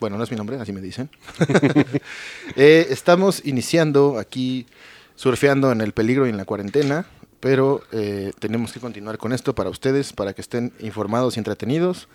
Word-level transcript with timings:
Bueno, 0.00 0.16
no 0.16 0.22
es 0.24 0.30
mi 0.30 0.36
nombre, 0.36 0.56
así 0.60 0.72
me 0.72 0.80
dicen. 0.80 1.10
Eh, 2.56 2.86
estamos 2.90 3.42
iniciando 3.44 4.18
aquí, 4.18 4.66
surfeando 5.14 5.70
en 5.70 5.80
el 5.80 5.92
peligro 5.92 6.26
y 6.26 6.30
en 6.30 6.36
la 6.36 6.44
cuarentena, 6.44 7.06
pero 7.40 7.82
eh, 7.92 8.32
tenemos 8.38 8.72
que 8.72 8.80
continuar 8.80 9.18
con 9.18 9.32
esto 9.32 9.54
para 9.54 9.70
ustedes, 9.70 10.12
para 10.12 10.32
que 10.32 10.40
estén 10.40 10.72
informados 10.80 11.36
y 11.36 11.40
entretenidos. 11.40 12.08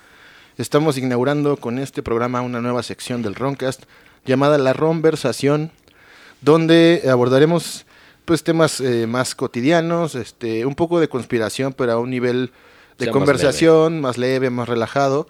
Estamos 0.58 0.98
inaugurando 0.98 1.58
con 1.58 1.80
este 1.80 2.04
programa 2.04 2.42
una 2.42 2.62
nueva 2.62 2.84
sección 2.84 3.22
del 3.22 3.36
Roncast 3.36 3.84
llamada 4.26 4.58
La 4.58 4.73
Ronversación, 4.73 5.72
donde 6.42 7.04
abordaremos 7.09 7.86
pues 8.26 8.44
temas 8.44 8.81
eh, 8.81 9.08
más 9.08 9.36
cotidianos, 9.36 10.16
este, 10.16 10.66
un 10.66 10.76
poco 10.76 11.00
de 11.00 11.09
conspiración, 11.09 11.73
pero 11.73 11.94
a 11.94 12.00
un 12.00 12.09
nivel 12.09 12.52
de 12.98 13.06
Sea 13.06 13.14
más 13.14 13.20
conversación 13.20 14.02
más 14.02 14.18
leve, 14.18 14.50
más 14.50 14.67
relajado. 14.67 15.28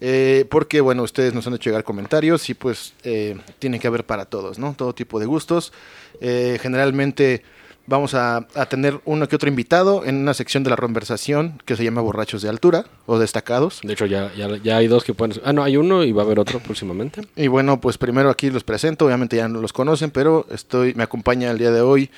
Eh, 0.00 0.46
porque, 0.48 0.80
bueno, 0.80 1.02
ustedes 1.02 1.34
nos 1.34 1.46
han 1.46 1.54
hecho 1.54 1.70
llegar 1.70 1.84
comentarios 1.84 2.48
y 2.48 2.54
pues 2.54 2.94
eh, 3.04 3.36
tiene 3.58 3.78
que 3.78 3.86
haber 3.86 4.04
para 4.04 4.24
todos, 4.24 4.58
¿no? 4.58 4.74
Todo 4.76 4.94
tipo 4.94 5.20
de 5.20 5.26
gustos. 5.26 5.72
Eh, 6.20 6.58
generalmente 6.60 7.42
vamos 7.86 8.14
a, 8.14 8.46
a 8.54 8.66
tener 8.66 9.00
uno 9.04 9.28
que 9.28 9.36
otro 9.36 9.48
invitado 9.48 10.04
en 10.04 10.16
una 10.16 10.32
sección 10.32 10.62
de 10.62 10.70
la 10.70 10.76
conversación 10.76 11.60
que 11.64 11.76
se 11.76 11.84
llama 11.84 12.00
Borrachos 12.00 12.40
de 12.40 12.48
Altura 12.48 12.86
o 13.06 13.18
Destacados. 13.18 13.80
De 13.82 13.92
hecho, 13.92 14.06
ya, 14.06 14.32
ya, 14.34 14.56
ya 14.56 14.76
hay 14.76 14.86
dos 14.86 15.04
que 15.04 15.12
pueden... 15.12 15.40
Ah, 15.44 15.52
no, 15.52 15.64
hay 15.64 15.76
uno 15.76 16.04
y 16.04 16.12
va 16.12 16.22
a 16.22 16.24
haber 16.24 16.38
otro 16.38 16.60
próximamente. 16.60 17.22
Y 17.36 17.48
bueno, 17.48 17.80
pues 17.80 17.98
primero 17.98 18.30
aquí 18.30 18.48
los 18.50 18.64
presento, 18.64 19.06
obviamente 19.06 19.36
ya 19.36 19.48
no 19.48 19.60
los 19.60 19.72
conocen, 19.72 20.10
pero 20.10 20.46
estoy, 20.50 20.94
me 20.94 21.02
acompaña 21.02 21.50
el 21.50 21.58
día 21.58 21.72
de 21.72 21.80
hoy 21.80 22.10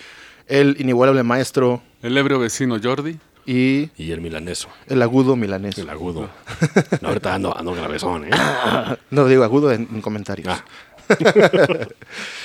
el 0.46 0.76
inigualable 0.78 1.22
maestro 1.22 1.82
El 2.02 2.18
ebrio 2.18 2.38
vecino 2.38 2.78
Jordi. 2.82 3.18
Y 3.46 3.90
Y 3.96 4.12
el 4.12 4.20
milaneso, 4.20 4.68
el 4.86 5.02
agudo 5.02 5.36
milanés. 5.36 5.76
el 5.78 5.90
agudo. 5.90 6.28
No, 7.00 7.08
ahorita 7.08 7.34
ando, 7.34 7.56
ando 7.56 7.74
gravesón, 7.74 8.24
¿eh? 8.26 8.30
No 9.10 9.26
digo 9.26 9.42
agudo 9.44 9.72
en, 9.72 9.88
en 9.92 10.00
comentarios. 10.00 10.48
Ah. 10.48 10.64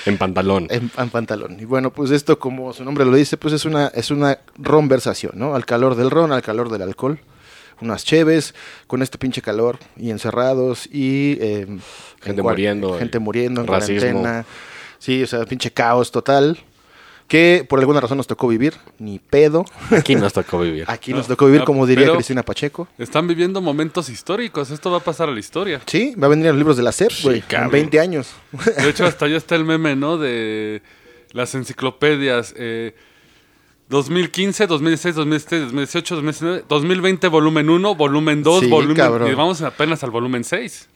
En 0.06 0.18
pantalón. 0.18 0.68
En, 0.70 0.90
en 0.98 1.10
pantalón. 1.10 1.58
Y 1.60 1.66
bueno, 1.66 1.92
pues 1.92 2.12
esto, 2.12 2.40
como 2.40 2.74
su 2.74 2.84
nombre 2.84 3.06
lo 3.06 3.16
dice, 3.16 3.38
pues 3.38 3.54
es 3.54 3.66
una, 3.66 3.88
es 3.88 4.10
una 4.12 4.40
ronversación, 4.58 5.34
¿no? 5.36 5.56
Al 5.56 5.66
calor 5.66 5.96
del 5.96 6.10
ron, 6.12 6.32
al 6.32 6.42
calor 6.42 6.70
del 6.70 6.82
alcohol. 6.82 7.20
Unas 7.82 8.04
cheves, 8.04 8.56
con 8.88 9.02
este 9.04 9.18
pinche 9.20 9.42
calor, 9.42 9.78
y 9.98 10.10
encerrados, 10.10 10.88
y... 10.92 11.38
eh, 11.40 11.68
Gente 12.22 12.42
en 12.42 12.48
muriendo, 12.48 12.98
Gente 12.98 13.20
muriendo 13.20 13.62
en 13.62 13.68
racismo. 13.68 14.22
cuarentena. 14.22 14.46
Sí, 14.98 15.22
o 15.22 15.28
sea, 15.28 15.46
pinche 15.46 15.72
caos 15.72 16.12
total. 16.12 16.58
Que 17.28 17.66
por 17.68 17.80
alguna 17.80 18.00
razón 18.00 18.18
nos 18.18 18.26
tocó 18.28 18.48
vivir, 18.48 18.74
ni 19.00 19.20
pedo. 19.20 19.66
Aquí 19.92 20.16
nos 20.16 20.32
tocó 20.32 20.60
vivir. 20.62 20.86
Aquí 20.88 21.12
No, 21.12 21.18
nos 21.18 21.28
tocó 21.28 21.46
vivir, 21.48 21.60
no, 21.62 21.66
como 21.66 21.86
diría 21.86 22.14
Cristina 22.14 22.42
Pacheco. 22.44 22.88
Están 22.98 23.28
viviendo 23.28 23.60
momentos 23.62 24.08
históricos. 24.10 24.72
Esto 24.72 24.92
va 24.92 24.98
a 24.98 25.02
pasar 25.02 25.28
a 25.28 25.34
la 25.34 25.40
historia. 25.40 25.82
Sí, 25.88 26.16
va 26.16 26.28
a 26.28 26.30
venir 26.30 26.46
en 26.46 26.52
los 26.54 26.58
libros 26.58 26.78
de 26.78 26.84
la 26.84 26.94
SEP, 26.94 27.12
Sí, 27.12 27.24
güey, 27.24 27.36
en 27.40 27.46
cabrón. 27.46 27.72
20 27.72 28.00
años. 28.00 28.30
De 28.78 28.90
hecho, 28.90 29.06
hasta 29.06 29.28
ya 29.28 29.36
está 29.36 29.56
el 29.56 29.66
meme, 29.66 29.96
¿no? 29.98 30.18
De 30.18 30.82
las 31.34 31.54
enciclopedias. 31.54 32.54
eh, 32.58 32.96
2015, 33.90 34.68
2016, 34.68 35.16
2017, 35.16 35.64
2018, 35.66 36.16
2019, 36.16 36.66
2020, 36.68 37.28
volumen 37.30 37.70
1, 37.70 37.96
volumen 37.96 38.44
2, 38.44 38.60
Sí, 38.62 38.68
volumen... 38.70 38.98
cabrón. 38.98 39.32
Y 39.32 39.34
vamos 39.36 39.62
apenas 39.62 40.04
al 40.04 40.12
volumen 40.12 40.44
6. 40.44 40.90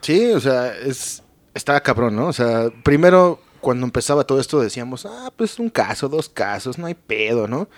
Sí, 0.00 0.30
o 0.32 0.40
sea, 0.40 0.74
es 0.76 1.22
estaba 1.54 1.80
cabrón, 1.80 2.16
¿no? 2.16 2.26
O 2.28 2.32
sea, 2.32 2.70
primero 2.82 3.40
cuando 3.60 3.84
empezaba 3.86 4.24
todo 4.24 4.40
esto 4.40 4.60
decíamos, 4.60 5.06
ah, 5.06 5.30
pues 5.36 5.58
un 5.58 5.70
caso, 5.70 6.08
dos 6.08 6.28
casos, 6.28 6.78
no 6.78 6.86
hay 6.86 6.94
pedo, 6.94 7.46
¿no? 7.48 7.68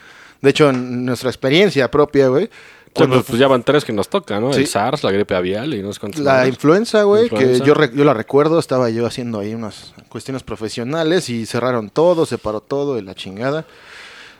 De 0.40 0.50
hecho, 0.50 0.70
en 0.70 1.04
nuestra 1.04 1.28
experiencia 1.30 1.90
propia, 1.90 2.28
güey, 2.28 2.48
Cuando, 2.94 3.14
cuando 3.16 3.24
pues 3.26 3.38
ya 3.38 3.46
van 3.48 3.62
tres 3.62 3.84
que 3.84 3.92
nos 3.92 4.08
tocan, 4.08 4.42
¿no? 4.42 4.52
Sí. 4.52 4.60
El 4.62 4.66
SARS, 4.66 5.04
la 5.04 5.10
gripe 5.12 5.34
avial 5.34 5.72
y 5.74 5.82
no 5.82 5.92
sé 5.92 6.00
cuántos 6.00 6.20
la 6.20 6.38
más. 6.38 6.48
influenza, 6.48 7.02
güey, 7.04 7.28
que 7.30 7.60
yo, 7.60 7.74
re- 7.74 7.90
yo 7.94 8.04
la 8.04 8.12
recuerdo, 8.14 8.58
estaba 8.58 8.90
yo 8.90 9.06
haciendo 9.06 9.38
ahí 9.38 9.54
unas 9.54 9.94
cuestiones 10.08 10.42
profesionales 10.42 11.28
y 11.28 11.46
cerraron 11.46 11.90
todo, 11.90 12.26
se 12.26 12.38
paró 12.38 12.60
todo 12.60 12.98
y 12.98 13.02
la 13.02 13.14
chingada. 13.14 13.64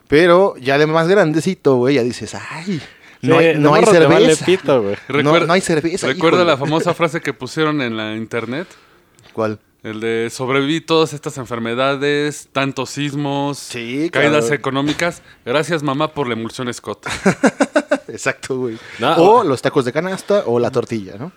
Pero 0.09 0.55
ya 0.61 0.77
de 0.77 0.87
más 0.87 1.09
grandecito, 1.09 1.77
güey, 1.77 1.95
ya 1.95 2.03
dices, 2.03 2.35
ay, 2.35 2.81
no 3.23 3.39
Sí, 3.39 3.45
hay, 3.47 3.59
no 3.59 3.73
hay 3.75 3.81
morro 3.83 3.93
te 3.93 4.07
vale 4.07 4.35
cerveza. 4.37 4.45
pito. 4.47 4.85
No, 5.23 5.41
no 5.41 5.53
hay 5.53 5.61
cerveza. 5.61 6.07
¿Recuerda 6.09 6.45
la 6.45 6.57
famosa 6.57 6.93
frase 6.93 7.21
que 7.21 7.33
pusieron 7.33 7.81
en 7.81 7.97
la 7.97 8.17
internet? 8.17 8.67
¿Cuál? 9.33 9.59
El 9.83 9.99
de 10.01 10.29
sobreviví 10.31 10.81
todas 10.81 11.13
estas 11.13 11.39
enfermedades, 11.39 12.49
tantos 12.53 12.91
sismos, 12.91 13.59
Sí, 13.59 14.11
caídas 14.13 14.43
cabrón. 14.45 14.53
económicas. 14.59 15.23
Gracias, 15.45 15.83
mamá, 15.83 16.15
por 16.15 16.29
la 16.29 16.35
emulsión 16.35 16.73
Scott. 16.73 17.05
Exacto, 18.09 18.57
güey. 18.59 18.79
No, 19.01 19.17
o 19.17 19.45
los 19.45 19.61
tacos 19.61 19.85
de 19.85 19.93
canasta 19.93 20.45
o 20.47 20.61
la 20.61 20.71
tortilla, 20.71 21.15
¿no? 21.19 21.33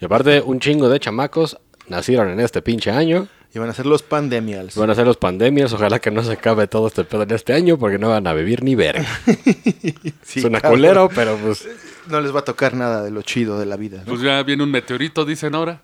Y 0.00 0.04
aparte, 0.06 0.40
un 0.40 0.58
chingo 0.58 0.88
de 0.88 0.98
chamacos 0.98 1.58
nacieron 1.88 2.28
en 2.30 2.40
este 2.40 2.62
pinche 2.62 2.90
año. 2.90 3.28
Y 3.54 3.58
van 3.60 3.70
a 3.70 3.74
ser 3.74 3.86
los 3.86 4.02
pandemials. 4.02 4.74
Van 4.76 4.90
a 4.90 4.94
ser 4.94 5.06
los 5.06 5.16
pandemias. 5.16 5.72
Ojalá 5.72 6.00
que 6.00 6.10
no 6.10 6.22
se 6.22 6.32
acabe 6.32 6.66
todo 6.66 6.88
este 6.88 7.04
pedo 7.04 7.22
en 7.22 7.30
este 7.30 7.54
año 7.54 7.78
porque 7.78 7.98
no 7.98 8.10
van 8.10 8.26
a 8.26 8.34
vivir 8.34 8.62
ni 8.64 8.74
ver. 8.74 9.04
Sí, 10.22 10.40
Suena 10.42 10.60
cabrón. 10.60 10.80
culero, 10.80 11.08
pero 11.14 11.36
pues, 11.38 11.66
No 12.08 12.20
les 12.20 12.34
va 12.34 12.40
a 12.40 12.44
tocar 12.44 12.74
nada 12.74 13.02
de 13.02 13.10
lo 13.10 13.22
chido 13.22 13.58
de 13.58 13.64
la 13.66 13.76
vida. 13.76 13.98
¿no? 13.98 14.04
Pues 14.06 14.20
ya 14.20 14.42
viene 14.42 14.62
un 14.64 14.70
meteorito, 14.70 15.24
dicen 15.24 15.54
ahora. 15.54 15.80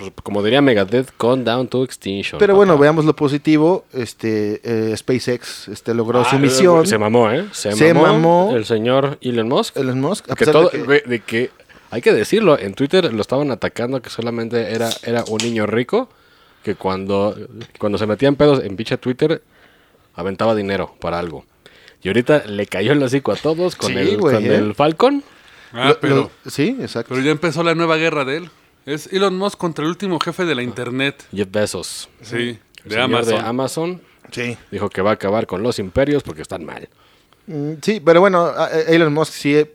Pues, 0.00 0.12
como 0.22 0.42
diría 0.42 0.60
Megadeth, 0.62 1.10
con 1.16 1.44
down 1.44 1.68
to 1.68 1.84
extinction. 1.84 2.38
Pero 2.38 2.52
papá. 2.54 2.56
bueno, 2.56 2.78
veamos 2.78 3.04
lo 3.04 3.14
positivo. 3.14 3.84
Este 3.92 4.60
eh, 4.64 4.96
SpaceX 4.96 5.68
este, 5.68 5.94
logró 5.94 6.24
su 6.24 6.36
Ah, 6.36 6.38
misión. 6.38 6.86
Se 6.86 6.98
mamó, 6.98 7.30
¿eh? 7.30 7.46
Se, 7.52 7.72
Se 7.72 7.94
mamó, 7.94 8.06
mamó. 8.06 8.56
el 8.56 8.64
señor 8.64 9.18
Elon 9.20 9.48
Musk. 9.48 9.76
Elon 9.76 10.00
Musk, 10.00 10.30
a 10.30 10.34
que 10.34 10.38
pesar 10.46 10.52
todo, 10.54 10.64
de 10.64 10.70
que- 10.78 10.82
güey, 10.84 11.02
de 11.06 11.20
que 11.20 11.50
hay 11.90 12.02
que 12.02 12.12
decirlo, 12.12 12.58
en 12.58 12.74
Twitter 12.74 13.12
lo 13.12 13.20
estaban 13.20 13.50
atacando 13.50 14.00
que 14.00 14.10
solamente 14.10 14.72
era, 14.74 14.90
era 15.02 15.24
un 15.28 15.38
niño 15.38 15.66
rico 15.66 16.08
que 16.62 16.74
cuando, 16.74 17.34
cuando 17.78 17.98
se 17.98 18.06
metía 18.06 18.28
en 18.28 18.36
pedos 18.36 18.62
en 18.62 18.76
pinche 18.76 18.96
Twitter 18.98 19.42
aventaba 20.14 20.54
dinero 20.54 20.94
para 21.00 21.18
algo. 21.18 21.44
Y 22.02 22.08
ahorita 22.08 22.44
le 22.46 22.66
cayó 22.66 22.92
el 22.92 23.02
hocico 23.02 23.32
a 23.32 23.36
todos 23.36 23.76
con, 23.76 23.90
Sí, 23.92 23.98
el, 23.98 24.18
con 24.18 24.34
¿eh? 24.34 24.54
el 24.54 24.74
Falcon. 24.74 25.22
Ah, 25.72 25.88
lo- 25.90 26.00
pero, 26.00 26.16
lo- 26.16 26.50
sí, 26.50 26.76
exacto. 26.80 27.14
pero 27.14 27.24
ya 27.24 27.30
empezó 27.30 27.62
la 27.62 27.74
nueva 27.74 27.96
guerra 27.96 28.24
de 28.24 28.38
él. 28.38 28.50
Es 28.86 29.12
Elon 29.12 29.36
Musk 29.36 29.58
contra 29.58 29.84
el 29.84 29.90
último 29.90 30.18
jefe 30.20 30.44
de 30.44 30.54
la 30.54 30.62
internet. 30.62 31.24
Jeff 31.34 31.48
Bezos. 31.50 32.08
Sí, 32.22 32.36
El 32.36 32.58
de 32.84 32.90
señor 32.90 33.00
Amazon. 33.02 33.34
de 33.34 33.40
Amazon 33.40 34.02
Sí. 34.32 34.56
dijo 34.70 34.88
que 34.88 35.02
va 35.02 35.10
a 35.10 35.14
acabar 35.14 35.46
con 35.46 35.62
los 35.62 35.78
imperios 35.78 36.22
porque 36.22 36.42
están 36.42 36.64
mal. 36.64 36.88
Mm, 37.46 37.72
Sí, 37.82 38.00
pero 38.04 38.20
bueno, 38.20 38.40
a- 38.46 38.66
a- 38.66 38.80
Elon 38.82 39.12
Musk 39.12 39.32
sí 39.32 39.54
eh, 39.56 39.74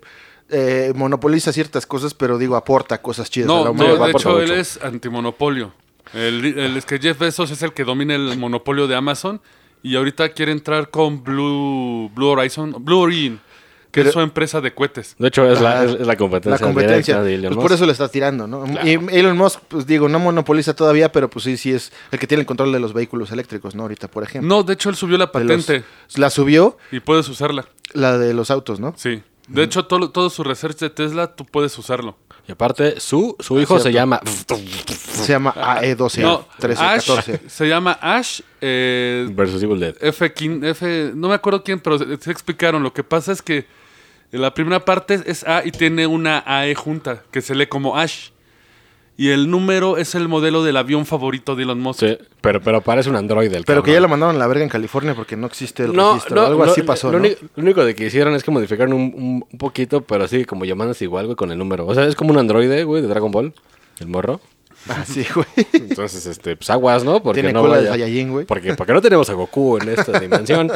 eh, 0.50 0.94
monopoliza 0.96 1.52
ciertas 1.52 1.86
cosas, 1.86 2.14
pero 2.14 2.38
digo, 2.38 2.56
aporta 2.56 3.02
cosas 3.02 3.30
chidas 3.30 3.50
a 3.50 3.54
la 3.54 3.58
No, 3.60 3.66
no, 3.66 3.72
humanidad. 3.72 4.00
va 4.02 4.08
de 4.08 4.12
por 4.14 4.22
hecho 4.22 4.30
mucho. 4.32 4.42
él 4.44 4.52
es 4.52 4.80
antimonopolio. 4.82 5.74
El, 6.14 6.46
el- 6.58 6.78
es 6.78 6.86
que 6.86 7.00
Jeff 7.00 7.18
Bezos 7.18 7.52
es 7.52 7.62
el 7.64 7.74
que 7.74 7.84
domina 7.84 8.16
el 8.16 8.38
monopolio 8.38 8.88
de 8.88 8.96
Amazon 8.96 9.42
y 9.84 9.96
ahorita 9.96 10.30
quiere 10.30 10.52
entrar 10.52 10.90
con 10.90 11.24
Blue, 11.24 12.10
Blue 12.14 12.28
Horizon, 12.30 12.76
Blue 12.80 13.00
Origin, 13.00 13.40
que 13.96 14.02
Pero- 14.02 14.10
es 14.10 14.14
su 14.14 14.20
empresa 14.20 14.60
de 14.60 14.74
cohetes. 14.74 15.16
De 15.18 15.30
hecho, 15.30 15.50
es, 15.50 15.62
la, 15.62 15.80
Ah, 15.80 15.86
es, 15.86 15.92
es 15.94 16.06
la 16.06 16.18
competencia, 16.18 16.52
la 16.52 16.60
competencia. 16.60 17.22
de 17.22 17.36
Elon 17.36 17.44
Pues 17.54 17.56
Musk. 17.56 17.62
por 17.64 17.72
eso 17.72 17.86
le 17.86 17.94
está 17.94 18.10
tirando, 18.10 18.46
¿no? 18.46 18.66
Claro. 18.66 18.86
Y 18.86 19.00
Elon 19.18 19.38
Musk, 19.38 19.62
pues 19.70 19.88
digo, 19.88 20.10
no 20.10 20.20
monopoliza 20.20 20.76
todavía, 20.76 21.14
pero 21.14 21.30
pues 21.30 21.46
sí, 21.46 21.56
sí 21.56 21.72
es 21.72 21.94
el 22.12 22.20
que 22.20 22.28
tiene 22.28 22.42
el 22.42 22.46
control 22.46 22.74
de 22.74 22.82
los 22.82 22.92
vehículos 22.92 23.32
eléctricos, 23.32 23.74
¿no? 23.74 23.84
Ahorita, 23.84 24.10
por 24.10 24.24
ejemplo. 24.24 24.50
No, 24.50 24.64
de 24.64 24.74
hecho 24.74 24.90
él 24.90 24.96
subió 24.98 25.18
la 25.18 25.24
los- 25.26 25.32
patente 25.32 25.86
la 26.16 26.30
subió, 26.30 26.78
y 26.92 27.00
puedes 27.00 27.30
usarla. 27.30 27.66
la 27.94 28.18
de 28.18 28.34
los 28.34 28.52
autos, 28.52 28.82
¿no? 28.82 28.94
Sí. 28.98 29.24
De 29.48 29.64
hecho, 29.64 29.86
todo, 29.86 30.10
todo 30.10 30.30
su 30.30 30.44
research 30.44 30.78
de 30.80 30.90
Tesla 30.90 31.34
tú 31.36 31.46
puedes 31.46 31.78
usarlo. 31.78 32.18
Y 32.48 32.52
aparte, 32.52 33.00
su, 33.00 33.36
su 33.40 33.60
hijo 33.62 33.80
se 33.80 33.92
llama... 33.94 34.20
Se 34.26 35.32
llama 35.32 35.54
AE12, 35.56 36.22
no, 36.22 36.46
13, 36.60 36.84
Ash 36.84 37.08
14. 37.08 37.42
se 37.48 37.68
llama 37.68 37.98
Ash 38.02 38.42
eh, 38.62 39.28
Versus 39.32 39.64
Evil 39.64 39.80
Dead. 39.80 39.96
F, 40.02 40.34
F, 40.64 41.12
no 41.16 41.30
me 41.30 41.34
acuerdo 41.36 41.64
quién, 41.64 41.80
pero 41.80 41.98
se, 41.98 42.18
se 42.18 42.32
explicaron. 42.32 42.84
Lo 42.84 42.94
que 42.94 43.04
pasa 43.04 43.32
es 43.32 43.42
que 43.42 43.66
la 44.32 44.54
primera 44.54 44.84
parte 44.84 45.20
es 45.26 45.44
A 45.48 45.64
y 45.66 45.72
tiene 45.72 46.08
una 46.08 46.44
AE 46.46 46.76
junta, 46.76 47.24
que 47.32 47.42
se 47.42 47.56
lee 47.56 47.68
como 47.68 47.98
Ash. 47.98 48.30
Y 49.18 49.30
el 49.30 49.50
número 49.50 49.96
es 49.98 50.14
el 50.14 50.28
modelo 50.28 50.62
del 50.62 50.76
avión 50.76 51.06
favorito 51.06 51.56
de 51.56 51.64
Elon 51.64 51.80
Musk. 51.80 52.02
Sí, 52.02 52.18
pero, 52.42 52.60
pero 52.60 52.82
parece 52.82 53.10
un 53.10 53.16
androide 53.16 53.56
el 53.56 53.64
Pero 53.64 53.82
que 53.82 53.94
ya 53.94 54.02
lo 54.02 54.10
mandaron 54.10 54.36
a 54.36 54.40
la 54.40 54.46
verga 54.46 54.62
en 54.64 54.70
California 54.70 55.16
porque 55.16 55.38
no 55.38 55.48
existe 55.48 55.84
el 55.84 55.94
No, 55.94 56.16
registro. 56.16 56.36
no, 56.36 56.48
Algo 56.48 56.66
no, 56.66 56.72
así 56.74 56.82
pasó, 56.82 57.10
lo, 57.14 57.20
¿no? 57.20 57.26
único, 57.26 57.40
lo 57.56 57.64
único 57.64 57.86
de 57.86 57.96
que 57.96 58.08
hicieron 58.08 58.36
es 58.36 58.44
que 58.44 58.52
modificaron 58.52 58.92
un, 58.92 59.46
poquito, 59.58 60.02
pero 60.02 60.26
así 60.26 60.44
como 60.44 60.66
llamándose 60.66 61.06
igual, 61.06 61.28
güey, 61.28 61.38
con 61.38 61.50
el 61.50 61.58
número. 61.58 61.88
O 61.88 61.96
sea, 61.96 62.04
es 62.06 62.16
como 62.16 62.32
un 62.32 62.40
androide, 62.40 62.84
güey, 62.84 63.02
de 63.02 63.08
Dragon 63.08 63.32
Ball, 63.32 63.54
el 64.02 64.08
morro. 64.08 64.42
Así, 64.90 65.26
güey. 65.34 65.48
Entonces, 65.72 66.26
este, 66.26 66.58
pues 66.58 66.70
aguas, 66.70 67.06
¿no? 67.06 67.24
Porque 67.24 67.40
Tiene 67.40 67.54
no 67.54 67.62
cola 67.62 67.80
de 67.82 67.88
Saiyajin, 67.88 68.32
güey. 68.32 68.46
Porque, 68.46 68.74
porque 68.74 68.92
no 68.92 69.02
tenemos 69.02 69.30
a 69.30 69.34
Goku 69.34 69.78
en 69.78 69.90
esta 69.90 70.20
dimensión. 70.20 70.70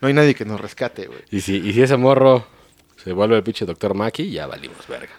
No 0.00 0.08
hay 0.08 0.14
nadie 0.14 0.34
que 0.34 0.44
nos 0.44 0.60
rescate, 0.60 1.06
güey. 1.06 1.20
y, 1.30 1.40
si, 1.40 1.56
y 1.56 1.72
si 1.72 1.82
ese 1.82 1.96
morro 1.96 2.46
se 3.02 3.12
vuelve 3.12 3.36
el 3.36 3.42
pinche 3.42 3.64
Doctor 3.66 3.94
Maki, 3.94 4.30
ya 4.30 4.46
valimos 4.46 4.86
verga. 4.88 5.12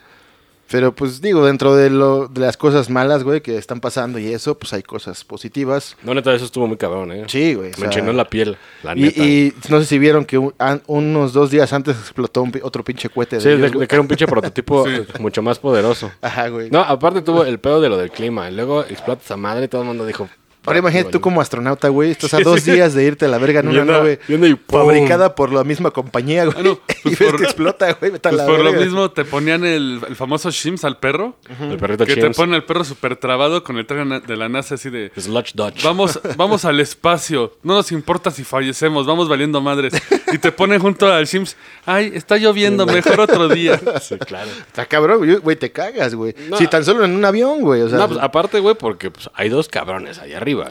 Pero 0.70 0.96
pues 0.96 1.20
digo, 1.20 1.46
dentro 1.46 1.76
de, 1.76 1.90
lo, 1.90 2.30
de 2.30 2.40
las 2.40 2.56
cosas 2.56 2.90
malas, 2.90 3.24
güey, 3.26 3.42
que 3.42 3.58
están 3.58 3.82
pasando 3.82 4.20
y 4.20 4.28
eso, 4.34 4.58
pues 4.58 4.72
hay 4.72 4.82
cosas 4.84 5.26
positivas. 5.26 5.98
No, 6.02 6.14
neta, 6.14 6.34
eso 6.34 6.46
estuvo 6.46 6.66
muy 6.66 6.78
cabrón, 6.78 7.12
¿eh? 7.12 7.26
Sí, 7.28 7.56
güey. 7.56 7.68
o 7.68 7.72
Me 7.72 7.76
sea, 7.78 7.86
enchinó 7.88 8.14
la 8.14 8.30
piel, 8.30 8.56
la 8.82 8.94
y, 8.96 9.02
neta. 9.02 9.22
y 9.22 9.54
no 9.68 9.80
sé 9.82 9.86
si 9.86 10.00
vieron 10.00 10.24
que 10.24 10.38
un- 10.38 10.54
an- 10.60 10.82
unos 10.88 11.34
dos 11.34 11.52
días 11.52 11.74
antes 11.74 11.98
explotó 12.00 12.42
un 12.44 12.54
otro 12.64 12.86
pinche 12.86 13.10
cohete 13.10 13.36
de 13.36 13.42
Sí, 13.42 13.50
de, 13.50 13.56
ellos, 13.56 13.72
de 13.72 13.76
güey. 13.76 13.88
que 13.90 13.96
era 13.96 14.02
un 14.02 14.08
pinche 14.08 14.26
prototipo 14.28 14.86
Sí. 14.88 15.02
mucho 15.20 15.42
más 15.42 15.60
poderoso. 15.60 16.10
Ajá, 16.22 16.48
güey. 16.48 16.70
No, 16.72 16.80
aparte 16.80 17.22
tuvo 17.22 17.44
el 17.44 17.60
pedo 17.60 17.82
de 17.82 17.90
lo 17.90 17.98
del 17.98 18.10
clima. 18.12 18.50
Y 18.50 18.56
luego 18.56 18.84
explota 18.84 19.22
esa 19.26 19.36
madre 19.36 19.66
y 19.66 19.68
todo 19.68 19.82
el 19.82 19.88
mundo 19.88 20.06
dijo... 20.06 20.30
Ahora 20.66 20.80
imagínate 20.80 21.10
tú 21.12 21.22
como 21.22 21.42
astronauta, 21.42 21.90
güey, 21.90 22.12
estás 22.12 22.34
a 22.36 22.40
dos 22.44 22.64
días 22.66 22.94
de 22.94 23.04
irte 23.04 23.26
a 23.26 23.28
la 23.28 23.38
verga 23.40 23.62
en 23.62 23.70
una 23.70 23.84
nave 23.86 24.20
y 24.28 24.56
fabricada 24.68 25.34
por 25.36 25.52
la 25.52 25.64
misma 25.64 25.92
compañía, 25.92 26.46
güey. 26.46 26.56
Ah, 26.60 26.62
no, 26.64 26.72
y 27.04 27.16
pues 27.16 27.20
ves 27.20 27.30
por- 27.32 27.40
que 27.40 27.44
explota, 27.46 27.94
güey, 27.94 28.12
Pues 28.12 28.36
la 28.36 28.46
por 28.46 28.60
lo 28.60 28.74
mismo 28.74 29.12
te 29.12 29.26
ponían 29.26 29.66
el, 29.66 30.02
el 30.08 30.16
famoso 30.16 30.52
Shims 30.52 30.84
al 30.86 30.98
perro. 30.98 31.36
El 31.60 31.78
perrito 31.78 32.06
Que 32.06 32.16
te 32.16 32.30
ponen 32.32 32.56
al 32.56 32.64
perro 32.64 32.84
súper 32.84 33.16
trabado 33.16 33.64
con 33.64 33.78
el 33.78 33.86
traje 33.86 34.22
de 34.28 34.38
la 34.38 34.50
NASA 34.50 34.76
así 34.76 34.90
de... 34.90 35.12
Sludge 35.18 35.54
Dodge. 35.56 35.84
Vamos, 35.84 36.20
vamos 36.38 36.66
al 36.66 36.80
espacio. 36.80 37.54
No 37.64 37.74
nos 37.74 37.92
importa 37.92 38.32
si 38.32 38.44
fallecemos. 38.44 39.06
Vamos 39.06 39.28
valiendo 39.30 39.62
madres. 39.62 39.94
Y 40.32 40.38
te 40.38 40.52
ponen 40.52 40.80
junto 40.80 41.12
al 41.12 41.26
Shims. 41.26 41.56
Ay, 41.86 42.12
está 42.14 42.38
lloviendo. 42.38 42.86
Mejor 42.86 43.20
otro 43.22 43.50
día. 43.50 43.80
Sí, 44.02 44.18
claro. 44.20 44.50
Está 44.68 44.86
cabrón, 44.86 45.20
güey, 45.20 45.36
güey, 45.38 45.56
te 45.56 45.72
cagas, 45.72 46.16
güey. 46.16 46.36
No. 46.50 46.58
Si 46.58 46.68
tan 46.68 46.84
solo 46.86 47.04
en 47.06 47.12
un 47.16 47.26
avión, 47.26 47.62
güey, 47.62 47.82
o 47.82 47.90
sea. 47.90 47.98
no, 47.98 48.08
pues 48.08 48.20
aparte, 48.22 48.60
güey, 48.60 48.76
porque 48.76 49.12
pues, 49.12 49.30
hay 49.34 49.50
dos 49.50 49.68
cabrones 49.70 50.20
ahí 50.20 50.34
arriba, 50.34 50.51
güey. 50.54 50.68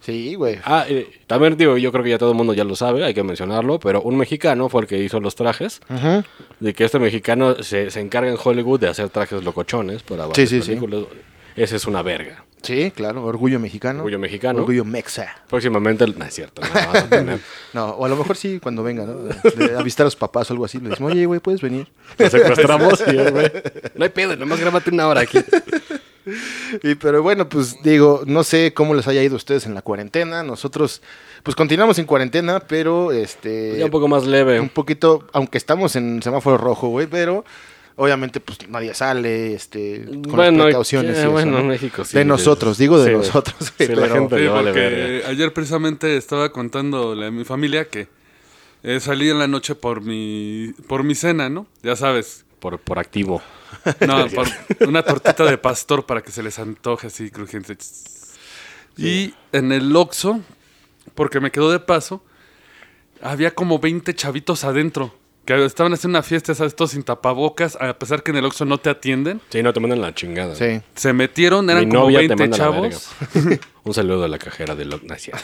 sí, 0.00 0.34
güey. 0.34 0.58
Ah, 0.64 0.84
eh, 0.88 1.10
también 1.26 1.56
digo, 1.56 1.76
yo 1.76 1.92
creo 1.92 2.04
que 2.04 2.10
ya 2.10 2.18
todo 2.18 2.30
el 2.30 2.36
mundo 2.36 2.54
ya 2.54 2.64
lo 2.64 2.76
sabe, 2.76 3.04
hay 3.04 3.14
que 3.14 3.22
mencionarlo, 3.22 3.78
pero 3.78 4.02
un 4.02 4.16
mexicano 4.16 4.68
fue 4.68 4.82
el 4.82 4.86
que 4.86 4.98
hizo 4.98 5.20
los 5.20 5.34
trajes. 5.34 5.80
Ujú. 5.88 6.24
De 6.60 6.74
que 6.74 6.84
este 6.84 6.98
mexicano 6.98 7.62
se, 7.62 7.90
se 7.90 8.00
encarga 8.00 8.30
en 8.30 8.38
Hollywood 8.42 8.80
de 8.80 8.88
hacer 8.88 9.08
trajes 9.10 9.42
locochones 9.44 10.02
para 10.02 10.26
sí, 10.34 10.46
sí. 10.46 10.60
películas. 10.60 11.04
Ese 11.54 11.76
es 11.76 11.86
una 11.86 12.02
verga. 12.02 12.44
Sí, 12.62 12.92
claro, 12.94 13.24
orgullo 13.24 13.58
mexicano. 13.58 13.98
Orgullo 13.98 14.20
mexicano. 14.20 14.60
Orgullo 14.60 14.84
mexa. 14.84 15.42
Próximamente, 15.48 16.06
no 16.06 16.24
es 16.24 16.32
cierto, 16.32 16.62
no. 16.62 17.38
No, 17.72 17.86
o 17.90 18.06
a 18.06 18.08
lo 18.08 18.16
mejor 18.16 18.36
sí 18.36 18.60
cuando 18.62 18.82
venga, 18.84 19.04
¿no? 19.04 19.14
De, 19.24 19.68
de 19.68 19.76
avistar 19.76 20.04
a 20.04 20.06
los 20.06 20.16
papás 20.16 20.48
o 20.48 20.54
algo 20.54 20.64
así. 20.64 20.78
Le 20.78 20.90
decimos, 20.90 21.12
oye, 21.12 21.26
güey, 21.26 21.40
¿puedes 21.40 21.60
venir? 21.60 21.88
Lo 22.18 22.30
secuestramos 22.30 23.02
y, 23.06 23.16
güey, 23.16 23.50
no 23.96 24.04
hay 24.04 24.10
pedo, 24.10 24.36
nomás 24.36 24.60
grábate 24.60 24.90
una 24.90 25.08
hora 25.08 25.22
aquí. 25.22 25.38
Y, 26.82 26.94
pero 26.96 27.22
bueno, 27.22 27.48
pues 27.48 27.76
digo, 27.82 28.22
no 28.26 28.44
sé 28.44 28.72
cómo 28.74 28.94
les 28.94 29.06
haya 29.08 29.22
ido 29.22 29.34
a 29.34 29.36
ustedes 29.36 29.66
en 29.66 29.74
la 29.74 29.82
cuarentena. 29.82 30.42
Nosotros, 30.42 31.02
pues 31.42 31.54
continuamos 31.56 31.98
en 31.98 32.06
cuarentena, 32.06 32.60
pero 32.60 33.12
este. 33.12 33.76
Ya 33.78 33.84
un 33.86 33.90
poco 33.90 34.08
más 34.08 34.24
leve. 34.26 34.60
un 34.60 34.68
poquito, 34.68 35.26
aunque 35.32 35.58
estamos 35.58 35.96
en 35.96 36.22
semáforo 36.22 36.56
rojo, 36.58 36.88
güey, 36.88 37.06
pero 37.06 37.44
obviamente 37.96 38.40
pues 38.40 38.58
nadie 38.68 38.94
sale, 38.94 39.52
este, 39.54 40.04
con 40.06 40.22
Bueno, 40.22 40.58
las 40.58 40.64
precauciones. 40.66 41.16
eh, 41.16 41.20
y 41.20 41.22
eso, 41.22 41.30
bueno, 41.30 41.58
¿no? 41.58 41.64
México 41.64 42.04
sí, 42.04 42.16
De 42.16 42.24
nosotros, 42.24 42.78
digo 42.78 42.98
de 42.98 43.10
sí, 43.10 43.16
nosotros. 43.16 43.56
güey, 43.76 43.88
sí, 43.90 43.94
la 43.94 44.02
pero- 44.02 44.14
gente- 44.14 44.36
Sí, 44.36 44.42
le 44.42 44.48
vale 44.48 44.70
porque 44.72 44.80
verga. 44.88 45.28
ayer 45.28 45.52
precisamente 45.52 46.16
estaba 46.16 46.50
contándole 46.52 47.26
a 47.26 47.30
mi 47.30 47.44
familia 47.44 47.84
que 47.88 48.08
eh, 48.82 48.98
salí 48.98 49.28
en 49.28 49.38
la 49.38 49.46
noche 49.46 49.74
por 49.74 50.00
mi, 50.00 50.72
por 50.88 51.04
mi 51.04 51.14
cena, 51.14 51.48
¿no? 51.50 51.66
Ya 51.82 51.94
sabes. 51.94 52.44
Por, 52.60 52.78
por 52.78 52.98
activo. 52.98 53.42
No, 54.06 54.26
por 54.28 54.46
una 54.88 55.02
tortita 55.02 55.44
de 55.44 55.58
pastor 55.58 56.06
para 56.06 56.22
que 56.22 56.30
se 56.30 56.42
les 56.42 56.58
antoje 56.58 57.08
así 57.08 57.30
crujiente. 57.30 57.76
Y 58.96 59.34
en 59.52 59.72
el 59.72 59.94
Oxxo, 59.94 60.40
porque 61.14 61.40
me 61.40 61.50
quedó 61.50 61.70
de 61.70 61.80
paso, 61.80 62.22
había 63.22 63.54
como 63.54 63.78
20 63.78 64.14
chavitos 64.14 64.64
adentro. 64.64 65.14
Que 65.44 65.64
estaban 65.64 65.92
haciendo 65.92 66.18
una 66.18 66.22
fiesta, 66.22 66.54
¿sabes? 66.54 66.76
Todos 66.76 66.92
sin 66.92 67.02
tapabocas, 67.02 67.76
a 67.80 67.98
pesar 67.98 68.22
que 68.22 68.30
en 68.30 68.36
el 68.36 68.44
Oxxo 68.44 68.64
no 68.64 68.78
te 68.78 68.90
atienden. 68.90 69.40
Sí, 69.48 69.60
no 69.60 69.72
te 69.72 69.80
mandan 69.80 70.00
la 70.00 70.14
chingada. 70.14 70.54
Sí. 70.54 70.80
Se 70.94 71.12
metieron, 71.12 71.68
eran 71.68 71.84
Mi 71.84 71.90
como 71.90 72.04
novia 72.04 72.20
te 72.20 72.28
20 72.28 72.36
manda 72.36 72.58
la 72.58 72.64
chavos. 72.64 73.10
Un 73.84 73.94
saludo 73.94 74.24
a 74.24 74.28
la 74.28 74.38
cajera 74.38 74.76
de 74.76 74.84
Loc 74.84 75.02
Nacia. 75.04 75.34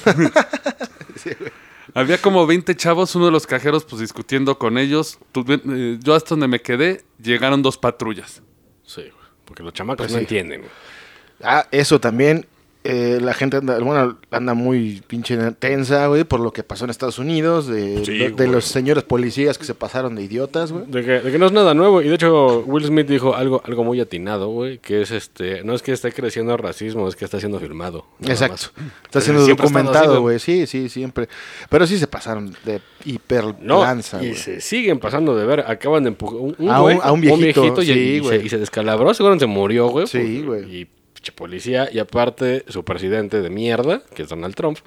Había 1.99 2.19
como 2.21 2.47
20 2.47 2.77
chavos, 2.77 3.15
uno 3.17 3.27
de 3.27 3.33
los 3.33 3.47
cajeros 3.47 3.85
pues 3.85 4.01
discutiendo 4.01 4.59
con 4.59 4.79
ellos. 4.79 5.19
Tuve- 5.33 5.61
eh, 5.69 5.99
yo 6.03 6.15
hasta 6.15 6.31
donde 6.31 6.47
me 6.49 6.61
quedé, 6.61 7.03
llegaron 7.21 7.61
dos 7.63 7.77
patrullas. 7.77 8.43
Sí, 8.85 9.01
güey, 9.03 9.13
porque 9.45 9.63
los 9.63 9.73
chamacos 9.73 10.05
Pues 10.07 10.13
no 10.13 10.19
sí. 10.19 10.23
entienden. 10.25 10.63
Ah, 11.43 11.67
eso 11.71 11.99
también. 12.01 12.47
Eh, 12.91 13.19
la 13.21 13.35
gente 13.35 13.59
anda, 13.59 13.79
bueno, 13.81 14.17
anda 14.31 14.55
muy 14.55 15.03
pinche 15.07 15.37
tensa, 15.59 16.07
güey, 16.07 16.25
por 16.25 16.41
lo 16.41 16.53
que 16.53 16.63
pasó 16.63 16.85
en 16.87 16.91
Estados 16.91 17.19
Unidos, 17.19 17.67
de, 17.67 18.03
Sí, 18.03 18.17
de 18.17 18.31
güey. 18.31 18.49
los 18.49 18.65
señores 18.65 19.05
policías 19.05 19.59
que 19.59 19.67
se 19.67 19.75
pasaron 19.75 20.15
de 20.15 20.23
idiotas, 20.23 20.73
güey. 20.73 20.85
De 20.87 21.05
que, 21.05 21.11
de 21.21 21.31
que 21.31 21.39
no 21.39 21.45
es 21.45 21.53
nada 21.53 21.75
nuevo. 21.75 22.01
Y 22.01 22.09
de 22.09 22.15
hecho, 22.15 22.61
Will 22.67 22.87
Smith 22.87 23.07
dijo 23.07 23.35
algo, 23.37 23.61
algo 23.67 23.85
muy 23.85 24.01
atinado, 24.01 24.49
güey. 24.49 24.79
Que 24.79 25.03
es 25.03 25.11
este. 25.11 25.63
No 25.65 25.75
es 25.75 25.83
que 25.83 25.93
esté 25.93 26.13
creciendo 26.13 26.53
el 26.55 26.59
racismo, 26.59 27.07
es 27.09 27.15
que 27.15 27.27
está 27.27 27.39
siendo 27.39 27.61
filmado. 27.61 28.07
Exacto. 28.23 28.69
más. 28.79 28.93
Está 29.05 29.21
siendo 29.21 29.45
Siempre 29.45 29.67
documentado, 29.67 30.23
güey. 30.23 30.39
Sí, 30.39 30.67
sí, 30.67 30.89
siempre. 30.89 31.29
Pero 31.69 31.87
sí 31.87 31.99
se 31.99 32.07
pasaron 32.07 32.57
de 32.65 32.81
hiper 33.05 33.55
No, 33.61 33.83
lanza, 33.83 34.25
y 34.25 34.35
se 34.35 34.63
siguen 34.63 34.99
pasando 34.99 35.37
de 35.37 35.45
ver. 35.45 35.61
Acaban 35.67 36.05
de 36.05 36.09
empujar 36.09 36.39
un, 36.41 36.55
un 36.59 36.71
A 36.71 36.81
un- 36.83 37.01
a 37.03 37.13
un 37.13 37.21
viejito, 37.21 37.83
y, 37.83 37.87
sí, 37.87 37.93
y 37.93 38.19
güey. 38.21 38.39
se, 38.41 38.47
y 38.47 38.49
se 38.49 38.57
descalabró. 38.59 39.13
Seguro 39.13 39.39
se 39.39 39.45
murió, 39.47 39.89
güey. 39.89 40.07
Sí, 40.07 40.43
pues, 40.47 40.65
güey. 40.65 40.77
Y 40.83 40.89
pinche 41.29 41.33
policía. 41.33 41.89
Y 41.93 41.99
aparte, 41.99 42.65
su 42.69 42.85
presidente 42.85 43.41
de 43.41 43.51
mierda, 43.51 44.03
que 44.15 44.23
es 44.23 44.29
Donald 44.29 44.55
Trump. 44.55 44.79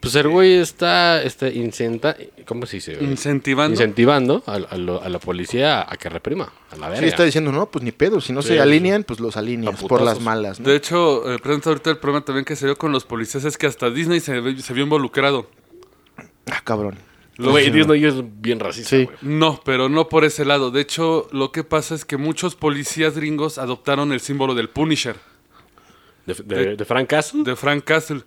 Pues 0.00 0.14
el 0.14 0.28
güey 0.28 0.54
está 0.54 1.22
este, 1.22 1.52
incenta, 1.54 2.16
¿cómo 2.46 2.64
se 2.64 2.78
dice? 2.78 2.96
Incentivando. 3.02 3.74
Incentivando 3.74 4.42
a, 4.46 4.54
a 4.54 4.76
lo- 4.78 5.02
a 5.02 5.10
la 5.10 5.18
policía 5.18 5.82
a 5.86 5.94
que 5.98 6.08
reprima. 6.08 6.50
A 6.70 6.76
la 6.76 6.88
verga. 6.88 7.02
Sí, 7.02 7.08
está 7.08 7.22
diciendo, 7.24 7.52
no, 7.52 7.70
pues 7.70 7.84
ni 7.84 7.92
pedo. 7.92 8.18
Si 8.22 8.32
no 8.32 8.40
Sí, 8.40 8.48
se 8.48 8.54
sí. 8.54 8.60
alinean, 8.60 9.04
pues 9.04 9.20
los 9.20 9.36
alineas 9.36 9.74
A 9.74 9.86
por 9.86 10.00
las 10.00 10.18
malas, 10.20 10.58
¿no? 10.58 10.66
De 10.70 10.76
hecho, 10.76 11.30
eh, 11.30 11.38
presenta 11.38 11.68
ahorita 11.68 11.90
el 11.90 11.98
problema 11.98 12.24
también 12.24 12.46
que 12.46 12.56
se 12.56 12.64
dio 12.64 12.76
con 12.76 12.92
los 12.92 13.04
policías 13.04 13.44
es 13.44 13.58
que 13.58 13.66
hasta 13.66 13.90
Disney 13.90 14.20
se, 14.20 14.40
vio 14.40 14.82
involucrado. 14.84 15.50
Ah, 16.50 16.62
cabrón. 16.64 16.96
Güey, 17.36 17.66
Sí. 17.66 17.70
Disney 17.70 18.02
es 18.04 18.14
bien 18.40 18.58
racista, 18.58 18.88
Sí. 18.96 19.06
No, 19.20 19.60
pero 19.66 19.90
no 19.90 20.08
por 20.08 20.24
ese 20.24 20.46
lado. 20.46 20.70
De 20.70 20.80
hecho, 20.80 21.28
lo 21.30 21.52
que 21.52 21.62
pasa 21.62 21.94
es 21.94 22.06
que 22.06 22.16
muchos 22.16 22.54
policías 22.54 23.16
gringos 23.16 23.58
adoptaron 23.58 24.12
el 24.12 24.20
símbolo 24.20 24.54
del 24.54 24.68
Punisher, 24.70 25.16
De, 26.26 26.34
de, 26.34 26.76
de 26.76 26.84
Frank 26.84 27.08
Castle. 27.08 27.42
de 27.44 27.56
Frank 27.56 27.84
Castle. 27.84 28.22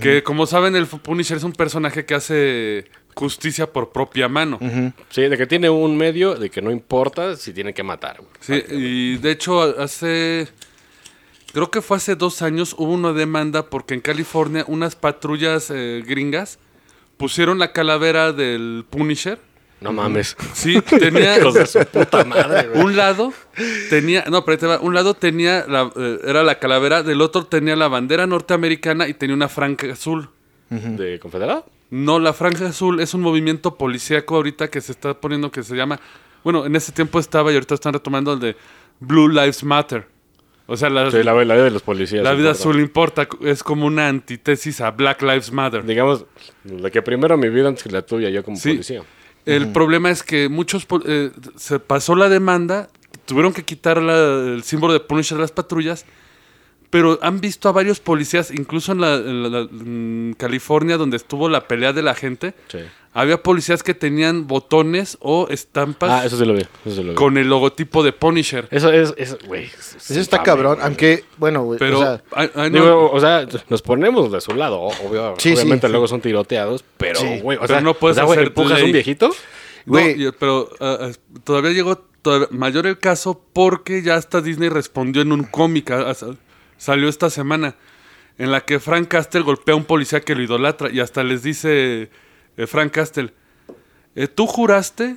Que 0.00 0.22
como 0.22 0.46
saben, 0.46 0.76
el 0.76 0.86
Punisher 0.86 1.36
es 1.36 1.42
un 1.42 1.52
personaje 1.52 2.04
que 2.04 2.14
hace 2.14 2.84
justicia 3.14 3.66
por 3.72 3.90
propia 3.90 4.28
mano. 4.28 4.58
Sí, 5.10 5.22
de 5.22 5.36
que 5.36 5.46
tiene 5.46 5.70
un 5.70 5.96
medio 5.96 6.36
de 6.36 6.50
que 6.50 6.62
no 6.62 6.70
importa 6.70 7.36
si 7.36 7.52
tiene 7.52 7.74
que 7.74 7.82
matar. 7.82 8.20
Sí, 8.40 8.62
y 8.70 9.16
de 9.16 9.30
hecho 9.32 9.60
hace, 9.80 10.48
creo 11.52 11.70
que 11.70 11.82
fue 11.82 11.96
hace 11.96 12.14
dos 12.14 12.42
años, 12.42 12.74
hubo 12.78 12.92
una 12.92 13.12
demanda 13.12 13.68
porque 13.68 13.94
en 13.94 14.00
California 14.00 14.64
unas 14.68 14.94
patrullas 14.94 15.70
eh, 15.70 16.02
gringas 16.06 16.58
pusieron 17.16 17.58
la 17.58 17.72
calavera 17.72 18.32
del 18.32 18.84
Punisher. 18.88 19.38
No 19.82 19.92
mames. 19.92 20.36
Sí, 20.52 20.80
tenía 20.82 21.38
de 21.52 21.66
su 21.66 21.78
puta 21.86 22.24
madre, 22.24 22.68
güey. 22.68 22.84
un 22.84 22.96
lado 22.96 23.32
tenía, 23.90 24.24
no, 24.30 24.44
pero 24.44 24.52
ahí 24.54 24.58
te 24.60 24.66
va, 24.66 24.80
un 24.80 24.94
lado 24.94 25.14
tenía 25.14 25.64
la, 25.68 25.90
eh, 25.96 26.18
era 26.24 26.42
la 26.42 26.58
calavera, 26.58 27.02
del 27.02 27.20
otro 27.20 27.44
tenía 27.46 27.74
la 27.76 27.88
bandera 27.88 28.26
norteamericana 28.26 29.08
y 29.08 29.14
tenía 29.14 29.34
una 29.34 29.48
franja 29.48 29.92
azul. 29.92 30.28
¿De 30.70 31.18
confederado? 31.18 31.66
No, 31.90 32.18
la 32.18 32.32
franja 32.32 32.66
azul 32.68 33.00
es 33.00 33.12
un 33.12 33.20
movimiento 33.20 33.74
policíaco 33.76 34.36
ahorita 34.36 34.68
que 34.68 34.80
se 34.80 34.92
está 34.92 35.12
poniendo 35.20 35.50
que 35.50 35.62
se 35.62 35.76
llama, 35.76 36.00
bueno, 36.42 36.64
en 36.64 36.74
ese 36.76 36.92
tiempo 36.92 37.18
estaba 37.18 37.50
y 37.52 37.54
ahorita 37.54 37.74
están 37.74 37.92
retomando 37.92 38.32
el 38.32 38.40
de 38.40 38.56
Blue 39.00 39.28
Lives 39.28 39.62
Matter. 39.64 40.06
O 40.66 40.76
sea, 40.76 40.88
la, 40.88 41.10
Sí, 41.10 41.22
la, 41.22 41.34
la 41.34 41.54
vida 41.54 41.64
de 41.64 41.70
los 41.72 41.82
policías. 41.82 42.22
la 42.24 42.30
vida 42.32 42.50
importa. 42.50 42.60
azul 42.60 42.80
importa, 42.80 43.28
es 43.42 43.62
como 43.62 43.84
una 43.84 44.08
antítesis 44.08 44.80
a 44.80 44.90
Black 44.92 45.20
Lives 45.20 45.52
Matter. 45.52 45.84
Digamos, 45.84 46.24
de 46.64 46.90
que 46.90 47.02
primero 47.02 47.36
mi 47.36 47.50
vida 47.50 47.68
antes 47.68 47.82
que 47.82 47.90
la 47.90 48.00
tuya, 48.02 48.30
yo 48.30 48.42
como 48.42 48.56
Sí. 48.56 48.70
policía. 48.70 49.02
El 49.46 49.72
problema 49.72 50.10
es 50.10 50.22
que 50.22 50.48
muchos 50.48 50.86
eh, 51.06 51.30
se 51.56 51.78
pasó 51.80 52.14
la 52.14 52.28
demanda, 52.28 52.88
tuvieron 53.26 53.52
que 53.52 53.64
quitar 53.64 54.00
la- 54.02 54.54
el 54.54 54.62
símbolo 54.62 54.92
de 54.92 55.00
Punisher 55.00 55.36
de 55.36 55.42
las 55.42 55.52
patrullas, 55.52 56.04
pero 56.92 57.18
han 57.22 57.40
visto 57.40 57.70
a 57.70 57.72
varios 57.72 58.00
policías, 58.00 58.50
incluso 58.50 58.92
en, 58.92 59.00
la, 59.00 59.14
en 59.14 59.50
la- 59.50 59.60
en 59.62 60.36
California, 60.36 60.98
donde 60.98 61.16
estuvo 61.16 61.48
la 61.48 61.66
pelea 61.66 61.94
de 61.94 62.02
la 62.02 62.14
gente, 62.14 62.52
Sí. 62.68 62.80
había 63.14 63.42
policías 63.42 63.82
que 63.82 63.94
tenían 63.94 64.46
botones 64.46 65.16
o 65.20 65.48
estampas 65.48 66.10
Ah, 66.10 66.26
eso 66.26 66.36
sí 66.36 66.44
lo 66.44 66.52
vi. 66.52 66.60
Eso 66.84 66.96
sí 66.96 67.02
lo 67.02 67.12
vi. 67.12 67.14
con 67.14 67.38
el 67.38 67.48
logotipo 67.48 68.02
de 68.02 68.12
Punisher. 68.12 68.68
Eso 68.70 68.92
es, 68.92 69.14
güey. 69.46 69.64
es- 69.64 70.10
Eso 70.10 70.20
está 70.20 70.42
cabrón, 70.42 70.78
aunque, 70.82 71.24
bueno, 71.38 71.62
güey, 71.62 71.78
Pero, 71.78 71.98
o 71.98 72.02
sea, 72.02 72.22
no, 72.56 72.68
Digo, 72.70 73.10
o 73.10 73.20
sea, 73.20 73.46
nos 73.70 73.80
ponemos 73.80 74.30
de 74.30 74.42
su 74.42 74.52
lado, 74.54 74.78
obvio- 74.82 75.34
Sí, 75.38 75.54
obviamente 75.54 75.86
sí. 75.86 75.90
luego 75.92 76.06
son 76.08 76.20
tiroteados, 76.20 76.84
pero, 76.98 77.18
Sí. 77.20 77.40
güey, 77.40 77.56
o 77.56 77.62
Pero 77.62 77.72
sea, 77.74 77.80
no 77.80 77.94
puedes 77.94 78.18
o 78.18 78.20
sea, 78.26 78.30
hacer 78.30 78.48
empujas 78.48 78.72
a 78.72 78.74
ley. 78.76 78.84
un 78.84 78.92
viejito 78.92 79.28
No, 79.84 79.92
Güey, 79.94 80.22
y- 80.26 80.30
pero 80.38 80.68
ah, 80.78 80.98
ah, 81.00 81.10
todavía 81.42 81.70
llegó 81.72 81.96
todavía 82.22 82.46
mayor 82.52 82.86
el 82.86 82.98
caso 82.98 83.40
porque 83.52 84.02
ya 84.02 84.14
hasta 84.14 84.40
Disney 84.40 84.68
respondió 84.68 85.22
en 85.22 85.32
un 85.32 85.42
cómic. 85.42 85.90
ah, 85.90 86.12
ah, 86.12 86.34
salió 86.82 87.08
esta 87.08 87.30
semana. 87.30 87.76
En 88.38 88.50
la 88.50 88.62
que 88.62 88.80
Frank 88.80 89.08
Castle 89.08 89.42
golpea 89.42 89.74
a 89.74 89.76
un 89.76 89.84
policía 89.84 90.20
que 90.20 90.34
lo 90.34 90.42
idolatra. 90.42 90.90
Y 90.90 91.00
hasta 91.00 91.22
les 91.22 91.42
dice 91.42 92.10
eh, 92.56 92.66
Frank 92.66 92.92
Castle: 92.92 93.32
eh, 94.16 94.26
Tú 94.26 94.46
juraste 94.46 95.16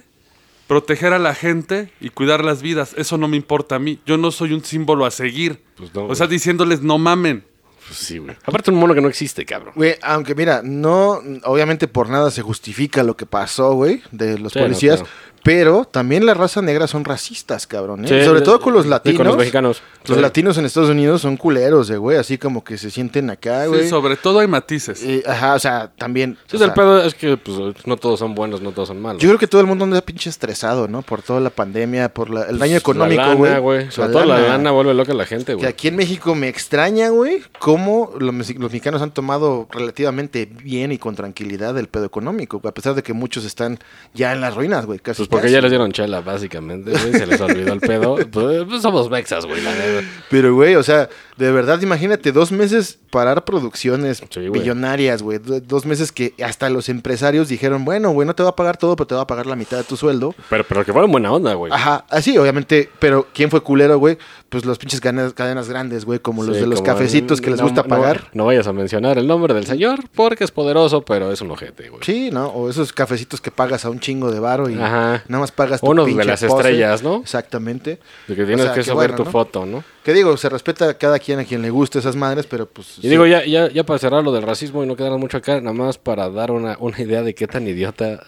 proteger 0.68 1.14
a 1.14 1.20
la 1.20 1.34
gente 1.34 1.92
y 2.00 2.10
cuidar 2.10 2.44
las 2.44 2.62
vidas. 2.62 2.94
Eso 2.98 3.18
no 3.18 3.28
me 3.28 3.38
importa 3.38 3.76
a 3.76 3.80
mí. 3.80 4.00
Yo 4.06 4.18
no 4.18 4.32
soy 4.32 4.54
un 4.54 4.64
símbolo 4.64 5.06
a 5.06 5.12
seguir. 5.12 5.64
Pues 5.78 5.94
no, 5.96 6.06
o 6.06 6.14
sea, 6.16 6.28
diciéndoles: 6.28 6.82
No 6.82 6.98
mamen. 6.98 7.46
Pues 7.88 8.00
sí, 8.00 8.18
güey. 8.18 8.36
Aparte 8.46 8.72
un 8.72 8.78
mono 8.78 8.94
que 8.94 9.02
no 9.02 9.08
existe, 9.08 9.46
cabrón. 9.46 9.74
Güey, 9.76 9.96
aunque 10.02 10.34
mira, 10.36 10.62
no, 10.64 11.22
obviamente 11.44 11.88
por 11.88 12.10
nada 12.10 12.32
se 12.32 12.42
justifica 12.42 13.04
lo 13.04 13.16
que 13.16 13.26
pasó, 13.28 13.74
güey, 13.74 14.02
de 14.12 14.40
los 14.40 14.54
Sí, 14.54 14.60
no, 14.60 14.66
policías, 14.66 15.02
claro. 15.02 15.16
Pero 15.46 15.86
también 15.86 16.26
la 16.26 16.34
raza 16.34 16.60
negra 16.64 16.88
son 16.88 17.06
racistas, 17.06 17.68
cabrón, 17.68 18.04
¿eh? 18.04 18.08
Sí, 18.08 18.26
Sobre 18.26 18.40
de- 18.40 18.46
todo 18.48 18.60
con 18.60 18.74
los 18.74 18.86
sí, 18.86 18.90
latinos. 18.90 19.18
con 19.20 19.28
los 19.28 19.38
mexicanos. 19.38 19.84
Los 20.08 20.18
Sí. 20.18 20.22
latinos 20.22 20.58
en 20.58 20.66
Estados 20.66 20.90
Unidos 20.90 21.22
son 21.22 21.38
culeros, 21.38 21.88
eh, 21.92 21.98
güey, 21.98 22.18
así 22.18 22.40
como 22.40 22.64
que 22.64 22.80
se 22.80 22.90
sienten 22.90 23.30
acá, 23.30 23.64
Sí, 23.66 23.70
güey. 23.70 23.88
sobre 23.88 24.16
todo 24.18 24.40
hay 24.40 24.48
matices. 24.48 25.04
Eh, 25.04 25.22
ajá, 25.28 25.54
o 25.54 25.60
sea, 25.60 25.92
también. 25.96 26.36
Sí, 26.48 26.56
o 26.56 26.60
sea, 26.60 26.74
pedo 26.74 27.00
es 27.04 27.14
que 27.14 27.38
pues, 27.38 27.58
no 27.86 27.96
todos 27.98 28.18
son 28.18 28.34
buenos, 28.34 28.62
no 28.62 28.72
todos 28.72 28.88
son 28.88 29.00
malos. 29.00 29.22
Yo 29.22 29.30
creo 29.30 29.38
que 29.38 29.46
todo 29.46 29.62
el 29.62 29.68
mundo 29.68 29.84
anda 29.86 30.02
pinche 30.02 30.32
estresado, 30.32 30.88
¿no? 30.88 31.04
Por 31.04 31.22
toda 31.22 31.40
la 31.40 31.52
pandemia, 31.52 32.10
por 32.12 32.32
la- 32.32 32.46
el 32.46 32.58
daño 32.58 32.72
Pues, 32.74 32.82
económico, 32.82 33.22
la 33.46 33.60
güey. 33.60 33.92
Sobre 33.92 34.10
todo 34.14 34.26
la 34.26 34.40
lana 34.40 34.72
vuelve 34.72 34.96
loca 34.96 35.12
a 35.12 35.16
la 35.16 35.26
gente, 35.28 35.52
Que 35.52 35.54
güey. 35.58 35.68
aquí 35.68 35.90
en 35.90 35.96
México 35.96 36.34
me 36.34 36.48
extraña, 36.50 37.10
güey, 37.10 37.44
cómo 37.60 38.12
los, 38.20 38.34
mexi- 38.34 38.58
los 38.58 38.72
mexicanos 38.72 39.04
han 39.04 39.12
tomado 39.12 39.68
relativamente 39.72 40.46
bien 40.64 40.92
y 40.92 40.98
con 40.98 41.16
tranquilidad 41.16 41.78
el 41.78 41.88
pedo 41.88 42.06
económico, 42.06 42.60
güey, 42.60 42.70
a 42.72 42.74
pesar 42.74 42.96
de 42.96 43.04
que 43.04 43.14
muchos 43.14 43.46
están 43.46 43.78
ya 44.16 44.32
en 44.34 44.42
las 44.42 44.56
ruinas, 44.56 44.88
güey, 44.88 44.98
casi. 44.98 45.22
Porque 45.36 45.52
ya 45.52 45.62
les 45.62 45.72
dieron 45.72 45.92
chela, 45.92 46.22
básicamente, 46.22 46.92
güey. 46.92 47.12
Se 47.14 47.26
les 47.28 47.40
olvidó 47.42 47.74
el 47.74 47.80
pedo. 47.80 48.16
Pues, 48.32 48.64
pues 48.68 48.82
somos 48.82 49.10
vexas, 49.10 49.46
güey, 49.46 49.62
la 49.62 49.72
neta. 49.74 50.08
Pero, 50.30 50.54
güey, 50.56 50.76
o 50.76 50.84
sea, 50.84 51.10
de 51.38 51.52
verdad, 51.52 51.82
imagínate, 51.82 52.32
dos 52.32 52.52
meses 52.52 52.98
parar 53.10 53.46
producciones 53.46 54.22
Sí, 54.30 54.48
güey. 54.48 54.62
billonarias, 54.62 55.22
güey. 55.22 55.38
do- 55.40 55.60
Dos 55.62 55.86
meses 55.86 56.12
que 56.12 56.34
hasta 56.44 56.70
los 56.70 56.90
empresarios 56.90 57.48
dijeron, 57.50 57.86
bueno, 57.86 58.12
güey, 58.12 58.28
no 58.28 58.36
te 58.36 58.44
va 58.44 58.50
a 58.50 58.56
pagar 58.56 58.78
todo, 58.78 58.96
pero 58.96 59.08
te 59.08 59.16
va 59.16 59.22
a 59.22 59.28
pagar 59.28 59.46
la 59.46 59.56
mitad 59.56 59.78
de 59.78 59.84
tu 59.84 59.96
sueldo. 59.98 60.34
Pero, 60.50 60.64
pero 60.68 60.84
que 60.86 60.92
fueron 60.92 61.12
buena 61.12 61.32
onda, 61.32 61.54
güey. 61.54 61.72
Ajá, 61.72 62.06
así, 62.10 62.38
obviamente, 62.38 62.90
pero 63.00 63.28
¿quién 63.34 63.50
fue 63.50 63.62
culero, 63.62 63.98
güey? 64.00 64.18
Pues 64.48 64.64
los 64.64 64.78
pinches 64.78 65.02
cadenas, 65.02 65.34
cadenas 65.34 65.68
grandes, 65.68 66.06
güey, 66.06 66.20
como 66.20 66.44
los 66.44 66.56
de 66.56 66.68
los 66.68 66.82
cafecitos 66.82 67.42
que 67.42 67.50
les 67.50 67.60
no- 67.60 67.66
gusta 67.66 67.84
pagar. 67.84 68.30
No, 68.34 68.46
vayas 68.46 68.68
a 68.68 68.74
mencionar 68.74 69.18
el 69.18 69.26
nombre 69.28 69.54
del 69.56 69.66
señor 69.66 70.02
porque 70.16 70.44
es 70.44 70.52
poderoso, 70.52 71.02
pero 71.04 71.32
es 71.32 71.42
un 71.42 71.50
ojete, 71.52 71.90
güey. 71.90 72.02
Sí, 72.06 72.30
¿no? 72.32 72.48
O 72.50 72.70
esos 72.70 72.94
cafecitos 72.94 73.42
que 73.42 73.50
pagas 73.52 73.84
a 73.86 73.90
un 73.90 74.00
chingo 74.00 74.32
de 74.32 74.40
varo 74.40 74.70
y 74.70 74.76
Ajá. 74.76 75.24
nada 75.28 75.42
más 75.42 75.52
pagas 75.52 75.82
tu 75.82 75.88
Unos 75.88 76.06
de 76.16 76.24
las 76.24 76.42
pose. 76.44 76.56
estrellas, 76.56 77.02
¿no? 77.04 77.18
Exactamente. 77.22 78.00
De 78.28 78.36
que 78.36 78.46
tienes 78.46 78.62
O 78.62 78.64
sea, 78.66 78.74
que 78.74 78.80
que 78.82 78.84
subir 78.86 78.96
bueno, 78.96 79.16
tu 79.16 79.26
¿no? 79.26 79.32
foto, 79.32 79.66
¿no? 79.66 79.84
Que 80.04 80.14
digo, 80.14 80.38
se 80.38 80.48
respeta 80.48 80.90
a 80.90 80.94
cada 80.94 81.18
quien 81.20 81.40
a 81.40 81.44
quien 81.44 81.64
le 81.64 81.72
guste 81.72 81.98
esas 82.00 82.16
madres, 82.16 82.46
pero 82.46 82.68
pues... 82.68 83.00
Y 83.00 83.02
sí. 83.02 83.08
digo, 83.10 83.26
ya, 83.26 83.44
ya, 83.46 83.68
ya 83.70 83.84
para 83.84 83.98
cerrar 83.98 84.24
lo 84.24 84.32
del 84.32 84.44
racismo 84.44 84.84
y 84.84 84.88
no 84.88 84.96
quedar 84.96 85.12
mucho 85.18 85.38
acá, 85.38 85.60
nada 85.60 85.74
más 85.76 85.98
para 85.98 86.30
dar 86.30 86.52
una, 86.52 86.78
una 86.80 87.02
idea 87.02 87.24
de 87.24 87.34
qué 87.34 87.48
tan 87.48 87.68
idiota 87.68 88.28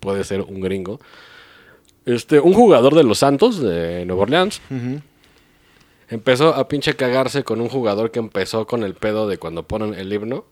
puede 0.00 0.24
ser 0.24 0.40
un 0.42 0.60
gringo. 0.60 1.00
Este, 2.06 2.38
un 2.40 2.52
jugador 2.52 2.94
de 2.94 3.04
los 3.04 3.18
Santos 3.20 3.60
de 3.62 4.04
Nueva 4.04 4.22
Orleans 4.24 4.60
Ujú. 4.70 5.00
Empezó 6.14 6.54
a 6.54 6.68
pinche 6.68 6.96
cagarse 6.96 7.44
con 7.44 7.60
un 7.60 7.68
jugador 7.68 8.10
que 8.10 8.18
empezó 8.18 8.66
con 8.66 8.82
el 8.82 8.94
pedo 8.94 9.28
de 9.28 9.38
cuando 9.38 9.64
ponen 9.64 9.94
el 9.94 10.12
himno. 10.12 10.44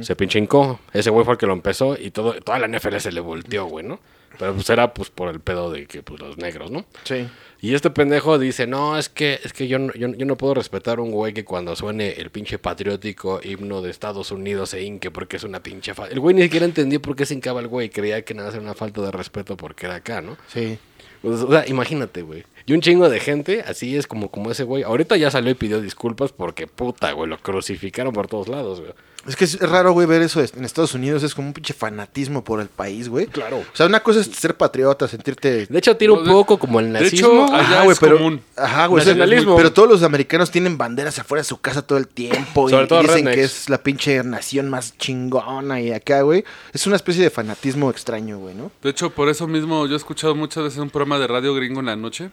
Se 0.00 0.16
pinche 0.16 0.38
hincó. 0.38 0.80
Ese 0.94 1.10
güey 1.10 1.26
fue 1.26 1.34
el 1.34 1.38
que 1.38 1.46
lo 1.46 1.52
empezó 1.52 1.94
y 1.98 2.10
todo, 2.10 2.32
toda 2.40 2.58
la 2.58 2.68
NFL 2.68 2.96
se 2.98 3.12
le 3.12 3.20
volteó, 3.20 3.66
güey, 3.66 3.84
¿no? 3.84 4.00
Pero 4.38 4.54
pues 4.54 4.70
era 4.70 4.94
pues 4.94 5.10
por 5.10 5.28
el 5.28 5.40
pedo 5.40 5.70
de 5.70 5.86
que 5.86 6.02
pues 6.02 6.20
los 6.20 6.38
negros, 6.38 6.70
¿no? 6.70 6.86
Sí. 7.02 7.28
Y 7.64 7.74
este 7.74 7.88
pendejo 7.88 8.38
dice, 8.38 8.66
no, 8.66 8.98
es 8.98 9.08
que, 9.08 9.40
es 9.42 9.54
que 9.54 9.66
yo, 9.68 9.78
no- 9.78 9.94
yo, 9.94 10.08
yo 10.08 10.26
no 10.26 10.36
puedo 10.36 10.52
respetar 10.52 10.98
a 10.98 11.02
un 11.02 11.10
güey 11.10 11.32
que 11.32 11.44
cuando 11.44 11.74
suene 11.74 12.10
el 12.12 12.28
pinche 12.28 12.58
patriótico 12.58 13.40
himno 13.42 13.80
de 13.80 13.90
Estados 13.90 14.30
Unidos 14.32 14.68
se 14.68 14.82
hinque 14.82 15.10
porque 15.10 15.36
es 15.38 15.44
una 15.44 15.62
pinche 15.62 15.94
falta. 15.94 16.12
El 16.12 16.20
güey 16.20 16.34
ni 16.36 16.42
siquiera 16.42 16.66
entendió 16.66 17.00
por 17.00 17.16
qué 17.16 17.24
se 17.24 17.32
hincaba 17.32 17.60
el 17.60 17.68
güey. 17.68 17.88
Creía 17.88 18.22
que 18.22 18.34
nada 18.34 18.50
era 18.50 18.60
una 18.60 18.74
falta 18.74 19.00
de 19.00 19.10
respeto 19.10 19.56
porque 19.56 19.86
era 19.86 19.94
acá, 19.94 20.20
¿no? 20.20 20.36
Sí. 20.48 20.78
Pues, 21.22 21.40
o 21.40 21.50
sea, 21.50 21.66
imagínate, 21.66 22.20
güey. 22.20 22.44
Y 22.66 22.74
un 22.74 22.82
chingo 22.82 23.08
de 23.08 23.18
gente, 23.18 23.62
así 23.66 23.96
es 23.96 24.06
como, 24.06 24.30
como 24.30 24.50
ese 24.50 24.64
güey. 24.64 24.82
Ahorita 24.82 25.16
ya 25.16 25.30
salió 25.30 25.50
y 25.50 25.54
pidió 25.54 25.80
disculpas 25.80 26.32
porque 26.32 26.66
puta, 26.66 27.12
güey, 27.12 27.30
lo 27.30 27.38
crucificaron 27.38 28.12
por 28.12 28.26
todos 28.28 28.48
lados, 28.48 28.80
güey. 28.80 28.92
Es 29.26 29.36
que 29.36 29.44
es 29.46 29.58
raro, 29.58 29.92
güey, 29.92 30.06
ver 30.06 30.20
eso 30.20 30.42
en 30.42 30.66
Estados 30.66 30.92
Unidos. 30.92 31.22
Es 31.22 31.34
como 31.34 31.48
un 31.48 31.54
pinche 31.54 31.72
fanatismo 31.72 32.44
por 32.44 32.60
el 32.60 32.68
país, 32.68 33.08
güey. 33.08 33.24
Claro. 33.26 33.60
O 33.60 33.64
sea, 33.76 33.86
una 33.86 34.00
cosa 34.02 34.20
es 34.20 34.26
ser 34.26 34.54
patriota, 34.54 35.08
sentirte... 35.08 35.64
De 35.64 35.78
hecho, 35.78 35.96
tira 35.96 36.12
un 36.12 36.26
poco 36.26 36.58
como 36.58 36.78
el 36.78 36.92
de 36.92 37.00
nazismo. 37.00 37.46
hecho, 37.46 37.53
allá 37.54 37.66
Ajá, 37.66 37.82
güey, 37.84 37.92
es 37.92 37.98
pero... 37.98 38.16
común. 38.16 38.40
Ajá, 38.56 38.86
güey. 38.86 39.00
o 39.00 39.04
sea, 39.04 39.14
Nacionalismo. 39.14 39.56
Pero 39.56 39.72
todos 39.72 39.88
los 39.88 40.02
americanos 40.02 40.50
tienen 40.50 40.76
banderas 40.78 41.18
afuera 41.18 41.40
de 41.40 41.44
su 41.44 41.60
casa 41.60 41.82
todo 41.82 41.98
el 41.98 42.08
tiempo. 42.08 42.68
Sobre 42.68 42.84
y, 42.84 42.88
todo 42.88 43.00
y 43.00 43.02
dicen 43.02 43.16
rednecks. 43.26 43.36
que 43.36 43.44
es 43.44 43.68
la 43.70 43.78
pinche 43.82 44.22
nación 44.24 44.68
más 44.70 44.96
chingona 44.98 45.80
y 45.80 45.92
acá, 45.92 46.22
güey. 46.22 46.44
Es 46.72 46.86
una 46.86 46.96
especie 46.96 47.22
de 47.22 47.30
fanatismo 47.30 47.90
extraño, 47.90 48.38
güey, 48.38 48.54
¿no? 48.54 48.70
De 48.82 48.90
hecho, 48.90 49.10
por 49.10 49.28
eso 49.28 49.46
mismo 49.46 49.86
yo 49.86 49.94
he 49.94 49.96
escuchado 49.96 50.34
muchas 50.34 50.64
veces 50.64 50.78
un 50.78 50.90
programa 50.90 51.18
de 51.18 51.26
radio 51.26 51.54
gringo 51.54 51.80
en 51.80 51.86
la 51.86 51.96
noche. 51.96 52.30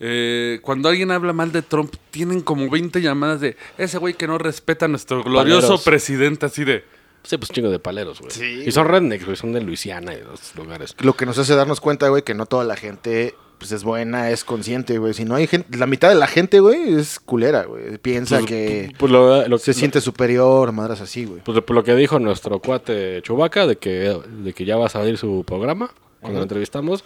Eh, 0.00 0.60
cuando 0.62 0.88
alguien 0.88 1.10
habla 1.10 1.32
mal 1.32 1.50
de 1.50 1.62
Trump, 1.62 1.92
tienen 2.10 2.40
como 2.40 2.70
20 2.70 3.00
llamadas 3.02 3.40
de 3.40 3.56
ese 3.78 3.98
güey 3.98 4.14
que 4.14 4.28
no 4.28 4.38
respeta 4.38 4.84
a 4.84 4.88
nuestro 4.88 5.24
glorioso 5.24 5.60
Paleros. 5.62 5.82
presidente, 5.84 6.46
así 6.46 6.64
de. 6.64 6.84
Sí, 7.24 7.36
pues 7.36 7.50
chingo 7.50 7.68
de 7.68 7.80
paleros, 7.80 8.20
güey. 8.20 8.30
Sí, 8.30 8.62
y 8.64 8.70
son 8.70 8.86
rednecks, 8.86 9.24
güey. 9.24 9.36
Son 9.36 9.52
de 9.52 9.60
Luisiana 9.60 10.14
y 10.14 10.18
de 10.18 10.24
los 10.24 10.54
lugares. 10.54 10.94
Lo 11.00 11.14
que 11.14 11.26
nos 11.26 11.36
hace 11.36 11.54
darnos 11.56 11.80
cuenta, 11.80 12.08
güey, 12.08 12.22
que 12.22 12.32
no 12.32 12.46
toda 12.46 12.64
la 12.64 12.76
gente 12.76 13.34
pues 13.58 13.72
es 13.72 13.84
buena, 13.84 14.30
es 14.30 14.44
consciente, 14.44 14.98
güey. 14.98 15.14
Si 15.14 15.24
no 15.24 15.34
hay 15.34 15.46
gente, 15.46 15.76
la 15.76 15.86
mitad 15.86 16.08
de 16.08 16.14
la 16.14 16.26
gente, 16.26 16.60
güey, 16.60 16.94
es 16.94 17.18
culera, 17.20 17.64
güey. 17.64 17.98
Piensa 17.98 18.36
Pues, 18.38 18.46
que 18.46 18.92
pues 18.98 19.10
lo, 19.12 19.46
lo- 19.48 19.58
se 19.58 19.70
lo- 19.72 19.74
siente 19.78 20.00
superior, 20.00 20.72
madras 20.72 21.00
así, 21.00 21.24
güey. 21.24 21.40
Pues 21.44 21.56
lo, 21.56 21.74
lo 21.74 21.84
que 21.84 21.94
dijo 21.96 22.18
nuestro 22.18 22.60
cuate 22.60 23.20
Chubaca 23.22 23.66
de 23.66 23.76
que, 23.76 24.16
de 24.42 24.52
que 24.52 24.64
ya 24.64 24.76
va 24.76 24.86
a 24.86 24.90
salir 24.90 25.18
su 25.18 25.44
programa 25.46 25.90
cuando 26.20 26.38
lo 26.38 26.44
entrevistamos. 26.44 27.04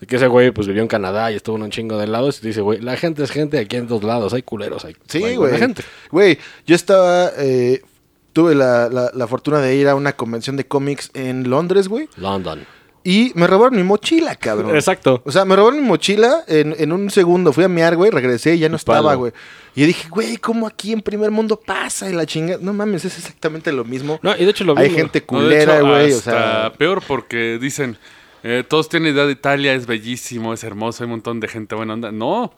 De 0.00 0.08
que 0.08 0.16
ese 0.16 0.26
güey 0.26 0.50
pues 0.50 0.66
vivió 0.66 0.82
en 0.82 0.88
Canadá 0.88 1.30
y 1.30 1.36
estuvo 1.36 1.56
en 1.56 1.62
un 1.62 1.70
chingo 1.70 1.96
de 1.98 2.06
lados. 2.08 2.42
Y 2.42 2.48
dice, 2.48 2.60
güey, 2.62 2.80
la 2.80 2.96
gente 2.96 3.22
es 3.22 3.30
gente 3.30 3.58
aquí 3.58 3.76
en 3.76 3.86
dos 3.86 4.02
lados. 4.02 4.32
Hay 4.34 4.42
culeros, 4.42 4.84
hay, 4.84 4.96
Sí, 5.08 5.22
hay 5.22 5.36
güey. 5.36 5.56
gente. 5.56 5.84
Güey, 6.10 6.38
yo 6.66 6.74
estaba, 6.74 7.30
eh, 7.38 7.80
tuve 8.32 8.56
la, 8.56 8.88
la, 8.88 9.12
la 9.14 9.26
fortuna 9.28 9.60
de 9.60 9.76
ir 9.76 9.86
a 9.88 9.94
una 9.94 10.14
convención 10.14 10.56
de 10.56 10.66
cómics 10.66 11.10
en 11.14 11.48
Londres, 11.48 11.86
güey. 11.88 12.08
London. 12.16 12.66
Y 13.06 13.32
me 13.34 13.46
robaron 13.46 13.76
mi 13.76 13.82
mochila, 13.82 14.34
cabrón. 14.34 14.74
Exacto. 14.74 15.20
O 15.26 15.30
sea, 15.30 15.44
me 15.44 15.54
robaron 15.54 15.78
mi 15.78 15.86
mochila 15.86 16.42
en, 16.48 16.74
en 16.78 16.90
un 16.90 17.10
segundo. 17.10 17.52
Fui 17.52 17.62
a 17.62 17.68
miar, 17.68 17.96
güey, 17.96 18.10
regresé 18.10 18.54
y 18.54 18.60
ya 18.60 18.70
no 18.70 18.78
Palo. 18.78 18.98
estaba, 18.98 19.14
güey. 19.14 19.32
Y 19.74 19.82
yo 19.82 19.86
dije, 19.88 20.08
güey, 20.08 20.38
¿cómo 20.38 20.66
aquí 20.66 20.92
en 20.92 21.02
primer 21.02 21.30
mundo 21.30 21.60
pasa? 21.60 22.08
Y 22.08 22.14
la 22.14 22.24
chinga. 22.24 22.56
No 22.60 22.72
mames, 22.72 23.04
es 23.04 23.18
exactamente 23.18 23.70
lo 23.72 23.84
mismo. 23.84 24.18
No, 24.22 24.34
y 24.34 24.44
de 24.44 24.50
hecho 24.50 24.64
lo 24.64 24.76
Hay 24.78 24.84
mismo. 24.84 24.98
gente 24.98 25.22
culera, 25.22 25.80
güey. 25.82 26.12
O 26.12 26.16
hasta 26.16 26.30
sea, 26.30 26.72
peor 26.78 27.02
porque 27.06 27.58
dicen, 27.60 27.98
eh, 28.42 28.64
todos 28.66 28.88
tienen 28.88 29.12
idea 29.12 29.26
de 29.26 29.32
Italia, 29.32 29.74
es 29.74 29.86
bellísimo, 29.86 30.54
es 30.54 30.64
hermoso, 30.64 31.02
hay 31.02 31.06
un 31.06 31.10
montón 31.10 31.40
de 31.40 31.48
gente 31.48 31.74
buena 31.74 31.92
onda. 31.94 32.10
No. 32.10 32.54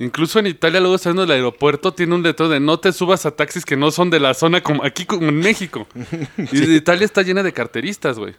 Incluso 0.00 0.38
en 0.40 0.46
Italia, 0.48 0.80
luego 0.80 0.98
saliendo 0.98 1.22
del 1.22 1.32
aeropuerto, 1.32 1.92
tiene 1.92 2.14
un 2.14 2.22
letrero 2.24 2.48
de 2.48 2.58
no 2.58 2.80
te 2.80 2.90
subas 2.92 3.24
a 3.26 3.30
taxis 3.32 3.64
que 3.64 3.76
no 3.76 3.90
son 3.92 4.08
de 4.10 4.18
la 4.18 4.34
zona 4.34 4.62
como 4.62 4.82
aquí 4.82 5.04
como 5.04 5.28
en 5.28 5.36
México. 5.36 5.86
Y 6.52 6.74
Italia 6.74 7.04
está 7.04 7.22
llena 7.22 7.42
de 7.44 7.52
carteristas, 7.52 8.18
güey. 8.18 8.34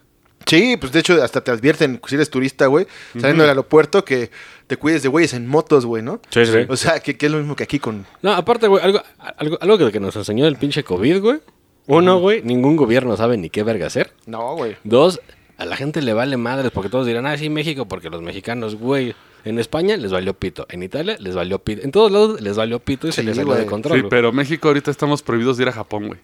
Sí, 0.46 0.78
pues 0.78 0.92
de 0.92 1.00
hecho 1.00 1.22
hasta 1.24 1.42
te 1.44 1.52
advierten, 1.52 2.00
si 2.08 2.16
eres 2.16 2.30
turista, 2.30 2.68
güey, 2.68 2.88
saliendo 3.14 3.44
del 3.44 3.50
aeropuerto, 3.50 4.04
que 4.06 4.30
te 4.68 4.78
cuides 4.78 5.04
de 5.04 5.10
güeyes 5.10 5.34
en 5.34 5.48
motos, 5.48 5.86
güey, 5.86 6.02
¿no? 6.04 6.22
Sí, 6.30 6.46
sí. 6.46 6.60
O 6.70 6.76
sea, 6.78 7.00
que, 7.00 7.18
que 7.18 7.26
es 7.28 7.32
lo 7.32 7.38
mismo 7.40 7.56
que 7.56 7.64
aquí 7.64 7.80
con... 7.80 8.06
No, 8.22 8.32
aparte, 8.34 8.68
güey, 8.68 8.84
algo, 8.84 9.02
algo, 9.38 9.58
algo 9.62 9.92
que- 9.92 10.00
nos 10.00 10.16
enseñó 10.16 10.48
el 10.48 10.56
pinche 10.56 10.84
COVID, 10.84 11.20
güey. 11.20 11.40
Uno, 11.88 12.20
güey, 12.20 12.42
ningún 12.44 12.76
gobierno 12.78 13.18
sabe 13.18 13.38
ni 13.38 13.50
qué 13.50 13.64
verga 13.64 13.88
hacer. 13.88 14.14
No, 14.26 14.56
güey. 14.56 14.78
Dos, 14.84 15.20
a 15.58 15.66
la 15.66 15.76
gente 15.76 16.02
le 16.02 16.14
vale 16.14 16.38
madres 16.38 16.72
porque 16.72 16.90
todos 16.90 17.06
dirán, 17.06 17.26
ah, 17.26 17.38
sí, 17.38 17.50
México, 17.50 17.88
porque 17.88 18.10
los 18.10 18.22
mexicanos, 18.22 18.76
güey. 18.76 19.16
En 19.44 19.58
España 19.58 19.98
les 19.98 20.12
valió 20.12 20.36
pito, 20.36 20.68
en 20.70 20.84
Italia 20.84 21.18
les 21.20 21.34
valió 21.34 21.58
pito, 21.58 21.82
en 21.84 21.90
todos 21.92 22.12
lados 22.12 22.40
les 22.42 22.56
valió 22.56 22.78
pito 22.78 23.08
y 23.08 23.12
se 23.12 23.24
les 23.24 23.36
salió 23.36 23.56
de 23.56 23.66
control. 23.66 24.02
Sí, 24.02 24.06
pero 24.08 24.32
México 24.32 24.68
ahorita 24.68 24.92
estamos 24.92 25.24
prohibidos 25.24 25.58
de 25.58 25.64
ir 25.64 25.70
a 25.70 25.72
Japón, 25.72 26.10
güey. 26.10 26.20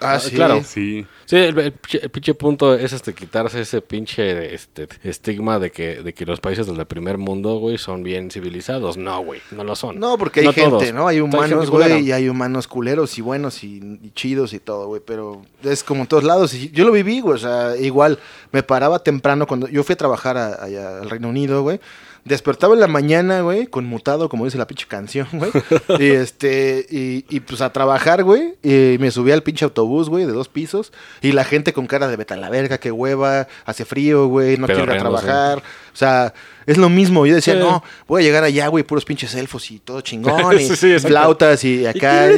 Ah, 0.00 0.14
Ah, 0.14 0.20
sí. 0.20 0.34
claro. 0.34 0.62
Sí. 0.64 1.06
Sí, 1.26 1.36
el, 1.36 1.56
el 1.58 1.72
pinche- 1.74 2.00
el 2.02 2.10
pinche 2.10 2.34
punto 2.34 2.74
es 2.74 2.92
este 2.92 3.14
quitarse 3.14 3.60
ese 3.60 3.80
pinche 3.82 4.54
este, 4.54 4.88
estigma 5.04 5.58
de 5.58 5.70
que, 5.70 6.02
de 6.02 6.12
que 6.12 6.26
los 6.26 6.40
países 6.40 6.66
del 6.66 6.84
primer 6.86 7.18
mundo, 7.18 7.58
güey, 7.58 7.78
son 7.78 8.02
bien 8.02 8.30
civilizados. 8.30 8.96
No, 8.96 9.20
güey, 9.22 9.40
no 9.52 9.62
lo 9.62 9.76
son. 9.76 10.00
No, 10.00 10.18
porque 10.18 10.40
hay 10.40 10.46
gente, 10.52 10.70
todos. 10.70 10.92
¿no? 10.92 11.06
Hay 11.06 11.20
humanos, 11.20 11.70
güey, 11.70 12.00
y 12.06 12.12
hay 12.12 12.28
humanos 12.28 12.66
culeros 12.66 13.16
y 13.18 13.20
buenos 13.20 13.62
y, 13.62 13.76
y 14.02 14.10
chidos 14.14 14.52
y 14.54 14.58
todo, 14.58 14.86
güey, 14.88 15.00
pero 15.04 15.42
es 15.62 15.84
como 15.84 16.00
en 16.02 16.06
todos 16.08 16.24
lados. 16.24 16.52
Y 16.54 16.70
yo 16.70 16.84
lo 16.84 16.92
viví, 16.92 17.20
güey, 17.20 17.34
o 17.36 17.38
sea, 17.38 17.76
igual 17.76 18.18
me 18.50 18.62
paraba 18.62 18.98
temprano 19.04 19.46
cuando 19.46 19.68
yo 19.68 19.84
fui 19.84 19.92
a 19.92 19.96
trabajar 19.96 20.36
a- 20.36 20.64
allá 20.64 20.98
al 20.98 21.10
Reino 21.10 21.28
Unido, 21.28 21.62
güey. 21.62 21.78
Despertaba 22.24 22.74
en 22.74 22.80
la 22.80 22.86
mañana, 22.86 23.40
güey, 23.40 23.66
conmutado, 23.66 24.28
como 24.28 24.44
dice 24.44 24.58
la 24.58 24.66
pinche 24.66 24.86
canción, 24.86 25.26
güey. 25.32 25.50
y 25.98 26.06
este, 26.10 26.86
y, 26.90 27.24
y, 27.28 27.40
pues 27.40 27.60
a 27.60 27.72
trabajar, 27.72 28.24
güey. 28.24 28.54
Y 28.62 28.96
me 28.98 29.10
subía 29.10 29.34
al 29.34 29.42
pinche 29.42 29.64
autobús 29.64 30.08
güey, 30.08 30.26
de 30.26 30.32
dos 30.32 30.48
pisos. 30.48 30.92
Y 31.22 31.32
la 31.32 31.44
gente 31.44 31.72
con 31.72 31.86
cara 31.86 32.08
de 32.08 32.16
vete 32.16 32.34
a 32.34 32.36
la 32.36 32.50
verga, 32.50 32.78
qué 32.78 32.90
hueva, 32.90 33.48
hace 33.64 33.84
frío, 33.84 34.26
güey, 34.26 34.56
no 34.56 34.66
quiero 34.66 34.84
ir 34.84 34.90
a 34.90 34.98
trabajar. 34.98 35.62
O 35.92 35.96
sea, 35.96 36.32
es 36.66 36.76
lo 36.76 36.88
mismo. 36.88 37.26
Yo 37.26 37.34
decía, 37.34 37.54
Sí. 37.54 37.58
no, 37.60 37.82
voy 38.06 38.22
a 38.22 38.24
llegar 38.24 38.44
allá, 38.44 38.68
güey, 38.68 38.84
puros 38.84 39.04
pinches 39.04 39.34
elfos 39.34 39.70
y 39.70 39.78
todo 39.80 40.00
chingón. 40.00 40.56
Y 40.60 40.64
Sí, 40.76 40.98
flautas 40.98 41.64
y 41.64 41.86
acá, 41.86 42.28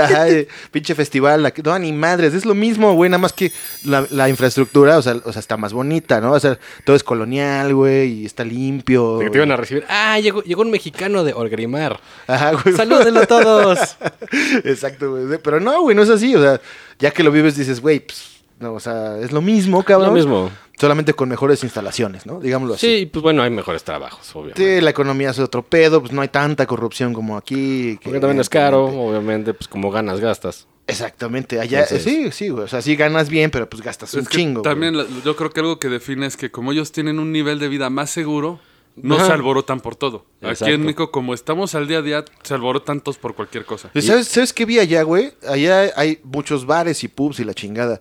ajá, 0.00 0.26
pinche 0.70 0.94
festival. 0.94 1.52
No, 1.64 1.78
ni 1.78 1.92
madres, 1.92 2.34
es 2.34 2.44
lo 2.44 2.54
mismo, 2.54 2.92
güey, 2.94 3.10
nada 3.10 3.18
más 3.20 3.32
que 3.32 3.50
la, 3.84 4.06
la 4.10 4.28
infraestructura, 4.28 4.98
o 4.98 5.02
sea, 5.02 5.16
o 5.24 5.32
sea, 5.32 5.40
está 5.40 5.56
más 5.56 5.72
bonita, 5.72 6.20
¿no? 6.20 6.32
O 6.32 6.40
sea, 6.40 6.58
todo 6.84 6.94
es 6.96 7.02
colonial, 7.02 7.74
güey, 7.74 8.22
y 8.22 8.26
está 8.26 8.44
limpio. 8.44 9.18
Que 9.18 9.30
te 9.30 9.38
iban 9.38 9.50
a 9.50 9.56
recibir. 9.56 9.84
Ah, 9.88 10.18
llegó, 10.20 10.42
llegó 10.42 10.62
un 10.62 10.70
mexicano 10.70 11.24
de 11.24 11.32
Orgrimar. 11.34 12.00
Ajá, 12.26 12.52
güey. 12.52 12.74
Salúdenlo 12.76 13.26
todos. 13.26 13.96
Exacto, 14.64 15.10
güey. 15.10 15.38
Pero 15.42 15.60
no, 15.60 15.82
güey, 15.82 15.96
no 15.96 16.02
es 16.02 16.10
así. 16.10 16.34
O 16.34 16.40
sea, 16.42 16.60
ya 16.98 17.10
que 17.10 17.22
lo 17.22 17.30
vives, 17.32 17.56
dices, 17.56 17.80
güey, 17.80 18.00
pues, 18.00 18.39
no, 18.60 18.74
o 18.74 18.80
sea, 18.80 19.18
es 19.18 19.32
lo 19.32 19.40
mismo, 19.42 19.82
cabrón. 19.82 20.10
Lo 20.10 20.14
mismo. 20.14 20.50
Solamente 20.78 21.12
con 21.12 21.28
mejores 21.28 21.62
instalaciones, 21.64 22.24
¿no? 22.26 22.40
Digámoslo 22.40 22.74
así. 22.74 22.86
Sí, 23.00 23.06
pues 23.06 23.22
bueno, 23.22 23.42
hay 23.42 23.50
mejores 23.50 23.82
trabajos, 23.84 24.30
obviamente. 24.34 24.76
Sí, 24.76 24.80
la 24.80 24.90
economía 24.90 25.30
es 25.30 25.38
otro 25.38 25.62
pedo, 25.62 26.00
pues 26.00 26.12
no 26.12 26.22
hay 26.22 26.28
tanta 26.28 26.66
corrupción 26.66 27.12
como 27.12 27.36
aquí. 27.36 27.98
que- 27.98 28.04
Porque 28.04 28.20
también 28.20 28.40
es 28.40 28.48
caro, 28.48 28.84
obviamente, 28.86 29.52
pues 29.52 29.66
como 29.68 29.90
ganas, 29.90 30.20
gastas. 30.20 30.66
Exactamente, 30.86 31.60
allá, 31.60 31.82
Entonces- 31.82 32.02
sí, 32.02 32.30
sí, 32.32 32.48
güey. 32.48 32.64
O 32.64 32.68
sea, 32.68 32.82
sí 32.82 32.96
ganas 32.96 33.28
bien, 33.28 33.50
pero 33.50 33.68
pues 33.68 33.82
gastas 33.82 34.12
un 34.14 34.26
chingo. 34.26 34.62
también 34.62 34.94
güey. 34.94 35.06
la- 35.06 35.20
yo 35.24 35.36
creo 35.36 35.50
que 35.50 35.60
algo 35.60 35.78
que 35.78 35.88
define 35.88 36.26
es 36.26 36.36
que 36.36 36.50
como 36.50 36.72
ellos 36.72 36.92
tienen 36.92 37.18
un 37.18 37.30
nivel 37.32 37.58
de 37.58 37.68
vida 37.68 37.90
más 37.90 38.10
seguro, 38.10 38.58
no 38.96 39.14
Ajá. 39.16 39.26
se 39.26 39.32
alborotan 39.32 39.80
por 39.80 39.94
todo. 39.96 40.24
Aquí 40.42 40.64
en 40.72 40.82
México, 40.82 41.10
como 41.10 41.32
estamos 41.32 41.74
al 41.74 41.86
día 41.86 41.98
a 41.98 42.02
día, 42.02 42.24
se 42.42 42.54
alborotan 42.54 43.00
todos 43.00 43.18
por 43.18 43.34
cualquier 43.34 43.64
cosa. 43.64 43.90
¿Sabes, 44.00 44.28
¿Sabes 44.28 44.52
qué 44.52 44.64
vi 44.64 44.78
allá, 44.80 45.02
güey? 45.04 45.32
Allá 45.48 45.92
hay 45.94 46.18
muchos 46.24 46.66
bares 46.66 47.04
y 47.04 47.08
pubs 47.08 47.38
y 47.40 47.44
la 47.44 47.54
chingada. 47.54 48.00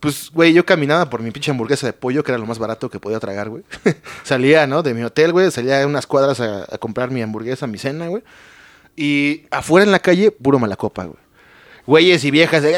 Pues, 0.00 0.30
güey, 0.32 0.52
yo 0.54 0.64
caminaba 0.64 1.10
por 1.10 1.20
mi 1.22 1.30
pinche 1.30 1.50
hamburguesa 1.50 1.86
de 1.86 1.92
pollo, 1.92 2.24
que 2.24 2.32
era 2.32 2.38
lo 2.38 2.46
más 2.46 2.58
barato 2.58 2.88
que 2.90 2.98
podía 2.98 3.20
tragar, 3.20 3.50
güey. 3.50 3.62
salía, 4.24 4.66
¿no? 4.66 4.82
De 4.82 4.94
mi 4.94 5.02
hotel, 5.02 5.32
güey. 5.32 5.50
Salía 5.50 5.86
unas 5.86 6.06
cuadras 6.06 6.40
a, 6.40 6.62
a 6.62 6.78
comprar 6.78 7.10
mi 7.10 7.20
hamburguesa, 7.22 7.66
mi 7.66 7.76
cena, 7.78 8.08
güey. 8.08 8.22
Y 8.96 9.42
afuera 9.50 9.84
en 9.84 9.92
la 9.92 9.98
calle, 9.98 10.30
puro 10.30 10.58
malacopa, 10.58 11.04
güey. 11.04 11.18
Güeyes 11.86 12.24
y 12.24 12.30
viejas 12.30 12.62
de... 12.62 12.72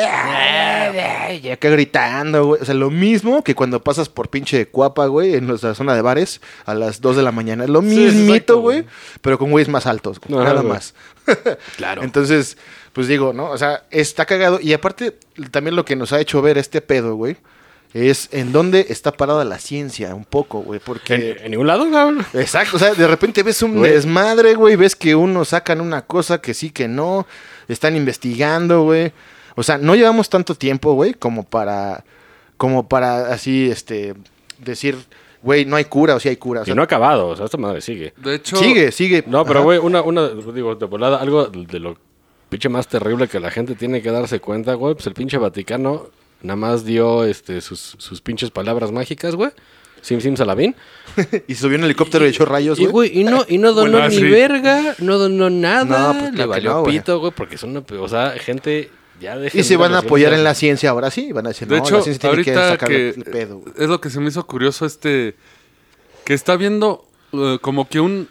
Y 1.42 1.48
acá 1.50 1.68
gritando, 1.70 2.46
güey. 2.46 2.62
O 2.62 2.64
sea, 2.64 2.74
lo 2.74 2.90
mismo 2.90 3.42
que 3.42 3.54
cuando 3.54 3.82
pasas 3.82 4.08
por 4.08 4.28
pinche 4.28 4.66
Cuapa, 4.66 5.06
güey, 5.06 5.34
en 5.34 5.46
nuestra 5.46 5.74
zona 5.74 5.94
de 5.94 6.02
bares 6.02 6.40
a 6.64 6.74
las 6.74 7.00
2 7.00 7.16
de 7.16 7.22
la 7.22 7.32
mañana. 7.32 7.64
Es 7.64 7.70
lo 7.70 7.80
Sí, 7.82 7.86
mismito, 7.88 8.60
güey. 8.60 8.82
güey. 8.82 8.92
Pero 9.20 9.38
con 9.38 9.50
güeyes 9.50 9.68
más 9.68 9.86
altos, 9.86 10.18
güey, 10.20 10.40
Ajá, 10.40 10.50
nada 10.50 10.60
güey. 10.62 10.72
más. 10.74 10.94
Claro. 11.76 12.02
Entonces, 12.02 12.56
pues 12.92 13.08
digo, 13.08 13.32
¿no? 13.32 13.50
O 13.50 13.58
sea, 13.58 13.84
está 13.90 14.26
cagado. 14.26 14.60
Y 14.60 14.72
aparte, 14.72 15.18
también 15.50 15.76
lo 15.76 15.84
que 15.84 15.96
nos 15.96 16.12
ha 16.12 16.20
hecho 16.20 16.42
ver 16.42 16.58
este 16.58 16.80
pedo, 16.80 17.14
güey, 17.14 17.36
es 17.94 18.28
en 18.32 18.52
dónde 18.52 18.86
está 18.88 19.12
parada 19.12 19.44
la 19.44 19.58
ciencia, 19.58 20.14
un 20.14 20.24
poco, 20.24 20.60
güey. 20.60 20.78
¿En, 20.78 20.84
Porque. 20.84 21.36
en 21.42 21.50
ningún 21.50 21.66
lado, 21.66 21.90
cabrón? 21.90 22.24
Exacto, 22.34 22.76
o 22.76 22.78
sea, 22.78 22.94
de 22.94 23.06
repente 23.06 23.42
ves 23.42 23.62
un 23.62 23.78
Güey. 23.78 23.92
desmadre, 23.92 24.54
güey, 24.54 24.76
ves 24.76 24.96
que 24.96 25.14
unos 25.14 25.48
sacan 25.48 25.80
una 25.80 26.02
cosa 26.02 26.40
que 26.40 26.54
sí, 26.54 26.70
que 26.70 26.88
no, 26.88 27.26
están 27.68 27.96
investigando, 27.96 28.82
güey. 28.82 29.12
O 29.56 29.62
sea, 29.62 29.76
no 29.78 29.94
llevamos 29.94 30.30
tanto 30.30 30.54
tiempo, 30.54 30.94
güey, 30.94 31.12
como 31.14 31.44
para, 31.44 32.04
como 32.56 32.88
para 32.88 33.28
así, 33.32 33.70
este, 33.70 34.14
decir, 34.58 34.96
güey, 35.42 35.66
no 35.66 35.76
hay 35.76 35.84
cura 35.84 36.14
o 36.14 36.20
sí 36.20 36.30
hay 36.30 36.36
cura. 36.36 36.62
O 36.62 36.64
sea, 36.64 36.72
y 36.72 36.74
no 36.74 36.80
ha 36.80 36.86
acabado, 36.86 37.28
o 37.28 37.36
sea, 37.36 37.44
esta 37.44 37.58
madre 37.58 37.82
sigue. 37.82 38.14
De 38.16 38.36
hecho, 38.36 38.56
sigue, 38.56 38.90
sigue. 38.92 39.24
No, 39.26 39.44
pero 39.44 39.58
Ajá. 39.58 39.64
güey, 39.64 39.78
una, 39.78 40.00
una, 40.00 40.28
digo, 40.28 40.74
de 40.74 40.86
volada, 40.86 41.18
algo 41.18 41.46
de 41.46 41.78
lo 41.78 41.98
pinche 42.52 42.68
más 42.68 42.86
terrible 42.86 43.26
que 43.28 43.40
la 43.40 43.50
gente 43.50 43.74
tiene 43.74 44.02
que 44.02 44.10
darse 44.10 44.38
cuenta, 44.40 44.74
güey, 44.74 44.94
pues 44.94 45.06
el 45.06 45.14
pinche 45.14 45.38
Vaticano 45.38 46.08
nada 46.42 46.56
más 46.56 46.84
dio 46.84 47.24
este 47.24 47.60
sus, 47.60 47.94
sus 47.98 48.20
pinches 48.20 48.50
palabras 48.50 48.92
mágicas, 48.92 49.34
güey. 49.34 49.50
Sim 50.02 50.20
Sim 50.20 50.36
Salabín. 50.36 50.74
Y 51.48 51.54
subió 51.54 51.78
en 51.78 51.84
helicóptero 51.84 52.26
y 52.26 52.30
echó 52.30 52.44
rayos, 52.44 52.78
Y, 52.78 52.86
güey. 52.86 53.18
y 53.20 53.24
no, 53.24 53.44
y 53.48 53.58
no 53.58 53.72
donó 53.72 53.92
Bueno, 53.92 54.08
ni 54.08 54.16
sí. 54.16 54.22
verga, 54.24 54.94
no 54.98 55.16
donó 55.18 55.48
nada, 55.48 56.12
No, 56.12 56.18
pues, 56.20 56.34
le 56.34 56.46
valió 56.46 56.74
no, 56.74 56.82
pito, 56.84 57.20
güey, 57.20 57.32
porque 57.32 57.56
son 57.56 57.70
una, 57.70 57.84
o 58.00 58.08
sea, 58.08 58.32
gente 58.32 58.90
ya 59.20 59.38
Y 59.54 59.62
se 59.62 59.76
van 59.76 59.94
a 59.94 59.98
apoyar 59.98 60.32
en 60.34 60.42
la 60.44 60.54
ciencia 60.54 60.90
ahora 60.90 61.10
sí, 61.12 61.30
van 61.32 61.46
a 61.46 61.50
decir, 61.50 61.68
de 61.68 61.76
no, 61.78 61.84
hecho 61.84 61.96
la 61.98 62.02
ciencia 62.02 62.28
tiene 62.30 62.44
que 62.44 62.50
ahorita 62.50 62.68
sacar 62.70 62.88
que, 62.88 63.08
el 63.10 63.24
pedo. 63.24 63.58
güey. 63.58 63.74
es 63.78 63.88
lo 63.88 64.00
que 64.00 64.10
se 64.10 64.18
me 64.20 64.28
hizo 64.28 64.44
curioso 64.46 64.84
este 64.86 65.36
que 66.24 66.34
está 66.34 66.56
viendo 66.56 67.04
eh, 67.32 67.58
como 67.60 67.88
que 67.88 68.00
un 68.00 68.28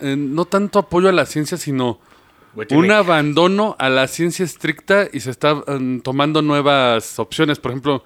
eh, 0.00 0.14
no 0.18 0.44
tanto 0.44 0.78
apoyo 0.78 1.08
a 1.08 1.12
la 1.12 1.24
ciencia, 1.26 1.56
sino 1.56 1.94
tiene- 1.94 2.05
un 2.70 2.90
abandono 2.90 3.76
a 3.78 3.88
la 3.88 4.06
ciencia 4.08 4.44
estricta 4.44 5.08
y 5.12 5.20
se 5.20 5.30
está 5.30 5.54
mm, 5.54 6.00
tomando 6.00 6.42
nuevas 6.42 7.18
opciones. 7.18 7.58
Por 7.58 7.70
ejemplo, 7.72 8.04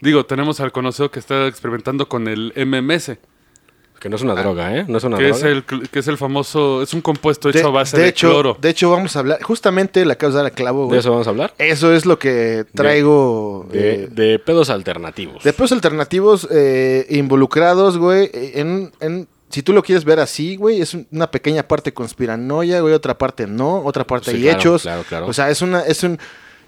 digo, 0.00 0.24
tenemos 0.26 0.60
al 0.60 0.72
conocido 0.72 1.10
que 1.10 1.18
está 1.18 1.46
experimentando 1.46 2.08
con 2.08 2.28
el 2.28 2.52
MMS, 2.56 3.18
Que 4.00 4.08
no 4.08 4.16
es 4.16 4.22
una 4.22 4.34
droga, 4.34 4.76
¿eh? 4.76 4.84
No 4.88 4.98
es 4.98 5.04
una 5.04 5.16
que 5.16 5.24
droga. 5.28 5.36
es 5.38 5.44
el 5.44 5.64
que 5.64 5.98
es 6.00 6.08
el 6.08 6.16
famoso, 6.18 6.82
es 6.82 6.92
un 6.92 7.00
compuesto 7.02 7.48
hecho 7.50 7.58
De, 7.60 7.64
a 7.66 7.68
base 7.68 7.96
de 7.96 8.02
de, 8.02 8.08
hecho, 8.08 8.30
cloro. 8.30 8.56
de 8.60 8.68
hecho, 8.70 8.90
vamos 8.90 9.14
a 9.14 9.20
hablar, 9.20 9.40
justamente 9.42 10.04
la 10.04 10.16
causa 10.16 10.42
del 10.42 10.50
clavo, 10.50 10.80
¿De 10.82 10.86
güey. 10.88 10.98
eso 10.98 11.10
vamos 11.12 11.28
a 11.28 11.30
hablar? 11.30 11.54
Eso 11.58 11.92
es 11.94 12.04
lo 12.04 12.18
que 12.18 12.64
traigo 12.74 13.68
De, 13.70 13.94
eh, 14.04 14.08
de 14.10 14.38
pedos 14.40 14.70
alternativos. 14.70 15.44
de 15.44 15.52
pedos 15.52 15.70
alternativos 15.70 16.48
eh, 16.50 17.06
involucrados, 17.10 17.96
güey, 17.96 18.28
en, 18.32 18.90
en- 19.00 19.28
si 19.52 19.62
tú 19.62 19.72
lo 19.72 19.82
quieres 19.82 20.04
ver 20.04 20.18
así, 20.18 20.56
güey, 20.56 20.80
es 20.80 20.94
un- 20.94 21.06
una 21.12 21.30
pequeña 21.30 21.62
parte 21.68 21.92
conspiranoia, 21.92 22.80
güey, 22.80 22.94
otra 22.94 23.16
parte 23.16 23.46
no, 23.46 23.82
otra 23.84 24.04
parte 24.06 24.30
Sí, 24.32 24.36
hay 24.38 24.42
claro, 24.44 24.58
hechos. 24.58 24.82
claro, 24.82 25.04
claro. 25.08 25.26
O 25.28 25.32
sea, 25.32 25.50
es 25.50 25.62
una, 25.62 25.82
es 25.82 26.02
un, 26.02 26.18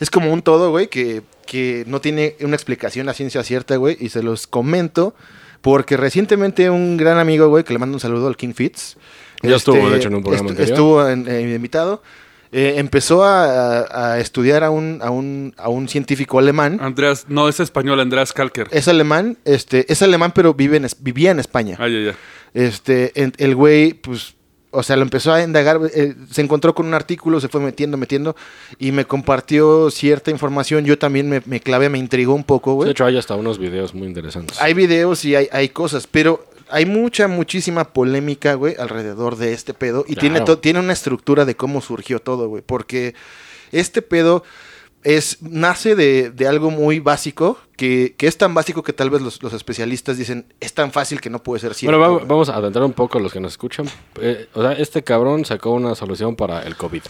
es 0.00 0.10
como 0.10 0.32
un 0.32 0.42
todo, 0.42 0.70
güey, 0.70 0.88
que, 0.88 1.22
que 1.46 1.84
no 1.86 2.00
tiene 2.00 2.36
una 2.40 2.54
explicación 2.56 3.08
a 3.08 3.14
ciencia 3.14 3.42
cierta, 3.42 3.76
güey, 3.76 3.96
y 4.00 4.08
se 4.10 4.22
los 4.22 4.46
comento 4.46 5.14
porque 5.62 5.96
recientemente 5.96 6.68
un 6.70 6.96
gran 6.98 7.18
amigo, 7.18 7.48
güey, 7.48 7.64
que 7.64 7.72
le 7.72 7.78
mando 7.78 7.96
un 7.96 8.00
saludo 8.00 8.26
al 8.28 8.36
King 8.36 8.52
Fitz. 8.54 8.96
este, 9.36 9.48
Ya 9.48 9.56
estuvo, 9.56 9.90
de 9.90 9.96
hecho, 9.96 10.08
en 10.08 10.14
un 10.16 10.22
programa 10.22 10.50
anterior. 10.50 10.72
Estuvo 10.74 11.08
en- 11.08 11.26
eh, 11.28 11.54
invitado. 11.54 12.02
eh, 12.56 12.74
empezó 12.78 13.24
a, 13.24 13.80
a- 13.80 14.12
a 14.12 14.20
estudiar 14.20 14.62
a 14.62 14.70
un, 14.70 15.00
a, 15.02 15.10
un, 15.10 15.52
a 15.56 15.68
un 15.68 15.88
científico 15.88 16.38
alemán. 16.38 16.78
Andreas, 16.80 17.24
no, 17.28 17.48
es 17.48 17.58
español, 17.58 17.98
Andreas 17.98 18.32
Kalker. 18.32 18.68
Es 18.70 18.86
alemán, 18.86 19.38
este, 19.44 19.90
es 19.92 20.02
alemán, 20.02 20.30
pero 20.32 20.54
vive 20.54 20.76
en, 20.76 20.86
vivía 21.00 21.32
en 21.32 21.40
España. 21.40 21.76
Ay, 21.80 21.96
ay, 21.96 22.08
ay. 22.10 22.14
Este, 22.54 23.12
el 23.38 23.54
güey, 23.54 23.94
pues, 23.94 24.34
o 24.70 24.82
sea, 24.82 24.96
lo 24.96 25.02
empezó 25.02 25.32
a 25.32 25.42
indagar, 25.42 25.80
eh, 25.94 26.14
se 26.30 26.40
encontró 26.40 26.74
con 26.74 26.86
un 26.86 26.94
artículo, 26.94 27.40
se 27.40 27.48
fue 27.48 27.60
metiendo, 27.60 27.96
metiendo, 27.96 28.34
y 28.78 28.92
me 28.92 29.04
compartió 29.04 29.90
cierta 29.90 30.30
información. 30.30 30.84
Yo 30.84 30.98
también 30.98 31.28
me, 31.28 31.42
me 31.46 31.60
clavé, 31.60 31.88
me 31.88 31.98
intrigó 31.98 32.34
un 32.34 32.44
poco, 32.44 32.70
De 32.70 32.76
güey. 32.76 32.90
hecho, 32.90 33.04
hay 33.04 33.16
hasta 33.18 33.34
unos 33.36 33.58
videos 33.58 33.94
muy 33.94 34.06
interesantes. 34.08 34.60
Hay 34.60 34.74
videos 34.74 35.24
y 35.24 35.34
hay, 35.34 35.48
hay 35.52 35.68
cosas, 35.68 36.06
pero 36.06 36.44
hay 36.70 36.86
mucha, 36.86 37.28
muchísima 37.28 37.92
polémica, 37.92 38.54
güey, 38.54 38.74
alrededor 38.78 39.36
de 39.36 39.52
este 39.52 39.74
pedo. 39.74 40.04
Y 40.08 40.14
Claro. 40.16 40.44
tiene, 40.44 40.56
tiene 40.60 40.80
una 40.80 40.92
estructura 40.92 41.44
de 41.44 41.54
cómo 41.56 41.80
surgió 41.80 42.20
todo, 42.20 42.48
güey. 42.48 42.62
Porque 42.64 43.14
este 43.70 44.00
pedo 44.02 44.44
es, 45.04 45.38
nace 45.42 45.94
de, 45.94 46.30
de 46.30 46.48
algo 46.48 46.70
muy 46.70 46.98
básico, 47.00 47.58
que, 47.76 48.14
que 48.16 48.26
es 48.26 48.36
tan 48.38 48.54
básico 48.54 48.82
que 48.82 48.92
tal 48.92 49.10
vez 49.10 49.20
los, 49.22 49.42
los 49.42 49.52
especialistas 49.52 50.16
dicen, 50.18 50.46
es 50.60 50.72
tan 50.74 50.90
fácil 50.92 51.20
que 51.20 51.30
no 51.30 51.42
puede 51.42 51.60
ser 51.60 51.74
cierto. 51.74 51.96
bueno, 51.98 52.12
va- 52.12 52.18
güey". 52.18 52.28
vamos 52.28 52.48
a 52.48 52.56
adentrar 52.56 52.84
un 52.84 52.92
poco 52.92 53.18
a 53.18 53.20
los 53.20 53.32
que 53.32 53.40
nos 53.40 53.52
escuchan. 53.52 53.86
Eh, 54.20 54.48
o 54.54 54.62
sea, 54.62 54.72
este 54.72 55.02
cabrón 55.04 55.44
sacó 55.44 55.70
una 55.72 55.94
solución 55.94 56.34
para 56.36 56.62
el 56.62 56.76
COVID. 56.76 57.02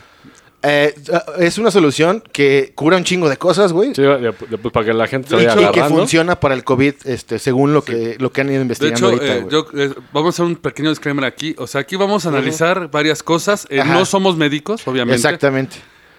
Eh, 0.66 0.94
es 1.40 1.58
una 1.58 1.70
solución 1.70 2.22
que 2.32 2.72
cura 2.74 2.96
un 2.96 3.04
chingo 3.04 3.28
de 3.28 3.36
cosas, 3.36 3.70
güey. 3.74 3.94
Sí, 3.94 4.00
de- 4.00 4.16
de- 4.18 4.32
pues, 4.32 4.72
para 4.72 4.86
que 4.86 4.94
la 4.94 5.06
gente 5.06 5.28
se 5.28 5.34
vaya 5.36 5.70
que, 5.70 5.84
funciona 5.84 6.40
para 6.40 6.54
el 6.54 6.64
COVID, 6.64 6.94
este, 7.04 7.38
según 7.38 7.74
lo 7.74 7.84
que, 7.84 8.16
lo 8.18 8.32
que 8.32 8.40
han 8.40 8.46
ido 8.48 8.56
De 8.56 8.62
investigando 8.62 9.10
hecho, 9.12 9.20
ahorita, 9.22 9.36
eh, 9.36 9.46
yo, 9.50 9.66
eh, 9.78 9.92
vamos 10.14 10.28
a 10.28 10.42
hacer 10.42 10.46
un 10.46 10.56
pequeño 10.56 10.88
disclaimer 10.88 11.26
aquí. 11.26 11.54
O 11.58 11.66
sea, 11.66 11.82
aquí 11.82 11.96
vamos 11.96 12.24
a 12.24 12.30
analizar 12.30 12.90
varias 12.90 13.22
cosas. 13.22 13.66
Eh, 13.68 13.82
no 13.84 14.06
somos 14.06 14.38
médicos, 14.38 14.88
obviamente. 14.88 15.16
Exactamente. 15.16 15.76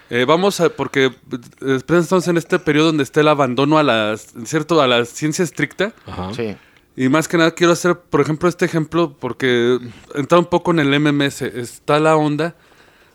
Eh, 0.10 0.26
vamos 0.26 0.60
a, 0.60 0.70
porque 0.70 1.06
eh, 1.06 1.80
estamos 1.80 2.28
en 2.28 2.38
este 2.38 2.60
periodo 2.60 2.88
donde 2.88 3.04
está 3.04 3.22
el 3.22 3.28
abandono 3.28 3.78
a 3.78 3.84
la, 3.84 4.16
¿cierto? 4.46 4.82
a 4.82 4.88
la 4.88 5.06
ciencia 5.06 5.44
estricta. 5.44 5.94
Ajá. 6.06 6.34
Sí. 6.34 6.56
Y 6.98 7.10
más 7.10 7.28
que 7.28 7.38
nada 7.38 7.52
quiero 7.52 7.74
hacer, 7.74 8.00
por 8.00 8.22
ejemplo, 8.22 8.48
este 8.48 8.66
ejemplo 8.66 9.16
porque 9.20 9.80
entra 10.14 10.40
un 10.40 10.46
poco 10.46 10.72
en 10.72 10.80
el 10.80 11.00
MMS. 11.00 11.42
Está 11.42 12.00
la 12.00 12.16
onda 12.16 12.56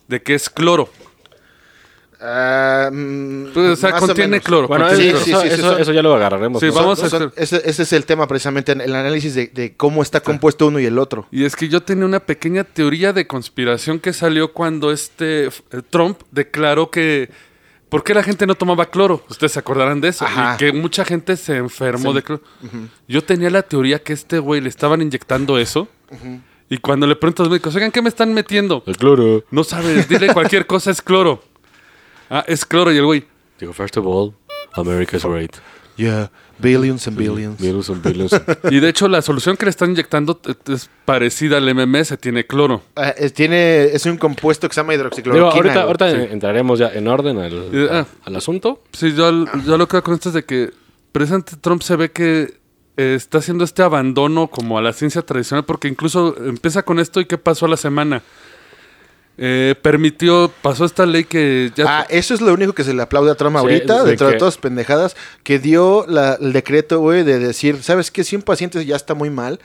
de 0.08 0.22
que 0.22 0.34
es 0.34 0.50
cloro. 0.50 0.90
Pues, 2.20 3.70
o 3.70 3.76
sea, 3.76 3.96
o 3.96 3.98
contiene 4.00 4.40
cloro. 4.40 4.68
Bueno, 4.68 4.86
contiene 4.86 5.10
eso, 5.12 5.18
sí, 5.24 5.30
cloro. 5.30 5.40
sí, 5.42 5.46
eso- 5.48 5.56
sí, 5.56 5.60
eso- 5.62 5.72
son- 5.72 5.80
eso 5.82 5.92
ya 5.92 6.02
lo 6.02 6.14
agarraremos. 6.14 6.60
Sí, 6.60 6.66
¿no? 6.66 6.74
vamos 6.74 7.02
a 7.02 7.08
Son- 7.08 7.22
hacer- 7.24 7.32
ese, 7.42 7.62
ese 7.64 7.82
es 7.82 7.92
el 7.92 8.04
tema 8.04 8.26
precisamente, 8.28 8.72
el 8.72 8.94
análisis 8.94 9.34
de, 9.34 9.46
de 9.48 9.74
cómo 9.76 10.02
está 10.02 10.20
compuesto 10.20 10.66
uno 10.66 10.78
y 10.80 10.84
el 10.86 10.98
otro. 10.98 11.26
Y 11.30 11.44
es 11.44 11.56
que 11.56 11.68
yo 11.68 11.82
tenía 11.82 12.04
una 12.04 12.20
pequeña 12.20 12.64
teoría 12.64 13.12
de 13.12 13.26
conspiración 13.26 13.98
que 13.98 14.12
salió 14.12 14.52
cuando 14.52 14.92
este 14.92 15.46
eh, 15.46 15.50
Trump 15.88 16.20
declaró 16.30 16.90
que 16.90 17.30
¿por 17.88 18.04
qué 18.04 18.14
la 18.14 18.22
gente 18.22 18.46
no 18.46 18.54
tomaba 18.54 18.86
cloro? 18.90 19.24
Ustedes 19.28 19.52
se 19.52 19.58
acordarán 19.58 20.00
de 20.00 20.08
eso. 20.08 20.24
Ajá. 20.24 20.54
Y 20.54 20.58
que 20.58 20.72
mucha 20.72 21.04
gente 21.04 21.36
se 21.36 21.56
enfermó 21.56 22.12
de 22.12 22.22
cloro. 22.22 22.42
Yo 23.08 23.24
tenía 23.24 23.50
la 23.50 23.62
teoría 23.62 23.98
que 24.02 24.12
este 24.12 24.38
güey 24.38 24.60
le 24.60 24.68
estaban 24.68 25.02
inyectando 25.02 25.58
eso. 25.58 25.88
Y 26.68 26.76
cuando 26.78 27.04
le 27.08 27.16
pregunto 27.16 27.42
a 27.42 27.46
los 27.46 27.50
médicos, 27.50 27.74
oigan, 27.74 27.90
¿qué 27.90 28.00
me 28.00 28.08
están 28.08 28.32
metiendo? 28.32 28.84
El 28.86 28.96
cloro. 28.96 29.42
No 29.50 29.64
sabes, 29.64 30.08
dile 30.08 30.32
cualquier 30.32 30.66
cosa, 30.68 30.92
es 30.92 31.02
cloro. 31.02 31.42
Ah, 32.30 32.44
es 32.46 32.64
cloro. 32.64 32.92
Y 32.92 32.96
el 32.98 33.04
güey, 33.04 33.24
Digo, 33.58 33.72
first 33.72 33.96
of 33.96 34.06
all, 34.06 34.32
America's 34.74 35.24
great. 35.24 35.50
Yeah, 35.96 36.30
billions 36.58 37.06
and 37.08 37.16
billions. 37.18 37.58
Billions 37.60 37.90
and 37.90 38.02
billions. 38.02 38.32
Y 38.70 38.80
de 38.80 38.88
hecho, 38.88 39.06
la 39.08 39.20
solución 39.20 39.56
que 39.58 39.66
le 39.66 39.70
están 39.70 39.90
inyectando 39.90 40.40
es 40.72 40.88
parecida 41.04 41.58
al 41.58 41.74
MMS, 41.74 42.16
tiene 42.18 42.46
cloro. 42.46 42.82
Ah, 42.96 43.10
es, 43.10 43.34
tiene, 43.34 43.84
es 43.84 44.06
un 44.06 44.16
compuesto 44.16 44.66
que 44.68 44.74
se 44.74 44.80
llama 44.80 44.92
Digo, 44.92 45.02
hidroxicloroquina. 45.02 45.52
ahorita, 45.52 45.74
güey. 45.74 45.84
ahorita 45.86 46.10
Sí. 46.28 46.32
entraremos 46.32 46.78
ya 46.78 46.88
en 46.88 47.06
orden 47.06 47.38
al, 47.38 47.88
ah. 47.90 48.06
al 48.24 48.36
asunto. 48.36 48.82
Sí, 48.92 49.12
yo, 49.14 49.44
yo 49.66 49.76
lo 49.76 49.86
que 49.88 49.96
veo 49.96 50.02
con 50.04 50.14
esto 50.14 50.30
es 50.30 50.34
de 50.36 50.44
que 50.44 50.70
precisamente 51.12 51.56
Trump 51.60 51.82
se 51.82 51.96
ve 51.96 52.10
que 52.12 52.54
eh, 52.96 53.14
está 53.14 53.38
haciendo 53.38 53.64
este 53.64 53.82
abandono 53.82 54.46
como 54.48 54.78
a 54.78 54.82
la 54.82 54.94
ciencia 54.94 55.20
tradicional, 55.20 55.66
porque 55.66 55.88
incluso 55.88 56.34
empieza 56.38 56.82
con 56.82 56.98
esto 56.98 57.20
y 57.20 57.26
qué 57.26 57.36
pasó 57.36 57.66
a 57.66 57.68
la 57.68 57.76
semana. 57.76 58.22
Eh, 59.42 59.74
permitió, 59.80 60.52
pasó 60.60 60.84
esta 60.84 61.06
ley 61.06 61.24
que 61.24 61.72
ya... 61.74 62.00
Ah, 62.00 62.06
eso 62.10 62.34
es 62.34 62.42
lo 62.42 62.52
único 62.52 62.74
que 62.74 62.84
se 62.84 62.92
le 62.92 63.00
aplaude 63.00 63.30
a 63.30 63.34
Trump 63.36 63.56
Sí, 63.56 63.60
ahorita, 63.60 64.02
de 64.02 64.08
dentro 64.10 64.26
de 64.28 64.34
todas 64.34 64.54
las 64.56 64.60
pendejadas, 64.60 65.16
que 65.42 65.58
dio 65.58 66.04
la- 66.06 66.34
el 66.38 66.52
decreto, 66.52 66.98
güey, 67.00 67.22
de 67.24 67.38
decir, 67.38 67.82
¿sabes 67.82 68.10
qué? 68.10 68.22
Si 68.22 68.36
un 68.36 68.42
paciente 68.42 68.84
ya 68.84 68.96
está 68.96 69.14
muy 69.14 69.30
mal, 69.30 69.58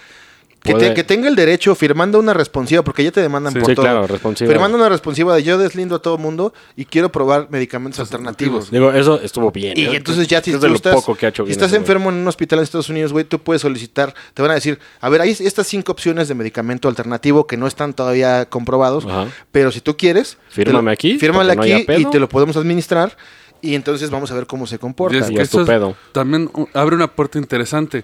que, 0.66 0.74
te- 0.74 0.80
Puede- 0.80 0.94
que 0.96 1.04
tenga 1.04 1.28
el 1.30 1.36
derecho 1.36 1.76
firmando 1.76 2.20
una 2.20 2.34
responsiva, 2.34 2.84
porque 2.84 3.04
ya 3.04 3.12
te 3.12 3.22
demandan 3.22 3.54
Sí. 3.54 3.60
por 3.60 3.70
Sí, 3.70 3.76
todo. 3.76 3.84
claro, 3.86 4.08
responsiva. 4.08 4.50
Firmando 4.52 4.78
una 4.78 4.90
responsiva 4.90 5.36
de 5.36 5.44
yo 5.44 5.58
deslindo 5.58 5.96
a 5.96 6.00
todo 6.02 6.18
mundo 6.18 6.54
y 6.76 6.86
quiero 6.86 7.12
probar 7.12 7.48
medicamentos 7.52 8.00
alternativos. 8.00 8.72
Digo, 8.72 8.92
eso 8.92 9.22
estuvo 9.22 9.52
bien. 9.52 9.78
Y 9.78 9.86
¿eh? 9.86 9.96
entonces 9.96 10.28
ya 10.28 10.42
si 10.42 10.52
es 10.52 10.60
tú 10.60 10.68
lo 10.68 10.76
estás, 10.76 10.96
poco 10.96 11.16
que 11.16 11.28
ha 11.28 11.30
hecho 11.30 11.44
si 11.44 11.48
bien 11.48 11.52
estás 11.52 11.68
ese 11.68 11.78
güey. 11.78 11.84
enfermo 11.84 12.10
en 12.10 12.16
un 12.16 12.28
hospital 12.28 12.60
en 12.60 12.64
Estados 12.64 12.90
Unidos, 12.90 13.14
güey, 13.14 13.26
tú 13.26 13.40
puedes 13.40 13.62
solicitar, 13.62 14.14
te 14.34 14.42
van 14.42 14.52
a 14.52 14.56
decir, 14.56 14.80
a 15.00 15.10
ver, 15.10 15.22
hay 15.22 15.30
estas 15.40 15.68
cinco 15.68 15.92
opciones 15.92 16.28
de 16.28 16.36
medicamento 16.36 16.88
alternativo 16.90 17.48
que 17.48 17.58
no 17.58 17.68
están 17.68 17.94
todavía 17.94 18.46
comprobados, 18.46 19.06
Ajá. 19.06 19.28
pero 19.52 19.72
si 19.72 19.82
tú 19.82 19.96
quieres, 19.96 20.38
Fírmame 20.50 20.86
lo- 20.86 20.92
aquí, 20.92 21.20
fírmale 21.20 21.56
no 21.56 21.62
aquí 21.62 21.86
y 21.98 22.06
te 22.06 22.20
lo 22.20 22.28
podemos 22.28 22.58
administrar 22.58 23.16
y 23.62 23.76
entonces 23.76 24.10
vamos 24.10 24.32
a 24.32 24.36
ver 24.36 24.46
cómo 24.48 24.68
se 24.68 24.80
comporta. 24.80 25.16
Y 25.18 25.20
es 25.22 25.30
Y 25.32 25.36
que 25.36 25.42
es 25.44 25.50
tu 25.50 25.66
pedo. 25.66 25.96
también 26.12 26.50
abre 26.74 26.96
una 26.96 27.08
puerta 27.08 27.38
interesante. 27.38 28.04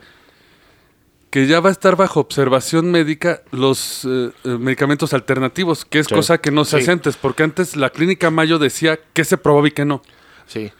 Que 1.31 1.47
ya 1.47 1.59
va 1.61 1.69
a 1.69 1.71
estar 1.71 1.95
bajo 1.95 2.19
observación 2.19 2.91
médica 2.91 3.41
los 3.51 4.03
eh, 4.05 4.31
eh, 4.43 4.49
medicamentos 4.59 5.13
alternativos, 5.13 5.85
que 5.85 5.99
es 5.99 6.07
Sí. 6.07 6.13
cosa 6.13 6.37
que 6.39 6.51
no 6.51 6.65
se 6.65 6.77
Sí. 6.77 6.83
hace 6.83 6.91
antes, 6.91 7.15
porque 7.17 7.43
antes 7.43 7.75
la 7.77 7.89
clínica 7.89 8.29
Mayo 8.29 8.59
decía 8.59 8.99
que 9.13 9.23
se 9.23 9.37
probaba 9.37 9.67
y 9.67 9.71
que 9.71 9.85
no. 9.85 10.01
Sí. 10.45 10.71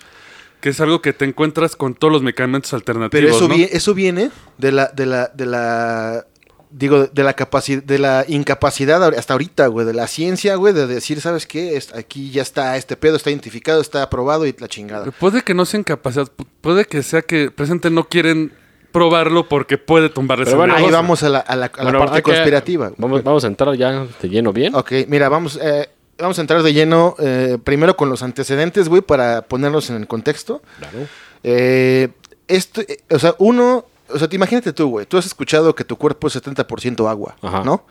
Que 0.59 0.69
es 0.69 0.79
algo 0.81 1.01
que 1.01 1.13
te 1.13 1.25
encuentras 1.25 1.75
con 1.75 1.95
todos 1.95 2.11
los 2.11 2.21
medicamentos 2.21 2.73
alternativos. 2.73 3.11
Pero 3.39 3.53
eso, 3.55 3.73
eso 3.75 3.93
viene 3.95 4.29
de 4.57 4.71
la, 4.73 4.87
de 4.87 5.05
la, 5.05 5.27
de 5.33 5.45
la, 5.45 6.27
digo, 6.69 7.07
de 7.07 7.23
la 7.23 7.33
capacidad, 7.33 7.81
de 7.81 7.97
la 7.99 8.25
incapacidad 8.27 9.01
hasta 9.17 9.33
ahorita, 9.33 9.67
güey, 9.67 9.87
de 9.87 9.93
la 9.93 10.07
ciencia, 10.07 10.55
güey, 10.55 10.73
de 10.73 10.85
decir, 10.85 11.21
¿sabes 11.21 11.47
qué? 11.47 11.81
Aquí 11.95 12.29
ya 12.29 12.41
está, 12.41 12.75
este 12.75 12.97
pedo 12.97 13.15
está 13.15 13.29
identificado, 13.29 13.79
está 13.81 14.03
aprobado 14.03 14.45
y 14.45 14.53
la 14.59 14.67
chingada. 14.67 15.09
Puede 15.11 15.43
que 15.43 15.53
no 15.53 15.63
sea 15.65 15.79
incapacidad, 15.79 16.27
pu- 16.27 16.45
puede 16.59 16.83
que 16.85 17.01
sea 17.03 17.21
que 17.21 17.49
presente 17.51 17.89
no 17.89 18.09
quieren 18.09 18.51
probarlo 18.91 19.47
porque 19.47 19.77
puede 19.77 20.09
tumbarles 20.09 20.47
Pero 20.49 20.63
el 20.63 20.69
bueno, 20.69 20.85
Ahí 20.85 20.91
vamos 20.91 21.23
a 21.23 21.29
la, 21.29 21.39
a 21.39 21.55
la- 21.55 21.65
a 21.67 21.77
la 21.77 21.83
Bueno, 21.83 21.99
parte 21.99 22.21
conspirativa. 22.21 22.91
Vamos, 22.97 23.23
vamos 23.23 23.43
a 23.43 23.47
entrar 23.47 23.73
ya 23.75 24.05
de 24.21 24.29
lleno 24.29 24.51
bien. 24.53 24.75
Ok, 24.75 24.91
mira, 25.07 25.29
vamos, 25.29 25.59
eh, 25.61 25.89
vamos 26.17 26.37
a 26.37 26.41
entrar 26.41 26.61
de 26.63 26.73
lleno 26.73 27.15
eh, 27.19 27.57
primero 27.63 27.95
con 27.97 28.09
los 28.09 28.21
antecedentes, 28.23 28.89
güey, 28.89 29.01
para 29.01 29.41
ponerlos 29.43 29.89
en 29.89 29.95
el 29.97 30.07
contexto. 30.07 30.61
Claro. 30.79 30.97
Eh, 31.43 32.09
esto, 32.47 32.81
eh, 32.81 32.99
o 33.09 33.17
sea, 33.19 33.35
uno, 33.39 33.85
o 34.09 34.19
sea, 34.19 34.27
te 34.27 34.35
imagínate 34.35 34.73
tú, 34.73 34.89
güey, 34.89 35.05
tú 35.05 35.17
has 35.17 35.25
escuchado 35.25 35.73
que 35.73 35.83
tu 35.83 35.95
cuerpo 35.95 36.27
es 36.27 36.35
70% 36.35 37.09
agua, 37.09 37.35
Ajá. 37.41 37.63
¿no? 37.63 37.85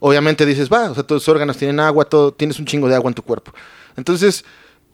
Obviamente 0.00 0.46
dices, 0.46 0.68
va, 0.72 0.90
o 0.90 0.94
sea, 0.94 1.02
todos 1.02 1.22
tus 1.22 1.28
órganos 1.28 1.56
tienen 1.56 1.80
agua, 1.80 2.04
todo, 2.04 2.32
tienes 2.32 2.58
un 2.58 2.66
chingo 2.66 2.88
de 2.88 2.94
agua 2.94 3.10
en 3.10 3.14
tu 3.14 3.22
cuerpo. 3.22 3.52
Entonces, 3.96 4.44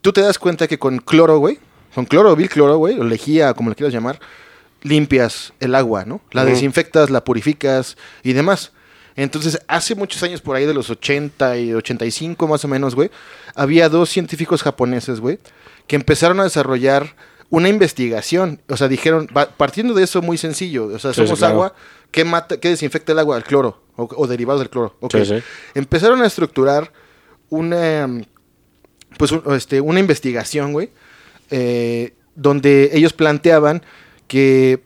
tú 0.00 0.12
te 0.12 0.20
das 0.22 0.38
cuenta 0.38 0.66
que 0.66 0.78
con 0.78 0.98
cloro, 0.98 1.38
güey, 1.38 1.58
con 1.94 2.06
cloro, 2.06 2.34
cloro, 2.48 2.78
güey, 2.78 2.98
o 2.98 3.04
lejía, 3.04 3.52
como 3.54 3.68
le 3.70 3.76
quieras 3.76 3.92
llamar, 3.92 4.18
limpias 4.84 5.52
el 5.60 5.74
agua, 5.74 6.04
¿no? 6.04 6.20
La 6.30 6.44
desinfectas, 6.44 7.10
la 7.10 7.24
purificas 7.24 7.96
y 8.22 8.32
demás. 8.34 8.70
Entonces, 9.16 9.60
hace 9.68 9.94
muchos 9.94 10.22
años, 10.22 10.40
por 10.40 10.54
ahí 10.56 10.66
de 10.66 10.74
los 10.74 10.90
80 10.90 11.56
y 11.58 11.72
85 11.74 12.46
más 12.48 12.64
o 12.64 12.68
menos, 12.68 12.94
güey, 12.94 13.10
había 13.54 13.88
dos 13.88 14.10
científicos 14.10 14.62
japoneses, 14.62 15.20
güey, 15.20 15.38
que 15.86 15.96
empezaron 15.96 16.38
a 16.40 16.44
desarrollar 16.44 17.14
una 17.50 17.68
investigación. 17.68 18.60
O 18.68 18.76
sea, 18.76 18.88
dijeron, 18.88 19.28
partiendo 19.56 19.94
de 19.94 20.02
eso 20.04 20.20
muy 20.22 20.36
sencillo, 20.38 20.86
o 20.86 20.98
sea, 20.98 21.12
Sí, 21.12 21.22
somos 21.22 21.38
claro. 21.38 21.54
agua, 21.54 21.74
¿qué, 22.10 22.24
mata, 22.24 22.58
¿qué 22.58 22.70
desinfecta 22.70 23.12
el 23.12 23.20
agua? 23.20 23.36
El 23.36 23.44
cloro, 23.44 23.82
o, 23.96 24.08
o 24.16 24.26
derivados 24.26 24.60
del 24.60 24.70
cloro. 24.70 24.96
Ok. 25.00 25.14
Sí, 25.18 25.24
sí. 25.26 25.34
Empezaron 25.74 26.20
a 26.22 26.26
estructurar 26.26 26.92
una, 27.50 28.08
pues, 29.16 29.30
un- 29.30 29.42
este, 29.54 29.80
una 29.80 30.00
investigación, 30.00 30.72
güey, 30.72 30.90
eh, 31.50 32.14
donde 32.34 32.90
ellos 32.94 33.12
planteaban 33.12 33.82
que, 34.26 34.82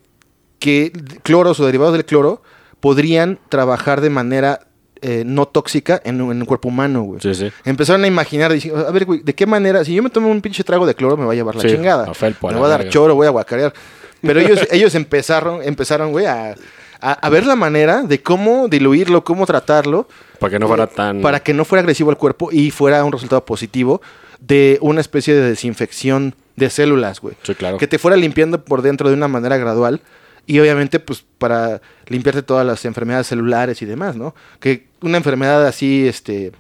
que 0.59 0.93
cloros 1.23 1.59
o 1.61 1.67
derivados 1.67 1.95
del 1.95 2.05
cloro 2.05 2.43
podrían 2.81 3.39
trabajar 3.49 4.01
de 4.01 4.11
manera 4.11 4.61
eh, 5.01 5.23
no 5.25 5.47
tóxica 5.47 6.01
en, 6.05 6.21
un- 6.21 6.33
en 6.33 6.41
un 6.41 6.47
cuerpo 6.47 6.69
humano, 6.69 7.03
güey. 7.03 7.21
Sí, 7.21 7.35
sí. 7.35 7.51
Empezaron 7.65 8.03
a 8.05 8.07
imaginar, 8.09 8.53
diciendo, 8.53 8.87
a 8.87 8.91
ver, 8.91 9.05
güey, 9.05 9.21
¿de 9.21 9.35
qué 9.35 9.47
manera? 9.47 9.85
Si 9.85 9.95
yo 9.95 10.03
me 10.03 10.11
tomo 10.11 10.29
un 10.29 10.41
pinche 10.41 10.65
trago 10.65 10.87
de 10.87 10.95
cloro, 10.95 11.17
me 11.17 11.25
va 11.25 11.33
a 11.33 11.35
llevar 11.37 11.55
la 11.55 11.63
Sí, 11.63 11.69
chingada. 11.69 12.13
felpo, 12.15 12.49
me 12.51 12.59
va 12.59 12.67
a 12.67 12.71
dar 12.71 12.89
choro, 12.89 13.15
voy 13.15 13.27
a 13.27 13.31
guacarear. 13.31 13.73
Pero 14.21 14.41
ellos, 14.41 14.61
ellos 14.73 14.95
empezaron, 14.97 15.63
empezaron, 15.63 16.11
güey, 16.11 16.27
a, 16.27 16.57
a, 17.01 17.13
a 17.13 17.29
ver 17.31 17.47
la 17.47 17.55
manera 17.55 18.03
de 18.03 18.21
cómo 18.23 18.67
diluirlo, 18.67 19.23
cómo 19.23 19.47
tratarlo, 19.47 20.09
Para 20.41 20.51
que 20.51 20.59
no 20.59 20.67
fuera 20.67 20.87
tan... 20.89 21.21
para 21.21 21.39
que 21.41 21.55
no 21.55 21.65
fuera 21.65 21.81
agresivo 21.81 22.11
al 22.11 22.17
cuerpo 22.19 22.49
y 22.51 22.73
fuera 22.73 23.05
un 23.05 23.13
resultado 23.13 23.45
positivo 23.45 24.03
de 24.41 24.79
una 24.81 25.01
especie 25.01 25.33
de 25.35 25.43
desinfección 25.49 26.35
de 26.59 26.71
células, 26.71 27.21
güey. 27.21 27.35
Sí, 27.43 27.55
claro. 27.55 27.79
Que 27.79 27.87
te 27.87 27.99
fuera 27.99 28.17
limpiando 28.17 28.65
por 28.65 28.83
dentro 28.83 29.09
de 29.09 29.15
una 29.15 29.29
manera 29.29 29.57
gradual 29.57 30.01
y 30.47 30.59
obviamente 30.61 30.99
pues 31.01 31.25
para 31.39 31.81
limpiarte 32.07 32.43
todas 32.43 32.67
las 32.67 32.85
enfermedades 32.85 33.27
celulares 33.27 33.81
y 33.83 33.87
demás, 33.87 34.17
¿no? 34.17 34.35
Que 34.61 34.87
una 35.03 35.19
enfermedad 35.19 35.67
así, 35.67 36.09
este, 36.09 36.53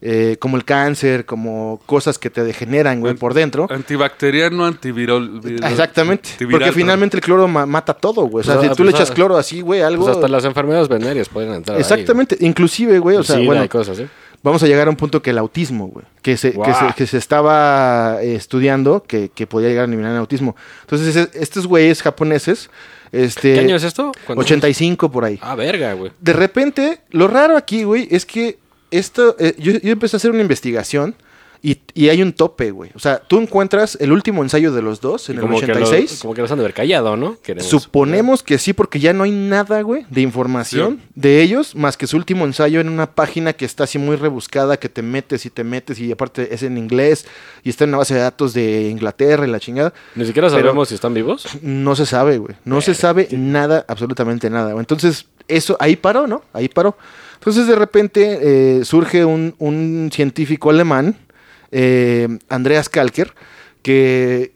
eh, 0.00 0.36
como 0.38 0.56
el 0.56 0.64
cáncer, 0.64 1.24
como 1.24 1.80
cosas 1.86 2.18
que 2.18 2.30
te 2.30 2.44
degeneran, 2.44 3.00
güey, 3.00 3.14
por 3.14 3.34
dentro. 3.34 3.66
Antibacteriano, 3.68 4.64
antiviral. 4.64 5.40
Exactamente. 5.44 6.30
antiviral, 6.32 6.60
Porque 6.60 6.72
finalmente 6.72 7.16
el 7.16 7.22
cloro 7.22 7.48
ma- 7.48 7.66
mata 7.66 7.94
todo, 7.94 8.22
güey. 8.26 8.42
O 8.42 8.44
sea, 8.44 8.56
Pues, 8.58 8.68
si 8.70 8.76
tú 8.76 8.84
le 8.84 8.90
pues, 8.92 9.00
echas 9.00 9.10
ah, 9.10 9.14
cloro 9.14 9.36
así, 9.36 9.60
güey, 9.62 9.80
algo... 9.80 10.04
Pues 10.04 10.16
hasta 10.16 10.28
las 10.28 10.44
enfermedades 10.44 10.88
venéreas 10.88 11.28
pueden 11.28 11.52
entrar 11.54 11.76
ahí, 11.76 11.80
Exactamente. 11.80 12.36
Inclusive, 12.40 12.98
güey, 12.98 13.16
o 13.16 13.22
sea, 13.22 13.36
Sida 13.36 13.46
bueno, 13.46 13.64
y 13.64 13.68
cosas, 13.68 13.96
¿sí? 13.96 14.06
Vamos 14.50 14.62
a 14.62 14.66
llegar 14.66 14.86
a 14.86 14.90
un 14.90 14.96
punto 14.96 15.22
que 15.22 15.30
el 15.30 15.38
autismo, 15.38 15.88
güey, 15.88 16.04
que 16.22 16.36
se, 16.36 16.52
que 16.52 16.72
se, 16.74 16.94
que 16.96 17.06
se 17.06 17.18
estaba 17.18 18.18
eh, 18.22 18.34
estudiando 18.34 19.02
que, 19.02 19.30
que 19.34 19.46
podía 19.46 19.68
llegar 19.68 19.82
a 19.82 19.86
eliminar 19.88 20.12
el 20.12 20.18
autismo. 20.18 20.56
Entonces, 20.82 21.14
ese- 21.16 21.30
estos 21.42 21.66
güeyes 21.66 22.02
japoneses, 22.02 22.70
este, 23.12 23.54
¿Qué 23.54 23.60
año 23.60 23.76
es 23.76 23.82
esto? 23.84 24.12
¿Cuándo? 24.26 24.42
85 24.42 25.10
por 25.10 25.24
ahí. 25.24 25.38
Ah, 25.42 25.54
verga, 25.54 25.92
güey. 25.94 26.12
De 26.20 26.32
repente, 26.32 27.00
lo 27.10 27.28
raro 27.28 27.56
aquí, 27.56 27.84
güey, 27.84 28.08
es 28.10 28.26
que 28.26 28.58
esto, 28.90 29.36
eh, 29.38 29.54
yo, 29.58 29.72
yo 29.72 29.92
empecé 29.92 30.16
a 30.16 30.18
hacer 30.18 30.30
una 30.30 30.40
investigación 30.42 31.14
y, 31.62 31.78
y 31.94 32.08
hay 32.10 32.22
un 32.22 32.32
tope, 32.32 32.70
güey. 32.70 32.90
O 32.94 32.98
sea, 32.98 33.18
tú 33.18 33.38
encuentras 33.40 33.96
el 34.00 34.12
último 34.12 34.42
ensayo 34.42 34.72
de 34.72 34.82
los 34.82 35.00
dos 35.00 35.28
en 35.28 35.34
Y 35.34 35.38
el 35.38 35.42
como, 35.42 35.58
que 35.58 35.64
86. 35.64 36.10
los, 36.10 36.20
como 36.20 36.34
que 36.34 36.42
los 36.42 36.50
han 36.52 36.58
de 36.58 36.64
haber 36.64 36.74
callado, 36.74 37.16
¿no? 37.16 37.36
Queremos- 37.42 37.64
Suponemos 37.68 38.42
que 38.42 38.58
sí, 38.58 38.72
porque 38.72 39.00
ya 39.00 39.12
no 39.12 39.24
hay 39.24 39.30
nada, 39.32 39.80
güey, 39.82 40.06
de 40.10 40.20
información 40.20 41.00
de 41.14 41.42
ellos, 41.42 41.74
más 41.74 41.96
que 41.96 42.06
su 42.06 42.16
último 42.16 42.44
ensayo 42.44 42.80
en 42.80 42.88
una 42.88 43.06
página 43.14 43.52
que 43.52 43.64
está 43.64 43.84
así 43.84 43.98
muy 43.98 44.16
rebuscada, 44.16 44.76
que 44.76 44.88
te 44.88 45.02
metes 45.02 45.46
y 45.46 45.50
te 45.50 45.64
metes, 45.64 45.98
y 45.98 46.12
aparte 46.12 46.54
es 46.54 46.62
en 46.62 46.78
inglés, 46.78 47.26
y 47.64 47.70
está 47.70 47.84
en 47.84 47.90
una 47.90 47.98
base 47.98 48.14
de 48.14 48.20
datos 48.20 48.52
de 48.54 48.88
Inglaterra 48.88 49.46
y 49.46 49.50
la 49.50 49.60
chingada. 49.60 49.92
Ni 50.14 50.24
siquiera 50.26 50.48
Pero- 50.48 50.60
sabemos 50.60 50.88
si 50.88 50.94
están 50.94 51.14
vivos. 51.14 51.46
No 51.62 51.96
se 51.96 52.06
sabe, 52.06 52.38
güey. 52.38 52.54
No 52.64 52.80
se 52.80 52.94
sabe 52.94 53.28
nada, 53.32 53.84
absolutamente 53.88 54.50
nada. 54.50 54.72
güey. 54.72 54.80
Entonces, 54.82 55.26
eso 55.48 55.76
ahí 55.80 55.96
paró, 55.96 56.26
¿no? 56.26 56.42
Ahí 56.52 56.68
paró. 56.68 56.96
Entonces, 57.34 57.66
de 57.66 57.76
repente, 57.76 58.38
eh, 58.80 58.84
surge 58.84 59.24
un, 59.24 59.54
un 59.58 60.10
científico 60.12 60.70
alemán, 60.70 61.16
eh, 61.78 62.26
Andreas 62.48 62.88
Kalker, 62.88 63.34
que, 63.82 64.52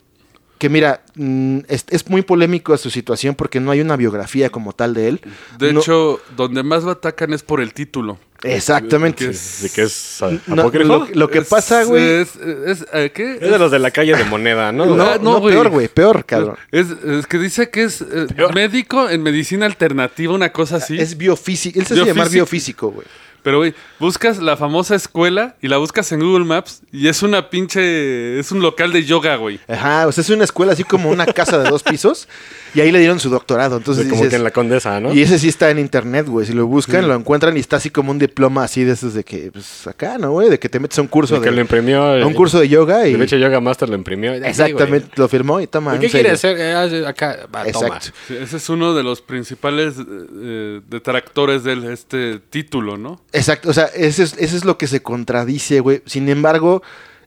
que 0.56 0.68
mira, 0.70 1.02
mm, 1.16 1.58
es, 1.68 1.84
es 1.90 2.08
muy 2.08 2.22
polémico 2.22 2.74
su 2.78 2.88
situación 2.90 3.34
porque 3.34 3.60
no 3.60 3.70
hay 3.70 3.80
una 3.82 3.96
biografía 3.96 4.48
como 4.48 4.72
tal 4.72 4.94
de 4.94 5.08
él. 5.08 5.20
De 5.58 5.72
No- 5.74 5.80
hecho, 5.80 6.20
donde 6.34 6.62
más 6.62 6.82
lo 6.84 6.92
atacan 6.92 7.34
es 7.34 7.42
por 7.42 7.60
el 7.60 7.74
título. 7.74 8.18
Exactamente. 8.42 9.26
que 9.26 9.32
¿De 9.32 9.68
qué 9.74 9.82
es 9.82 10.22
ah, 10.22 10.30
No, 10.46 10.62
apócrifo? 10.62 10.86
lo, 10.86 11.06
lo 11.12 11.28
que 11.30 11.42
pasa, 11.42 11.84
güey. 11.84 12.02
Es, 12.22 12.36
es- 12.36 12.86
eh, 12.94 13.12
¿qué? 13.14 13.34
Es 13.34 13.40
de 13.50 13.58
los 13.58 13.70
de 13.70 13.78
la 13.78 13.90
calle 13.90 14.16
de 14.16 14.24
moneda, 14.24 14.72
¿no? 14.72 14.86
No, 14.86 15.02
Ah, 15.02 15.18
no, 15.20 15.42
peor, 15.42 15.68
güey, 15.68 15.88
peor, 15.88 16.24
cabrón. 16.24 16.56
Es, 16.70 16.86
es 16.88 17.26
que 17.26 17.36
dice 17.38 17.68
que 17.68 17.82
es 17.84 18.00
eh, 18.00 18.26
médico 18.54 19.10
en 19.10 19.22
medicina 19.22 19.66
alternativa, 19.66 20.32
una 20.32 20.50
cosa 20.52 20.76
así. 20.76 20.98
Es 20.98 21.18
biofísico. 21.18 21.78
Él 21.78 21.84
se 21.86 21.92
hace 21.94 22.04
llamar 22.06 22.30
biofísico, 22.30 22.90
güey. 22.90 23.06
Pero, 23.42 23.58
güey, 23.58 23.74
buscas 23.98 24.38
la 24.38 24.56
famosa 24.56 24.94
escuela 24.94 25.56
y 25.60 25.68
la 25.68 25.78
buscas 25.78 26.10
en 26.12 26.20
Google 26.20 26.44
Maps 26.44 26.82
y 26.92 27.08
es 27.08 27.22
una 27.22 27.50
pinche. 27.50 28.38
Es 28.38 28.52
un 28.52 28.60
local 28.60 28.92
de 28.92 29.04
yoga, 29.04 29.36
güey. 29.36 29.60
Ajá, 29.68 30.06
o 30.06 30.12
sea, 30.12 30.22
es 30.22 30.30
una 30.30 30.44
escuela 30.44 30.72
así 30.72 30.84
como 30.84 31.10
una 31.10 31.26
casa 31.26 31.58
de 31.58 31.68
dos 31.68 31.82
pisos 31.82 32.28
y 32.74 32.80
ahí 32.80 32.92
le 32.92 32.98
dieron 32.98 33.20
su 33.20 33.30
doctorado. 33.30 33.76
Entonces 33.76 34.04
como 34.04 34.16
dices, 34.16 34.30
que 34.30 34.36
en 34.36 34.44
la 34.44 34.50
condesa, 34.50 35.00
¿no? 35.00 35.12
Y 35.12 35.22
ese 35.22 35.38
sí 35.38 35.48
está 35.48 35.70
en 35.70 35.78
internet, 35.78 36.26
güey. 36.26 36.46
Si 36.46 36.52
lo 36.52 36.66
buscan, 36.66 37.08
lo 37.08 37.14
encuentran 37.14 37.56
y 37.56 37.60
está 37.60 37.76
así 37.76 37.90
como 37.90 38.10
un 38.10 38.18
diploma 38.18 38.64
así 38.64 38.84
de 38.84 38.92
esos 38.92 39.14
de 39.14 39.24
que, 39.24 39.50
pues 39.52 39.86
acá, 39.86 40.18
¿no, 40.18 40.32
güey? 40.32 40.50
De 40.50 40.58
que 40.58 40.68
te 40.68 40.78
metes 40.78 40.98
a 40.98 41.02
un 41.02 41.08
curso 41.08 41.34
De 41.34 41.40
de, 41.40 41.46
que 41.46 41.52
lo 41.52 41.60
imprimió. 41.60 42.04
a 42.04 42.18
eh, 42.18 42.24
un 42.24 42.34
curso 42.34 42.60
de 42.60 42.68
yoga 42.68 43.06
y 43.06 43.14
De 43.14 43.24
hecho, 43.24 43.36
Yoga 43.36 43.60
Master 43.60 43.88
lo 43.88 43.96
imprimió. 43.96 44.34
Sí, 44.34 44.42
exactamente 44.44 45.08
lo 45.16 45.28
firmó 45.28 45.60
y 45.60 45.66
toma. 45.66 45.92
güey. 45.92 46.02
¿Qué 46.02 46.10
quiere 46.10 46.30
hacer? 46.30 46.58
Eh, 46.58 46.72
haz 46.72 46.92
acá, 47.06 47.48
va, 47.54 47.64
toma. 47.64 47.86
Exacto. 47.86 48.08
Sí, 48.28 48.36
ese 48.36 48.56
es 48.56 48.68
uno 48.68 48.94
de 48.94 49.02
los 49.02 49.20
principales 49.20 49.94
eh, 49.98 50.80
detractores 50.88 51.64
de 51.64 51.92
este 51.92 52.38
título, 52.38 52.96
¿no? 52.96 53.20
Exacto, 53.32 53.70
o 53.70 53.72
sea, 53.72 53.84
eso 53.94 54.22
es, 54.22 54.34
eso 54.38 54.56
es 54.56 54.64
lo 54.64 54.76
que 54.78 54.86
se 54.86 55.02
contradice, 55.02 55.80
güey. 55.80 56.02
Sin 56.06 56.28
embargo, 56.28 56.82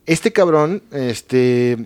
este 0.05 0.33
cabrón, 0.33 0.83
este, 0.91 1.77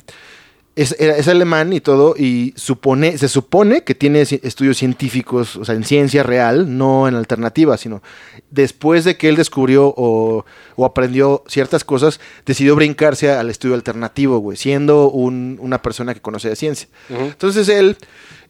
es, 0.75 0.91
es 0.99 1.27
alemán 1.27 1.71
y 1.73 1.82
todo, 1.82 2.15
y 2.17 2.53
supone, 2.56 3.17
se 3.19 3.30
supone 3.30 3.84
que 3.84 3.93
tiene 3.95 4.21
estudios 4.21 4.77
científicos, 4.77 5.56
o 5.56 5.65
sea, 5.65 5.75
en 5.75 5.84
ciencia 5.84 6.23
real, 6.23 6.77
no 6.77 7.08
en 7.08 7.13
alternativa, 7.15 7.77
sino 7.77 8.01
después 8.49 9.03
de 9.03 9.17
que 9.17 9.30
él 9.30 9.36
descubrió 9.36 9.93
o, 9.95 10.45
o 10.75 10.86
aprendió 10.86 11.43
ciertas 11.47 11.84
cosas, 11.84 12.19
decidió 12.45 12.75
brincarse 12.75 13.32
al 13.32 13.49
estudio 13.51 13.75
alternativo, 13.75 14.39
güey, 14.39 14.58
siendo 14.58 15.10
un- 15.12 15.58
una 15.62 15.82
persona 15.82 16.13
que 16.15 16.21
conoce 16.21 16.49
de 16.49 16.56
ciencia. 16.56 16.88
Entonces 17.10 17.69
él 17.69 17.97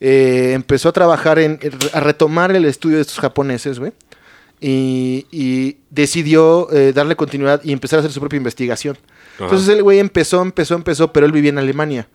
eh, 0.00 0.52
empezó 0.54 0.88
a 0.90 0.92
trabajar 0.92 1.38
en, 1.38 1.58
a 1.92 2.00
retomar 2.00 2.54
el 2.56 2.64
estudio 2.64 2.96
de 2.96 3.02
estos 3.02 3.18
japoneses, 3.20 3.78
güey. 3.78 3.92
Y, 4.60 5.26
y 5.30 5.76
decidió 5.90 6.68
eh, 6.72 6.92
darle 6.92 7.14
continuidad 7.14 7.60
y 7.62 7.72
empezar 7.72 7.98
a 7.98 8.00
hacer 8.00 8.12
su 8.12 8.20
propia 8.20 8.38
investigación. 8.38 8.96
Ajá. 9.36 9.44
Entonces 9.44 9.68
el 9.68 9.82
güey 9.82 9.98
empezó, 9.98 10.42
empezó, 10.42 10.74
empezó, 10.74 11.12
pero 11.12 11.26
él 11.26 11.32
vivía 11.32 11.50
en 11.50 11.58
Alemania. 11.58 12.08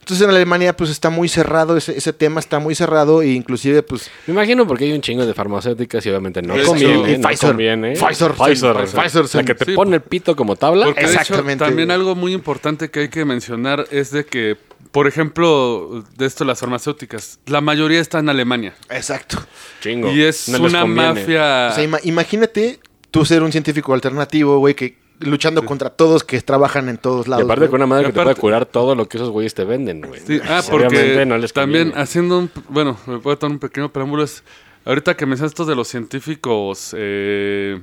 Entonces 0.00 0.24
en 0.24 0.30
Alemania 0.34 0.74
pues 0.76 0.90
está 0.90 1.08
muy 1.10 1.28
cerrado, 1.28 1.76
ese, 1.76 1.96
ese 1.96 2.12
tema 2.12 2.40
está 2.40 2.58
muy 2.58 2.74
cerrado 2.74 3.22
e 3.22 3.28
inclusive 3.28 3.82
pues... 3.82 4.10
Me 4.26 4.32
imagino 4.32 4.66
porque 4.66 4.84
hay 4.84 4.92
un 4.92 5.02
chingo 5.02 5.24
de 5.24 5.34
farmacéuticas 5.34 6.04
y 6.04 6.08
obviamente 6.08 6.42
no 6.42 6.54
conviene. 6.64 7.18
no 7.18 7.28
Pfizer. 7.28 7.48
conviene. 7.50 7.92
Pfizer, 7.92 8.32
Pfizer. 8.32 8.76
Pfizer, 8.86 9.24
La 9.34 9.44
que 9.44 9.54
te 9.54 9.64
sí. 9.66 9.72
pone 9.72 9.96
el 9.96 10.02
pito 10.02 10.34
como 10.34 10.56
tabla. 10.56 10.86
Porque 10.86 11.00
de 11.04 11.12
hecho, 11.12 11.20
Exactamente, 11.20 11.64
también 11.64 11.90
algo 11.90 12.14
muy 12.16 12.32
importante 12.32 12.90
que 12.90 13.00
hay 13.00 13.08
que 13.08 13.24
mencionar 13.24 13.86
es 13.90 14.10
de 14.10 14.24
que, 14.24 14.56
por 14.90 15.06
ejemplo, 15.06 16.02
de 16.16 16.26
esto 16.26 16.44
las 16.44 16.58
farmacéuticas, 16.60 17.38
la 17.46 17.60
mayoría 17.60 18.00
está 18.00 18.18
en 18.18 18.30
Alemania. 18.30 18.74
Exacto. 18.88 19.38
Chingo. 19.80 20.10
Y 20.10 20.22
es 20.22 20.48
No 20.48 20.62
una 20.64 20.86
mafia. 20.86 21.68
O 21.70 21.74
sea, 21.74 21.84
ima- 21.84 22.00
imagínate 22.04 22.80
tú 23.10 23.24
ser 23.24 23.42
un 23.42 23.52
científico 23.52 23.92
alternativo, 23.94 24.58
güey, 24.58 24.74
que 24.74 24.96
luchando 25.20 25.64
contra 25.64 25.90
todos 25.90 26.24
que 26.24 26.40
trabajan 26.40 26.88
en 26.88 26.98
todos 26.98 27.26
Y 27.26 27.30
lados. 27.30 27.44
aparte 27.44 27.60
güey. 27.60 27.70
con 27.70 27.78
una 27.80 27.86
madre 27.86 28.02
Y 28.04 28.06
que 28.06 28.12
te 28.12 28.22
puede 28.22 28.34
curar 28.36 28.66
todo 28.66 28.94
lo 28.94 29.08
que 29.08 29.16
esos 29.18 29.30
güeyes 29.30 29.54
te 29.54 29.64
venden, 29.64 30.00
güey. 30.02 30.20
Sí, 30.20 30.40
ah, 30.48 30.62
porque 30.68 31.24
no 31.26 31.38
les 31.38 31.52
también 31.52 31.84
conviene. 31.88 32.02
haciendo 32.02 32.38
un, 32.38 32.50
bueno, 32.68 32.98
me 33.06 33.18
puedo 33.18 33.36
tomar 33.38 33.52
un 33.54 33.58
pequeño 33.60 33.92
preámbulo, 33.92 34.24
es, 34.24 34.42
ahorita 34.84 35.16
que 35.16 35.26
mencionas 35.26 35.52
estos 35.52 35.66
de 35.66 35.74
los 35.76 35.88
científicos 35.88 36.94
eh, 36.96 37.80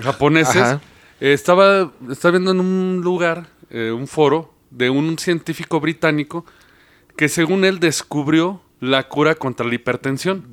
japoneses, 0.00 0.56
Ajá. 0.56 0.80
eh, 1.20 1.32
estaba, 1.32 1.92
estaba 2.10 2.32
viendo 2.32 2.50
en 2.50 2.60
un 2.60 3.00
lugar, 3.02 3.46
eh, 3.70 3.90
un 3.92 4.06
foro, 4.06 4.52
de 4.70 4.90
un 4.90 5.18
científico 5.18 5.78
británico 5.80 6.44
que 7.16 7.28
según 7.28 7.64
él 7.64 7.78
descubrió 7.78 8.60
la 8.80 9.08
cura 9.08 9.36
contra 9.36 9.64
la 9.66 9.74
hipertensión. 9.74 10.44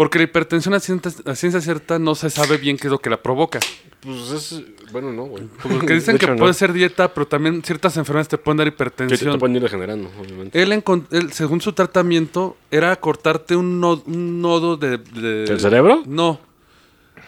Porque 0.00 0.16
la 0.16 0.24
hipertensión 0.24 0.72
a 0.72 0.80
ciencia, 0.80 1.12
a 1.26 1.34
ciencia 1.34 1.60
cierta 1.60 1.98
no 1.98 2.14
se 2.14 2.30
sabe 2.30 2.56
bien 2.56 2.78
qué 2.78 2.86
es 2.86 2.90
lo 2.90 3.00
que 3.00 3.10
la 3.10 3.22
provoca. 3.22 3.60
Pues 4.00 4.30
es... 4.30 4.62
Bueno, 4.92 5.12
no, 5.12 5.24
güey. 5.24 5.44
Porque 5.62 5.92
dicen 6.00 6.14
De 6.14 6.20
que 6.20 6.26
no. 6.28 6.36
puede 6.36 6.54
ser 6.54 6.72
dieta, 6.72 7.12
pero 7.12 7.26
también 7.26 7.62
ciertas 7.62 7.98
enfermedades 7.98 8.28
te 8.28 8.38
pueden 8.38 8.56
dar 8.56 8.66
Sí, 8.66 8.70
te, 8.70 8.76
te 8.76 8.82
hipertensión. 8.84 9.38
pueden 9.38 9.56
ir 9.56 9.62
degenerando, 9.62 10.10
obviamente. 10.18 10.62
Él, 10.62 10.72
él, 10.72 11.32
según 11.34 11.60
su 11.60 11.74
tratamiento, 11.74 12.56
era 12.70 12.96
cortarte 12.96 13.56
un, 13.56 13.78
no- 13.78 14.02
un 14.06 14.40
nodo 14.40 14.78
de, 14.78 14.96
de- 14.96 15.44
¿Del 15.44 15.60
cerebro? 15.60 16.02
No. 16.06 16.40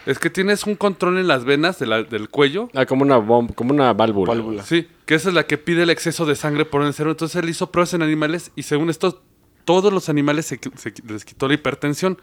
Es 0.07 0.19
que 0.19 0.31
tienes 0.31 0.65
un 0.65 0.75
control 0.75 1.19
en 1.19 1.29
las 1.29 1.45
venas 1.45 1.79
de 1.79 1.85
la- 1.85 2.03
del 2.05 2.31
cuello. 2.31 2.71
Ah, 2.75 2.87
como 2.87 3.03
una 3.03 3.19
bomba, 3.19 3.55
como 3.55 3.75
una 3.75 3.93
válvula. 3.93 4.33
Válvula. 4.33 4.63
Sí, 4.63 4.89
que 5.05 5.15
esa 5.17 5.29
es 5.29 5.35
la 5.35 5.47
que 5.47 5.59
pide 5.59 5.83
el 5.83 5.91
exceso 5.91 6.25
de 6.25 6.37
sangre 6.37 6.65
por 6.65 6.81
el 6.83 6.95
cerebro. 6.95 7.13
Entonces 7.13 7.37
él 7.43 7.51
hizo 7.51 7.71
pruebas 7.71 7.93
en 7.93 8.01
animales 8.01 8.51
y 8.57 8.63
según 8.63 8.89
esto, 8.89 9.23
todos 9.67 9.93
los 9.93 10.09
animales 10.09 10.47
se, 10.47 10.59
les 11.07 11.25
quitó 11.27 11.47
la 11.49 11.55
hipertensión. 11.55 12.19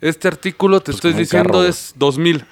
Este 0.00 0.28
artículo, 0.28 0.80
te 0.80 0.86
Pues 0.86 0.96
estoy 0.96 1.12
diciendo, 1.14 1.48
carro, 1.50 1.64
es 1.64 1.92
2000. 1.96 2.44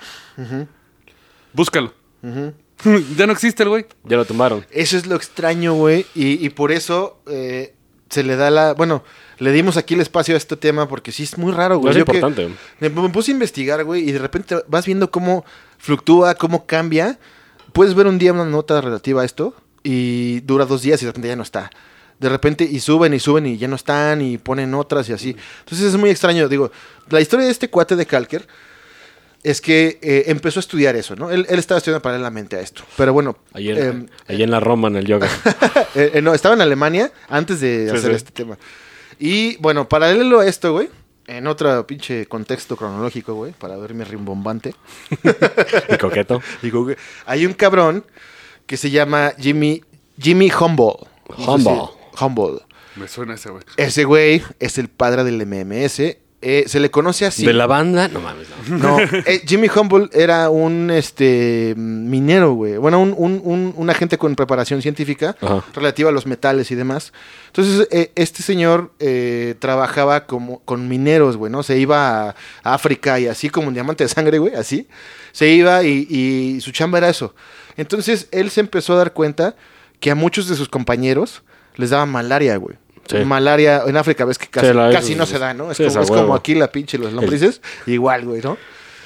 Búscalo. 1.53 1.93
ya 3.17 3.27
no 3.27 3.33
existe 3.33 3.63
el 3.63 3.69
güey. 3.69 3.87
Ya 4.05 4.17
lo 4.17 4.25
tumbaron. 4.25 4.65
Eso 4.71 4.97
es 4.97 5.07
lo 5.07 5.17
extraño, 5.17 5.75
güey. 5.75 6.07
Y, 6.15 6.45
y 6.45 6.51
por 6.51 6.73
eso 6.73 7.21
eh, 7.27 7.75
se 8.09 8.23
le 8.23 8.37
da 8.37 8.51
la. 8.51 8.75
Bueno, 8.75 9.05
le 9.39 9.53
dimos 9.53 9.77
aquí 9.77 9.95
el 9.95 10.01
espacio 10.01 10.35
a 10.35 10.39
este 10.39 10.57
tema 10.57 10.89
porque 10.89 11.13
sí 11.13 11.23
es 11.25 11.39
muy 11.39 11.53
raro, 11.53 11.75
No 11.77 11.81
güey. 11.81 11.93
es 11.93 11.99
Yo 11.99 12.05
que 12.05 12.17
importante. 12.19 12.55
me, 12.81 12.89
me 12.89 13.09
puse 13.11 13.31
a 13.31 13.35
investigar, 13.35 13.85
güey, 13.85 14.09
y 14.09 14.13
de 14.13 14.19
repente 14.19 14.57
vas 14.69 14.87
viendo 14.87 15.11
cómo 15.11 15.45
fluctúa, 15.79 16.35
cómo 16.35 16.67
cambia. 16.67 17.19
Puedes 17.73 17.95
ver 17.95 18.07
un 18.07 18.19
día 18.19 18.33
una 18.33 18.45
nota 18.45 18.81
relativa 18.81 19.23
a 19.23 19.25
esto 19.25 19.55
y 19.83 20.41
dura 20.41 20.65
dos 20.65 20.83
días 20.83 21.01
y 21.03 21.05
de 21.05 21.11
repente 21.13 21.29
ya 21.29 21.37
no 21.37 21.43
está. 21.43 21.71
De 22.19 22.29
repente 22.29 22.65
y 22.65 22.81
suben 22.81 23.15
y 23.15 23.21
suben 23.21 23.47
y 23.47 23.59
ya 23.59 23.69
no 23.69 23.77
están 23.77 24.21
y 24.23 24.39
ponen 24.39 24.75
otras 24.75 25.09
y 25.09 25.13
así. 25.13 25.37
Entonces 25.61 25.87
es 25.87 25.97
muy 25.97 26.11
extraño. 26.11 26.49
Digo, 26.49 26.71
la 27.11 27.21
historia 27.21 27.47
de 27.47 27.53
este 27.53 27.71
cuate 27.71 27.95
de 27.97 28.07
Calker 28.07 28.47
es 29.45 29.61
que 29.61 29.99
eh, 30.03 30.25
empezó 30.27 30.59
a 30.59 30.63
estudiar 30.63 30.97
eso, 30.97 31.15
¿no? 31.15 31.31
Él, 31.31 31.47
él 31.49 31.59
estaba 31.61 31.79
estudiando 31.79 32.03
paralelamente 32.03 32.57
a 32.57 32.61
esto. 32.61 32.83
Pero 32.97 33.13
bueno, 33.13 33.37
Ayer, 33.53 33.79
em, 33.79 34.07
allí 34.27 34.43
en 34.43 34.51
la 34.51 34.59
Roma, 34.59 34.89
en 34.89 34.97
el 34.97 35.07
yoga. 35.07 35.29
eh, 35.95 36.11
eh, 36.15 36.23
no, 36.23 36.35
estaba 36.35 36.57
en 36.57 36.61
Alemania 36.61 37.13
antes 37.29 37.61
de 37.61 37.89
Sí, 37.91 37.97
hacer 37.97 38.11
sí. 38.11 38.17
este 38.17 38.33
tema. 38.33 38.59
Y 39.21 39.57
bueno, 39.59 39.89
paralelo 39.89 40.41
a 40.41 40.47
esto, 40.47 40.73
güey, 40.73 40.89
en 41.29 41.47
otro 41.47 41.87
pinche 41.87 42.27
contexto 42.27 42.77
cronológico, 42.77 43.35
güey, 43.35 43.53
para 43.53 43.77
verme 43.77 44.05
rimbombante, 44.05 44.75
y 45.89 45.97
coqueto. 45.99 46.43
hay 47.27 47.47
un 47.47 47.53
cabrón 47.53 48.05
que 48.67 48.77
se 48.77 48.91
llama 48.91 49.35
Jimmy, 49.39 49.83
Jimmy 50.21 50.51
Humboldt. 50.51 51.07
No 51.31 51.37
sé 51.37 51.51
Humboldt. 51.51 51.91
si- 51.93 51.98
Humboldt. 52.21 52.63
Me 52.97 53.07
suena 53.09 53.35
ese 53.35 53.51
güey. 53.51 53.63
Ese 53.77 54.05
güey 54.05 54.43
es 54.59 54.79
el 54.79 54.89
padre 54.89 55.25
del 55.25 55.45
MMS. 55.47 56.17
eh, 56.41 56.65
se 56.69 56.79
le 56.79 56.89
conoce 56.91 57.27
así. 57.27 57.45
De 57.45 57.53
la 57.53 57.67
banda, 57.67 58.07
no 58.09 58.21
mames, 58.21 58.47
no. 58.69 58.79
No, 58.79 59.01
eh, 59.27 59.43
Jimmy 59.45 59.69
Humboldt 59.75 60.15
era 60.15 60.51
un 60.51 60.89
este 60.93 61.75
minero, 61.77 62.53
güey. 62.53 62.77
Bueno, 62.77 63.01
un, 63.01 63.13
un- 63.17 63.41
un- 63.45 63.75
un 63.77 63.91
agente 63.91 64.19
con 64.19 64.37
preparación 64.37 64.81
científica 64.81 65.37
Ajá. 65.41 65.65
relativa 65.75 66.11
a 66.11 66.13
los 66.13 66.27
metales 66.27 66.71
y 66.71 66.77
demás. 66.77 67.13
Entonces, 67.49 67.89
eh, 67.91 68.13
este 68.15 68.43
señor 68.45 68.93
eh, 69.01 69.57
trabajaba 69.59 70.27
como, 70.27 70.61
con 70.61 70.87
mineros, 70.89 71.37
güey, 71.37 71.51
¿no? 71.51 71.65
Se 71.65 71.77
iba 71.79 72.29
a, 72.29 72.35
a 72.63 72.75
África 72.75 73.19
y 73.19 73.27
así 73.27 73.49
como 73.51 73.67
un 73.69 73.75
diamante 73.75 74.05
de 74.05 74.09
sangre, 74.09 74.39
güey, 74.39 74.55
así. 74.55 74.87
Se 75.33 75.49
iba 75.49 75.83
y, 75.83 76.07
y 76.09 76.61
su 76.61 76.71
chamba 76.71 76.99
era 76.99 77.09
eso. 77.09 77.35
Entonces, 77.77 78.29
él 78.31 78.51
se 78.51 78.61
empezó 78.61 78.93
a 78.95 78.97
dar 78.99 79.13
cuenta 79.13 79.57
que 79.99 80.13
a 80.13 80.15
muchos 80.15 80.49
de 80.49 80.55
sus 80.55 80.69
compañeros 80.69 81.43
les 81.79 81.89
daba 81.91 82.05
malaria, 82.05 82.57
güey. 82.59 82.77
Sí. 83.09 83.17
Malaria 83.25 83.85
en 83.87 83.97
África, 83.97 84.27
ves 84.27 84.37
que 84.37 84.49
casi, 84.49 84.67
Sí, 84.69 84.75
la- 84.75 84.91
casi 84.93 85.15
no 85.15 85.25
se 85.25 85.39
da, 85.39 85.55
¿no? 85.55 85.71
Es, 85.71 85.79
sí, 85.79 85.85
como, 85.87 86.01
es 86.03 86.11
como 86.11 86.35
aquí 86.35 86.55
la 86.55 86.71
pinche 86.71 86.99
los 86.99 87.15
lombrices. 87.15 87.63
Igual, 87.87 88.27
güey, 88.27 88.43
¿no? 88.43 88.59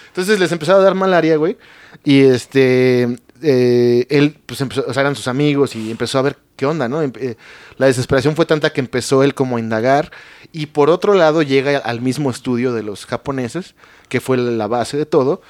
Entonces 0.08 0.40
les 0.40 0.50
empezaba 0.50 0.80
a 0.80 0.82
dar 0.82 0.94
malaria, 0.96 1.37
güey. 1.37 1.56
Y 2.02 2.22
este. 2.22 3.16
eh, 3.42 4.06
él, 4.11 4.37
pues 4.44 4.61
empezó, 4.61 4.85
o 4.88 4.92
sea, 4.92 5.02
eran 5.02 5.14
sus 5.14 5.28
amigos 5.28 5.76
y 5.76 5.90
empezó 5.90 6.18
a 6.18 6.22
ver 6.22 6.37
qué 6.56 6.66
onda, 6.66 6.88
¿no? 6.88 7.00
Em- 7.00 7.12
eh, 7.20 7.37
la 7.76 7.87
desesperación 7.87 8.35
fue 8.35 8.44
tanta 8.44 8.70
que 8.70 8.80
empezó 8.80 9.22
él 9.22 9.35
como 9.35 9.56
a 9.56 9.61
indagar. 9.61 10.11
Y 10.50 10.66
por 10.66 10.90
otro 10.90 11.14
lado, 11.14 11.42
llega 11.42 11.78
al 11.78 12.00
mismo 12.00 12.28
estudio 12.30 12.72
de 12.72 12.82
los 12.82 13.06
japoneses, 13.06 13.74
que 14.08 14.20
fue 14.20 14.37
la 14.37 14.66
base 14.66 14.96
de 14.96 15.06
todo. 15.06 15.42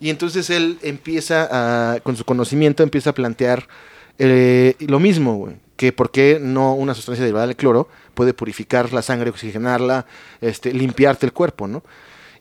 Y 0.00 0.10
entonces 0.10 0.50
él 0.50 0.78
empieza 0.82 1.48
a, 1.94 2.00
con 2.00 2.16
su 2.16 2.24
conocimiento, 2.24 2.82
empieza 2.82 3.10
a 3.10 3.14
plantear 3.14 3.68
eh, 4.18 4.74
lo 4.80 4.98
mismo, 4.98 5.36
güey. 5.36 5.56
Que 5.80 5.94
por 5.94 6.10
qué 6.10 6.36
no 6.38 6.74
una 6.74 6.92
sustancia 6.92 7.24
derivada 7.24 7.46
del 7.46 7.56
cloro 7.56 7.88
puede 8.12 8.34
purificar 8.34 8.92
la 8.92 9.00
sangre, 9.00 9.30
oxigenarla, 9.30 10.04
este, 10.42 10.74
limpiarte 10.74 11.24
el 11.24 11.32
cuerpo, 11.32 11.66
¿no? 11.68 11.82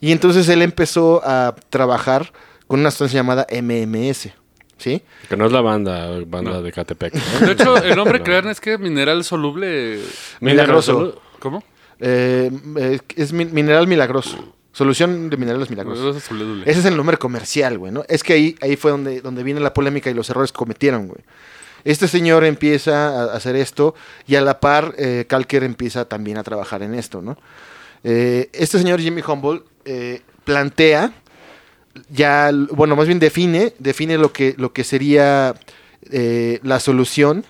Y 0.01 0.11
entonces 0.11 0.49
él 0.49 0.61
empezó 0.61 1.21
a 1.23 1.55
trabajar 1.69 2.33
con 2.67 2.81
una 2.81 2.91
sustancia 2.91 3.21
llamada 3.21 3.47
MMS, 3.49 4.33
¿sí? 4.77 5.01
Que 5.29 5.37
no 5.37 5.45
es 5.45 5.53
la 5.53 5.61
banda, 5.61 6.09
banda 6.27 6.51
No. 6.51 6.61
de 6.61 6.71
Catepec. 6.73 7.13
¿no? 7.15 7.45
De 7.47 7.53
hecho, 7.53 7.77
el 7.81 7.95
nombre 7.95 8.19
No. 8.19 8.25
que 8.25 8.49
es 8.49 8.59
que 8.59 8.77
mineral 8.77 9.23
soluble. 9.23 10.01
Milagroso. 10.41 11.21
¿Cómo? 11.39 11.63
Eh, 12.01 12.51
eh, 12.77 12.99
es 13.15 13.31
mi- 13.31 13.45
mineral 13.45 13.87
milagroso. 13.87 14.53
Solución 14.73 15.29
de 15.29 15.37
minerales 15.37 15.69
milagrosos. 15.69 16.29
Ese 16.65 16.79
es 16.79 16.85
el 16.85 16.97
nombre 16.97 17.15
comercial, 17.15 17.77
güey, 17.77 17.93
¿no? 17.93 18.03
Es 18.09 18.21
que 18.21 18.33
ahí, 18.33 18.55
ahí 18.59 18.75
fue 18.75 18.91
donde, 18.91 19.21
donde 19.21 19.43
viene 19.43 19.61
la 19.61 19.73
polémica 19.73 20.09
y 20.09 20.13
los 20.13 20.29
errores 20.29 20.51
que 20.51 20.57
cometieron, 20.57 21.07
güey. 21.07 21.21
Este 21.83 22.07
señor 22.07 22.43
empieza 22.43 23.07
a 23.09 23.35
hacer 23.35 23.55
esto 23.55 23.95
y 24.27 24.35
a 24.35 24.41
la 24.41 24.59
par 24.59 24.95
eh, 24.97 25.25
Calker 25.27 25.63
empieza 25.63 26.05
también 26.05 26.37
a 26.37 26.43
trabajar 26.43 26.83
en 26.83 26.93
esto, 26.93 27.21
¿no? 27.21 27.37
Eh, 28.03 28.49
este 28.53 28.77
señor 28.77 29.01
Jimmy 29.01 29.21
Humboldt 29.25 29.65
eh, 29.85 30.21
plantea 30.43 31.11
ya, 32.09 32.51
bueno, 32.71 32.95
más 32.95 33.07
bien 33.07 33.19
define, 33.19 33.73
define 33.79 34.17
lo 34.17 34.31
que, 34.31 34.55
lo 34.57 34.71
que 34.71 34.83
sería 34.83 35.55
la 36.63 36.79
solución 36.79 37.45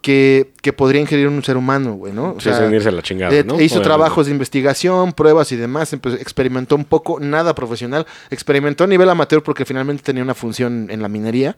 que, 0.00 0.52
que 0.62 0.72
podría 0.72 1.00
ingerir 1.00 1.28
un 1.28 1.42
ser 1.42 1.56
humano, 1.56 1.94
güey, 1.94 2.12
¿no? 2.12 2.34
O 2.36 2.40
Sí, 2.40 2.48
irse 2.48 2.88
a 2.88 2.92
la 2.92 3.02
chingada, 3.02 3.34
eh, 3.34 3.44
¿no? 3.44 3.54
Hizo 3.54 3.74
Obviamente. 3.76 3.80
trabajos 3.80 4.26
de 4.26 4.32
investigación, 4.32 5.12
pruebas 5.12 5.50
y 5.52 5.56
demás, 5.56 5.92
experimentó 5.92 6.76
un 6.76 6.84
poco, 6.84 7.18
nada 7.20 7.54
profesional, 7.54 8.06
experimentó 8.30 8.84
a 8.84 8.86
nivel 8.86 9.08
amateur 9.10 9.42
porque 9.42 9.64
finalmente 9.64 10.02
tenía 10.02 10.22
una 10.22 10.34
función 10.34 10.86
en 10.90 11.02
la 11.02 11.08
minería. 11.08 11.56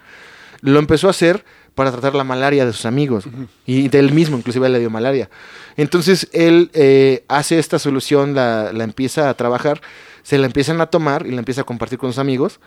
Lo 0.63 0.79
empezó 0.79 1.07
a 1.09 1.11
hacer 1.11 1.45
para 1.75 1.91
tratar 1.93 2.15
la 2.15 2.25
malaria 2.25 2.67
de 2.67 2.73
sus 2.73 2.85
amigos 2.87 3.25
y 3.67 3.89
de 3.89 3.99
él 3.99 4.13
mismo, 4.13 4.37
inclusive 4.37 4.69
le 4.69 4.79
dio 4.79 4.91
malaria. 4.91 5.31
Entonces 5.77 6.29
él 6.33 6.71
eh, 6.75 7.25
hace 7.29 7.59
esta 7.59 7.79
solución, 7.79 8.35
la, 8.35 8.73
la 8.73 8.85
empieza 8.85 9.29
a 9.31 9.35
trabajar, 9.35 9.81
se 10.23 10.37
la 10.39 10.47
empiezan 10.47 10.81
a 10.81 10.87
tomar 10.87 11.27
y 11.27 11.31
la 11.31 11.39
empieza 11.39 11.63
a 11.63 11.65
compartir 11.65 11.99
con 11.99 12.11
sus 12.11 12.19
amigos 12.19 12.61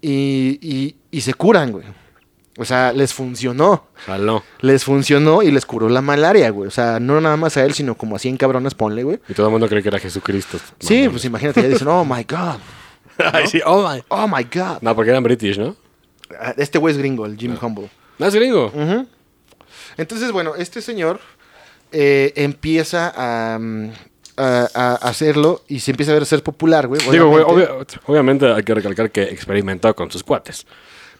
y, 0.00 0.58
y- 0.62 0.96
y 1.10 1.20
se 1.22 1.34
curan, 1.34 1.72
güey. 1.72 1.84
O 2.60 2.64
sea, 2.64 2.92
les 2.92 3.14
funcionó 3.14 3.86
Jaló. 4.06 4.42
les 4.62 4.82
funcionó 4.82 5.42
y 5.44 5.52
les 5.52 5.64
curó 5.64 5.88
la 5.88 6.02
malaria, 6.02 6.50
güey. 6.50 6.66
O 6.66 6.70
sea, 6.72 6.98
no 6.98 7.20
nada 7.20 7.36
más 7.36 7.56
a 7.56 7.64
él, 7.64 7.72
sino 7.72 7.94
como 7.96 8.16
a 8.16 8.18
100 8.18 8.36
cabrones, 8.36 8.74
ponle, 8.74 9.04
güey. 9.04 9.20
Y 9.28 9.34
todo 9.34 9.46
el 9.46 9.52
mundo 9.52 9.68
cree 9.68 9.80
que 9.80 9.88
era 9.88 10.00
Jesucristo. 10.00 10.58
Sí, 10.80 11.08
pues 11.08 11.24
imagínate, 11.24 11.62
ya 11.62 11.68
dicen, 11.68 11.86
oh 11.86 12.04
my 12.04 12.24
God, 12.24 12.56
Ay, 13.32 13.46
sí, 13.46 13.60
oh 13.64 13.88
my. 13.88 14.02
oh 14.08 14.26
my 14.26 14.42
God. 14.44 14.78
No, 14.80 14.94
porque 14.96 15.10
eran 15.10 15.22
British, 15.22 15.56
¿no? 15.58 15.76
Ah, 16.40 16.52
Este 16.56 16.78
güey 16.78 16.92
es 16.92 16.98
gringo, 16.98 17.26
el 17.26 17.36
Jim 17.36 17.56
Humble. 17.60 17.90
No, 18.18 18.26
es 18.26 18.34
gringo. 18.34 18.72
Entonces, 19.96 20.32
bueno, 20.32 20.54
este 20.56 20.80
señor 20.80 21.20
eh, 21.92 22.32
empieza 22.36 23.12
a, 23.16 23.58
mm, 23.58 23.90
a- 24.36 24.68
a 24.74 24.94
hacerlo 24.96 25.62
y 25.68 25.80
se 25.80 25.90
empieza 25.92 26.12
a 26.12 26.14
ver 26.14 26.26
ser 26.26 26.42
popular, 26.42 26.86
güey. 26.86 27.00
Digo, 27.10 27.28
güey, 27.28 27.42
obviamente. 27.44 27.96
obvia- 27.96 28.00
obviamente 28.06 28.46
hay 28.52 28.62
que 28.62 28.74
recalcar 28.74 29.10
que 29.10 29.22
experimentó 29.22 29.94
con 29.94 30.10
sus 30.10 30.22
cuates. 30.22 30.66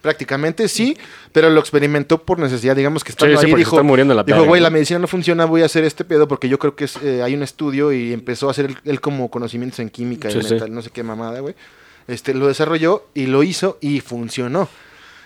Prácticamente 0.03 0.69
sí, 0.69 0.97
pero 1.33 1.51
lo 1.51 1.59
experimentó 1.59 2.23
por 2.23 2.39
necesidad. 2.39 2.77
Digamos 2.77 3.03
que 3.03 3.11
Sí, 3.11 3.19
sí, 3.19 3.25
ahí 3.47 3.53
dijo, 3.55 3.83
muriendo 3.83 4.15
la 4.15 4.23
dijo, 4.23 4.45
güey, 4.45 4.61
la 4.61 4.71
medicina 4.71 5.01
no 5.01 5.09
funciona, 5.09 5.45
voy 5.47 5.63
a 5.63 5.65
hacer 5.67 5.83
este 5.85 6.05
pedo 6.05 6.29
porque 6.29 6.49
yo 6.49 6.59
creo 6.61 6.77
que 6.77 6.85
es, 6.85 6.97
eh, 7.03 7.23
hay 7.25 7.35
un 7.35 7.43
estudio 7.43 7.91
y 7.93 8.13
empezó 8.13 8.47
a 8.47 8.53
hacer 8.53 8.77
él, 8.85 9.01
como 9.01 9.29
conocimientos 9.29 9.81
en 9.81 9.91
química 9.91 10.29
y 10.29 10.33
Sí, 10.33 10.39
mental, 10.51 10.73
no 10.73 10.83
sé 10.83 10.91
qué 10.91 11.03
mamada, 11.03 11.41
güey. 11.41 11.57
Este, 12.07 12.33
lo 12.33 12.47
desarrolló 12.47 13.09
y 13.15 13.27
lo 13.27 13.43
hizo 13.43 13.77
y 13.81 13.99
funcionó. 14.01 14.69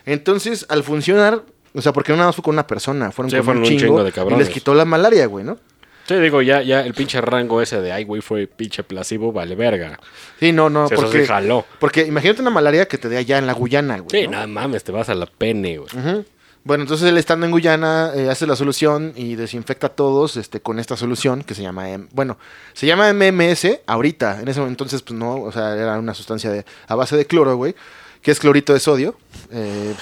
Entonces, 0.06 0.64
al 0.70 0.82
funcionar, 0.82 1.42
o 1.74 1.80
sea, 1.82 1.92
porque 1.92 2.12
no 2.12 2.16
nada 2.18 2.28
más 2.28 2.36
fue 2.36 2.42
con 2.44 2.54
una 2.54 2.66
persona, 2.66 3.10
fueron 3.12 3.30
Sí, 3.30 3.36
con 3.36 3.44
fueron 3.44 3.62
un 3.62 3.64
un 3.64 3.68
chingo, 3.70 3.80
chingo 3.86 4.02
de 4.04 4.08
y 4.10 4.12
cabrones. 4.12 4.46
les 4.46 4.54
quitó 4.54 4.74
la 4.74 4.84
malaria, 4.84 5.26
güey, 5.26 5.44
¿no? 5.44 5.58
Sí, 6.06 6.14
digo, 6.16 6.42
ya, 6.42 6.62
ya 6.62 6.80
el 6.84 6.94
pinche 6.94 7.20
rango 7.20 7.62
ese 7.62 7.80
de 7.80 7.92
ay, 7.92 8.02
güey, 8.04 8.20
fue 8.22 8.46
pinche 8.48 8.82
placebo, 8.82 9.32
vale 9.32 9.54
verga. 9.54 10.00
Sí, 10.40 10.50
no, 10.52 10.68
no, 10.68 10.86
eso 10.86 10.96
porque, 10.96 11.20
sí 11.22 11.26
jaló. 11.26 11.64
porque 11.78 12.02
imagínate 12.06 12.40
una 12.42 12.50
malaria 12.50 12.86
que 12.88 12.98
te 12.98 13.08
dé 13.08 13.18
allá 13.18 13.38
en 13.38 13.46
la 13.46 13.52
Guyana, 13.52 13.98
güey. 14.00 14.08
Sí, 14.10 14.24
¿no? 14.26 14.32
nada 14.32 14.46
mames, 14.48 14.82
te 14.82 14.90
vas 14.90 15.08
a 15.08 15.14
la 15.14 15.26
pene, 15.26 15.78
güey. 15.78 16.24
Bueno, 16.64 16.82
entonces 16.84 17.08
él 17.08 17.18
estando 17.18 17.44
en 17.46 17.50
Guyana 17.52 18.12
eh, 18.14 18.28
hace 18.30 18.46
la 18.46 18.54
solución 18.54 19.12
y 19.16 19.34
desinfecta 19.34 19.88
a 19.88 19.90
todos 19.90 20.36
este, 20.36 20.60
con 20.60 20.78
esta 20.78 20.96
solución 20.96 21.42
que 21.42 21.54
se 21.56 21.62
llama, 21.62 21.90
M- 21.90 22.06
bueno, 22.12 22.38
se 22.72 22.86
llama 22.86 23.12
MMS 23.12 23.80
ahorita, 23.86 24.40
en 24.42 24.46
ese 24.48 24.60
momento 24.60 24.84
entonces 24.84 25.02
pues 25.02 25.18
no, 25.18 25.34
o 25.42 25.50
sea, 25.50 25.74
era 25.76 25.98
una 25.98 26.14
sustancia 26.14 26.50
de, 26.50 26.64
a 26.86 26.94
base 26.94 27.16
de 27.16 27.26
cloro, 27.26 27.56
güey, 27.56 27.74
que 28.22 28.30
es 28.30 28.38
clorito 28.38 28.72
de 28.72 28.78
sodio, 28.78 29.16
eh, 29.50 29.92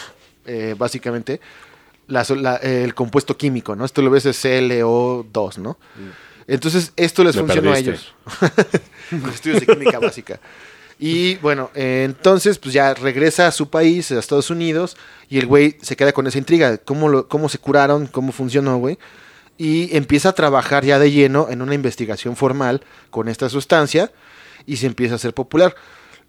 eh, 0.46 0.74
básicamente, 0.79 1.40
la 2.07 2.24
so- 2.24 2.35
la- 2.35 2.57
el 2.57 2.94
compuesto 2.94 3.37
químico, 3.37 3.76
¿no? 3.76 3.85
Esto 3.85 4.03
lo 4.03 4.11
ves 4.11 4.26
es 4.26 4.44
CLO2, 4.44 5.59
¿no? 5.59 5.79
Entonces 6.46 6.92
esto 6.96 7.22
les 7.22 7.37
Me 7.37 7.42
funcionó 7.42 7.70
perdiste. 7.70 7.90
a 7.90 7.92
ellos. 7.94 8.14
Los 9.24 9.35
estudios 9.35 9.61
de 9.61 9.66
química 9.66 9.98
básica. 10.00 10.40
Y 10.98 11.37
bueno, 11.37 11.70
eh, 11.74 12.03
entonces 12.05 12.59
pues 12.59 12.74
ya 12.74 12.92
regresa 12.94 13.46
a 13.46 13.53
su 13.53 13.70
país, 13.70 14.11
a 14.11 14.18
Estados 14.18 14.50
Unidos, 14.50 14.96
y 15.29 15.38
el 15.38 15.46
güey 15.46 15.76
se 15.81 15.96
queda 15.96 16.12
con 16.12 16.26
esa 16.26 16.37
intriga, 16.38 16.76
cómo, 16.79 17.09
lo, 17.09 17.26
cómo 17.29 17.48
se 17.48 17.59
curaron, 17.59 18.07
cómo 18.07 18.33
funcionó, 18.33 18.76
güey. 18.79 18.98
Y 19.57 19.94
empieza 19.96 20.31
a 20.31 20.33
trabajar 20.35 20.85
ya 20.85 20.98
de 20.98 21.11
lleno 21.11 21.46
en 21.50 21.62
una 21.62 21.74
investigación 21.74 22.35
formal 22.37 22.83
con 23.11 23.29
esta 23.29 23.48
sustancia 23.48 24.11
y 24.66 24.76
se 24.79 24.87
empieza 24.87 25.14
a 25.14 25.16
hacer 25.16 25.35
popular. 25.35 25.74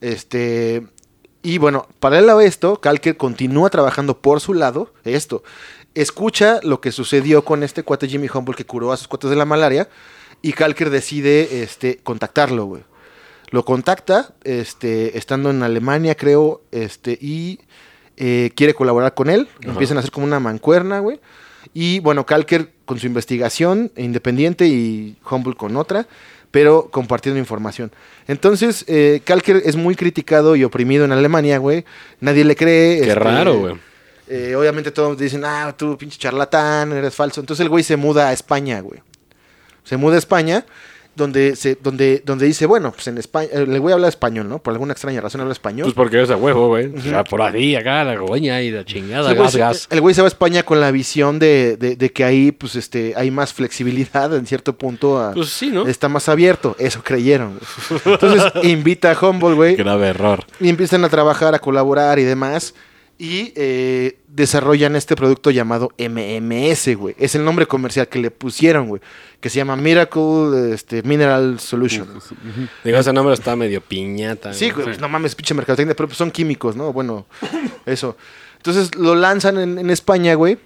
Este, 0.02 0.86
y 1.44 1.58
bueno, 1.58 1.88
paralelo 2.00 2.38
a 2.38 2.44
esto, 2.44 2.80
Calker 2.80 3.18
continúa 3.18 3.70
trabajando 3.70 4.20
por 4.20 4.42
su 4.42 4.54
lado, 4.54 4.94
esto. 5.04 5.44
Escucha 5.94 6.60
lo 6.64 6.80
que 6.82 6.92
sucedió 6.92 7.44
con 7.44 7.64
este 7.64 7.84
cuate 7.84 8.08
Jimmy 8.08 8.30
Humble 8.34 8.56
que 8.56 8.66
curó 8.66 8.92
a 8.92 8.98
sus 8.98 9.08
cuates 9.08 9.30
de 9.30 9.36
la 9.36 9.46
malaria 9.46 9.90
y 10.42 10.54
Calker 10.54 10.90
decide 10.90 11.64
este, 11.64 11.98
contactarlo, 11.98 12.66
güey. 12.66 12.84
Lo 13.50 13.66
contacta, 13.66 14.34
este, 14.44 15.18
estando 15.18 15.50
en 15.50 15.62
Alemania, 15.62 16.16
creo, 16.16 16.62
este, 16.72 17.18
y 17.20 17.60
eh, 18.16 18.52
quiere 18.56 18.74
colaborar 18.74 19.14
con 19.14 19.30
él. 19.30 19.50
Empiezan 19.62 19.98
a 19.98 20.00
hacer 20.00 20.12
como 20.12 20.26
una 20.26 20.40
mancuerna, 20.40 21.00
güey. 21.00 21.20
Y 21.74 22.00
bueno, 22.00 22.26
Calker 22.26 22.72
con 22.86 23.00
su 23.00 23.08
investigación 23.08 23.92
independiente 23.98 24.68
y 24.68 25.18
Humble 25.30 25.56
con 25.56 25.76
otra, 25.76 26.08
pero 26.52 26.90
compartiendo 26.92 27.40
información. 27.40 27.92
Entonces, 28.28 28.86
eh, 28.88 29.22
Calker 29.24 29.62
es 29.66 29.76
muy 29.76 29.96
criticado 29.96 30.56
y 30.56 30.64
oprimido 30.64 31.06
en 31.06 31.12
Alemania, 31.12 31.58
güey. 31.58 31.86
Nadie 32.20 32.44
le 32.44 32.56
cree. 32.56 32.98
Qué 32.98 33.02
este, 33.04 33.16
raro, 33.16 33.58
güey. 33.58 33.76
eh, 34.28 34.56
obviamente 34.56 34.92
todos 34.92 35.18
dicen, 35.18 35.44
ah, 35.46 35.74
tú 35.78 35.98
pinche 35.98 36.18
charlatán, 36.18 36.92
eres 36.92 37.16
falso. 37.16 37.40
Entonces 37.40 37.64
el 37.64 37.70
güey 37.70 37.84
se 37.84 37.96
muda 37.96 38.30
a 38.30 38.34
España, 38.34 38.82
güey. 38.82 39.02
Se 39.84 39.98
muda 39.98 40.16
a 40.16 40.20
España, 40.20 40.66
donde, 41.22 41.56
se, 41.56 41.76
donde, 41.82 42.22
donde 42.26 42.46
dice, 42.46 42.66
bueno, 42.66 42.92
pues 42.92 43.08
en 43.08 43.18
España, 43.18 43.48
eh, 43.54 43.66
le 43.66 43.80
voy 43.80 43.92
a 43.92 43.96
hablar 43.96 44.10
español, 44.10 44.50
¿no? 44.50 44.60
Por 44.60 44.74
alguna 44.74 44.92
extraña 44.92 45.22
razón 45.22 45.40
habla 45.42 45.54
español. 45.54 45.86
Pues 45.86 45.96
porque 45.96 46.22
es 46.22 46.30
a 46.30 46.36
huevo, 46.36 46.68
güey. 46.68 46.88
O 46.94 47.02
sea, 47.02 47.24
por 47.24 47.42
ahí, 47.42 47.76
acá, 47.76 48.04
la 48.04 48.18
goña 48.18 48.62
y 48.62 48.72
la 48.72 48.84
chingada, 48.84 49.24
Sí, 49.26 49.30
el 49.32 49.36
güey 49.38 49.46
gas, 49.46 49.52
se- 49.54 49.60
gas. 49.60 49.88
El 49.90 50.02
güey 50.02 50.14
se 50.14 50.22
va 50.22 50.26
a 50.26 50.28
España 50.28 50.64
con 50.64 50.80
la 50.82 50.92
visión 50.92 51.40
de, 51.40 51.78
de- 51.78 51.96
de 51.96 52.12
que 52.12 52.24
ahí, 52.26 52.52
pues, 52.52 52.76
este, 52.76 53.14
hay 53.16 53.32
más 53.32 53.54
flexibilidad 53.54 54.36
en 54.36 54.46
cierto 54.46 54.78
punto. 54.78 55.20
a- 55.20 55.34
Pues 55.34 55.50
sí, 55.50 55.70
¿no? 55.72 55.88
Está 55.88 56.10
más 56.10 56.28
abierto. 56.28 56.76
Eso 56.80 57.02
creyeron. 57.04 57.60
Entonces 58.06 58.44
invita 58.64 59.12
a 59.12 59.18
Humboldt, 59.30 59.56
güey. 59.56 59.76
Grave 59.76 60.08
error. 60.08 60.44
Y 60.60 60.70
empiezan 60.70 61.06
a 61.06 61.10
trabajar, 61.10 61.56
a 61.56 61.60
colaborar 61.60 62.20
y 62.20 62.24
demás. 62.24 62.74
Y 63.18 63.54
eh, 63.56 64.18
desarrollan 64.34 64.96
este 64.96 65.16
producto 65.16 65.52
llamado 65.52 65.92
MMS, 65.98 66.96
güey. 66.96 67.16
Es 67.18 67.36
el 67.36 67.44
nombre 67.44 67.66
comercial 67.66 68.08
que 68.08 68.20
le 68.20 68.32
pusieron, 68.32 68.88
güey. 68.88 69.02
Que 69.40 69.50
se 69.50 69.58
llama 69.58 69.76
Miracle 69.76 70.74
este, 70.74 71.04
Mineral 71.04 71.60
Solution. 71.60 72.08
Digo, 72.84 72.98
ese 72.98 73.14
nombre 73.14 73.34
está 73.34 73.56
medio 73.56 73.82
piñata. 73.82 74.54
Sí, 74.54 74.70
güey, 74.70 74.86
pues, 74.86 75.00
no 75.00 75.10
mames, 75.10 75.36
pinche 75.36 75.54
mercadotecnia, 75.54 75.96
pero 75.96 76.08
pues 76.08 76.18
son 76.18 76.32
químicos, 76.32 76.76
¿no? 76.76 76.94
Bueno, 76.94 77.26
eso. 77.86 78.16
Entonces 78.58 78.96
lo 78.96 79.16
lanzan 79.16 79.58
en, 79.58 79.80
en 79.80 79.90
España, 79.90 80.36
güey. 80.36 80.58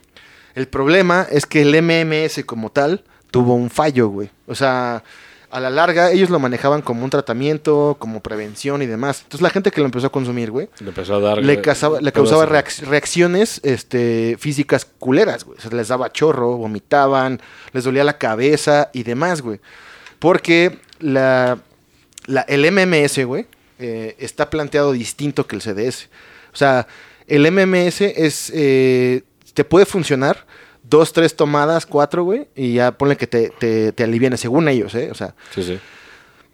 El 0.53 0.67
problema 0.67 1.27
es 1.29 1.45
que 1.45 1.61
el 1.61 1.81
MMS 1.81 2.43
como 2.45 2.71
tal 2.71 3.03
tuvo 3.31 3.55
un 3.55 3.69
fallo, 3.69 4.09
güey. 4.09 4.29
O 4.47 4.55
sea, 4.55 5.03
a 5.51 5.59
la 5.59 5.69
larga 5.69 6.11
ellos 6.11 6.29
lo 6.29 6.39
manejaban 6.39 6.81
como 6.81 7.03
un 7.03 7.09
tratamiento, 7.09 7.95
como 7.99 8.21
prevención 8.21 8.81
y 8.81 8.85
demás. 8.85 9.19
Entonces 9.23 9.41
la 9.41 9.49
gente 9.49 9.71
que 9.71 9.79
lo 9.79 9.85
empezó 9.85 10.07
a 10.07 10.11
consumir, 10.11 10.51
güey, 10.51 10.69
Le 10.79 10.89
empezó 10.89 11.15
a 11.15 11.19
dar. 11.19 11.37
le, 11.43 11.53
eh, 11.53 11.61
causaba, 11.61 12.01
le 12.01 12.11
todo 12.11 12.23
causaba 12.25 12.43
eso. 12.45 12.53
reac- 12.53 12.87
reacciones 12.87 13.61
este, 13.63 14.35
físicas 14.39 14.85
culeras, 14.99 15.43
güey. 15.45 15.57
O 15.57 15.61
sea, 15.61 15.71
les 15.71 15.87
daba 15.87 16.11
chorro, 16.11 16.57
vomitaban, 16.57 17.41
les 17.73 17.83
dolía 17.83 18.03
la 18.03 18.17
cabeza 18.17 18.89
y 18.93 19.03
demás, 19.03 19.41
güey. 19.41 19.59
Porque 20.19 20.79
la, 20.99 21.59
la- 22.25 22.41
el 22.47 22.65
MMS, 22.71 23.23
güey, 23.25 23.47
eh, 23.79 24.15
está 24.19 24.49
planteado 24.49 24.91
distinto 24.93 25.45
que 25.47 25.55
el 25.55 25.61
CDS. 25.61 26.09
O 26.53 26.57
sea, 26.57 26.87
el 27.27 27.45
MMS 27.51 28.01
es, 28.01 28.51
eh, 28.53 29.23
te 29.53 29.63
puede 29.63 29.85
funcionar 29.85 30.45
dos, 30.89 31.13
tres 31.13 31.35
tomadas, 31.35 31.85
cuatro, 31.85 32.23
güey, 32.23 32.47
y 32.55 32.73
ya 32.75 32.91
ponle 32.97 33.17
que 33.17 33.27
te, 33.27 33.49
te, 33.49 33.91
te 33.91 34.03
aliviane, 34.03 34.37
según 34.37 34.67
ellos, 34.69 34.93
¿eh? 34.95 35.09
O 35.11 35.15
sea, 35.15 35.33
Sí, 35.53 35.63
sí. 35.63 35.79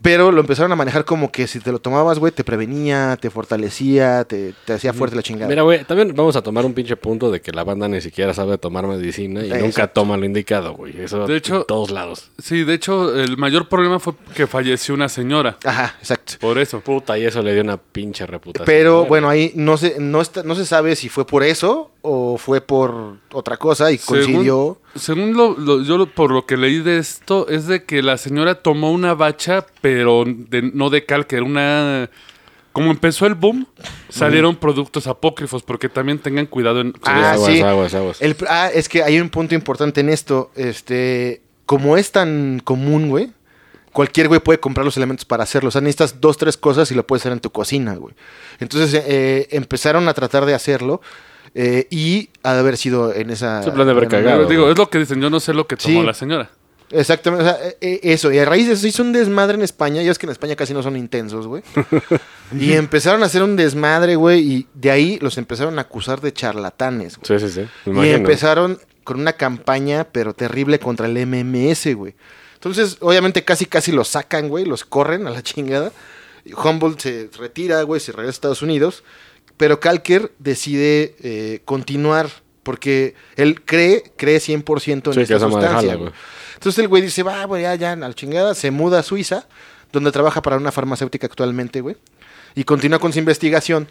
pero 0.02 0.32
lo 0.32 0.42
empezaron 0.42 0.72
a 0.72 0.76
manejar 0.76 1.06
como 1.06 1.32
que 1.32 1.46
si 1.46 1.60
te 1.60 1.72
lo 1.72 1.78
tomabas, 1.80 2.18
güey, 2.18 2.32
te 2.32 2.44
prevenía, 2.44 3.18
te 3.22 3.30
fortalecía, 3.30 4.24
te, 4.24 4.54
te 4.66 4.74
hacía 4.74 4.94
fuerte 4.94 5.16
la 5.16 5.22
chingada. 5.22 5.48
Mira, 5.48 5.62
güey, 5.62 5.84
también 5.84 6.16
vamos 6.16 6.36
a 6.36 6.42
tomar 6.42 6.66
un 6.66 6.74
pinche 6.74 6.96
punto 6.96 7.30
de 7.30 7.40
que 7.40 7.52
la 7.52 7.64
banda 7.64 7.88
ni 7.88 8.02
siquiera 8.02 8.34
sabe 8.34 8.58
tomar 8.58 8.88
medicina 8.88 9.42
y 9.42 9.46
Exacto. 9.46 9.66
nunca 9.66 9.88
toma 9.88 10.18
lo 10.18 10.26
indicado, 10.26 10.74
güey. 10.74 11.00
Eso 11.00 11.28
De 11.28 11.36
hecho- 11.38 11.58
en 11.62 11.66
todos 11.68 11.92
lados. 11.92 12.32
Sí, 12.42 12.64
de 12.64 12.74
hecho, 12.74 13.14
el 13.20 13.38
mayor 13.38 13.70
problema 13.70 14.00
fue 14.00 14.14
que 14.36 14.48
falleció 14.48 14.96
una 14.96 15.08
señora. 15.08 15.58
Ajá, 15.64 15.96
exacto. 16.00 16.34
Por 16.40 16.58
eso. 16.58 16.80
Puta, 16.80 17.18
y 17.20 17.26
eso 17.26 17.44
le 17.44 17.54
dio 17.54 17.62
una 17.62 17.78
pinche 17.78 18.26
reputación. 18.26 18.66
Pero 18.66 19.06
bueno, 19.06 19.30
ahí 19.30 19.52
no 19.56 19.78
se, 19.78 19.98
no, 20.00 20.22
está, 20.22 20.42
no 20.42 20.56
se 20.56 20.66
sabe 20.66 20.96
si 20.96 21.10
fue 21.10 21.28
por 21.28 21.44
eso 21.44 21.92
o 22.04 22.38
fue 22.38 22.62
por 22.62 23.18
otra 23.32 23.58
cosa 23.58 23.92
y 23.92 23.98
coincidió. 23.98 24.80
Según 24.96 25.34
lo, 25.36 25.58
lo- 25.58 25.84
yo 25.84 25.98
lo- 25.98 26.08
por 26.08 26.32
lo 26.32 26.46
que 26.46 26.58
leí 26.58 26.80
de 26.80 26.98
esto, 26.98 27.48
es 27.48 27.68
de 27.68 27.84
que 27.84 28.02
la 28.02 28.18
señora 28.18 28.56
tomó 28.56 28.92
una 28.92 29.14
bacha, 29.14 29.66
pero 29.82 30.24
de- 30.26 30.64
no 30.74 30.90
de 30.90 31.06
cal, 31.06 31.28
que 31.28 31.36
era 31.38 31.46
una... 31.46 32.10
Como 32.74 32.90
empezó 32.90 33.26
el 33.26 33.36
boom, 33.36 33.68
salieron 34.08 34.56
productos 34.56 35.06
apócrifos, 35.06 35.62
porque 35.62 35.90
también 35.90 36.20
tengan 36.20 36.46
cuidado 36.46 36.80
en... 36.82 36.94
Ah, 37.04 37.34
aguas, 37.34 37.52
sí. 37.52 37.62
aguas, 37.62 37.94
aguas. 37.94 38.22
El- 38.22 38.36
ah, 38.50 38.70
es 38.74 38.88
que 38.88 39.04
hay 39.04 39.20
un 39.20 39.30
punto 39.30 39.54
importante 39.56 40.00
en 40.00 40.08
esto. 40.10 40.52
Este, 40.56 41.42
como 41.66 41.98
es 41.98 42.12
tan 42.14 42.62
común, 42.64 43.10
güey, 43.10 43.30
cualquier 43.92 44.30
güey 44.30 44.40
puede 44.40 44.60
comprar 44.62 44.86
los 44.86 44.96
elementos 44.96 45.26
para 45.26 45.44
hacerlo. 45.44 45.68
O 45.68 45.72
sea, 45.72 45.82
necesitas 45.82 46.22
dos, 46.22 46.38
tres 46.38 46.56
cosas 46.56 46.90
y 46.92 46.96
lo 46.96 47.06
puedes 47.06 47.24
hacer 47.24 47.34
en 47.34 47.42
tu 47.42 47.52
cocina, 47.52 47.94
güey. 47.96 48.16
Entonces 48.62 49.04
eh, 49.06 49.50
empezaron 49.52 50.08
a 50.08 50.14
tratar 50.14 50.46
de 50.46 50.54
hacerlo 50.54 51.02
eh, 51.56 51.88
y 51.90 52.30
ha 52.44 52.54
de 52.54 52.60
haber 52.60 52.78
sido 52.78 53.14
en 53.14 53.30
esa... 53.30 53.62
Ese 53.62 53.72
plan 53.72 53.86
de 53.86 53.92
haber 53.92 54.08
cagado. 54.08 54.46
Digo, 54.46 54.70
es 54.70 54.78
lo 54.78 54.90
que 54.90 55.00
dicen, 55.00 55.22
yo 55.22 55.30
no 55.30 55.40
sé 55.40 55.54
lo 55.54 55.68
que 55.68 55.76
tomó 55.78 56.02
Sí. 56.02 56.06
la 56.06 56.14
señora. 56.14 56.50
Exactamente, 56.94 57.46
o 57.46 57.48
sea, 57.48 57.66
eh, 57.66 57.78
eh, 57.80 58.00
eso. 58.04 58.32
Y 58.34 58.40
a 58.40 58.44
raíz 58.46 58.68
de 58.68 58.74
eso 58.74 58.86
hizo 58.86 59.02
un 59.02 59.14
desmadre 59.14 59.56
en 59.56 59.62
España. 59.62 60.02
Ya 60.02 60.12
es 60.12 60.20
que 60.20 60.26
en 60.26 60.32
España 60.32 60.58
casi 60.58 60.74
no 60.74 60.84
son 60.84 60.98
intensos, 60.98 61.48
güey. 61.48 61.64
y 62.60 62.74
empezaron 62.74 63.24
a 63.24 63.28
hacer 63.28 63.44
un 63.44 63.56
desmadre, 63.56 64.16
güey. 64.18 64.40
Y 64.42 64.68
de 64.74 64.92
ahí 64.92 65.18
los 65.22 65.38
empezaron 65.38 65.78
a 65.80 65.84
acusar 65.84 66.20
de 66.20 66.34
charlatanes, 66.34 67.18
güey. 67.18 67.40
Sí, 67.40 67.48
sí, 67.48 67.62
sí. 67.86 67.92
Y 67.94 68.10
empezaron 68.10 68.78
con 69.06 69.20
una 69.22 69.34
campaña, 69.34 70.06
pero 70.12 70.34
terrible, 70.34 70.80
contra 70.80 71.08
el 71.08 71.14
MMS, 71.26 71.96
güey. 71.96 72.14
Entonces, 72.56 72.98
obviamente, 73.00 73.44
casi, 73.46 73.66
casi 73.66 73.92
los 73.94 74.10
sacan, 74.10 74.50
güey, 74.50 74.66
los 74.66 74.84
corren 74.84 75.28
a 75.28 75.30
la 75.32 75.42
chingada. 75.44 75.94
Humboldt 76.62 77.00
se 77.00 77.30
retira, 77.40 77.82
güey, 77.84 78.02
se 78.02 78.12
regresa 78.12 78.30
a 78.30 78.32
Estados 78.32 78.62
Unidos. 78.62 79.04
Pero 79.62 79.80
Kalker 79.80 80.32
decide 80.40 81.16
eh, 81.22 81.62
continuar, 81.66 82.30
porque 82.64 83.14
él 83.36 83.62
cree, 83.62 84.02
cree 84.18 84.40
100% 84.40 85.08
en 85.08 85.14
Sí, 85.14 85.20
esta 85.22 85.40
sustancia, 85.40 85.96
güey. 85.98 86.12
Entonces 86.56 86.80
el 86.80 86.88
güey 86.88 87.04
dice, 87.04 87.22
va, 87.22 87.46
güey, 87.46 87.62
ya, 87.62 87.76
ya, 87.76 87.92
a 87.92 87.96
la 87.96 88.12
chingada. 88.16 88.56
Se 88.56 88.72
muda 88.72 88.98
a 89.00 89.04
Suiza, 89.04 89.48
donde 89.92 90.12
trabaja 90.12 90.42
para 90.42 90.58
una 90.58 90.72
farmacéutica 90.72 91.28
actualmente, 91.28 91.82
güey. 91.82 91.96
Y 92.56 92.64
continúa 92.64 92.98
con 92.98 93.14
su 93.14 93.20
investigación 93.20 93.88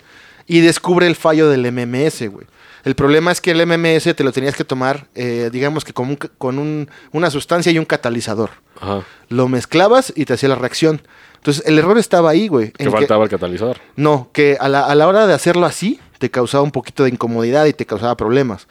y 0.49 0.59
descubre 0.59 1.07
el 1.07 1.15
fallo 1.15 1.49
del 1.49 1.71
MMS, 1.71 2.29
güey. 2.29 2.49
El 2.83 2.97
problema 2.97 3.31
es 3.31 3.41
que 3.41 3.53
el 3.53 3.65
MMS 3.65 4.13
te 4.17 4.25
lo 4.25 4.33
tenías 4.33 4.57
que 4.57 4.65
tomar, 4.65 5.07
eh, 5.15 5.51
digamos 5.53 5.85
que 5.85 5.93
con, 5.93 6.09
un 6.09 6.17
con 6.17 6.59
un- 6.59 6.91
una 7.13 7.31
sustancia 7.31 7.71
y 7.71 7.79
un 7.79 7.85
catalizador. 7.85 8.51
Ajá. 8.81 9.05
Lo 9.29 9.47
mezclabas 9.47 10.13
y 10.17 10.25
te 10.25 10.33
hacía 10.33 10.49
la 10.49 10.57
reacción. 10.57 11.03
Entonces 11.41 11.65
el 11.67 11.79
error 11.79 11.99
estaba 11.99 12.31
ahí, 12.31 12.49
güey. 12.49 12.71
Que 12.71 12.91
faltaba 12.91 13.25
el 13.25 13.31
catalizador. 13.31 13.79
no, 13.97 14.29
que 14.33 14.57
a 14.61 14.69
la, 14.69 14.85
a 14.87 14.95
la 14.95 15.09
hora 15.09 15.27
de 15.27 15.33
hacerlo 15.35 15.67
así, 15.67 15.99
te 16.19 16.31
causaba 16.31 16.63
un 16.63 16.71
poquito 16.71 17.05
de 17.05 17.11
incomodidad 17.11 17.65
y 17.67 17.73
te 17.73 17.87
causaba 17.87 18.17
problemas. 18.17 18.69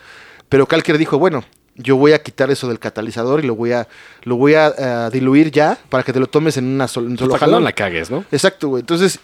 Pero 0.49 0.67
Kalker 0.67 0.97
dijo, 0.99 1.17
bueno, 1.17 1.43
yo 1.75 1.95
voy 1.95 2.11
a 2.13 2.21
quitar 2.21 2.51
eso 2.51 2.67
del 2.67 2.77
catalizador 2.77 3.43
y 3.43 3.47
lo 3.47 3.55
voy 3.55 3.71
a, 3.71 3.87
lo 4.23 4.35
voy 4.35 4.53
a 4.53 4.73
eh, 4.77 5.09
diluir 5.11 5.49
ya 5.49 5.77
para 5.89 6.03
que 6.03 6.11
te 6.13 6.19
lo 6.19 6.27
tomes 6.27 6.57
en 6.57 6.65
una 6.65 6.87
sol- 6.87 7.05
un 7.07 7.17
solo 7.17 7.33
Hasta 7.35 7.45
que 7.47 7.51
no 7.51 7.59
la 7.59 7.71
cagues, 7.71 8.11
¿no? 8.11 8.23
Exacto, 8.31 8.67
güey. 8.67 8.81
Entonces, 8.81 9.19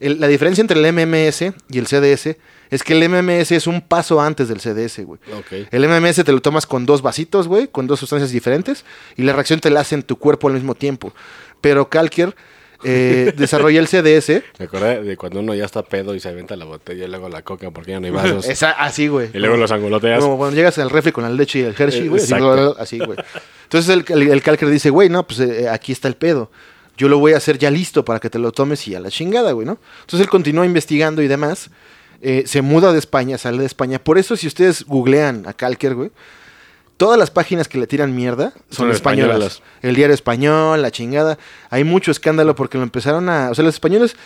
el- 0.00 0.20
la 0.20 0.26
diferencia 0.26 0.60
entre 0.60 0.78
el 0.80 0.92
MMS 0.92 1.52
y 1.70 1.78
el 1.78 1.86
CDS 1.86 2.36
es 2.70 2.82
que 2.82 2.92
el 2.98 3.08
MMS 3.08 3.52
es 3.52 3.66
un 3.66 3.80
paso 3.80 4.20
antes 4.20 4.48
del 4.48 4.60
CDS, 4.60 5.04
güey. 5.04 5.20
Ok. 5.38 5.68
El 5.70 5.88
MMS 5.88 6.22
te 6.24 6.32
lo 6.32 6.40
tomas 6.42 6.66
con 6.66 6.84
dos 6.84 7.00
vasitos, 7.00 7.48
güey, 7.48 7.68
con 7.68 7.86
dos 7.86 8.00
sustancias 8.00 8.30
diferentes, 8.30 8.84
y 9.16 9.22
la 9.22 9.32
reacción 9.32 9.60
te 9.60 9.70
la 9.70 9.80
hace 9.80 9.94
en 9.94 10.02
tu 10.02 10.16
cuerpo 10.18 10.48
al 10.48 10.54
mismo 10.54 10.74
tiempo. 10.74 11.12
Pero 11.60 11.88
Kalker 11.88 12.34
eh, 12.84 13.32
desarrolla 13.36 13.80
el 13.80 13.86
CDS. 13.88 14.42
Me 14.58 14.64
acordé 14.66 15.02
de 15.02 15.16
cuando 15.16 15.40
uno 15.40 15.54
ya 15.54 15.64
está 15.64 15.82
pedo 15.82 16.14
y 16.14 16.20
se 16.20 16.28
avienta 16.28 16.56
la 16.56 16.64
botella 16.64 17.04
y 17.04 17.08
luego 17.08 17.28
la 17.28 17.42
coca 17.42 17.70
porque 17.70 17.92
ya 17.92 18.00
no 18.00 18.06
hay 18.06 18.12
vasos. 18.12 18.46
Esa- 18.48 18.70
así, 18.72 19.08
güey. 19.08 19.28
y 19.34 19.38
luego 19.38 19.56
los 19.56 19.70
angoloteas. 19.72 20.20
Como 20.20 20.36
cuando 20.38 20.56
llegas 20.56 20.78
al 20.78 20.90
refri 20.90 21.12
con 21.12 21.24
la 21.24 21.30
leche 21.30 21.58
y 21.60 21.62
el 21.62 21.74
Hershey, 21.78 22.06
Eh, 22.06 22.08
güey. 22.08 22.22
Así, 22.78 22.98
güey. 22.98 23.18
Entonces 23.64 23.88
el, 23.94 24.04
el, 24.08 24.28
el 24.32 24.42
Calker 24.42 24.68
dice, 24.68 24.90
güey, 24.90 25.08
no, 25.08 25.26
pues 25.26 25.40
eh, 25.40 25.68
aquí 25.68 25.92
está 25.92 26.08
el 26.08 26.14
pedo. 26.16 26.50
Yo 26.96 27.08
lo 27.08 27.18
voy 27.18 27.32
a 27.32 27.36
hacer 27.38 27.56
ya 27.58 27.70
listo 27.70 28.04
para 28.04 28.20
que 28.20 28.28
te 28.28 28.38
lo 28.38 28.52
tomes 28.52 28.86
y 28.88 28.94
a 28.94 29.00
la 29.00 29.10
chingada, 29.10 29.52
güey, 29.52 29.66
¿no? 29.66 29.78
Entonces 30.00 30.20
él 30.20 30.28
continúa 30.28 30.66
investigando 30.66 31.22
y 31.22 31.28
demás. 31.28 31.70
Eh, 32.22 32.42
se 32.46 32.60
muda 32.60 32.92
de 32.92 32.98
España, 32.98 33.38
sale 33.38 33.58
de 33.60 33.66
España. 33.66 33.98
Por 33.98 34.18
eso, 34.18 34.36
si 34.36 34.46
ustedes 34.46 34.84
googlean 34.84 35.46
a 35.46 35.54
Calker, 35.54 35.94
güey, 35.94 36.10
todas 37.00 37.18
las 37.18 37.30
páginas 37.30 37.66
que 37.66 37.78
le 37.78 37.86
tiran 37.86 38.14
mierda 38.14 38.52
son, 38.68 38.76
Son 38.88 38.90
españolas. 38.90 39.30
españolas. 39.36 39.62
El 39.80 39.94
diario 39.96 40.12
español, 40.12 40.82
la 40.82 40.90
chingada. 40.90 41.38
Hay 41.70 41.82
mucho 41.82 42.10
escándalo 42.10 42.54
porque 42.54 42.76
lo 42.76 42.84
empezaron 42.84 43.30
a. 43.30 43.48
O 43.50 43.54
sea, 43.54 43.64
los 43.64 43.72
españoles, 43.72 44.16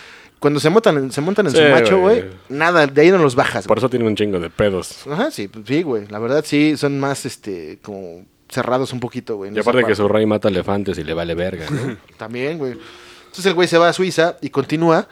cuando 0.40 0.58
se 0.58 0.70
montan, 0.70 0.96
en- 0.96 1.12
se 1.12 1.20
montan 1.20 1.46
en 1.46 1.52
Sí, 1.52 1.58
su 1.58 1.62
macho, 1.70 1.98
güey. 2.00 2.24
nada, 2.48 2.88
de 2.88 3.00
ahí 3.00 3.12
no 3.12 3.18
los 3.18 3.36
bajas. 3.36 3.68
Por 3.68 3.78
eso 3.78 3.88
tiene 3.88 4.04
un 4.08 4.16
chingo 4.16 4.40
de 4.40 4.50
pedos. 4.50 5.06
Ajá, 5.08 5.30
sí, 5.30 5.46
pues, 5.46 5.64
sí, 5.68 5.84
güey. 5.84 6.08
La 6.08 6.18
verdad, 6.18 6.44
sí, 6.44 6.76
son 6.76 6.98
más, 6.98 7.24
este, 7.26 7.78
como 7.80 8.26
cerrados 8.48 8.92
un 8.92 8.98
poquito, 8.98 9.36
güey. 9.36 9.54
Y 9.54 9.58
aparte 9.60 9.78
que 9.78 9.82
parte. 9.84 9.94
su 9.94 10.08
rey 10.08 10.26
mata 10.26 10.48
elefantes 10.48 10.98
y 10.98 11.04
le 11.04 11.14
vale 11.14 11.36
verga, 11.36 11.66
¿no? 11.70 11.96
También, 12.18 12.58
güey. 12.58 12.72
Entonces 12.72 13.46
el 13.46 13.54
güey 13.54 13.68
se 13.68 13.78
va 13.78 13.88
a 13.88 13.92
Suiza 13.92 14.36
y 14.40 14.50
continúa. 14.50 15.06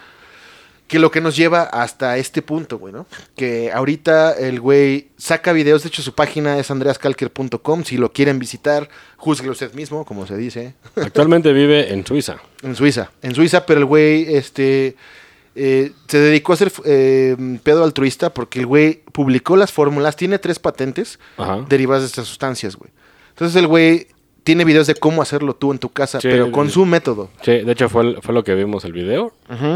Que 0.93 0.99
lo 0.99 1.11
que 1.11 1.23
nos 1.23 1.35
lleva 1.37 1.63
hasta 1.63 2.19
este 2.19 2.43
punto, 2.43 2.77
güey, 2.79 2.93
¿no? 2.93 3.07
Que 3.35 3.73
ahorita 3.73 4.33
el 4.35 4.61
güey 4.61 5.09
saca 5.17 5.55
videos. 5.55 5.83
De 5.83 5.89
hecho, 5.89 6.03
su 6.03 6.15
página 6.15 6.59
es 6.59 6.71
andreascalker.com. 6.71 7.85
Si 7.85 7.97
lo 7.97 8.13
quieren 8.13 8.39
visitar, 8.39 8.91
júzguelo 9.17 9.53
usted 9.53 9.73
mismo, 9.73 10.05
como 10.05 10.27
se 10.27 10.37
dice. 10.37 10.75
Actualmente 10.97 11.55
vive 11.55 11.95
en 11.95 12.05
Suiza. 12.07 12.37
En 12.63 12.77
Suiza. 12.77 13.11
En 13.23 13.35
Suiza, 13.35 13.65
pero 13.65 13.81
el 13.81 13.87
güey, 13.87 14.35
este. 14.37 14.97
eh, 15.55 15.93
se 16.09 16.19
dedicó 16.19 16.53
a 16.53 16.57
ser 16.57 16.71
eh, 16.85 17.59
pedo 17.63 17.85
altruista 17.85 18.35
porque 18.35 18.59
el 18.61 18.67
güey 18.67 19.03
publicó 19.13 19.57
las 19.57 19.73
fórmulas, 19.73 20.15
tiene 20.17 20.39
tres 20.39 20.59
patentes 20.59 21.19
Ajá. 21.39 21.65
derivadas 21.71 22.03
de 22.03 22.09
estas 22.09 22.27
sustancias, 22.27 22.77
güey. 22.77 22.91
Entonces 23.31 23.57
el 23.57 23.67
güey 23.67 24.09
tiene 24.45 24.65
videos 24.65 24.87
de 24.87 24.95
cómo 24.95 25.23
hacerlo 25.23 25.55
tú 25.55 25.73
en 25.73 25.79
tu 25.79 25.89
casa, 25.89 26.21
Sí, 26.21 26.29
pero 26.31 26.51
con 26.53 26.71
su 26.71 26.85
método. 26.87 27.31
Sí, 27.43 27.53
de 27.61 27.73
hecho 27.73 27.89
fue, 27.89 28.21
fue 28.23 28.35
lo 28.35 28.43
que 28.45 28.55
vimos 28.55 28.85
el 28.85 28.93
video. 28.93 29.33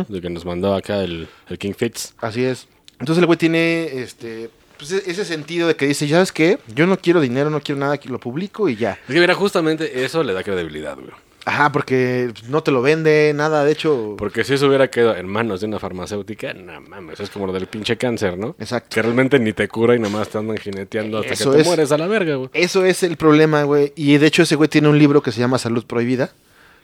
De 0.08 0.20
que 0.20 0.30
nos 0.30 0.44
mandó 0.44 0.74
acá 0.74 1.02
el, 1.02 1.28
el 1.48 1.58
King 1.58 1.72
Fitz. 1.76 2.14
Así 2.20 2.44
es. 2.44 2.68
Entonces 2.98 3.18
el 3.20 3.26
güey 3.26 3.38
tiene 3.38 4.00
este 4.00 4.50
pues, 4.78 4.92
e- 4.92 5.02
ese 5.10 5.24
sentido 5.24 5.68
de 5.68 5.76
que 5.76 5.86
dice, 5.86 6.08
¿sabes 6.08 6.32
qué? 6.32 6.58
Yo 6.74 6.86
no 6.86 6.98
quiero 6.98 7.20
dinero, 7.20 7.50
no 7.50 7.60
quiero 7.60 7.78
nada, 7.80 7.98
lo 8.04 8.18
publico 8.18 8.68
y 8.68 8.76
ya. 8.76 8.98
Es 9.08 9.14
que 9.14 9.20
mira, 9.20 9.34
justamente 9.34 10.04
eso 10.04 10.22
le 10.22 10.32
da 10.32 10.42
credibilidad, 10.42 10.94
güey. 10.96 11.10
Ajá, 11.48 11.70
porque 11.70 12.32
no 12.48 12.62
te 12.64 12.72
lo 12.72 12.82
vende, 12.82 13.32
nada, 13.32 13.64
de 13.64 13.70
hecho... 13.70 14.16
Porque 14.18 14.42
si 14.42 14.54
eso 14.54 14.66
hubiera 14.66 14.88
quedado 14.90 15.14
en 15.16 15.28
manos 15.28 15.60
de 15.60 15.68
una 15.68 15.78
farmacéutica, 15.78 16.52
no 16.54 16.80
mames, 16.80 17.20
es 17.20 17.30
como 17.30 17.46
lo 17.46 17.52
del 17.52 17.68
pinche 17.68 17.96
cáncer, 17.96 18.36
¿no? 18.36 18.56
Exacto. 18.58 18.88
Que 18.92 19.00
realmente 19.00 19.38
ni 19.38 19.52
te 19.52 19.68
cura 19.68 19.94
y 19.94 20.00
nomás 20.00 20.28
te 20.28 20.38
andan 20.38 20.56
jineteando 20.58 21.18
hasta 21.18 21.34
Eso 21.34 21.50
que 21.52 21.56
te 21.58 21.62
es. 21.62 21.66
mueres 21.68 21.92
a 21.92 21.98
la 21.98 22.08
verga, 22.08 22.34
güey. 22.34 22.50
Eso 22.52 22.84
es 22.84 23.04
el 23.04 23.16
problema, 23.16 23.62
güey. 23.62 23.92
Y 23.94 24.18
de 24.18 24.26
hecho 24.26 24.42
ese 24.42 24.56
güey 24.56 24.68
tiene 24.68 24.88
un 24.88 24.98
libro 24.98 25.22
que 25.22 25.30
se 25.30 25.38
llama 25.38 25.58
Salud 25.58 25.86
Prohibida, 25.86 26.32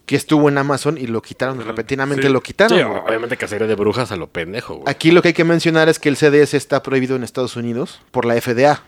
que 0.06 0.14
estuvo 0.14 0.48
en 0.48 0.56
Amazon 0.58 0.96
y 0.96 1.08
lo 1.08 1.22
quitaron, 1.22 1.60
repentinamente 1.64 2.28
Sí. 2.28 2.32
lo 2.32 2.40
quitaron. 2.40 2.78
Sí, 2.78 2.84
obviamente 2.84 3.36
cacería 3.36 3.66
de 3.66 3.74
brujas 3.74 4.12
a 4.12 4.16
lo 4.16 4.28
pendejo, 4.28 4.74
güey. 4.74 4.84
Aquí 4.86 5.10
lo 5.10 5.22
que 5.22 5.28
hay 5.28 5.34
que 5.34 5.42
mencionar 5.44 5.88
es 5.88 5.98
que 5.98 6.08
el 6.08 6.16
CDS 6.16 6.54
está 6.54 6.84
prohibido 6.84 7.16
en 7.16 7.24
Estados 7.24 7.56
Unidos 7.56 8.00
por 8.12 8.24
la 8.24 8.34
FDA. 8.40 8.80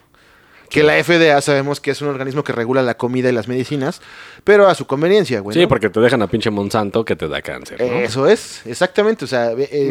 Que 0.75 0.83
la 0.83 1.03
FDA 1.03 1.41
sabemos 1.41 1.81
que 1.81 1.91
es 1.93 2.03
un 2.03 2.09
organismo 2.09 2.45
que 2.45 2.53
regula 2.53 2.83
la 2.83 2.97
comida 2.97 3.29
y 3.29 3.33
las 3.33 3.49
medicinas, 3.49 4.01
pero 4.45 4.67
a 4.69 4.75
su 4.75 4.87
conveniencia, 4.87 5.41
güey. 5.41 5.55
Sí, 5.55 5.63
¿no? 5.63 5.69
porque 5.69 5.89
te 5.91 6.01
dejan 6.01 6.21
a 6.23 6.27
pinche 6.27 6.51
Monsanto 6.51 7.05
que 7.05 7.17
te 7.17 7.29
da 7.29 7.41
cáncer, 7.41 7.81
¿no? 7.81 7.99
Eso 8.01 8.29
es, 8.29 8.61
exactamente. 8.67 9.25
O 9.25 9.29
sea, 9.29 9.53
eh, 9.53 9.89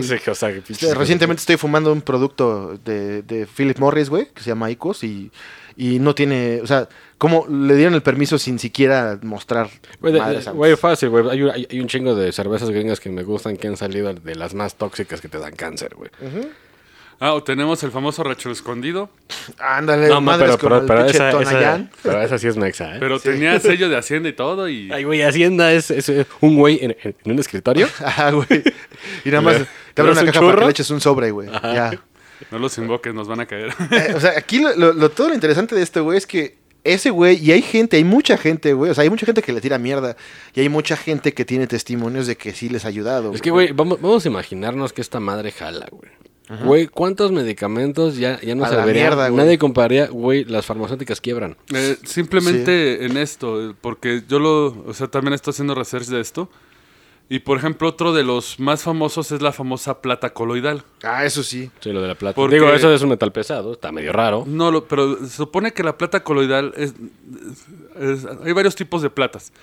o 0.82 0.84
sea, 0.88 0.94
recientemente 0.96 1.40
estoy 1.42 1.58
fumando 1.58 1.92
un 1.92 2.02
producto 2.02 2.78
de, 2.84 3.22
de 3.24 3.46
Philip 3.48 3.80
Morris, 3.80 4.10
güey, 4.10 4.28
que 4.34 4.42
se 4.44 4.50
llama 4.50 4.70
Icos 4.70 5.04
y, 5.04 5.32
y 5.78 6.00
no 6.00 6.14
tiene, 6.14 6.60
o 6.62 6.68
sea, 6.68 6.88
¿cómo 7.18 7.48
le 7.50 7.76
dieron 7.76 7.94
el 7.96 8.02
permiso 8.04 8.38
sin 8.38 8.60
siquiera 8.60 9.18
mostrar? 9.24 9.70
Güey, 10.52 10.76
fácil, 10.76 11.10
güey. 11.10 11.30
Hay, 11.30 11.42
un- 11.42 11.50
hay- 11.52 11.68
hay 11.72 11.80
un 11.80 11.88
chingo 11.88 12.14
de 12.16 12.32
cervezas 12.32 12.70
gringas 12.70 13.00
que 13.00 13.10
me 13.10 13.24
gustan 13.24 13.58
que 13.58 13.68
han 13.68 13.78
salido 13.78 14.14
de 14.14 14.36
las 14.36 14.54
más 14.54 14.76
tóxicas 14.76 15.22
que 15.22 15.30
te 15.30 15.40
dan 15.40 15.56
cáncer, 15.56 15.96
güey. 15.96 16.10
Ah, 17.26 17.34
o 17.36 17.42
tenemos 17.42 17.82
el 17.84 17.92
famoso 17.92 18.22
Racho 18.22 18.52
Escondido, 18.52 19.10
Ándale, 19.58 20.10
No, 20.10 20.20
ma, 20.20 20.34
madres 20.38 20.58
pero, 20.58 20.70
pero, 20.70 20.82
el 20.82 20.86
pero 20.88 21.06
esa, 21.06 21.30
esa, 21.30 21.38
Tonayán. 21.40 21.90
pero 22.02 22.22
esa 22.22 22.38
sí 22.38 22.48
es 22.48 22.58
mexa, 22.58 22.96
¿eh? 22.96 22.98
pero 23.00 23.18
tenía 23.20 23.58
sello 23.62 23.88
de 23.88 23.96
Hacienda 23.96 24.28
y 24.28 24.34
todo 24.34 24.68
y... 24.68 24.92
Ay, 24.92 25.06
güey, 25.06 25.22
Hacienda 25.22 25.72
es, 25.72 25.90
es, 25.90 26.10
eh, 26.10 26.26
un 26.42 26.58
güey 26.58 26.80
en, 26.82 26.98
en 27.02 27.32
un 27.32 27.40
escritorio. 27.40 27.88
Ajá, 28.04 28.32
güey. 28.32 28.64
Y 29.24 29.30
nada 29.30 29.42
más 29.42 29.56
te 29.94 30.02
abre 30.02 30.12
una 30.12 30.22
un 30.22 30.28
caja 30.28 30.40
para 30.40 30.48
que 30.52 30.54
churro. 30.56 30.66
le 30.66 30.72
eches 30.72 30.90
un 30.92 31.00
sobre, 31.00 31.32
güey. 31.32 31.50
Ya. 31.50 31.92
No 32.52 32.60
los 32.60 32.78
invoques, 32.78 33.14
nos 33.14 33.30
van 33.30 33.40
a 33.40 33.46
caer. 33.46 33.74
Eh, 33.92 34.14
o 34.16 34.20
sea, 34.20 34.34
aquí 34.38 34.60
lo, 34.60 34.76
lo- 34.76 34.92
lo- 34.92 35.10
todo 35.10 35.30
lo 35.30 35.34
interesante 35.34 35.76
de 35.76 35.82
esto, 35.82 36.04
güey, 36.04 36.18
es 36.18 36.28
que 36.28 36.58
ese 36.84 37.10
güey, 37.10 37.38
y 37.42 37.54
hay 37.54 37.62
gente, 37.62 37.96
hay 37.96 38.04
mucha 38.04 38.36
gente, 38.38 38.74
güey, 38.74 38.92
o 38.92 38.94
sea, 38.94 39.04
hay 39.04 39.10
mucha 39.10 39.26
gente 39.26 39.42
que 39.42 39.54
le 39.54 39.62
tira 39.62 39.78
mierda, 39.78 40.18
y 40.54 40.60
hay 40.60 40.68
mucha 40.68 40.98
gente 40.98 41.34
que 41.34 41.46
tiene 41.46 41.68
testimonios 41.68 42.28
de 42.28 42.36
que 42.36 42.52
sí 42.52 42.68
les 42.68 42.84
ha 42.84 42.90
ayudado. 42.90 43.34
Es 43.34 43.42
que, 43.42 43.52
güey, 43.52 43.72
vamos, 43.72 44.02
vamos 44.02 44.26
a 44.26 44.28
imaginarnos 44.28 44.92
que 44.92 45.00
esta 45.00 45.22
madre 45.22 45.54
jala, 45.54 45.88
güey. 45.90 46.12
Güey, 46.66 46.88
¿cuántos 46.88 47.32
medicamentos 47.32 48.18
ya, 48.18 48.40
ya 48.42 48.54
no 48.54 48.66
A 48.66 48.70
se 48.70 48.76
la 48.76 48.86
mierda, 48.86 49.30
güey. 49.30 49.44
Nadie 49.44 49.58
compraría, 49.58 50.08
güey, 50.08 50.44
las 50.44 50.66
farmacéuticas 50.66 51.22
quiebran. 51.22 51.56
Eh, 51.74 51.98
simplemente 52.04 53.06
en 53.06 53.18
esto, 53.18 53.70
eh, 53.72 53.76
porque 53.80 54.24
yo 54.28 54.40
lo, 54.40 54.68
o 54.86 54.94
sea, 54.94 55.08
también 55.08 55.34
estoy 55.34 55.52
haciendo 55.52 55.74
research 55.74 56.08
de 56.08 56.20
esto. 56.20 56.50
Y 57.30 57.40
por 57.40 57.58
ejemplo, 57.58 57.88
otro 57.88 58.12
de 58.14 58.24
los 58.24 58.60
más 58.60 58.84
famosos 58.84 59.32
es 59.32 59.42
la 59.42 59.54
famosa 59.54 60.02
plata 60.02 60.34
coloidal. 60.34 60.84
Ah, 61.02 61.24
eso 61.24 61.42
sí. 61.42 61.72
Sí, 61.80 61.92
lo 61.94 62.02
de 62.02 62.10
la 62.10 62.16
plata. 62.16 62.36
Porque- 62.36 62.56
Digo, 62.56 62.70
eso 62.74 62.94
es 62.94 63.02
un 63.02 63.10
metal 63.10 63.32
pesado, 63.32 63.72
está 63.72 63.92
medio 63.94 64.12
raro. 64.12 64.44
No, 64.46 64.70
lo- 64.70 64.86
pero 64.86 65.18
se 65.26 65.30
supone 65.30 65.72
que 65.72 65.82
la 65.84 65.98
plata 65.98 66.24
coloidal 66.24 66.74
es, 66.76 66.94
es- 68.00 68.28
hay 68.44 68.52
varios 68.52 68.76
tipos 68.76 69.02
de 69.02 69.10
platas. 69.10 69.54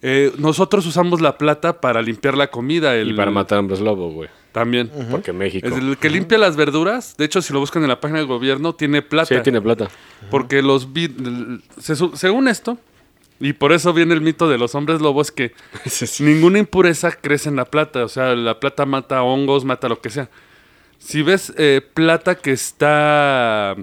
Eh, 0.00 0.32
nosotros 0.38 0.86
usamos 0.86 1.20
la 1.20 1.36
plata 1.38 1.80
para 1.80 2.00
limpiar 2.02 2.36
la 2.36 2.48
comida. 2.50 2.96
El, 2.96 3.10
Y 3.10 3.14
para 3.14 3.30
matar 3.30 3.58
hombres 3.58 3.80
lobo, 3.80 4.10
güey. 4.10 4.30
También. 4.54 4.88
Porque 5.10 5.32
México. 5.32 5.66
Es 5.66 5.74
el 5.74 5.96
que 5.98 6.08
limpia 6.08 6.38
las 6.38 6.54
verduras. 6.54 7.16
De 7.16 7.24
hecho, 7.24 7.42
si 7.42 7.52
lo 7.52 7.58
buscan 7.58 7.82
en 7.82 7.88
la 7.88 8.00
página 8.00 8.20
del 8.20 8.28
gobierno, 8.28 8.72
tiene 8.72 9.02
plata. 9.02 9.34
Sí, 9.34 9.42
tiene 9.42 9.60
plata. 9.60 9.88
Porque 10.30 10.62
los... 10.62 10.86
se 11.78 11.96
según 11.96 12.46
esto, 12.46 12.78
Y 13.40 13.54
por 13.54 13.72
eso 13.72 13.92
viene 13.92 14.14
el 14.14 14.20
mito 14.20 14.48
de 14.48 14.56
los 14.56 14.76
hombres 14.76 15.00
lobos 15.00 15.32
que 15.32 15.54
Sí, 15.86 16.06
sí. 16.06 16.22
ninguna 16.22 16.60
impureza 16.60 17.10
crece 17.10 17.48
en 17.48 17.56
la 17.56 17.64
plata. 17.64 18.04
O 18.04 18.08
sea, 18.08 18.36
la 18.36 18.60
plata 18.60 18.86
mata 18.86 19.24
hongos, 19.24 19.64
mata 19.64 19.88
lo 19.88 20.00
que 20.00 20.10
sea. 20.10 20.30
Si 20.98 21.22
ves 21.22 21.52
eh, 21.58 21.80
plata 21.92 22.36
que 22.36 22.52
está... 22.52 23.74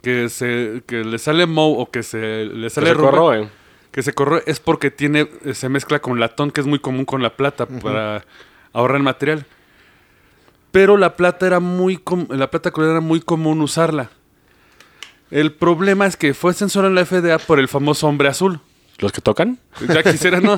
Que, 0.00 0.28
se, 0.28 0.84
que 0.86 1.02
le 1.02 1.18
sale 1.18 1.46
moho 1.46 1.80
o 1.80 1.90
que 1.90 2.04
se 2.04 2.44
le 2.44 2.70
sale 2.70 2.86
Se 2.86 2.94
rubia, 2.94 3.10
corroe. 3.10 3.48
que 3.90 4.02
se 4.04 4.12
corroe 4.12 4.44
es 4.46 4.60
porque 4.60 4.92
tiene 4.92 5.28
eh, 5.44 5.54
se 5.54 5.68
mezcla 5.68 5.98
con 5.98 6.20
latón, 6.20 6.52
que 6.52 6.60
es 6.60 6.68
muy 6.68 6.78
común 6.78 7.04
con 7.04 7.20
la 7.20 7.30
plata 7.36 7.66
para 7.66 8.24
ahorrar 8.72 9.00
material. 9.02 9.44
Pero 10.76 10.98
la 10.98 11.16
plata 11.16 11.46
era 11.46 11.58
muy 11.58 11.96
com- 11.96 12.26
la 12.28 12.50
plata 12.50 12.70
era 12.76 13.00
muy 13.00 13.20
común 13.22 13.62
usarla. 13.62 14.10
El 15.30 15.52
problema 15.52 16.04
es 16.06 16.18
que 16.18 16.34
fue 16.34 16.52
censurado 16.52 16.88
en 16.90 16.94
la 16.96 17.06
FDA 17.06 17.38
por 17.38 17.58
el 17.58 17.66
famoso 17.66 18.06
hombre 18.06 18.28
azul. 18.28 18.60
¿Los 18.98 19.10
que 19.12 19.22
tocan? 19.22 19.58
Ya 19.88 20.02
quisiera, 20.02 20.40
no. 20.40 20.54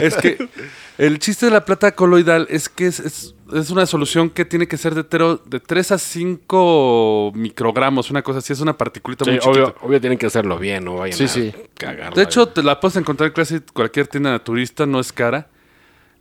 es 0.00 0.16
que 0.16 0.48
el 0.96 1.18
chiste 1.18 1.46
de 1.46 1.52
la 1.52 1.66
plata 1.66 1.94
coloidal 1.94 2.46
es 2.48 2.70
que 2.70 2.86
es, 2.86 2.98
es- 3.00 3.34
es 3.52 3.68
una 3.68 3.84
solución 3.84 4.30
que 4.30 4.46
tiene 4.46 4.66
que 4.66 4.78
ser 4.78 4.94
de, 4.94 5.04
tero- 5.04 5.42
de 5.44 5.60
3 5.60 5.92
a 5.92 5.98
5 5.98 7.32
microgramos, 7.34 8.10
una 8.10 8.22
cosa 8.22 8.38
así, 8.38 8.54
es 8.54 8.60
una 8.60 8.76
particulita 8.78 9.26
Sí, 9.26 9.32
muy 9.32 9.40
chiquita. 9.40 9.50
obvio, 9.64 9.74
obvio 9.82 10.00
tienen 10.00 10.18
que 10.18 10.26
hacerlo 10.26 10.58
bien, 10.58 10.84
no 10.86 10.96
vayan 10.96 11.16
Sí, 11.18 11.24
a 11.24 11.28
sí. 11.28 11.52
cagarla. 11.74 12.16
De 12.16 12.22
hecho, 12.22 12.48
te 12.48 12.62
la 12.62 12.80
puedes 12.80 12.96
encontrar 12.96 13.28
en 13.28 13.34
casi 13.34 13.60
cualquier 13.60 14.06
tienda 14.06 14.30
naturista, 14.30 14.86
no 14.86 14.98
es 14.98 15.12
cara. 15.12 15.48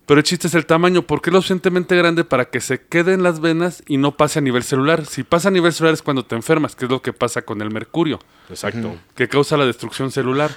Pero 0.05 0.19
el 0.19 0.23
chiste 0.23 0.47
es 0.47 0.55
el 0.55 0.65
tamaño, 0.65 1.03
porque 1.03 1.29
es 1.29 1.33
lo 1.33 1.41
suficientemente 1.41 1.95
grande 1.95 2.23
para 2.23 2.45
que 2.45 2.59
se 2.59 2.81
quede 2.81 3.13
en 3.13 3.23
las 3.23 3.39
venas 3.39 3.83
y 3.87 3.97
no 3.97 4.17
pase 4.17 4.39
a 4.39 4.41
nivel 4.41 4.63
celular. 4.63 5.05
Si 5.05 5.23
pasa 5.23 5.49
a 5.49 5.51
nivel 5.51 5.71
celular 5.73 5.93
es 5.93 6.01
cuando 6.01 6.25
te 6.25 6.35
enfermas, 6.35 6.75
que 6.75 6.85
es 6.85 6.91
lo 6.91 7.01
que 7.01 7.13
pasa 7.13 7.43
con 7.43 7.61
el 7.61 7.71
mercurio, 7.71 8.19
Exacto. 8.49 8.97
que 9.15 9.27
causa 9.27 9.57
la 9.57 9.65
destrucción 9.65 10.11
celular. 10.11 10.51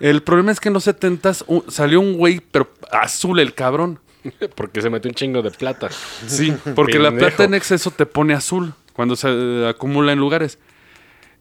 El 0.00 0.22
problema 0.22 0.50
es 0.50 0.58
que 0.58 0.68
en 0.68 0.74
los 0.74 0.84
70 0.84 1.32
salió 1.68 2.00
un 2.00 2.14
güey, 2.14 2.40
pero 2.50 2.72
azul 2.90 3.38
el 3.38 3.54
cabrón. 3.54 4.00
Porque 4.54 4.82
se 4.82 4.90
metió 4.90 5.08
un 5.08 5.14
chingo 5.14 5.42
de 5.42 5.50
plata. 5.50 5.88
Sí, 6.26 6.54
porque 6.76 7.00
la 7.00 7.10
plata 7.10 7.42
en 7.42 7.54
exceso 7.54 7.90
te 7.90 8.06
pone 8.06 8.34
azul 8.34 8.72
cuando 8.92 9.16
se 9.16 9.28
eh, 9.28 9.68
acumula 9.68 10.12
en 10.12 10.20
lugares. 10.20 10.60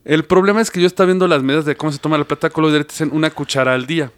El 0.03 0.25
problema 0.25 0.61
es 0.61 0.71
que 0.71 0.81
yo 0.81 0.87
estaba 0.87 1.05
viendo 1.05 1.27
las 1.27 1.43
medidas 1.43 1.65
de 1.65 1.75
cómo 1.75 1.91
se 1.91 1.99
toma 1.99 2.17
la 2.17 2.23
plata 2.23 2.49
coloidal, 2.49 2.85
te 2.85 2.93
dicen 2.93 3.09
una 3.13 3.29
cuchara 3.29 3.75
al 3.75 3.85
día. 3.85 4.11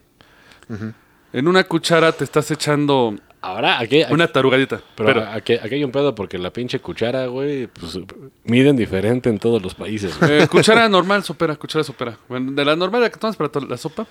En 1.34 1.48
una 1.48 1.64
cuchara 1.66 2.12
te 2.12 2.24
estás 2.24 2.50
echando 2.52 3.16
Ahora, 3.42 3.80
aquí, 3.80 4.02
aquí- 4.04 4.14
una 4.14 4.28
tarugadita. 4.28 4.82
pero, 4.96 5.08
Pero, 5.10 5.22
aquí, 5.30 5.54
aquí 5.56 5.76
hay 5.76 5.84
un 5.84 5.92
pedo 5.92 6.16
porque 6.16 6.38
la 6.38 6.52
pinche 6.54 6.80
cuchara, 6.80 7.26
güey, 7.28 7.68
pues 7.68 8.00
miden 8.46 8.76
diferente 8.78 9.30
en 9.30 9.38
todos 9.40 9.62
los 9.62 9.76
países. 9.76 10.16
eh, 10.22 10.48
cuchara 10.50 10.88
normal 10.88 11.24
supera, 11.24 11.56
cuchara 11.58 11.84
supera. 11.84 12.18
Bueno, 12.30 12.52
de 12.54 12.64
la 12.64 12.76
normal 12.76 13.02
la 13.02 13.10
que 13.10 13.18
tomas 13.20 13.36
para 13.36 13.50
la 13.68 13.76
sopa. 13.78 14.08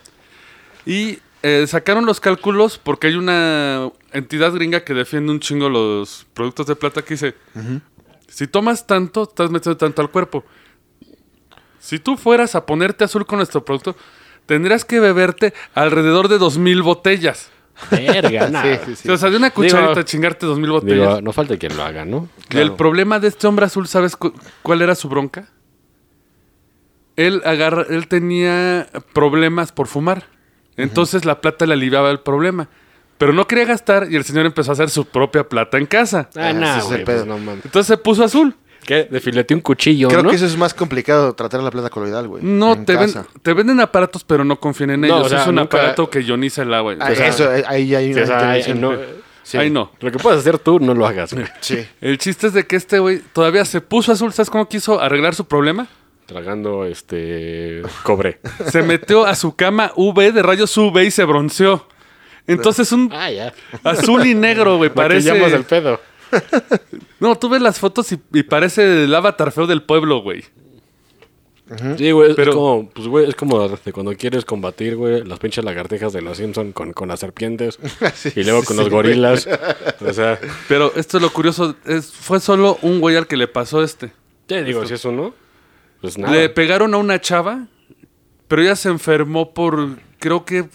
Y 0.84 1.18
eh, 1.44 1.64
sacaron 1.66 2.04
los 2.04 2.20
cálculos 2.20 2.76
porque 2.78 3.06
hay 3.06 3.14
una 3.14 3.88
entidad 4.12 4.52
gringa 4.52 4.84
que 4.84 4.92
defiende 4.94 5.32
un 5.32 5.40
chingo 5.40 5.68
los 5.70 6.26
productos 6.34 6.66
de 6.66 6.76
plata 6.76 7.02
que 7.02 7.14
dice, 7.14 7.34
si 8.28 8.46
tomas 8.48 8.86
tanto, 8.86 9.22
estás 9.22 9.50
metiendo 9.50 9.76
tanto 9.76 10.02
al 10.02 10.10
cuerpo. 10.10 10.44
Si 11.78 11.98
tú 11.98 12.16
fueras 12.16 12.54
a 12.54 12.66
ponerte 12.66 13.04
azul 13.04 13.24
con 13.26 13.38
nuestro 13.38 13.64
producto, 13.64 13.96
tendrías 14.46 14.84
que 14.84 15.00
beberte 15.00 15.52
alrededor 15.74 16.28
de 16.28 16.38
2000 16.38 16.82
botellas. 16.82 17.50
Verga, 17.90 18.48
nada. 18.50 18.76
Sí, 18.78 18.80
sí, 18.86 18.96
sí. 18.96 19.08
O 19.10 19.16
sea, 19.16 19.30
de 19.30 19.36
una 19.36 19.50
cucharita 19.50 19.90
Digo- 19.94 20.02
chingarte 20.02 20.46
2000 20.46 20.70
botellas. 20.70 20.96
Digo, 21.08 21.20
no 21.22 21.32
falta 21.32 21.56
quien 21.56 21.76
lo 21.76 21.82
haga, 21.82 22.04
¿no? 22.04 22.28
Y 22.50 22.58
el 22.58 22.72
problema 22.72 23.18
de 23.18 23.28
este 23.28 23.46
hombre 23.46 23.66
azul, 23.66 23.86
¿sabes 23.88 24.16
cu- 24.16 24.32
cuál 24.62 24.82
era 24.82 24.94
su 24.94 25.08
bronca? 25.08 25.48
Él 27.16 27.42
agarra, 27.44 27.84
él 27.90 28.08
tenía 28.08 28.88
problemas 29.12 29.72
por 29.72 29.86
fumar. 29.86 30.24
Entonces 30.76 31.24
la 31.24 31.40
plata 31.40 31.66
le 31.66 31.74
aliviaba 31.74 32.10
el 32.10 32.20
problema. 32.20 32.68
Pero 33.18 33.32
no 33.32 33.46
quería 33.46 33.66
gastar 33.66 34.08
y 34.10 34.16
el 34.16 34.24
señor 34.24 34.46
empezó 34.46 34.72
a 34.72 34.74
hacer 34.74 34.90
su 34.90 35.04
propia 35.04 35.48
plata 35.48 35.78
en 35.78 35.86
casa. 35.86 36.28
Ah, 36.34 36.48
Ah, 36.48 36.52
no, 36.52 36.66
ese 36.66 36.78
es 36.78 36.84
el 36.86 36.90
güey, 36.90 37.04
pedo. 37.04 37.26
pues 37.26 37.42
no. 37.44 37.52
Entonces 37.52 37.86
se 37.86 37.96
puso 37.96 38.24
azul. 38.24 38.56
¿Qué? 38.84 39.06
Desfileté 39.10 39.54
un 39.54 39.60
cuchillo, 39.60 40.08
Creo 40.08 40.22
¿no? 40.22 40.30
que 40.30 40.36
eso 40.36 40.46
es 40.46 40.56
más 40.56 40.74
complicado, 40.74 41.34
tratar 41.34 41.62
la 41.62 41.70
plata 41.70 41.88
coloidal, 41.90 42.26
güey. 42.28 42.42
No, 42.42 42.74
te, 42.84 42.96
ven- 42.96 43.12
casa. 43.12 43.26
te 43.42 43.52
venden 43.52 43.80
aparatos, 43.80 44.24
pero 44.24 44.44
no 44.44 44.58
confíen 44.58 44.90
en 44.90 45.00
No, 45.02 45.06
ellos. 45.06 45.26
o 45.26 45.28
sea, 45.28 45.42
es 45.42 45.46
un 45.48 45.54
nunca- 45.54 45.78
aparato 45.78 46.10
que 46.10 46.20
ioniza 46.22 46.62
el 46.62 46.74
agua. 46.74 46.96
Ah, 47.00 47.10
O 47.12 47.14
sea, 47.14 47.28
eso, 47.28 47.48
ahí 47.66 47.94
hay 47.94 48.06
Sí, 48.08 48.12
una 48.14 48.22
o 48.22 48.26
sea, 48.26 48.50
ahí 48.50 48.60
intervención. 48.60 48.80
no- 48.80 49.22
Sí. 49.44 49.58
Ahí 49.58 49.70
no. 49.70 49.90
Lo 50.00 50.12
que 50.12 50.18
puedes 50.18 50.38
hacer 50.38 50.58
tú, 50.60 50.78
no 50.78 50.94
lo 50.94 51.04
hagas. 51.04 51.34
güey. 51.34 51.46
Sí. 51.60 51.84
El 52.00 52.16
chiste 52.18 52.46
es 52.46 52.52
de 52.52 52.64
que 52.64 52.76
este 52.76 53.00
güey 53.00 53.20
todavía 53.32 53.64
se 53.64 53.80
puso 53.80 54.12
azul. 54.12 54.32
¿Sabes 54.32 54.48
cómo 54.50 54.68
quiso 54.68 55.00
arreglar 55.00 55.34
su 55.34 55.46
problema? 55.46 55.88
Tragando, 56.26 56.84
este, 56.84 57.82
cobre. 58.04 58.38
Se 58.70 58.82
metió 58.82 59.26
a 59.26 59.34
su 59.34 59.56
cama 59.56 59.90
UV 59.96 60.30
de 60.32 60.42
rayos 60.42 60.76
UV 60.76 61.04
y 61.06 61.10
se 61.10 61.24
bronceó. 61.24 61.88
Entonces 62.46 62.92
un 62.92 63.10
Ah, 63.12 63.30
ya. 63.32 63.52
azul 63.84 64.24
y 64.26 64.34
negro, 64.34 64.76
güey, 64.76 64.90
Parece... 64.94 65.30
parece... 65.30 65.56
el 65.56 65.64
pedo. 65.64 66.00
No, 67.20 67.36
tú 67.36 67.48
ves 67.48 67.62
las 67.62 67.78
fotos 67.78 68.10
y, 68.12 68.20
y 68.32 68.42
parece 68.42 69.04
el 69.04 69.14
avatar 69.14 69.52
feo 69.52 69.66
del 69.66 69.82
pueblo, 69.82 70.22
güey. 70.22 70.42
Sí, 71.96 72.10
güey, 72.10 72.30
es 72.30 72.36
Pero- 72.36 72.52
como, 72.52 72.90
pues, 72.90 73.06
güey, 73.08 73.28
es 73.28 73.34
como 73.34 73.66
de 73.68 73.92
cuando 73.92 74.14
quieres 74.16 74.44
combatir, 74.44 74.96
güey, 74.96 75.24
las 75.24 75.38
pinches 75.38 75.64
lagartijas 75.64 76.12
de 76.12 76.20
los 76.20 76.36
Simpson 76.36 76.72
con, 76.72 76.92
con 76.92 77.08
las 77.08 77.20
serpientes 77.20 77.78
Sí, 78.14 78.30
y 78.36 78.44
luego 78.44 78.60
sí, 78.60 78.66
con 78.66 78.76
sí, 78.76 78.82
los 78.82 78.90
gorilas. 78.90 79.48
O 80.06 80.12
sea, 80.12 80.38
Pero 80.68 80.92
esto 80.96 81.16
es 81.16 81.22
lo 81.22 81.32
curioso, 81.32 81.76
es, 81.86 82.12
fue 82.12 82.40
solo 82.40 82.78
un 82.82 83.00
güey 83.00 83.16
al 83.16 83.26
que 83.26 83.36
le 83.38 83.48
pasó 83.48 83.82
este. 83.82 84.12
te 84.46 84.64
digo, 84.64 84.84
si 84.86 84.94
es 84.94 85.04
uno, 85.06 85.34
pues 86.02 86.18
nada. 86.18 86.34
Le 86.34 86.48
pegaron 86.50 86.92
a 86.92 86.98
una 86.98 87.20
chava, 87.20 87.68
pero 88.48 88.60
ella 88.62 88.76
se 88.76 88.90
enfermó 88.90 89.54
por, 89.54 89.96
creo 90.18 90.44
que 90.44 90.66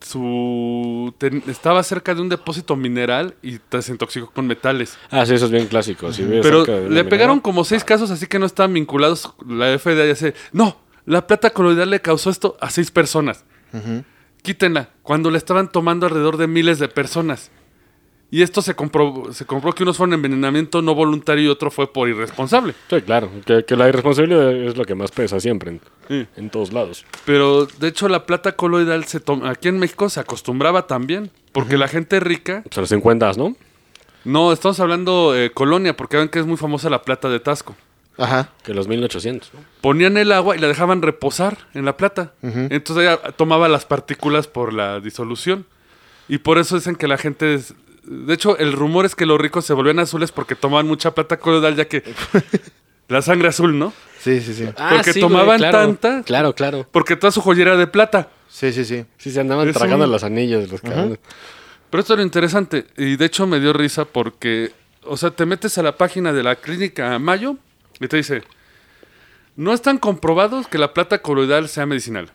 su 0.00 1.14
ten- 1.18 1.42
estaba 1.46 1.82
cerca 1.82 2.14
de 2.14 2.20
un 2.22 2.28
depósito 2.28 2.76
mineral 2.76 3.34
y 3.42 3.58
se 3.80 3.92
intoxicó 3.92 4.30
con 4.30 4.46
metales. 4.46 4.96
Ah, 5.10 5.24
sí, 5.26 5.34
eso 5.34 5.46
es 5.46 5.50
bien 5.50 5.66
clásico. 5.66 6.12
si 6.12 6.22
Pero 6.42 6.64
le 6.88 7.04
pegaron 7.04 7.40
como 7.40 7.64
seis 7.64 7.84
casos, 7.84 8.10
así 8.10 8.26
que 8.26 8.38
no 8.38 8.46
estaban 8.46 8.72
vinculados. 8.74 9.32
La 9.46 9.66
FDA 9.78 10.06
ya 10.12 10.14
no, 10.52 10.78
la 11.06 11.26
plata 11.26 11.50
coloidal 11.50 11.90
le 11.90 12.00
causó 12.00 12.30
esto 12.30 12.56
a 12.60 12.70
seis 12.70 12.90
personas. 12.90 13.44
Quítenla, 14.42 14.90
cuando 15.02 15.30
le 15.30 15.38
estaban 15.38 15.70
tomando 15.70 16.06
alrededor 16.06 16.36
de 16.38 16.46
miles 16.46 16.78
de 16.78 16.88
personas. 16.88 17.50
Y 18.32 18.42
esto 18.42 18.62
se 18.62 18.74
comprobó, 18.76 19.32
se 19.32 19.44
comprobó 19.44 19.74
que 19.74 19.82
unos 19.82 19.96
fueron 19.96 20.14
envenenamiento 20.14 20.82
no 20.82 20.94
voluntario 20.94 21.44
y 21.44 21.48
otro 21.48 21.70
fue 21.70 21.92
por 21.92 22.08
irresponsable. 22.08 22.74
Sí, 22.88 23.02
claro. 23.02 23.28
Que, 23.44 23.64
que 23.64 23.74
la 23.76 23.88
irresponsabilidad 23.88 24.52
es 24.52 24.76
lo 24.76 24.84
que 24.84 24.94
más 24.94 25.10
pesa 25.10 25.40
siempre 25.40 25.70
en, 25.70 25.80
Sí. 26.08 26.26
en 26.36 26.50
todos 26.50 26.72
lados. 26.72 27.04
Pero 27.24 27.66
de 27.66 27.88
hecho 27.88 28.08
la 28.08 28.26
plata 28.26 28.52
coloidal 28.52 29.04
se 29.04 29.18
toma, 29.20 29.50
aquí 29.50 29.68
en 29.68 29.78
México 29.78 30.08
se 30.08 30.20
acostumbraba 30.20 30.86
también, 30.86 31.30
porque 31.52 31.76
la 31.76 31.88
gente 31.88 32.20
rica, 32.20 32.62
Se 32.70 32.80
los 32.80 32.92
encuentras, 32.92 33.36
¿no? 33.36 33.56
no, 34.24 34.52
estamos 34.52 34.78
hablando 34.80 35.34
eh, 35.36 35.50
colonia, 35.50 35.96
porque 35.96 36.16
ven 36.16 36.28
que 36.28 36.38
es 36.38 36.46
muy 36.46 36.56
famosa 36.56 36.88
la 36.90 37.02
plata 37.02 37.28
de 37.28 37.40
Tasco. 37.40 37.74
Ajá. 38.18 38.50
Que 38.62 38.74
los 38.74 38.86
1800, 38.86 39.54
¿no? 39.54 39.60
Ponían 39.80 40.16
el 40.18 40.30
agua 40.30 40.54
y 40.54 40.58
la 40.60 40.68
dejaban 40.68 41.00
reposar 41.00 41.56
en 41.74 41.84
la 41.86 41.96
plata. 41.96 42.32
Entonces 42.42 43.04
ella 43.06 43.16
tomaba 43.32 43.66
las 43.68 43.86
partículas 43.86 44.46
por 44.46 44.72
la 44.74 45.00
disolución. 45.00 45.64
Y 46.28 46.38
por 46.38 46.58
eso 46.58 46.76
dicen 46.76 46.96
que 46.96 47.08
la 47.08 47.16
gente 47.18 47.54
es... 47.54 47.74
De 48.12 48.34
hecho, 48.34 48.58
el 48.58 48.72
rumor 48.72 49.06
es 49.06 49.14
que 49.14 49.24
los 49.24 49.40
ricos 49.40 49.64
se 49.64 49.72
volvían 49.72 50.00
azules 50.00 50.32
porque 50.32 50.56
tomaban 50.56 50.86
mucha 50.86 51.14
plata 51.14 51.38
coloidal, 51.38 51.76
ya 51.76 51.84
que 51.86 52.02
la 53.08 53.22
sangre 53.22 53.48
azul, 53.48 53.78
¿no? 53.78 53.92
Sí, 54.18 54.40
sí, 54.40 54.52
sí. 54.52 54.68
Porque 54.90 55.14
tomaban 55.14 55.58
claro. 55.58 55.78
tanta- 55.78 56.22
Claro, 56.24 56.54
claro. 56.54 56.86
Porque 56.90 57.14
toda 57.14 57.30
su 57.30 57.40
joyera 57.40 57.70
era 57.70 57.78
de 57.78 57.86
plata. 57.86 58.28
Sí, 58.48 58.72
sí, 58.72 58.84
sí. 58.84 59.04
Sí, 59.16 59.30
se 59.30 59.40
andaban 59.40 59.68
Es 59.68 59.76
tragando 59.76 60.06
un- 60.06 60.10
los 60.10 60.24
anillos, 60.24 60.68
los 60.70 60.80
cabrones. 60.80 61.18
Pero 61.88 62.00
esto 62.00 62.14
es 62.14 62.18
lo 62.18 62.24
interesante. 62.24 62.86
Y 62.96 63.14
de 63.16 63.24
hecho 63.26 63.46
me 63.46 63.60
dio 63.60 63.72
risa 63.72 64.04
porque, 64.04 64.72
o 65.04 65.16
sea, 65.16 65.30
te 65.30 65.46
metes 65.46 65.78
a 65.78 65.82
la 65.84 65.96
página 65.96 66.32
de 66.32 66.42
la 66.42 66.56
clínica 66.56 67.16
Mayo 67.20 67.56
y 68.00 68.08
te 68.08 68.16
dice, 68.16 68.42
no 69.56 69.72
están 69.72 69.98
comprobados 69.98 70.66
que 70.66 70.78
la 70.78 70.92
plata 70.94 71.22
coloidal 71.22 71.68
sea 71.68 71.86
medicinal. 71.86 72.30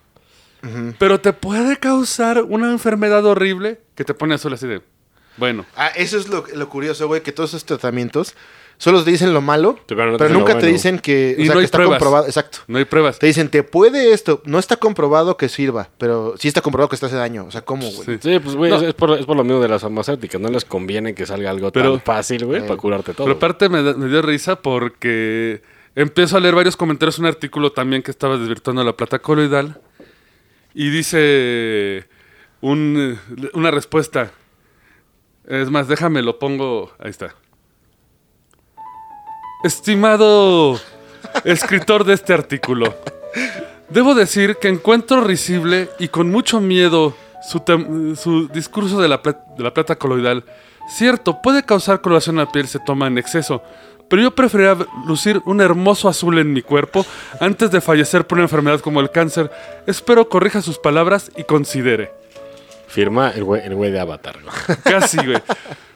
Pero 0.98 1.20
te 1.20 1.32
puede 1.34 1.78
causar 1.78 2.42
una 2.44 2.72
enfermedad 2.72 3.24
horrible 3.26 3.82
que 3.94 4.04
te 4.04 4.14
pone 4.16 4.34
azul 4.34 4.54
así 4.54 4.66
de, 4.66 4.82
bueno. 5.38 5.66
Ah, 5.76 5.88
eso 5.96 6.18
es 6.18 6.28
lo, 6.28 6.46
lo 6.54 6.70
curioso, 6.70 7.08
güey, 7.08 7.22
que 7.22 7.32
todos 7.32 7.54
estos 7.54 7.66
tratamientos 7.80 8.36
solo 8.78 9.02
te 9.06 9.12
dicen 9.12 9.34
lo 9.34 9.40
malo, 9.42 9.80
pero 9.88 10.12
no 10.12 10.28
nunca 10.28 10.58
te 10.58 10.68
dicen 10.68 11.00
que, 11.00 11.36
o 11.38 11.42
Y 11.42 11.46
sea, 11.46 11.48
no 11.48 11.54
que 11.54 11.60
hay 11.60 11.66
está 11.66 11.78
pruebas. 11.78 11.98
comprobado. 11.98 12.26
Exacto. 12.28 12.58
No 12.68 12.78
hay 12.78 12.84
pruebas. 12.86 13.20
Te 13.20 13.28
dicen, 13.28 13.48
te 13.50 13.64
puede 13.64 14.12
esto. 14.12 14.42
No 14.46 14.60
está 14.60 14.76
comprobado 14.76 15.38
que 15.38 15.48
sirva, 15.48 15.88
pero 15.98 16.36
sí 16.38 16.50
está 16.50 16.60
comprobado 16.60 16.90
que 16.90 16.98
te 16.98 17.06
hace 17.06 17.16
daño. 17.16 17.46
O 17.46 17.52
sea, 17.52 17.62
¿cómo, 17.62 17.90
güey? 17.90 18.06
Sí. 18.06 18.18
Sí, 18.22 18.40
pues, 18.40 18.56
güey, 18.56 18.72
No. 18.72 18.78
es, 18.78 18.84
es 18.84 18.94
por, 18.94 19.12
es 19.18 19.26
por 19.26 19.38
lo 19.38 19.44
mismo 19.46 19.62
de 19.62 19.70
las 19.70 19.82
farmacéuticas. 19.82 20.42
No 20.42 20.50
les 20.50 20.66
conviene 20.66 21.16
que 21.16 21.26
salga 21.26 21.50
algo 21.52 21.72
Pero- 21.72 21.92
tan 21.94 22.02
fácil, 22.02 22.44
güey, 22.46 22.60
Eh, 22.60 22.64
para 22.64 22.76
curarte 22.78 23.14
todo. 23.14 23.26
Pero 23.28 23.38
aparte 23.38 23.70
me, 23.70 23.82
da- 23.82 23.94
me 23.94 24.08
dio 24.10 24.22
risa 24.22 24.58
porque 24.58 25.62
empiezo 25.96 26.36
a 26.36 26.42
leer 26.42 26.56
varios 26.56 26.76
comentarios, 26.76 27.18
un 27.20 27.28
artículo 27.28 27.72
también 27.72 28.04
que 28.04 28.12
estaba 28.12 28.38
desvirtuando 28.38 28.84
la 28.84 28.92
plata 28.92 29.20
coloidal 29.20 29.80
y 30.74 30.90
dice 30.90 32.06
un- 32.60 33.18
una 33.54 33.72
respuesta. 33.72 34.32
Es 35.48 35.70
más, 35.70 35.88
déjame, 35.88 36.22
lo 36.22 36.40
pongo. 36.40 36.92
Ahí 37.00 37.12
está. 37.12 37.36
Estimado 39.64 40.80
escritor 41.44 42.04
de 42.04 42.14
este 42.14 42.34
artículo, 42.34 42.96
Debo 43.90 44.16
decir 44.16 44.58
que 44.58 44.68
encuentro 44.68 45.22
risible 45.22 45.90
y 46.00 46.08
con 46.08 46.32
mucho 46.32 46.60
miedo 46.60 47.16
su, 47.48 48.50
discurso 48.52 49.00
de 49.00 49.08
la, 49.08 49.18
de 49.18 49.64
la 49.64 49.74
plata 49.74 49.96
coloidal. 49.96 50.44
Cierto, 50.90 51.42
puede 51.42 51.64
causar 51.64 52.02
coloración 52.02 52.40
a 52.40 52.46
la 52.46 52.52
piel 52.52 52.66
si 52.66 52.74
se 52.74 52.84
toma 52.86 53.08
en 53.08 53.20
exceso, 53.20 53.62
pero 54.10 54.24
yo 54.24 54.34
preferiría 54.34 54.78
lucir 55.06 55.42
un 55.46 55.62
hermoso 55.62 56.10
azul 56.10 56.40
en 56.40 56.52
mi 56.52 56.64
cuerpo 56.64 57.06
antes 57.40 57.70
de 57.70 57.82
fallecer 57.82 58.26
por 58.26 58.38
una 58.38 58.46
enfermedad 58.46 58.80
como 58.80 59.02
el 59.02 59.12
cáncer. 59.12 59.52
Espero 59.86 60.30
corrija 60.30 60.62
sus 60.62 60.80
palabras 60.80 61.32
y 61.38 61.44
considere. 61.44 62.12
Firma 62.96 63.30
el 63.32 63.44
güey, 63.44 63.62
el 63.64 63.76
güey 63.76 63.92
de 63.92 64.00
Avatar. 64.00 64.40
güey. 64.42 64.78
Casi, 64.84 65.18
güey. 65.18 65.42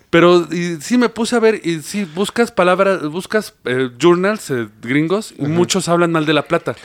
Pero 0.09 0.47
y 0.51 0.77
sí 0.81 0.97
me 0.97 1.09
puse 1.09 1.35
a 1.35 1.39
ver 1.39 1.61
y 1.63 1.81
sí 1.81 2.03
buscas 2.03 2.51
palabras, 2.51 3.03
buscas 3.07 3.53
eh, 3.65 3.89
journals 3.99 4.49
eh, 4.51 4.67
gringos 4.81 5.33
y 5.37 5.43
muchos 5.45 5.87
hablan 5.87 6.11
mal 6.11 6.25
de 6.25 6.33
la 6.33 6.43
plata. 6.47 6.75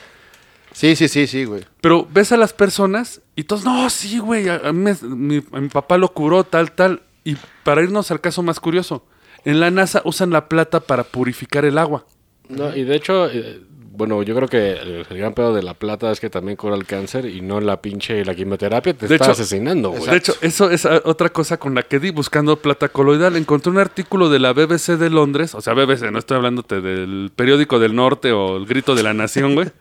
Sí, 0.72 0.96
sí, 0.96 1.08
sí, 1.08 1.26
sí, 1.26 1.44
güey. 1.44 1.64
Pero 1.80 2.06
ves 2.12 2.32
a 2.32 2.36
las 2.36 2.52
personas 2.52 3.20
y 3.36 3.44
todos, 3.44 3.64
no, 3.64 3.88
sí, 3.90 4.18
güey, 4.18 4.48
a, 4.48 4.56
a 4.56 4.72
mí 4.72 4.80
me- 5.02 5.08
mi, 5.08 5.42
a 5.52 5.60
mi 5.60 5.68
papá 5.68 5.98
lo 5.98 6.12
curó, 6.12 6.44
tal, 6.44 6.72
tal. 6.72 7.02
Y 7.24 7.36
para 7.62 7.82
irnos 7.82 8.10
al 8.10 8.20
caso 8.20 8.42
más 8.42 8.60
curioso, 8.60 9.06
en 9.44 9.60
la 9.60 9.70
NASA 9.70 10.02
usan 10.04 10.30
la 10.30 10.48
plata 10.48 10.80
para 10.80 11.04
purificar 11.04 11.64
el 11.64 11.78
agua. 11.78 12.04
No, 12.48 12.76
y 12.76 12.82
de 12.84 12.96
hecho, 12.96 13.30
eh, 13.30 13.62
bueno, 13.96 14.22
yo 14.22 14.34
creo 14.34 14.48
que 14.48 14.72
el, 14.72 15.06
el 15.08 15.18
gran 15.18 15.34
pedo 15.34 15.54
de 15.54 15.62
la 15.62 15.74
plata 15.74 16.10
es 16.10 16.20
que 16.20 16.28
también 16.30 16.56
cura 16.56 16.74
el 16.74 16.84
cáncer 16.84 17.26
y 17.26 17.40
no 17.40 17.60
la 17.60 17.80
pinche 17.80 18.24
la 18.24 18.34
quimioterapia 18.34 18.92
te 18.94 19.06
De 19.06 19.14
está 19.14 19.26
hecho- 19.26 19.32
asesinando, 19.32 19.90
güey. 19.90 20.04
De 20.06 20.16
hecho, 20.16 20.34
eso 20.40 20.70
es 20.70 20.84
ah, 20.86 21.00
otra 21.04 21.28
cosa 21.30 21.56
con 21.58 21.74
la 21.74 21.82
que 21.84 21.98
di 22.00 22.10
buscando 22.10 22.56
plata 22.56 22.88
coloidal. 22.88 23.36
Encontré 23.36 23.70
un 23.70 23.78
artículo 23.78 24.28
de 24.28 24.38
la 24.40 24.52
BBC 24.52 24.96
de 24.98 25.10
Londres, 25.10 25.54
o 25.54 25.60
sea, 25.60 25.74
BBC, 25.74 26.10
no 26.10 26.18
estoy 26.18 26.36
hablándote 26.36 26.80
del 26.80 27.30
periódico 27.34 27.78
del 27.78 27.94
norte 27.94 28.32
o 28.32 28.56
el 28.56 28.66
grito 28.66 28.94
de 28.94 29.02
la 29.02 29.14
nación, 29.14 29.54
güey. 29.54 29.68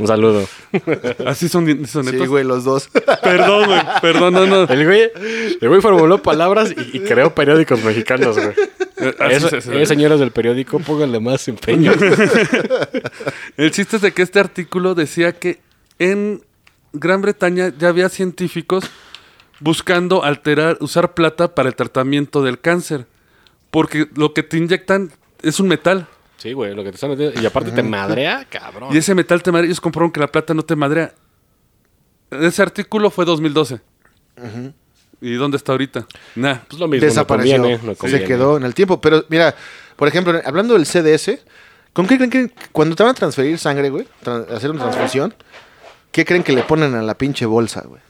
Un 0.00 0.06
saludo. 0.06 0.48
Así 1.26 1.48
son, 1.48 1.86
son 1.86 2.04
Sí, 2.04 2.12
netos. 2.12 2.28
güey, 2.28 2.44
los 2.44 2.64
dos. 2.64 2.88
Perdón, 3.22 3.66
güey, 3.66 3.80
perdón, 4.00 4.34
no, 4.34 4.46
no. 4.46 4.62
El 4.64 4.84
güey, 4.84 5.10
el 5.60 5.68
güey 5.68 5.80
formuló 5.80 6.22
palabras 6.22 6.72
y, 6.76 6.96
y 6.96 7.00
creó 7.00 7.34
periódicos 7.34 7.82
mexicanos, 7.84 8.36
güey. 8.36 8.54
Así 9.18 9.34
Eso- 9.36 9.48
se- 9.50 9.60
se- 9.60 9.82
eh, 9.82 9.86
señores 9.86 10.18
del 10.20 10.30
periódico, 10.30 10.78
pónganle 10.80 11.20
más 11.20 11.46
empeño. 11.48 11.92
El 13.56 13.70
chiste 13.70 13.96
es 13.96 14.02
de 14.02 14.12
que 14.12 14.22
este 14.22 14.40
artículo 14.40 14.94
decía 14.94 15.32
que 15.32 15.60
en 15.98 16.42
Gran 16.92 17.22
Bretaña 17.22 17.72
ya 17.78 17.88
había 17.88 18.08
científicos 18.08 18.84
buscando 19.60 20.24
alterar, 20.24 20.76
usar 20.80 21.14
plata 21.14 21.54
para 21.54 21.68
el 21.68 21.74
tratamiento 21.74 22.42
del 22.42 22.58
cáncer. 22.60 23.06
Porque 23.70 24.08
lo 24.14 24.32
que 24.32 24.42
te 24.42 24.56
inyectan 24.58 25.10
es 25.42 25.60
un 25.60 25.68
metal. 25.68 26.06
Sí, 26.36 26.52
güey, 26.52 26.74
lo 26.74 26.84
que 26.84 26.90
te 26.90 26.96
están 26.96 27.10
metiendo. 27.10 27.40
Y 27.40 27.46
aparte 27.46 27.70
te 27.70 27.82
madrea, 27.82 28.44
cabrón. 28.48 28.94
Y 28.94 28.98
ese 28.98 29.14
metal 29.14 29.42
te 29.42 29.50
madrea. 29.52 29.66
Ellos 29.66 29.80
comprobaron 29.80 30.12
que 30.12 30.20
la 30.20 30.26
plata 30.26 30.52
no 30.54 30.62
te 30.62 30.76
madrea. 30.76 31.12
Ese 32.30 32.62
artículo 32.62 33.10
fue 33.10 33.24
2012. 33.24 33.80
¿Y 35.20 35.34
dónde 35.34 35.56
está 35.56 35.72
ahorita? 35.72 36.06
Nah. 36.34 36.56
Pues 36.68 36.78
lo 36.78 36.88
mismo, 36.88 37.06
Desapareció. 37.06 37.56
no 37.58 37.62
conviene, 37.64 37.96
no 38.02 38.08
se 38.08 38.24
quedó 38.24 38.56
en 38.58 38.64
el 38.64 38.74
tiempo. 38.74 39.00
Pero 39.00 39.24
mira, 39.28 39.54
por 39.96 40.08
ejemplo, 40.08 40.38
hablando 40.44 40.74
del 40.74 40.84
CDS, 40.84 41.38
¿con 41.94 42.06
qué 42.06 42.16
creen 42.16 42.30
que 42.30 42.50
cuando 42.72 42.94
te 42.94 43.02
van 43.02 43.12
a 43.12 43.14
transferir 43.14 43.58
sangre, 43.58 43.88
güey, 43.88 44.06
tran- 44.22 44.50
hacer 44.52 44.70
una 44.70 44.82
transfusión, 44.90 45.32
qué 46.12 46.24
creen 46.26 46.42
que 46.42 46.52
le 46.52 46.62
ponen 46.64 46.94
a 46.94 47.02
la 47.02 47.16
pinche 47.16 47.46
bolsa, 47.46 47.82
güey? 47.86 48.02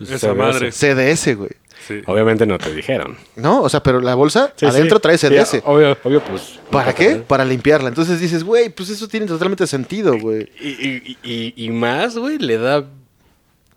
Esa 0.00 0.34
madre. 0.34 0.72
CDS, 0.72 1.34
güey. 1.36 1.50
Sí. 1.86 2.02
Obviamente 2.06 2.46
no 2.46 2.58
te 2.58 2.72
dijeron. 2.74 3.16
¿No? 3.36 3.62
O 3.62 3.68
sea, 3.68 3.82
pero 3.82 4.00
la 4.00 4.14
bolsa 4.14 4.52
Sí, 4.56 4.66
adentro 4.66 4.98
sí. 4.98 5.02
trae 5.02 5.18
CDS. 5.18 5.48
Sí, 5.48 5.60
obvio, 5.64 5.96
obvio, 6.04 6.20
pues. 6.22 6.60
¿Para 6.70 6.94
qué? 6.94 7.16
Para 7.16 7.44
limpiarla. 7.44 7.88
Entonces 7.88 8.20
dices, 8.20 8.44
güey, 8.44 8.68
pues 8.70 8.90
eso 8.90 9.08
tiene 9.08 9.26
totalmente 9.26 9.66
sentido, 9.66 10.18
güey. 10.18 10.48
Y, 10.60 10.68
y, 10.68 11.18
y, 11.22 11.54
y 11.56 11.70
más, 11.70 12.16
güey, 12.16 12.38
le 12.38 12.58
da 12.58 12.84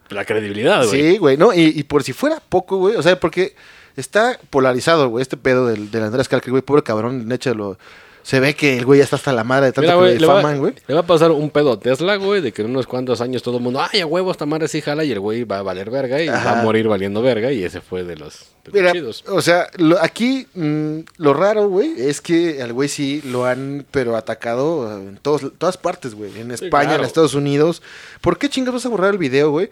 la 0.10 0.26
credibilidad, 0.26 0.86
güey. 0.86 1.01
Sí, 1.14 1.18
güey, 1.18 1.38
¿no? 1.38 1.54
Y, 1.54 1.62
y 1.76 1.84
por 1.84 2.04
si 2.04 2.14
fuera 2.14 2.41
poco, 2.49 2.78
güey, 2.78 2.95
o 2.95 3.01
sea, 3.01 3.20
porque 3.20 3.56
está 3.95 4.38
polarizado, 4.49 5.10
güey, 5.10 5.22
este 5.22 5.38
pedo 5.38 5.66
del, 5.68 5.89
del 5.89 6.04
Andrés 6.04 6.28
Calque, 6.30 6.51
güey, 6.51 6.62
pobre 6.62 6.84
cabrón, 6.84 7.32
échalo. 7.32 7.78
Se 8.24 8.39
ve 8.39 8.55
que 8.55 8.78
el 8.78 8.86
güey 8.86 8.99
ya 8.99 9.03
está 9.03 9.17
hasta 9.17 9.34
la 9.34 9.43
madre 9.43 9.67
de 9.67 9.71
tanto 9.74 9.82
Mira, 9.82 9.93
que 9.93 9.99
güey, 9.99 10.13
le 10.15 10.19
le, 10.21 10.28
va, 10.28 10.53
güey. 10.55 10.74
le 10.88 10.93
va 10.93 11.01
a 11.01 11.05
pasar 11.05 11.32
un 11.32 11.49
pedo 11.49 11.74
a 11.74 11.80
Tesla, 11.80 12.15
güey, 12.15 12.41
de 12.41 12.53
que 12.53 12.61
en 12.61 12.69
unos 12.69 12.88
cuantos 12.88 13.19
años 13.19 13.43
todo 13.43 13.57
el 13.57 13.63
mundo, 13.63 13.82
ay, 13.91 13.99
a 13.99 14.05
huevo, 14.05 14.32
esta 14.32 14.45
madre 14.45 14.69
sí 14.69 14.80
jala, 14.82 15.03
y 15.03 15.11
el 15.11 15.19
güey 15.19 15.43
va 15.43 15.59
a 15.59 15.61
valer 15.61 15.89
verga 15.91 16.21
y 16.21 16.30
Ajá. 16.30 16.53
va 16.53 16.59
a 16.61 16.63
morir 16.63 16.88
valiendo 16.88 17.21
verga, 17.21 17.51
y 17.51 17.63
ese 17.65 17.82
fue 17.82 18.03
de 18.05 18.15
los, 18.15 18.45
de 18.63 18.71
los 18.71 18.74
Mira, 18.74 18.91
chidos. 18.93 19.26
o 19.28 19.41
sea, 19.41 19.67
lo- 19.76 20.01
aquí 20.01 20.47
mm, 20.55 20.99
lo 21.17 21.34
raro, 21.34 21.67
güey, 21.67 21.93
es 21.97 22.21
que 22.21 22.61
al 22.63 22.71
güey 22.71 22.88
sí 22.88 23.21
lo 23.26 23.45
han, 23.45 23.86
pero 23.91 24.15
atacado 24.15 24.97
en 24.99 25.17
todos, 25.17 25.51
todas 25.57 25.76
partes, 25.78 26.15
güey. 26.15 26.32
En 26.39 26.51
España, 26.51 26.86
claro. 26.89 27.03
en 27.03 27.07
Estados 27.07 27.34
Unidos. 27.36 27.82
¿Por 28.21 28.38
qué 28.38 28.47
chingas 28.49 28.74
vas 28.74 28.86
a 28.86 28.89
borrar 28.89 29.11
el 29.11 29.17
video, 29.17 29.51
güey? 29.51 29.69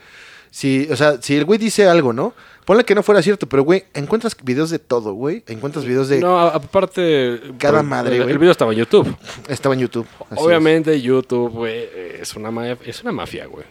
Si, 0.53 0.89
o 0.91 0.97
sea, 0.97 1.21
si 1.21 1.37
el 1.37 1.45
güey 1.45 1.57
dice 1.57 1.87
algo, 1.87 2.11
¿no? 2.11 2.33
Ponle 2.65 2.83
que 2.85 2.93
no 2.95 3.03
fuera 3.03 3.21
cierto, 3.21 3.47
pero, 3.49 3.63
güey, 3.63 3.85
encuentras 3.93 4.35
videos 4.43 4.69
de 4.69 4.79
todo, 4.79 5.13
güey. 5.13 5.43
Encuentras 5.47 5.83
videos 5.85 6.09
de... 6.09 6.19
No, 6.19 6.39
aparte... 6.39 7.41
Cada 7.57 7.79
por- 7.79 7.83
madre, 7.89 8.15
el, 8.17 8.21
güey. 8.23 8.33
el 8.33 8.37
video 8.39 8.51
estaba 8.51 8.71
en 8.71 8.79
YouTube. 8.79 9.15
Estaba 9.47 9.73
en 9.75 9.81
YouTube. 9.81 10.05
es. 10.31 10.37
Obviamente 10.37 11.01
YouTube, 11.01 11.51
güey, 11.51 11.87
es 12.19 12.35
una, 12.35 12.51
ma- 12.51 12.67
es 12.69 13.01
una 13.01 13.11
mafia, 13.11 13.45
güey. 13.47 13.65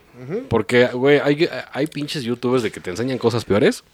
Porque, 0.49 0.87
güey, 0.89 1.19
hay, 1.19 1.49
hay 1.73 1.87
pinches 1.87 2.23
youtubers 2.25 2.63
de 2.63 2.71
que 2.71 2.81
te 2.81 2.91
enseñan 2.91 3.17
cosas 3.19 3.45
peores. 3.45 3.85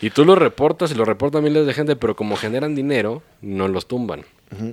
Y 0.00 0.10
tú 0.10 0.24
lo 0.24 0.34
reportas 0.36 0.92
y 0.92 0.94
lo 0.94 1.04
reportan 1.04 1.42
miles 1.42 1.66
de 1.66 1.74
gente, 1.74 1.96
pero 1.96 2.14
como 2.14 2.36
generan 2.36 2.74
dinero, 2.76 3.22
no 3.42 3.66
los 3.68 3.88
tumban. 3.88 4.24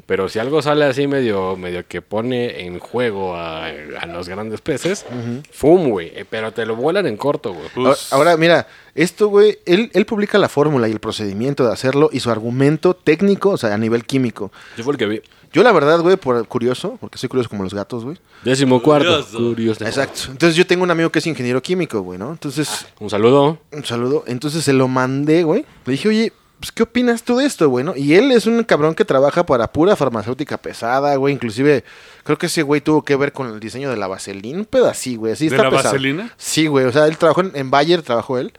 Pero 0.06 0.30
si 0.30 0.40
algo 0.40 0.62
sale 0.62 0.86
así 0.86 1.06
medio, 1.08 1.58
medio 1.58 1.86
que 1.88 2.02
pone 2.02 2.66
en 2.66 2.80
juego 2.80 3.36
a, 3.36 3.66
a 3.68 4.06
los 4.06 4.30
grandes 4.30 4.62
peces, 4.62 5.06
¡fum, 5.52 5.90
güey! 5.90 6.08
Eh, 6.16 6.26
Pero 6.30 6.52
te 6.54 6.66
lo 6.66 6.76
vuelan 6.76 7.06
en 7.08 7.18
corto, 7.18 7.54
güey. 7.54 7.66
Ahora, 7.76 7.90
Pues, 7.90 8.14
ahora, 8.14 8.38
mira, 8.38 8.68
esto, 8.96 9.28
güey, 9.28 9.60
él, 9.66 9.92
él 9.94 10.06
publica 10.06 10.38
la 10.38 10.48
fórmula 10.50 10.88
y 10.88 10.92
el 10.92 11.00
procedimiento 11.00 11.66
de 11.66 11.74
hacerlo 11.74 12.10
y 12.14 12.22
su 12.22 12.32
argumento 12.32 12.94
técnico, 12.96 13.50
o 13.52 13.58
sea, 13.58 13.74
a 13.74 13.78
nivel 13.78 14.06
químico. 14.06 14.52
Yo 14.78 14.84
fue 14.84 14.94
el 14.94 14.98
que 14.98 15.06
vi. 15.08 15.22
Yo, 15.52 15.64
la 15.64 15.72
verdad, 15.72 16.00
güey, 16.02 16.18
por 16.18 16.46
curioso, 16.48 16.98
porque 17.00 17.18
soy 17.18 17.30
curioso 17.30 17.50
como 17.50 17.64
los 17.64 17.74
gatos, 17.74 18.04
güey. 18.04 18.18
Décimo 18.44 18.82
cuarto. 18.82 19.08
Curioso. 19.10 19.38
Curioso. 19.38 19.86
Exacto. 19.86 20.22
Entonces 20.32 20.56
yo 20.58 20.66
tengo 20.68 20.84
un 20.84 20.92
amigo 20.92 21.10
que 21.10 21.20
es 21.20 21.28
ingeniero 21.28 21.62
químico, 21.62 22.02
güey, 22.02 22.20
¿no? 22.20 22.32
Entonces, 22.32 22.86
Un 23.00 23.10
saludo. 23.10 23.58
un 23.72 23.86
saludo. 23.86 24.24
Entonces 24.28 24.64
se 24.66 24.74
lo 24.74 24.88
mandé, 24.90 25.44
güey. 25.44 25.66
Le 25.86 25.92
dije, 25.94 26.10
oye, 26.10 26.34
pues, 26.66 26.72
¿qué 26.72 26.84
opinas 26.84 27.22
tú 27.22 27.38
de 27.38 27.46
esto, 27.46 27.70
güey, 27.70 27.86
no? 27.86 27.96
Y 27.96 28.16
él 28.16 28.32
es 28.32 28.48
un 28.48 28.64
cabrón 28.64 28.96
que 28.96 29.06
trabaja 29.06 29.46
para 29.46 29.72
pura 29.72 29.96
farmacéutica 29.96 30.58
pesada, 30.58 31.16
güey. 31.16 31.36
Inclusive, 31.36 31.84
creo 32.24 32.40
que 32.40 32.48
ese 32.48 32.64
güey 32.64 32.82
tuvo 32.82 33.04
que 33.04 33.16
ver 33.16 33.34
con 33.34 33.54
el 33.54 33.60
diseño 33.60 33.92
de 33.92 33.98
la 33.98 34.08
vaselina. 34.08 34.66
Un 34.72 34.86
así, 34.86 35.16
güey. 35.16 35.34
Así 35.34 35.48
¿De 35.48 35.56
está 35.56 35.66
la 35.66 35.70
pesado. 35.70 35.94
vaselina? 35.94 36.34
Sí, 36.38 36.66
güey. 36.66 36.86
O 36.86 36.92
sea, 36.92 37.06
él 37.06 37.18
trabajó 37.18 37.42
en, 37.42 37.52
en 37.54 37.70
Bayer, 37.70 38.02
trabajó 38.02 38.40
él. 38.40 38.52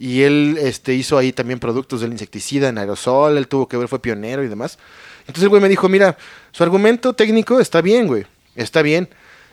Y 0.00 0.22
él 0.22 0.58
este, 0.60 0.94
hizo 0.94 1.16
ahí 1.16 1.32
también 1.32 1.60
productos 1.60 2.00
del 2.00 2.10
insecticida 2.10 2.70
en 2.70 2.78
aerosol. 2.78 3.38
Él 3.38 3.46
tuvo 3.46 3.68
que 3.68 3.76
ver, 3.76 3.86
fue 3.86 4.00
pionero 4.00 4.42
y 4.42 4.48
demás. 4.48 4.78
Entonces 5.20 5.44
el 5.44 5.48
güey 5.48 5.62
me 5.62 5.68
dijo, 5.68 5.88
mira, 5.88 6.16
su 6.50 6.64
argumento 6.64 7.12
técnico 7.12 7.60
está 7.60 7.80
bien, 7.82 8.08
güey. 8.08 8.26
Está 8.56 8.82
bien. 8.82 9.08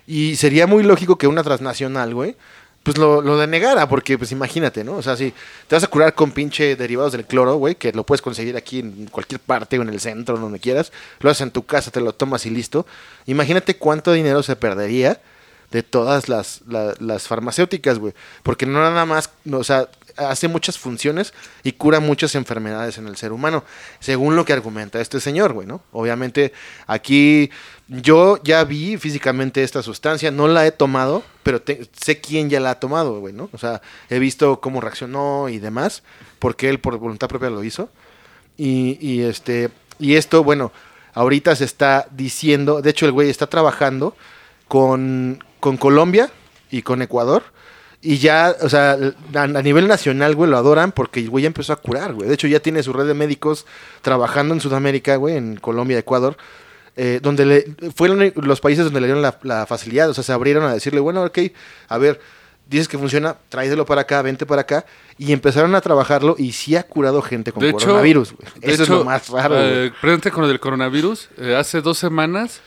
Y 0.08 0.38
sería 0.38 0.66
muy 0.66 0.82
lógico 0.82 1.18
que 1.20 1.28
una 1.28 1.44
transnacional, 1.44 2.16
güey, 2.16 2.36
pues 2.84 2.98
lo, 2.98 3.22
lo 3.22 3.38
denegara, 3.38 3.88
porque 3.88 4.18
pues 4.18 4.32
imagínate, 4.32 4.84
¿no? 4.84 4.96
O 4.96 5.02
sea, 5.04 5.16
si 5.16 5.34
te 5.68 5.76
vas 5.76 5.84
a 5.84 5.88
curar 5.88 6.16
con 6.16 6.32
pinche 6.32 6.76
derivados 6.76 7.12
del 7.12 7.26
cloro, 7.26 7.56
güey, 7.56 7.76
que 7.76 7.92
lo 7.92 8.04
puedes 8.06 8.22
conseguir 8.22 8.58
aquí 8.58 8.80
en 8.80 9.06
cualquier 9.08 9.40
parte 9.40 9.78
o 9.78 9.84
en 9.84 9.90
el 9.90 10.00
centro, 10.00 10.38
donde 10.38 10.60
quieras, 10.60 10.92
lo 11.20 11.30
haces 11.30 11.42
en 11.42 11.52
tu 11.52 11.64
casa, 11.66 11.92
te 11.92 12.02
lo 12.02 12.14
tomas 12.14 12.46
y 12.46 12.50
listo. 12.50 12.88
Imagínate 13.28 13.76
cuánto 13.78 14.12
dinero 14.14 14.42
se 14.42 14.56
perdería 14.56 15.22
de 15.70 15.84
todas 15.84 16.28
las, 16.28 16.62
la- 16.68 16.96
las 17.00 17.28
farmacéuticas, 17.28 18.00
güey. 18.00 18.14
Porque 18.44 18.66
no 18.66 18.80
nada 18.80 19.06
más, 19.06 19.30
no, 19.46 19.60
o 19.60 19.64
sea, 19.64 19.88
hace 20.18 20.50
muchas 20.50 20.78
funciones 20.78 21.34
y 21.64 21.72
cura 21.74 22.00
muchas 22.02 22.36
enfermedades 22.36 22.98
en 22.98 23.08
el 23.08 23.16
ser 23.16 23.32
humano, 23.32 23.64
según 24.02 24.36
lo 24.36 24.44
que 24.44 24.52
argumenta 24.54 25.00
este 25.00 25.22
señor, 25.22 25.54
güey, 25.54 25.68
¿no? 25.68 25.82
Obviamente 25.94 26.52
aquí 26.88 27.50
yo 27.92 28.40
ya 28.42 28.64
vi 28.64 28.96
físicamente 28.96 29.64
esta 29.64 29.84
sustancia, 29.84 30.32
no 30.32 30.48
la 30.48 30.66
he 30.66 30.72
tomado, 30.72 31.24
pero 31.44 31.62
sé 31.92 32.22
quién 32.22 32.50
ya 32.50 32.62
la 32.62 32.72
ha 32.72 32.80
tomado, 32.80 33.20
güey, 33.20 33.34
¿no? 33.34 33.50
O 33.52 33.58
sea, 33.58 33.82
he 34.10 34.18
visto 34.18 34.62
cómo 34.62 34.80
reaccionó 34.80 35.50
y 35.50 35.60
demás, 35.60 36.02
porque 36.40 36.70
él 36.70 36.80
por 36.80 36.98
voluntad 36.98 37.28
propia 37.28 37.50
lo 37.50 37.66
hizo. 37.66 37.90
Y, 38.58 39.24
este 39.24 39.72
y 40.00 40.16
esto, 40.16 40.42
bueno, 40.42 40.72
ahorita 41.14 41.54
se 41.58 41.66
está 41.66 42.08
diciendo, 42.12 42.82
de 42.82 42.92
hecho 42.92 43.06
el 43.06 43.12
güey 43.12 43.30
está 43.30 43.48
trabajando 43.48 44.16
con, 44.70 45.44
con 45.60 45.76
Colombia 45.76 46.32
y 46.70 46.84
con 46.84 47.02
Ecuador. 47.02 47.44
Y 48.02 48.20
ya, 48.20 48.56
o 48.62 48.70
sea, 48.70 48.98
a, 49.36 49.42
a 49.42 49.48
nivel 49.48 49.90
nacional, 49.90 50.34
güey, 50.36 50.50
lo 50.50 50.58
adoran 50.58 50.94
porque 50.94 51.20
el 51.20 51.30
güey 51.30 51.42
ya 51.42 51.48
empezó 51.48 51.74
a 51.74 51.82
curar, 51.82 52.14
güey. 52.14 52.30
De 52.30 52.36
hecho, 52.36 52.48
ya 52.48 52.62
tiene 52.62 52.84
su 52.84 52.94
red 52.94 53.06
de 53.06 53.16
médicos 53.16 53.66
trabajando 54.02 54.54
en 54.54 54.62
Sudamérica, 54.62 55.18
güey, 55.18 55.36
en 55.36 55.58
Colombia 55.58 56.00
Ecuador, 56.00 56.38
eh, 56.96 57.20
donde 57.22 57.46
le, 57.46 57.76
fueron 57.96 58.32
los 58.36 58.60
países 58.62 58.84
donde 58.86 59.02
le 59.02 59.08
dieron 59.08 59.22
la, 59.22 59.38
la 59.44 59.66
facilidad, 59.66 60.10
o 60.10 60.14
sea, 60.14 60.24
se 60.24 60.34
abrieron 60.34 60.64
a 60.66 60.74
decirle, 60.74 61.00
bueno, 61.00 61.24
ok, 61.24 61.40
a 61.88 61.98
ver, 61.98 62.20
dices 62.68 62.88
que 62.88 62.98
funciona, 62.98 63.36
tráeselo 63.50 63.86
para 63.86 64.02
acá, 64.02 64.22
vente 64.22 64.46
para 64.46 64.62
acá, 64.62 64.86
y 65.18 65.32
empezaron 65.34 65.74
a 65.76 65.82
trabajarlo 65.82 66.36
y 66.38 66.52
sí 66.54 66.76
ha 66.76 66.84
curado 66.84 67.22
gente 67.22 67.52
con 67.52 67.62
de 67.62 67.70
hecho, 67.70 67.80
coronavirus, 67.88 68.30
de 68.38 68.72
Eso 68.72 68.84
es 68.84 68.90
hecho, 68.90 68.98
lo 69.00 69.04
más 69.06 69.28
raro, 69.30 69.56
eh, 69.60 69.92
presente 70.02 70.32
con 70.32 70.48
del 70.48 70.60
coronavirus, 70.60 71.30
eh, 71.38 71.56
hace 71.56 71.82
dos 71.82 71.98
semanas 71.98 72.62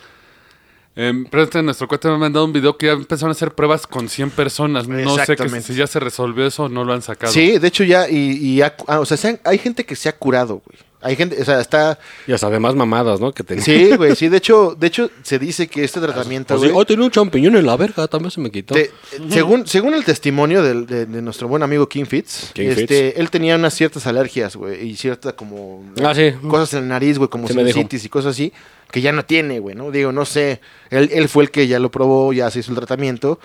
Eh, 0.97 1.25
pero 1.29 1.43
este 1.43 1.61
nuestro 1.61 1.89
cuate 1.89 2.07
me 2.07 2.15
ha 2.15 2.19
mandado 2.19 2.45
un 2.45 2.53
video 2.53 2.77
que 2.79 2.87
ya 2.87 2.93
empezaron 2.93 3.31
a 3.31 3.33
hacer 3.33 3.51
pruebas 3.53 3.85
con 3.85 4.09
100 4.09 4.31
personas. 4.31 4.87
No 4.87 5.17
sé 5.27 5.35
que 5.35 5.49
si 5.61 5.75
ya 5.75 5.89
se 5.89 5.99
resolvió 5.99 6.47
eso 6.47 6.65
o 6.65 6.69
no 6.69 6.85
lo 6.85 6.93
han 6.93 7.03
sacado. 7.03 7.33
Sí, 7.33 7.59
de 7.59 7.67
hecho 7.67 7.83
ya, 7.83 8.09
y, 8.09 8.37
y 8.39 8.63
ha- 8.63 8.77
ah, 8.87 9.01
o 9.01 9.05
sea, 9.05 9.17
se 9.17 9.27
han- 9.29 9.41
hay 9.43 9.59
gente 9.59 9.85
que 9.85 9.97
se 9.97 10.09
ha 10.09 10.17
curado, 10.17 10.63
güey. 10.65 10.79
Hay 11.05 11.17
gente, 11.17 11.41
o 11.41 11.45
sea, 11.45 11.61
está... 11.61 11.99
Y 12.27 12.33
hasta 12.33 12.47
además 12.47 12.75
mamadas, 12.75 13.21
¿no? 13.21 13.33
Que 13.33 13.45
tenía. 13.45 13.63
Sí, 13.63 13.95
güey, 13.97 14.17
sí, 14.17 14.29
de 14.29 14.39
hecho, 14.39 14.75
de 14.77 14.87
hecho 14.87 15.11
se 15.23 15.39
dice 15.39 15.69
que 15.69 15.85
este 15.85 16.01
tratamiento, 16.01 16.57
güey, 16.59 16.71
oh, 16.75 16.85
tenía 16.87 17.05
un 17.05 17.11
champiñón 17.11 17.55
en 17.57 17.67
la 17.67 17.77
verga, 17.77 18.09
también 18.09 18.31
se 18.31 18.41
me 18.41 18.51
quitó. 18.51 18.75
te- 18.75 18.91
según, 19.29 19.67
según 19.67 19.93
el 19.95 20.03
testimonio 20.05 20.63
del- 20.63 20.87
de, 20.87 21.05
de 21.07 21.21
nuestro 21.23 21.47
buen 21.47 21.63
amigo 21.63 21.89
King 21.89 22.07
Fitz, 22.07 22.51
King 22.55 22.69
este, 22.69 23.21
él 23.21 23.29
tenía 23.31 23.55
unas 23.57 23.75
ciertas 23.75 24.07
alergias, 24.07 24.57
güey, 24.57 24.89
y 24.89 24.97
cierta 24.97 25.35
como 25.37 25.85
Ah, 26.03 26.15
sí. 26.15 26.33
cosas 26.49 26.73
en 26.75 26.81
la 26.89 26.95
nariz, 26.95 27.19
güey, 27.19 27.29
como 27.29 27.47
sinusitis 27.49 28.05
y 28.05 28.09
cosas 28.09 28.31
así, 28.33 28.53
que 28.91 29.01
ya 29.03 29.13
no 29.13 29.25
tiene, 29.27 29.59
güey, 29.59 29.77
¿no? 29.77 29.91
Digo, 29.91 30.11
no 30.11 30.25
sé, 30.25 30.61
él, 30.91 31.11
él 31.13 31.29
fue 31.29 31.45
el 31.45 31.51
que 31.51 31.67
ya 31.69 31.79
lo 31.79 31.91
probó, 31.91 32.33
ya 32.33 32.51
se 32.51 32.61
hizo 32.61 32.71
el 32.73 32.77
tratamiento, 32.79 33.39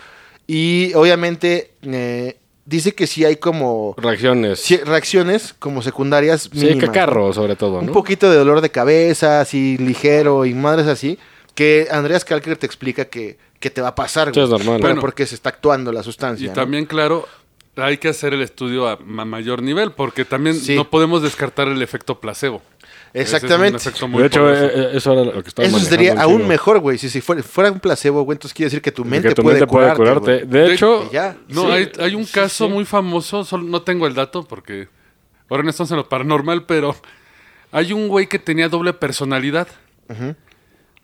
y 0.48 0.94
obviamente 0.96 1.72
eh, 1.84 2.38
dice 2.70 2.94
que 2.94 3.08
sí 3.08 3.26
hay 3.26 3.38
como 3.38 3.96
Reacciones. 3.98 4.60
sí, 4.60 4.78
reacciones 4.78 5.54
como 5.58 5.82
secundarias 5.82 6.50
Sí, 6.54 6.60
mínimas, 6.66 6.86
cacarro, 6.86 7.34
sobre 7.34 7.56
todo, 7.56 7.80
Un 7.80 7.92
poquito 7.92 8.30
de 8.30 8.38
dolor 8.38 8.62
de 8.62 8.70
cabeza, 8.72 9.42
así 9.42 9.78
ligero 9.78 10.46
y 10.46 10.54
madres 10.54 10.88
así, 10.88 11.18
que 11.56 11.88
Andreas 11.92 12.24
Kalker 12.26 12.58
te 12.58 12.66
explica 12.66 13.06
que, 13.06 13.38
que 13.60 13.70
te 13.70 13.82
va 13.82 13.90
a 13.90 13.96
pasar, 13.96 14.34
Sí, 14.34 14.40
es 14.40 14.50
normal. 14.50 14.78
Pero 14.78 14.80
Bueno. 14.90 15.02
porque 15.02 15.26
se 15.26 15.36
está 15.36 15.50
actuando 15.50 15.92
la 15.92 16.02
Y 16.02 16.04
sustancia. 16.04 16.48
¿no? 16.50 16.54
también, 16.54 16.86
claro, 16.86 17.28
hay 17.76 17.98
que 17.98 18.10
hacer 18.10 18.34
el 18.34 18.42
estudio 18.42 18.88
a 18.88 18.98
ma- 19.04 19.26
mayor 19.26 19.62
nivel, 19.62 19.92
porque 19.92 20.24
también 20.26 20.56
Sí. 20.56 20.76
no 20.76 20.90
podemos 20.90 21.22
descartar 21.22 21.68
el 21.68 21.82
efecto 21.82 22.20
placebo. 22.20 22.62
Exactamente. 23.14 23.78
Ese 23.78 23.90
es 23.90 23.96
un 23.96 24.06
efecto 24.06 24.08
muy 24.08 24.22
De 24.22 24.28
hecho, 24.28 24.40
poderoso. 24.42 24.66
eh, 24.66 24.84
eh, 24.84 24.90
eso 24.98 25.14
era 25.14 25.24
lo 25.24 25.44
que 25.44 25.50
estaba 25.50 25.68
Eso 25.68 25.80
sería 25.80 26.22
aún 26.22 26.48
mejor, 26.48 26.80
güey. 26.80 26.98
Si, 26.98 27.10
si 27.10 27.22
fuera, 27.22 27.42
fuera 27.44 27.72
un 27.72 27.80
placebo, 27.80 28.22
güey, 28.24 28.36
entonces 28.36 28.54
quiere 28.54 28.68
decir 28.68 28.82
que 28.82 28.92
tu 28.92 29.04
mente, 29.06 29.30
que 29.30 29.36
tu 29.36 29.42
puede, 29.44 29.60
mente 29.60 29.72
puede 29.72 29.94
curarte. 29.96 30.46
De 30.46 30.46
De- 30.46 30.74
hecho, 30.74 31.10
ya. 31.12 31.36
No, 31.48 31.64
Sí. 31.66 31.72
hay, 31.72 31.92
hay 32.00 32.16
un 32.16 32.26
Sí, 32.26 32.34
caso 32.34 32.68
sí. 32.68 32.72
muy 32.72 32.86
famoso, 32.86 33.44
solo 33.44 33.64
no 33.64 33.82
tengo 33.82 34.06
el 34.08 34.14
dato 34.14 34.44
porque 34.44 34.88
ahora 35.50 35.64
no 35.64 35.70
estamos 35.70 35.90
en 35.92 35.98
lo 35.98 36.08
paranormal, 36.10 36.66
pero 36.66 36.96
hay 37.72 37.94
un 37.94 38.08
güey 38.08 38.28
que 38.28 38.40
tenía 38.40 38.70
doble 38.70 38.94
personalidad. 38.94 39.68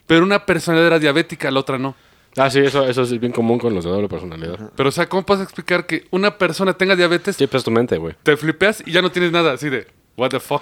Pero 0.08 0.24
una 0.24 0.46
personalidad 0.46 0.88
era 0.88 1.00
diabética, 1.00 1.50
la 1.52 1.60
otra 1.60 1.78
no. 1.78 1.96
ah, 2.38 2.50
sí, 2.50 2.60
eso, 2.60 2.86
eso 2.88 3.02
es 3.04 3.20
bien 3.20 3.32
común 3.32 3.58
con 3.58 3.74
los 3.74 3.84
de 3.86 3.90
doble 3.92 4.08
personalidad. 4.10 4.72
Pero, 4.76 4.90
o 4.90 4.92
sea, 4.92 5.08
¿cómo 5.08 5.26
puedes 5.26 5.44
explicar 5.44 5.86
que 5.86 6.06
una 6.12 6.38
persona 6.38 6.74
tenga 6.74 6.96
diabetes, 6.96 7.36
Sí, 7.38 7.48
pues 7.48 7.64
tu 7.64 7.72
mente, 7.72 7.98
güey. 7.98 8.14
te 8.24 8.36
flipeas 8.38 8.84
y 8.86 8.92
ya 8.92 9.02
no 9.02 9.12
tienes 9.12 9.32
nada 9.32 9.54
así 9.54 9.70
de, 9.70 9.88
what 10.18 10.30
the 10.30 10.40
fuck? 10.40 10.62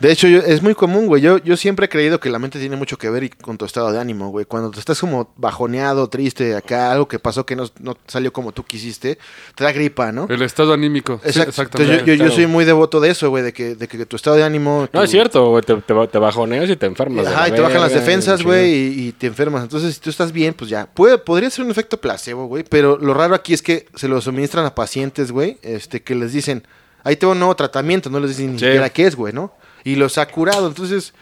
De 0.00 0.10
hecho, 0.10 0.26
yo- 0.28 0.38
es 0.40 0.62
muy 0.62 0.74
común, 0.74 1.06
güey. 1.06 1.20
Yo, 1.22 1.38
yo 1.38 1.56
siempre 1.56 1.86
he 1.86 1.88
creído 1.88 2.18
que 2.20 2.30
la 2.30 2.38
mente 2.38 2.58
tiene 2.58 2.74
mucho 2.76 2.96
que 2.96 3.10
ver 3.10 3.24
y- 3.24 3.28
con 3.28 3.58
tu 3.58 3.64
estado 3.66 3.92
de 3.92 4.00
ánimo, 4.00 4.30
güey. 4.30 4.46
Cuando 4.46 4.70
te 4.70 4.78
estás 4.80 4.98
como 4.98 5.32
bajoneado, 5.36 6.08
triste, 6.08 6.56
acá, 6.56 6.90
algo 6.90 7.06
que 7.06 7.18
pasó 7.18 7.44
que 7.44 7.54
no, 7.54 7.66
no 7.80 7.96
salió 8.06 8.32
como 8.32 8.52
tú 8.52 8.64
quisiste, 8.64 9.18
te 9.54 9.62
da 9.64 9.72
gripa, 9.72 10.10
¿no? 10.10 10.26
El 10.30 10.40
estado 10.42 10.72
anímico. 10.72 11.20
Sí, 11.22 11.28
Exacto. 11.28 11.50
exactamente. 11.50 11.92
Entonces, 11.94 12.18
yo, 12.18 12.24
yo- 12.24 12.30
soy 12.34 12.46
muy 12.46 12.64
devoto 12.64 12.98
de 13.00 13.10
eso, 13.10 13.28
güey, 13.28 13.42
de 13.44 13.52
que, 13.52 13.74
de 13.74 13.88
que 13.88 14.06
tu 14.06 14.16
estado 14.16 14.36
de 14.36 14.42
ánimo... 14.44 14.88
No, 14.92 15.00
tu- 15.00 15.04
es 15.04 15.10
cierto, 15.10 15.50
güey. 15.50 15.62
Te, 15.62 15.74
te, 15.76 15.94
te 16.06 16.18
bajoneas 16.18 16.70
y 16.70 16.76
te 16.76 16.86
enfermas. 16.86 17.26
Ajá, 17.26 17.48
y 17.48 17.52
te 17.52 17.60
bajan 17.60 17.80
las 17.82 17.92
defensas, 17.92 18.42
güey, 18.42 18.72
y, 18.72 19.08
y 19.08 19.12
te 19.12 19.26
enfermas. 19.26 19.62
Entonces, 19.64 19.94
si 19.94 20.00
tú 20.00 20.08
estás 20.10 20.32
bien, 20.32 20.54
pues 20.54 20.70
ya. 20.70 20.86
Puede, 20.86 21.18
podría 21.18 21.50
ser 21.50 21.64
un 21.64 21.70
efecto 21.70 22.00
placebo, 22.00 22.46
güey, 22.46 22.64
pero 22.66 22.96
lo 22.96 23.12
raro 23.12 23.34
aquí 23.34 23.52
es 23.52 23.60
que 23.62 23.86
se 23.94 24.08
lo 24.08 24.20
suministran 24.22 24.64
a 24.64 24.74
pacientes, 24.74 25.30
güey, 25.30 25.58
este, 25.62 26.02
que 26.02 26.14
les 26.14 26.32
dicen, 26.32 26.64
ahí 27.04 27.16
tengo 27.16 27.32
un 27.34 27.38
nuevo 27.38 27.54
tratamiento, 27.54 28.08
no 28.08 28.18
les 28.18 28.30
dicen 28.30 28.52
ni 28.52 28.58
siquiera 28.58 28.88
qué 28.90 29.06
es, 29.06 29.14
güey, 29.14 29.32
¿no? 29.34 29.52
Y 29.84 29.96
los 29.96 30.18
ha 30.18 30.26
curado, 30.28 30.66
entonces... 30.68 31.14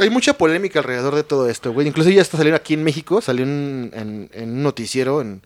Hay 0.00 0.08
mucha 0.10 0.34
polémica 0.34 0.78
alrededor 0.78 1.16
de 1.16 1.24
todo 1.24 1.48
esto, 1.48 1.72
güey. 1.72 1.88
Incluso 1.88 2.10
ya 2.10 2.22
está 2.22 2.36
saliendo 2.36 2.56
aquí 2.56 2.74
en 2.74 2.84
México, 2.84 3.20
salió 3.20 3.44
en, 3.44 3.90
en- 3.94 4.30
en 4.32 4.50
un 4.52 4.62
noticiero, 4.62 5.20
en 5.20 5.42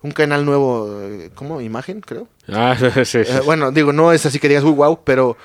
un 0.00 0.12
canal 0.12 0.46
nuevo, 0.46 0.98
eh, 1.02 1.30
¿cómo? 1.34 1.60
Imagen, 1.60 2.00
creo. 2.00 2.26
Ah, 2.48 2.74
sí, 2.94 3.04
sí. 3.04 3.18
Eh, 3.18 3.40
bueno, 3.44 3.70
digo, 3.70 3.92
no 3.92 4.12
es 4.12 4.24
así 4.24 4.38
que 4.38 4.48
digas, 4.48 4.64
uy, 4.64 4.70
wow, 4.72 5.00
pero 5.04 5.36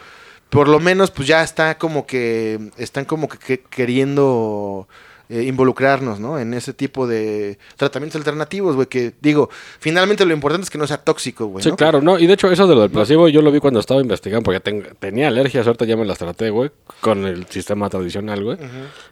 por 0.49 0.70
lo 0.70 0.80
menos 0.80 1.11
pues 1.11 1.28
ya 1.28 1.43
está 1.43 1.78
como 1.78 2.05
que, 2.07 2.72
están 2.78 3.03
como 3.03 3.28
que, 3.28 3.38
que 3.38 3.59
queriendo 3.70 4.88
eh, 5.30 5.44
involucrarnos, 5.44 6.20
¿no? 6.20 6.40
En 6.40 6.54
ese 6.54 6.74
tipo 6.74 7.06
de 7.08 7.58
tratamientos 7.76 8.16
alternativos, 8.20 8.76
güey, 8.76 8.88
que 8.88 9.14
digo, 9.22 9.50
finalmente 9.80 10.26
lo 10.26 10.34
importante 10.34 10.64
es 10.66 10.70
que 10.70 10.78
no 10.78 10.88
sea 10.88 10.98
tóxico, 10.98 11.48
güey, 11.48 11.64
Sí, 11.64 11.70
¿no? 11.70 11.76
claro, 11.76 12.02
no, 12.02 12.18
y 12.18 12.28
de 12.28 12.34
hecho 12.34 12.50
eso 12.52 12.66
de 12.68 12.76
lo 12.76 12.82
del 12.82 12.90
placebo 12.92 13.28
yo 13.28 13.42
lo 13.42 13.52
vi 13.52 13.60
cuando 13.60 13.80
estaba 13.80 14.00
investigando 14.02 14.44
porque 14.44 14.60
ten- 14.60 14.88
tenía 15.00 15.28
alergias, 15.28 15.68
ahorita 15.68 15.86
ya 15.86 15.98
me 15.98 16.06
las 16.06 16.18
traté, 16.18 16.50
güey, 16.50 16.72
con 17.02 17.26
el 17.26 17.46
sistema 17.48 17.90
tradicional, 17.90 18.44
güey, 18.44 18.58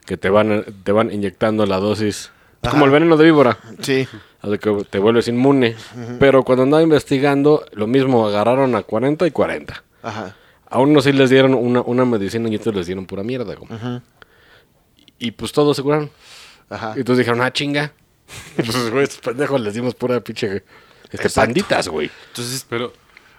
que 0.06 0.16
te 0.18 0.30
van 0.30 0.64
te 0.84 0.92
van 0.92 1.12
inyectando 1.12 1.66
la 1.66 1.78
dosis, 1.80 2.32
como 2.62 2.76
Ajá. 2.78 2.86
el 2.86 2.92
veneno 2.92 3.18
de 3.18 3.26
víbora, 3.26 3.58
Sí, 3.82 4.08
así 4.42 4.58
que 4.58 4.86
te 4.90 5.00
vuelves 5.00 5.28
inmune, 5.28 5.76
pero 6.20 6.44
cuando 6.44 6.64
andaba 6.64 6.82
investigando 6.82 7.66
lo 7.74 7.88
mismo, 7.88 8.26
agarraron 8.28 8.74
a 8.76 8.84
40 8.84 9.28
y 9.28 9.32
40. 9.32 9.84
ajá. 10.02 10.36
A 10.68 10.80
unos 10.80 11.04
sí 11.04 11.14
les 11.14 11.30
dieron 11.30 11.54
una, 11.54 11.82
una 11.82 12.06
medicina 12.06 12.50
y 12.50 12.56
otros 12.56 12.74
les 12.76 12.88
dieron 12.88 13.06
pura 13.06 13.22
mierda, 13.24 13.54
güey. 13.56 13.70
Y 15.20 15.32
pues 15.32 15.52
todos 15.52 15.78
se 15.78 15.84
curaron. 15.84 16.12
Ajá. 16.70 16.94
Y 16.96 17.00
entonces 17.00 17.26
dijeron, 17.26 17.42
ah, 17.42 17.52
chinga. 17.52 17.94
pues, 18.56 18.90
güey, 18.90 19.04
estos 19.04 19.20
pendejos 19.20 19.62
les 19.62 19.74
dimos 19.74 19.96
pura 19.96 20.20
pinche 20.20 20.64
este, 21.06 21.28
Exacto. 21.28 21.48
panditas, 21.48 21.88
güey. 21.88 22.12
Entonces, 22.28 22.66
Pero 22.68 22.94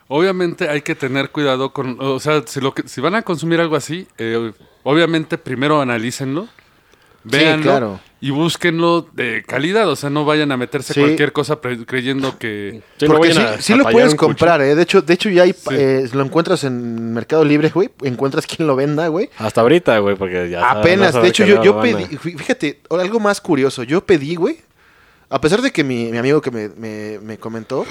obviamente 0.09 0.69
hay 0.69 0.83
que 0.83 0.95
tener 0.95 1.31
cuidado 1.31 1.73
con, 1.73 1.97
o 2.01 2.21
sea, 2.21 2.43
si, 2.47 2.61
lo 2.61 2.75
que, 2.75 2.89
si 2.89 3.01
van 3.01 3.15
a 3.15 3.23
consumir 3.23 3.61
algo 3.61 3.77
así, 3.77 4.07
eh, 4.19 4.53
obviamente 4.83 5.39
primero 5.39 5.81
analícenlo, 5.81 6.49
véanlo 7.25 7.63
claro. 7.63 8.01
Y 8.21 8.31
búsquenlo 8.31 9.07
de 9.13 9.43
calidad, 9.47 9.89
o 9.91 9.95
sea, 9.97 10.09
no 10.09 10.25
vayan 10.25 10.51
a 10.51 10.57
meterse 10.57 10.95
Sí. 10.95 11.01
cualquier 11.01 11.33
cosa 11.33 11.59
creyendo 11.87 12.39
que... 12.39 12.81
Sí, 12.99 13.07
no 13.07 13.15
porque 13.15 13.33
sí, 13.35 13.39
a- 13.41 13.61
sí 13.61 13.73
a 13.75 13.77
lo 13.77 13.85
puedes 13.91 14.15
comprar, 14.15 14.63
¿eh? 14.63 14.75
De 14.75 14.83
hecho, 14.83 15.03
de 15.03 15.13
hecho 15.15 15.29
ya 15.29 15.43
hay, 15.43 15.53
Sí. 15.53 15.69
eh, 15.73 16.09
lo 16.15 16.23
encuentras 16.25 16.65
en 16.65 17.13
Mercado 17.13 17.45
Libre, 17.45 17.69
güey. 17.69 17.91
Encuentras 18.03 18.47
quien 18.47 18.67
lo 18.67 18.75
venda, 18.75 19.09
güey. 19.09 19.29
Hasta 19.39 19.61
ahorita, 19.61 19.99
güey, 19.99 20.17
porque 20.17 20.49
ya... 20.49 20.71
Apenas, 20.71 21.15
no 21.15 21.21
de 21.23 21.29
hecho, 21.29 21.45
yo, 21.45 21.63
yo 21.63 21.75
no 21.75 21.81
pedí, 21.83 22.05
fí- 22.17 22.39
fíjate, 22.39 22.81
ahora 22.89 23.03
algo 23.03 23.21
más 23.21 23.41
curioso, 23.43 23.83
yo 23.83 24.05
pedí, 24.05 24.35
güey, 24.35 24.59
a 25.29 25.41
pesar 25.41 25.61
de 25.61 25.71
que 25.71 25.85
mi, 25.85 26.07
mi 26.11 26.17
amigo 26.17 26.41
que 26.41 26.51
me, 26.51 26.69
me- 26.71 27.19
me 27.21 27.37
comentó, 27.37 27.85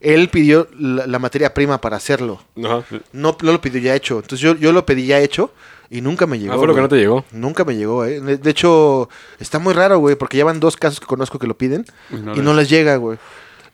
él 0.00 0.28
pidió 0.28 0.68
la, 0.78 1.06
la 1.06 1.18
materia 1.18 1.54
prima 1.54 1.80
para 1.80 1.96
hacerlo, 1.96 2.42
Ajá. 2.62 2.82
no, 3.12 3.36
no 3.40 3.52
lo 3.52 3.60
pidió 3.62 3.80
ya 3.80 3.94
hecho, 3.94 4.16
entonces 4.16 4.40
yo, 4.40 4.56
yo 4.56 4.72
lo 4.72 4.84
pedí 4.84 5.06
ya 5.06 5.20
hecho 5.20 5.52
y 5.90 6.00
nunca 6.00 6.26
me 6.26 6.38
llegó. 6.38 6.54
Ah, 6.54 6.56
fue 6.58 6.66
lo 6.68 6.74
que 6.74 6.80
no 6.80 6.88
te 6.88 6.96
llegó. 6.96 7.24
Nunca 7.32 7.64
me 7.64 7.74
llegó, 7.76 8.04
eh. 8.04 8.20
De, 8.20 8.50
hecho, 8.50 9.08
está 9.40 9.58
muy 9.58 9.74
raro, 9.74 9.98
güey, 9.98 10.14
porque 10.16 10.36
ya 10.38 10.44
van 10.44 10.60
dos 10.60 10.76
casos 10.76 11.00
que 11.00 11.06
conozco 11.06 11.38
que 11.38 11.46
lo 11.48 11.58
piden 11.58 11.84
Y 12.10 12.14
no 12.16 12.32
y 12.32 12.36
les- 12.36 12.44
no 12.44 12.54
les 12.54 12.68
llega, 12.70 12.96
güey. 12.96 13.18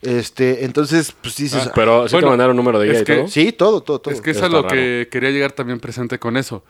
Este, 0.02 0.64
entonces, 0.64 1.12
pues 1.20 1.36
dices, 1.36 1.66
Ah, 1.68 1.72
Pero 1.74 2.06
sí 2.08 2.14
Bueno, 2.14 2.28
te 2.28 2.30
mandaron 2.30 2.50
un 2.52 2.56
número 2.56 2.78
de 2.78 2.86
guía 2.86 2.96
es 2.96 3.02
y 3.02 3.04
que- 3.04 3.16
todo. 3.16 3.28
sí, 3.28 3.52
todo, 3.52 3.80
todo, 3.82 3.98
todo. 4.00 4.14
Es 4.14 4.20
que 4.20 4.30
es 4.30 4.42
a 4.42 4.48
lo 4.48 4.62
raro. 4.62 4.68
que 4.74 5.08
quería 5.10 5.30
llegar 5.30 5.52
también 5.52 5.80
presente 5.80 6.18
con 6.18 6.36
eso. 6.36 6.62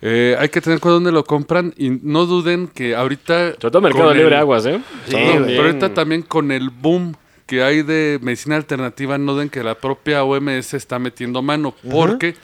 Eh, 0.00 0.36
hay 0.38 0.48
que 0.48 0.60
tener 0.60 0.78
cuidado 0.78 0.96
dónde 0.96 1.10
lo 1.12 1.24
compran 1.24 1.74
y 1.76 1.90
no 1.90 2.26
duden 2.26 2.68
que 2.68 2.94
ahorita... 2.94 3.52
Sobre 3.60 3.70
todo 3.70 3.80
Mercado 3.80 4.14
Libre 4.14 4.34
el- 4.36 4.40
Aguas, 4.40 4.64
¿eh? 4.66 4.80
Sí. 5.08 5.16
No, 5.16 5.44
pero 5.46 5.62
ahorita 5.62 5.92
también 5.94 6.22
con 6.22 6.52
el 6.52 6.70
boom 6.70 7.16
que 7.46 7.62
hay 7.62 7.82
de 7.82 8.18
medicina 8.22 8.56
alternativa, 8.56 9.18
no 9.18 9.34
den 9.34 9.48
que 9.48 9.62
la 9.64 9.74
propia 9.74 10.22
OMS 10.22 10.74
está 10.76 10.98
metiendo 10.98 11.42
mano, 11.42 11.74
porque 11.90 12.36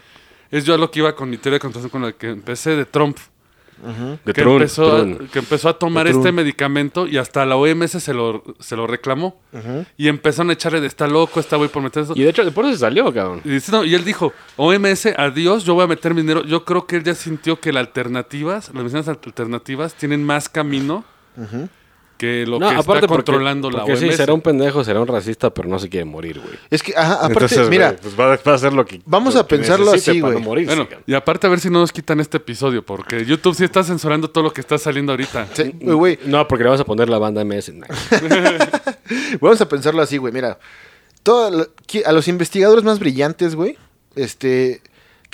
es 0.55 0.65
yo 0.65 0.75
a 0.75 0.79
lo 0.79 0.89
que 0.89 1.01
iba 1.01 1.15
con 1.17 1.29
mi 1.29 1.37
teoría 1.37 1.57
de 1.57 1.61
conspiración 1.61 1.91
con 1.91 2.03
la 2.03 2.13
que 2.13 2.31
empecé 2.31 2.77
de 2.77 2.85
Trump, 2.85 3.19
De 4.25 4.33
que, 4.33 4.41
Trump, 4.41 4.61
empezó 4.61 4.99
Trump. 4.99 5.21
A, 5.21 5.33
que 5.33 5.39
empezó 5.41 5.69
a 5.69 5.79
tomar 5.79 6.07
De 6.07 6.13
este 6.13 6.31
medicamento 6.31 7.09
y 7.09 7.17
hasta 7.17 7.45
la 7.45 7.57
OMS 7.57 7.91
se 7.91 8.15
lo, 8.15 8.45
se 8.61 8.77
lo 8.77 8.87
reclamó 8.87 9.41
y 9.97 10.07
empezaron 10.07 10.51
a 10.51 10.53
echarle 10.53 10.81
de 10.81 10.87
está 10.87 11.09
loco, 11.09 11.41
está 11.41 11.57
güey 11.57 11.69
por 11.69 11.83
meter 11.83 12.05
eso. 12.05 12.13
Y 12.17 12.23
de 12.23 12.31
hecho, 12.31 12.49
por 12.53 12.65
eso 12.67 12.75
se 12.75 12.79
salió, 12.81 13.13
cabrón. 13.13 13.41
Y, 13.45 13.49
dice, 13.49 13.73
no, 13.73 13.85
y 13.85 13.97
él 13.97 14.05
dijo, 14.05 14.33
OMS, 14.57 15.07
adiós, 15.17 15.65
yo 15.65 15.75
voy 15.75 15.85
a 15.85 15.89
meter 15.89 16.15
mi 16.15 16.21
dinero. 16.21 16.45
Yo 16.45 16.65
creo 16.65 16.87
que 16.87 16.97
él 16.97 17.03
ya 17.03 17.17
sintió 17.17 17.59
que 17.59 17.73
las 17.73 17.89
alternativas, 17.89 18.69
las 18.69 18.77
medicinas 18.77 19.09
alternativas 19.09 19.95
tienen 19.95 20.23
más 20.23 20.49
camino 20.49 21.05
que 22.25 22.47
lo 22.47 22.59
no, 22.59 22.69
que 22.69 22.75
aparte 22.77 22.95
está 22.95 23.07
porque- 23.09 23.25
controlando 23.33 23.71
la 23.71 23.79
porque 23.85 23.93
OMS. 23.93 24.01
sí, 24.01 24.13
será 24.13 24.33
un 24.35 24.41
pendejo, 24.41 24.83
será 24.85 25.01
un 25.01 25.07
racista, 25.07 25.53
pero 25.53 25.69
no 25.69 25.79
se 25.79 25.89
quiere 25.89 26.05
morir, 26.05 26.41
güey. 26.41 26.55
Es 26.71 26.83
que, 26.83 26.93
ajá, 26.97 27.15
aparte, 27.17 27.33
Entonces, 27.45 27.69
mira, 27.69 27.97
pues 28.01 28.19
va, 28.19 28.37
va 28.37 28.53
a 28.53 28.55
hacer 28.55 28.73
lo 28.73 28.85
que 28.87 29.01
Vamos 29.07 29.35
lo 29.35 29.41
a 29.41 29.47
que 29.47 29.57
pensarlo 29.57 29.91
así, 29.93 30.21
güey. 30.21 30.35
no 30.35 30.41
Bueno, 30.41 30.89
y 31.07 31.15
aparte 31.15 31.47
a 31.47 31.51
ver 31.51 31.61
si 31.61 31.71
no 31.71 31.81
nos 31.81 31.93
quitan 31.93 32.21
este 32.21 32.39
episodio, 32.39 32.85
porque 32.85 33.25
YouTube 33.25 33.55
sí 33.55 33.65
está 33.65 33.83
censurando 33.85 34.29
todo 34.31 34.45
lo 34.45 34.53
que 34.53 34.61
está 34.61 34.79
saliendo 34.79 35.13
ahorita. 35.13 35.49
sí, 35.53 35.73
güey, 35.81 35.95
güey, 35.97 36.19
No, 36.27 36.47
porque 36.49 36.65
le 36.65 36.71
vas 36.71 36.81
a 36.81 36.85
poner 36.85 37.09
la 37.09 37.19
banda 37.19 37.45
MS. 37.45 37.73
Vamos 39.41 39.61
a 39.61 39.69
pensarlo 39.69 40.03
así, 40.03 40.17
güey. 40.17 40.33
Mira, 40.33 40.59
todo 41.23 41.67
a 42.05 42.13
los 42.13 42.29
investigadores 42.29 42.85
más 42.85 42.99
brillantes, 42.99 43.55
güey, 43.55 43.77
este, 44.17 44.81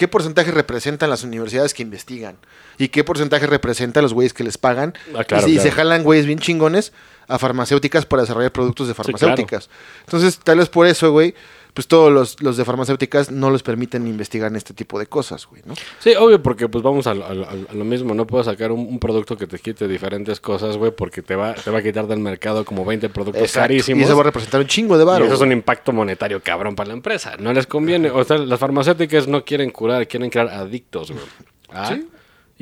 ¿qué 0.00 0.08
porcentaje 0.08 0.50
representan 0.50 1.10
las 1.10 1.24
universidades 1.24 1.74
que 1.74 1.82
investigan? 1.82 2.38
¿Y 2.78 2.88
qué 2.88 3.04
porcentaje 3.04 3.46
representan 3.46 4.02
los 4.02 4.14
güeyes 4.14 4.32
que 4.32 4.42
les 4.42 4.56
pagan? 4.56 4.94
Ah, 5.14 5.24
claro, 5.24 5.46
y, 5.46 5.56
claro. 5.56 5.62
se 5.62 5.70
jalan 5.70 6.04
güeyes 6.04 6.24
bien 6.24 6.38
chingones 6.38 6.94
a 7.28 7.38
farmacéuticas 7.38 8.06
para 8.06 8.22
desarrollar 8.22 8.50
productos 8.50 8.88
de 8.88 8.94
claro. 8.94 9.12
farmacéuticas. 9.12 9.68
Entonces, 10.06 10.38
tal 10.38 10.56
vez 10.56 10.70
por 10.70 10.86
eso, 10.86 11.12
güey, 11.12 11.34
pues 11.74 11.86
todos 11.88 12.12
los, 12.12 12.42
los 12.42 12.56
de 12.56 12.64
farmacéuticas 12.64 13.30
no 13.30 13.50
les 13.50 13.62
permiten 13.62 14.06
investigar 14.06 14.50
en 14.50 14.56
este 14.56 14.74
tipo 14.74 14.98
de 14.98 15.06
cosas, 15.06 15.46
güey, 15.46 15.62
¿no? 15.66 15.74
Sí, 15.98 16.14
obvio, 16.18 16.42
porque 16.42 16.68
pues 16.68 16.82
vamos 16.82 17.06
a, 17.06 17.10
a 17.10 17.14
a 17.14 17.74
lo 17.74 17.84
mismo. 17.84 18.14
No 18.14 18.26
puedo 18.26 18.42
sacar 18.44 18.72
un, 18.72 18.80
un 18.80 18.98
producto 18.98 19.36
que 19.36 19.46
te 19.46 19.58
quite 19.58 19.86
diferentes 19.88 20.40
cosas, 20.40 20.76
güey, 20.76 20.90
porque 20.90 21.22
te 21.22 21.36
va, 21.36 21.54
te 21.54 21.70
va 21.70 21.78
a 21.78 21.82
quitar 21.82 22.06
del 22.06 22.18
mercado 22.20 22.64
como 22.64 22.84
20 22.84 23.08
productos 23.10 23.42
Exacto. 23.42 23.64
carísimos. 23.68 24.00
Y 24.00 24.04
eso 24.04 24.14
va 24.16 24.22
a 24.22 24.24
representar 24.24 24.60
un 24.60 24.66
chingo 24.66 24.96
de 24.96 25.04
Y 25.04 25.06
varo. 25.06 25.24
eso 25.24 25.34
es 25.34 25.40
un 25.40 25.52
impacto 25.52 25.92
monetario 25.92 26.42
cabrón 26.42 26.74
para 26.74 26.88
la 26.88 26.94
empresa. 26.94 27.36
No 27.38 27.52
les 27.52 27.66
conviene. 27.66 28.10
O 28.10 28.24
sea, 28.24 28.38
las 28.38 28.58
farmacéuticas 28.58 29.28
no 29.28 29.44
quieren 29.44 29.70
curar, 29.70 30.06
quieren 30.08 30.30
crear 30.30 30.48
adictos, 30.48 31.10
güey. 31.10 31.24
¿Ah? 31.72 31.96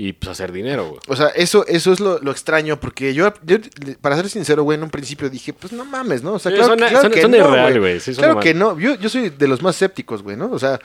Y 0.00 0.12
pues 0.12 0.30
hacer 0.30 0.52
dinero, 0.52 0.90
güey. 0.90 1.00
O 1.08 1.16
sea, 1.16 1.26
eso, 1.30 1.66
eso 1.66 1.92
es 1.92 1.98
lo, 1.98 2.20
lo 2.20 2.30
extraño, 2.30 2.78
porque 2.78 3.14
yo, 3.14 3.32
yo, 3.42 3.56
para 4.00 4.14
ser 4.14 4.28
sincero, 4.30 4.62
güey, 4.62 4.78
en 4.78 4.84
un 4.84 4.90
principio 4.90 5.28
dije, 5.28 5.52
pues 5.52 5.72
no 5.72 5.84
mames, 5.84 6.22
¿no? 6.22 6.34
O 6.34 6.38
sea, 6.38 6.52
Sí, 6.52 6.56
claro, 6.56 6.68
suena- 6.74 6.88
claro 6.88 7.10
que 7.10 7.20
suena 7.20 7.36
no, 7.38 7.48
irreal, 7.48 7.80
güey. 7.80 7.98
sí, 7.98 8.14
claro 8.14 8.34
mal. 8.36 8.44
que 8.44 8.54
no. 8.54 8.78
Yo, 8.78 8.94
yo 8.94 9.08
soy 9.08 9.30
de 9.30 9.48
los 9.48 9.60
más 9.60 9.74
escépticos, 9.74 10.22
güey, 10.22 10.36
¿no? 10.36 10.52
O 10.52 10.58
sea, 10.60 10.78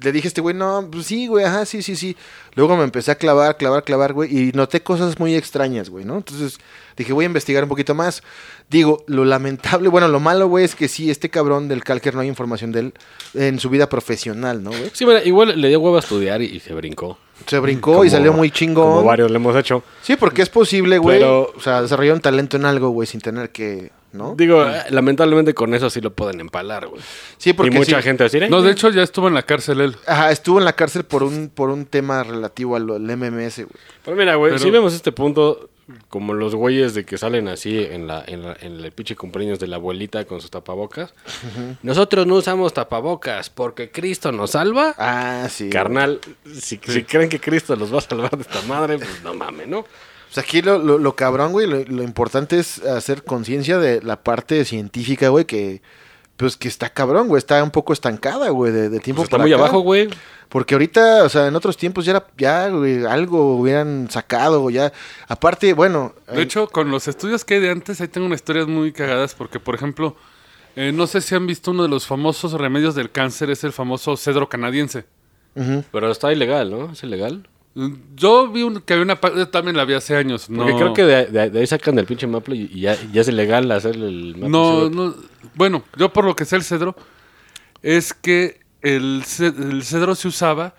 le 0.00 0.12
dije 0.12 0.28
a 0.28 0.30
este 0.30 0.40
güey, 0.40 0.54
no, 0.54 0.88
pues 0.92 1.06
sí, 1.06 1.26
güey, 1.26 1.44
ajá, 1.44 1.66
sí, 1.66 1.82
sí, 1.82 1.96
sí. 1.96 2.16
Luego 2.54 2.76
me 2.76 2.84
empecé 2.84 3.10
a 3.10 3.16
clavar, 3.16 3.56
clavar, 3.56 3.82
clavar, 3.82 4.12
güey, 4.12 4.30
y 4.48 4.52
noté 4.52 4.80
cosas 4.80 5.18
muy 5.18 5.34
extrañas, 5.34 5.90
güey, 5.90 6.04
¿no? 6.04 6.18
Entonces 6.18 6.58
dije, 6.96 7.12
voy 7.12 7.24
a 7.24 7.26
investigar 7.26 7.64
un 7.64 7.68
poquito 7.68 7.96
más. 7.96 8.22
Digo, 8.70 9.02
lo 9.08 9.24
lamentable, 9.24 9.88
bueno, 9.88 10.06
lo 10.06 10.20
malo, 10.20 10.46
güey, 10.46 10.64
es 10.64 10.76
que 10.76 10.86
sí, 10.86 11.10
este 11.10 11.30
cabrón 11.30 11.66
del 11.66 11.82
Calker 11.82 12.14
no 12.14 12.20
hay 12.20 12.28
información 12.28 12.70
de 12.70 12.78
él 12.78 12.94
en 13.34 13.58
su 13.58 13.68
vida 13.70 13.88
profesional, 13.88 14.62
¿no, 14.62 14.70
güey? 14.70 14.90
Sí, 14.92 15.04
mira, 15.04 15.24
igual 15.24 15.60
le 15.60 15.66
dio 15.68 15.80
huevo 15.80 15.96
a 15.96 16.00
estudiar 16.00 16.40
y, 16.42 16.46
y 16.46 16.60
se 16.60 16.72
brincó. 16.74 17.18
Se 17.46 17.58
brincó 17.58 17.92
Como- 17.92 18.04
y 18.04 18.10
salió 18.10 18.32
muy 18.32 18.50
chingón. 18.50 18.84
Como 18.86 19.04
varios 19.04 19.30
le 19.30 19.36
hemos 19.36 19.56
hecho. 19.56 19.82
Sí, 20.02 20.16
porque 20.16 20.42
es 20.42 20.48
posible, 20.48 20.98
güey. 20.98 21.18
Pero- 21.18 21.52
O 21.56 21.60
sea, 21.60 21.82
desarrollar 21.82 22.14
un 22.14 22.20
talento 22.20 22.56
en 22.56 22.64
algo, 22.66 22.90
güey, 22.90 23.06
sin 23.06 23.20
tener 23.20 23.50
que. 23.50 23.90
¿No? 24.12 24.34
Digo, 24.36 24.62
eh, 24.68 24.82
lamentablemente 24.90 25.54
con 25.54 25.72
eso 25.72 25.88
sí 25.88 26.02
lo 26.02 26.12
pueden 26.12 26.38
empalar, 26.40 26.86
güey. 26.86 27.00
Sí, 27.38 27.54
porque. 27.54 27.74
y 27.74 27.78
mucha 27.78 27.96
sí. 27.96 28.02
gente 28.02 28.24
decir, 28.24 28.46
No, 28.50 28.60
de 28.60 28.70
hecho 28.72 28.90
ya 28.90 29.02
estuvo 29.02 29.26
en 29.26 29.32
la 29.32 29.42
cárcel 29.42 29.80
él. 29.80 29.96
Ajá, 30.06 30.30
estuvo 30.30 30.58
en 30.58 30.66
la 30.66 30.74
cárcel 30.74 31.04
por 31.04 31.22
un, 31.22 31.48
por 31.48 31.70
un 31.70 31.86
tema 31.86 32.22
relativo 32.22 32.76
al, 32.76 32.90
al 32.90 33.00
MMS, 33.16 33.62
güey. 33.64 33.74
Pero 34.04 34.14
mira, 34.16 34.34
güey, 34.34 34.52
Pero- 34.52 34.62
si 34.62 34.70
vemos 34.70 34.92
este 34.92 35.12
punto, 35.12 35.70
como 36.08 36.34
los 36.34 36.54
güeyes 36.54 36.94
de 36.94 37.04
que 37.04 37.18
salen 37.18 37.48
así 37.48 37.78
en 37.78 38.06
la, 38.06 38.22
en 38.26 38.42
la, 38.42 38.56
en 38.60 38.80
el 38.84 38.92
pinche 38.92 39.16
cumpleaños 39.16 39.58
de 39.58 39.66
la 39.66 39.76
abuelita 39.76 40.24
con 40.24 40.40
sus 40.40 40.50
tapabocas. 40.50 41.14
Nosotros 41.82 42.26
no 42.26 42.36
usamos 42.36 42.74
tapabocas 42.74 43.50
porque 43.50 43.90
Cristo 43.90 44.32
nos 44.32 44.52
salva. 44.52 44.94
Ah, 44.98 45.48
sí. 45.50 45.70
Carnal, 45.70 46.20
si, 46.46 46.78
si 46.84 47.02
creen 47.04 47.28
que 47.28 47.40
Cristo 47.40 47.76
los 47.76 47.92
va 47.92 47.98
a 47.98 48.02
salvar 48.02 48.36
de 48.36 48.42
esta 48.42 48.62
madre, 48.62 48.98
pues 48.98 49.22
no 49.22 49.34
mames, 49.34 49.68
¿no? 49.68 49.84
Pues 50.32 50.38
aquí 50.38 50.62
lo, 50.62 50.78
lo, 50.78 50.98
lo 50.98 51.14
cabrón, 51.14 51.52
güey, 51.52 51.66
lo, 51.66 51.84
lo 51.84 52.02
importante 52.02 52.58
es 52.58 52.82
hacer 52.84 53.22
conciencia 53.24 53.78
de 53.78 54.00
la 54.02 54.22
parte 54.22 54.64
científica, 54.64 55.28
güey, 55.28 55.44
que. 55.44 55.82
Pues 56.38 56.56
que 56.56 56.66
está 56.66 56.88
cabrón, 56.88 57.28
güey, 57.28 57.38
está 57.38 57.62
un 57.62 57.70
poco 57.70 57.92
estancada, 57.92 58.48
güey, 58.48 58.72
de, 58.72 58.88
de 58.88 58.98
tiempo 59.00 59.20
Pues 59.20 59.26
está 59.26 59.36
para 59.36 59.44
muy 59.44 59.52
acá. 59.52 59.62
abajo, 59.64 59.80
güey. 59.80 60.08
Porque 60.52 60.74
ahorita, 60.74 61.24
o 61.24 61.30
sea, 61.30 61.46
en 61.46 61.56
otros 61.56 61.78
tiempos 61.78 62.04
ya 62.04 62.10
era, 62.12 62.26
ya, 62.36 62.68
güey, 62.68 63.06
algo 63.06 63.56
hubieran 63.56 64.08
sacado, 64.10 64.68
ya. 64.68 64.92
Aparte, 65.26 65.72
bueno. 65.72 66.12
De 66.30 66.40
eh, 66.40 66.42
hecho, 66.42 66.66
con 66.68 66.90
los 66.90 67.08
estudios 67.08 67.42
que 67.42 67.54
hay 67.54 67.60
de 67.60 67.70
antes, 67.70 68.02
ahí 68.02 68.08
tengo 68.08 68.26
unas 68.26 68.40
historias 68.40 68.66
muy 68.68 68.92
cagadas 68.92 69.34
porque, 69.34 69.58
por 69.58 69.74
ejemplo, 69.74 70.14
eh, 70.76 70.92
no 70.94 71.06
sé 71.06 71.22
si 71.22 71.34
han 71.34 71.46
visto 71.46 71.70
uno 71.70 71.84
de 71.84 71.88
los 71.88 72.06
famosos 72.06 72.52
remedios 72.52 72.94
del 72.94 73.10
cáncer, 73.10 73.48
es 73.50 73.64
el 73.64 73.72
famoso 73.72 74.14
cedro 74.18 74.48
canadiense. 74.50 75.06
Pero 75.90 76.10
está 76.10 76.32
ilegal, 76.32 76.70
¿no? 76.70 76.92
¿Es 76.92 77.02
ilegal? 77.02 77.48
Yo 78.14 78.48
vi 78.48 78.62
un- 78.62 78.82
que 78.82 78.92
había 78.92 79.04
una... 79.04 79.18
yo 79.34 79.48
también 79.48 79.76
la 79.78 79.86
vi 79.86 79.94
hace 79.94 80.16
años. 80.16 80.50
No, 80.50 80.64
Porque 80.64 80.76
creo 80.76 80.92
que 80.92 81.04
de, 81.04 81.26
de- 81.26 81.50
de 81.50 81.60
ahí 81.60 81.66
sacan 81.66 81.98
el 81.98 82.04
pinche 82.04 82.26
maple 82.26 82.56
y, 82.56 82.70
y 82.74 82.80
ya, 82.82 82.96
ya 83.12 83.22
es 83.22 83.28
ilegal 83.28 83.70
hacer 83.72 83.96
el 83.96 84.34
maple 84.34 84.48
No, 84.50 84.80
syrup. 84.80 84.94
no, 84.94 85.14
bueno, 85.54 85.82
yo 85.96 86.12
por 86.12 86.24
lo 86.26 86.36
que 86.36 86.44
sé 86.44 86.56
el 86.56 86.62
cedro, 86.62 86.94
es 87.82 88.12
que 88.14 88.61
el, 88.82 89.22
el 89.40 89.82
cedro 89.84 90.14
se 90.14 90.28
usaba 90.28 90.74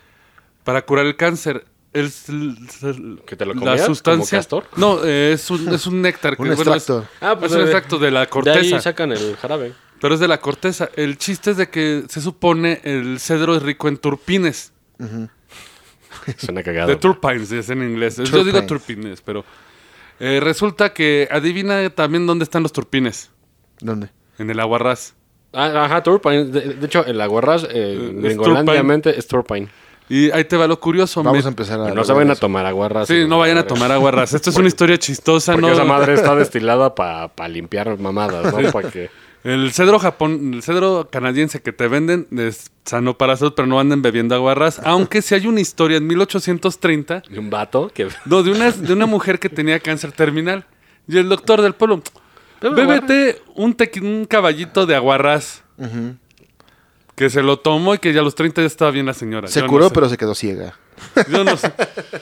para 0.63 0.83
curar 0.85 1.05
el 1.05 1.15
cáncer. 1.15 1.65
El, 1.93 2.11
el- 2.81 3.21
¿Que 3.27 3.35
te 3.35 3.45
lo 3.45 3.53
la 3.53 3.59
comías 3.59 3.81
como 3.83 3.95
sustancia. 3.95 4.39
castor? 4.39 4.65
No, 4.77 5.03
eh, 5.05 5.33
es 5.33 5.49
un, 5.51 5.69
es 5.73 5.85
un 5.85 6.01
néctar. 6.01 6.35
Un 6.39 6.49
que, 6.49 6.55
bueno, 6.55 6.73
es- 6.73 6.77
extracto. 6.89 7.07
Ah, 7.21 7.37
pues 7.37 7.51
es 7.51 7.57
un 7.57 7.63
de- 7.65 7.71
extracto 7.71 7.99
de 7.99 8.11
la 8.11 8.19
De 8.21 8.27
corteza. 8.27 8.75
ahí 8.77 8.81
sacan 8.81 9.11
el 9.11 9.35
jarabe. 9.37 9.73
Pero 10.01 10.15
es 10.15 10.19
de 10.19 10.27
la 10.27 10.39
corteza. 10.41 10.89
El 10.95 11.17
chiste 11.17 11.51
es 11.51 11.57
de 11.57 11.69
que 11.69 12.03
se 12.09 12.19
supone 12.19 12.81
el 12.83 13.19
cedro 13.19 13.55
es 13.55 13.61
rico 13.63 13.87
en 13.87 13.97
turpines. 13.97 14.73
Suena 16.37 16.63
cagado. 16.63 16.87
De 16.89 16.95
turpines, 16.95 17.51
es 17.51 17.69
en 17.69 17.83
inglés. 17.83 18.17
Yo 18.17 18.43
digo 18.43 18.63
turpines, 18.65 19.21
pero 19.21 19.45
eh, 20.19 20.39
resulta 20.41 20.93
que 20.93 21.27
adivina 21.31 21.89
también 21.89 22.25
dónde 22.25 22.43
están 22.43 22.63
los 22.63 22.71
turpines. 22.73 23.29
¿Dónde? 23.79 24.09
En 24.37 24.49
el 24.49 24.59
aguarrás. 24.59 25.15
Ah, 25.53 25.85
ajá, 25.85 26.01
Turpine. 26.03 26.45
De, 26.45 26.61
de 26.73 26.85
hecho, 26.85 27.05
el 27.05 27.19
aguarrás, 27.21 27.63
eh, 27.69 28.11
es 28.17 28.21
gringolandiamente, 28.23 29.17
es 29.17 29.27
Turpine. 29.27 29.67
Y 30.09 30.29
ahí 30.31 30.43
te 30.43 30.57
va 30.57 30.67
lo 30.67 30.79
curioso. 30.79 31.23
Vamos 31.23 31.43
me- 31.43 31.47
a 31.47 31.49
empezar 31.49 31.79
a. 31.79 31.93
No 31.93 32.03
se 32.03 32.11
vayan 32.11 32.31
a 32.31 32.35
tomar 32.35 32.65
aguarrás. 32.65 33.07
Sí, 33.07 33.25
no 33.27 33.39
vayan 33.39 33.57
a 33.59 33.65
tomar 33.65 33.91
aguarrás. 33.91 34.33
Esto 34.33 34.49
es 34.49 34.57
una 34.57 34.67
historia 34.67 34.97
chistosa, 34.97 35.53
Porque 35.53 35.67
¿no? 35.67 35.73
esa 35.73 35.83
madre 35.85 36.13
está 36.13 36.35
destilada 36.35 36.93
para 36.93 37.29
limpiar 37.47 37.97
mamadas, 37.99 38.53
¿no? 38.53 38.71
Para 38.71 38.89
que... 38.91 39.09
El 39.43 39.73
cedro 39.73 39.99
japón, 39.99 40.53
el 40.53 40.63
cedro 40.63 41.09
canadiense 41.11 41.61
que 41.61 41.73
te 41.73 41.89
venden 41.89 42.27
es 42.37 42.71
sano 42.85 43.17
para 43.17 43.35
salud, 43.35 43.53
pero 43.55 43.67
no 43.67 43.77
anden 43.79 44.01
bebiendo 44.01 44.35
aguarrás. 44.35 44.79
Aunque 44.85 45.21
si 45.21 45.35
hay 45.35 45.47
una 45.47 45.59
historia 45.59 45.97
en 45.97 46.07
1830 46.07 47.23
Y 47.29 47.37
un 47.37 47.49
vato 47.49 47.91
que... 47.93 48.07
No, 48.25 48.41
de 48.41 48.51
una, 48.51 48.71
de 48.71 48.93
una 48.93 49.05
mujer 49.05 49.39
que 49.39 49.49
tenía 49.49 49.79
cáncer 49.81 50.13
terminal. 50.13 50.65
Y 51.09 51.17
el 51.17 51.27
doctor 51.27 51.61
del 51.61 51.73
pueblo, 51.73 52.01
bébete 52.71 53.41
un, 53.55 53.75
un 54.03 54.25
caballito 54.25 54.85
de 54.85 54.95
aguarrás. 54.95 55.63
Que 57.15 57.29
se 57.29 57.43
lo 57.43 57.59
tomó 57.59 57.93
y 57.93 57.99
que 57.99 58.11
ya 58.11 58.21
a 58.21 58.23
los 58.23 58.33
30 58.33 58.61
ya 58.61 58.67
estaba 58.67 58.89
bien 58.89 59.05
la 59.05 59.13
señora. 59.13 59.47
Se 59.47 59.59
Yo 59.59 59.65
no 59.67 59.71
curó, 59.71 59.87
sé. 59.89 59.93
pero 59.93 60.09
se 60.09 60.17
quedó 60.17 60.33
ciega. 60.33 60.79
Yo 61.31 61.43
no 61.43 61.57
sé. 61.57 61.71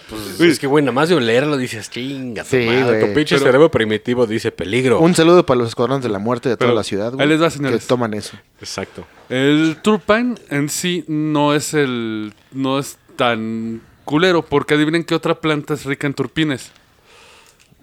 Pues, 0.09 0.39
es 0.41 0.59
que, 0.59 0.67
güey, 0.67 0.83
nada 0.83 0.91
más 0.91 1.07
de 1.07 1.15
olerlo 1.15 1.55
dices, 1.55 1.89
chinga, 1.89 2.43
tu 2.43 2.49
Sí, 2.49 2.65
madre. 2.65 2.99
Tu 3.07 3.13
pinche 3.13 3.35
Pero- 3.35 3.45
cerebro 3.45 3.71
primitivo 3.71 4.25
dice 4.27 4.51
peligro. 4.51 4.99
Un 4.99 5.15
saludo 5.15 5.45
para 5.45 5.59
los 5.59 5.69
escuadrones 5.69 6.03
de 6.03 6.09
la 6.09 6.19
muerte 6.19 6.49
de 6.49 6.57
toda 6.57 6.67
Pero 6.69 6.75
la 6.75 6.83
ciudad, 6.83 7.11
güey. 7.13 7.21
ahí 7.23 7.29
les 7.29 7.41
va, 7.41 7.45
Que 7.45 7.51
señores. 7.51 7.87
toman 7.87 8.13
eso. 8.13 8.35
Exacto. 8.59 9.05
El 9.29 9.77
turpine 9.81 10.35
en 10.49 10.67
sí 10.67 11.05
no 11.07 11.53
es 11.53 11.73
el. 11.73 12.33
no 12.51 12.77
es 12.79 12.97
tan 13.15 13.81
culero. 14.03 14.41
Porque 14.41 14.73
adivinen 14.73 15.05
qué 15.05 15.15
otra 15.15 15.35
planta 15.39 15.73
es 15.75 15.85
rica 15.85 16.05
en 16.07 16.13
turpines. 16.13 16.71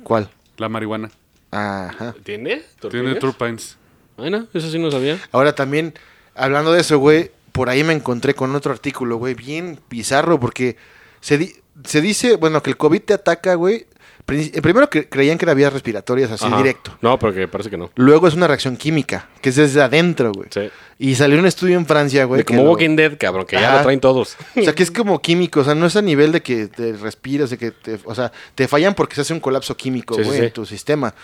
¿Cuál? 0.02 0.28
La 0.58 0.68
marihuana. 0.68 1.10
Ajá. 1.50 2.14
¿Tiene? 2.24 2.62
Tiene 2.90 3.14
¿Turpines? 3.14 3.18
turpines. 3.18 3.76
Bueno, 4.16 4.46
eso 4.52 4.70
sí 4.70 4.78
no 4.78 4.90
sabía. 4.90 5.18
Ahora 5.32 5.54
también, 5.54 5.94
hablando 6.34 6.72
de 6.72 6.80
eso, 6.80 6.98
güey, 6.98 7.30
por 7.52 7.68
ahí 7.68 7.84
me 7.84 7.92
encontré 7.92 8.34
con 8.34 8.54
otro 8.54 8.72
artículo, 8.72 9.16
güey, 9.16 9.34
bien 9.34 9.78
bizarro, 9.88 10.38
porque 10.40 10.76
se, 11.20 11.38
di- 11.38 11.54
se 11.84 12.00
dice, 12.00 12.36
bueno, 12.36 12.62
que 12.62 12.70
el 12.70 12.76
COVID 12.76 13.00
te 13.02 13.14
ataca, 13.14 13.54
güey. 13.54 13.86
Eh, 14.30 14.60
Primero 14.62 14.90
que 14.90 15.08
creían 15.08 15.38
que 15.38 15.44
era 15.46 15.54
vías 15.54 15.72
respiratorias, 15.72 16.30
así 16.30 16.44
Ajá. 16.44 16.58
directo. 16.58 16.96
No, 17.00 17.18
porque 17.18 17.48
parece 17.48 17.70
que 17.70 17.76
no. 17.78 17.90
Luego 17.94 18.28
es 18.28 18.34
una 18.34 18.46
reacción 18.46 18.76
química, 18.76 19.28
que 19.40 19.48
es 19.48 19.56
desde 19.56 19.80
adentro, 19.80 20.32
güey. 20.32 20.48
Sí. 20.52 20.68
Y 20.98 21.14
salió 21.14 21.38
un 21.38 21.46
estudio 21.46 21.78
en 21.78 21.86
Francia, 21.86 22.24
güey. 22.24 22.38
De 22.38 22.44
que 22.44 22.52
como 22.54 22.64
lo- 22.64 22.70
Walking 22.72 22.96
Dead, 22.96 23.16
cabrón, 23.18 23.46
que 23.46 23.56
ya 23.56 23.76
lo 23.78 23.82
traen 23.82 24.00
todos. 24.00 24.36
O 24.56 24.62
sea, 24.62 24.74
que 24.74 24.82
es 24.82 24.90
como 24.90 25.20
químico, 25.22 25.60
o 25.60 25.64
sea, 25.64 25.74
no 25.74 25.86
es 25.86 25.96
a 25.96 26.02
nivel 26.02 26.32
de 26.32 26.42
que 26.42 26.66
te 26.68 26.92
respiras, 26.94 27.48
de 27.50 27.58
que 27.58 27.70
te, 27.70 27.98
o 28.04 28.14
sea, 28.14 28.30
te 28.54 28.68
fallan 28.68 28.94
porque 28.94 29.14
se 29.14 29.22
hace 29.22 29.32
un 29.32 29.40
colapso 29.40 29.76
químico, 29.76 30.14
Sí, 30.14 30.20
sí, 30.22 30.26
güey, 30.26 30.40
sí. 30.40 30.46
en 30.46 30.52
tu 30.52 30.66
sistema. 30.66 31.14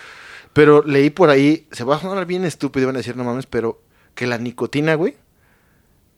Pero 0.52 0.82
leí 0.86 1.10
por 1.10 1.28
ahí, 1.30 1.66
se 1.72 1.84
va 1.84 1.96
a 1.96 2.00
sonar 2.00 2.24
bien 2.26 2.44
estúpido, 2.44 2.86
van 2.86 2.96
a 2.96 2.98
decir, 2.98 3.16
no 3.16 3.24
mames, 3.24 3.46
pero 3.46 3.82
que 4.14 4.26
la 4.26 4.38
nicotina, 4.38 4.94
güey, 4.94 5.16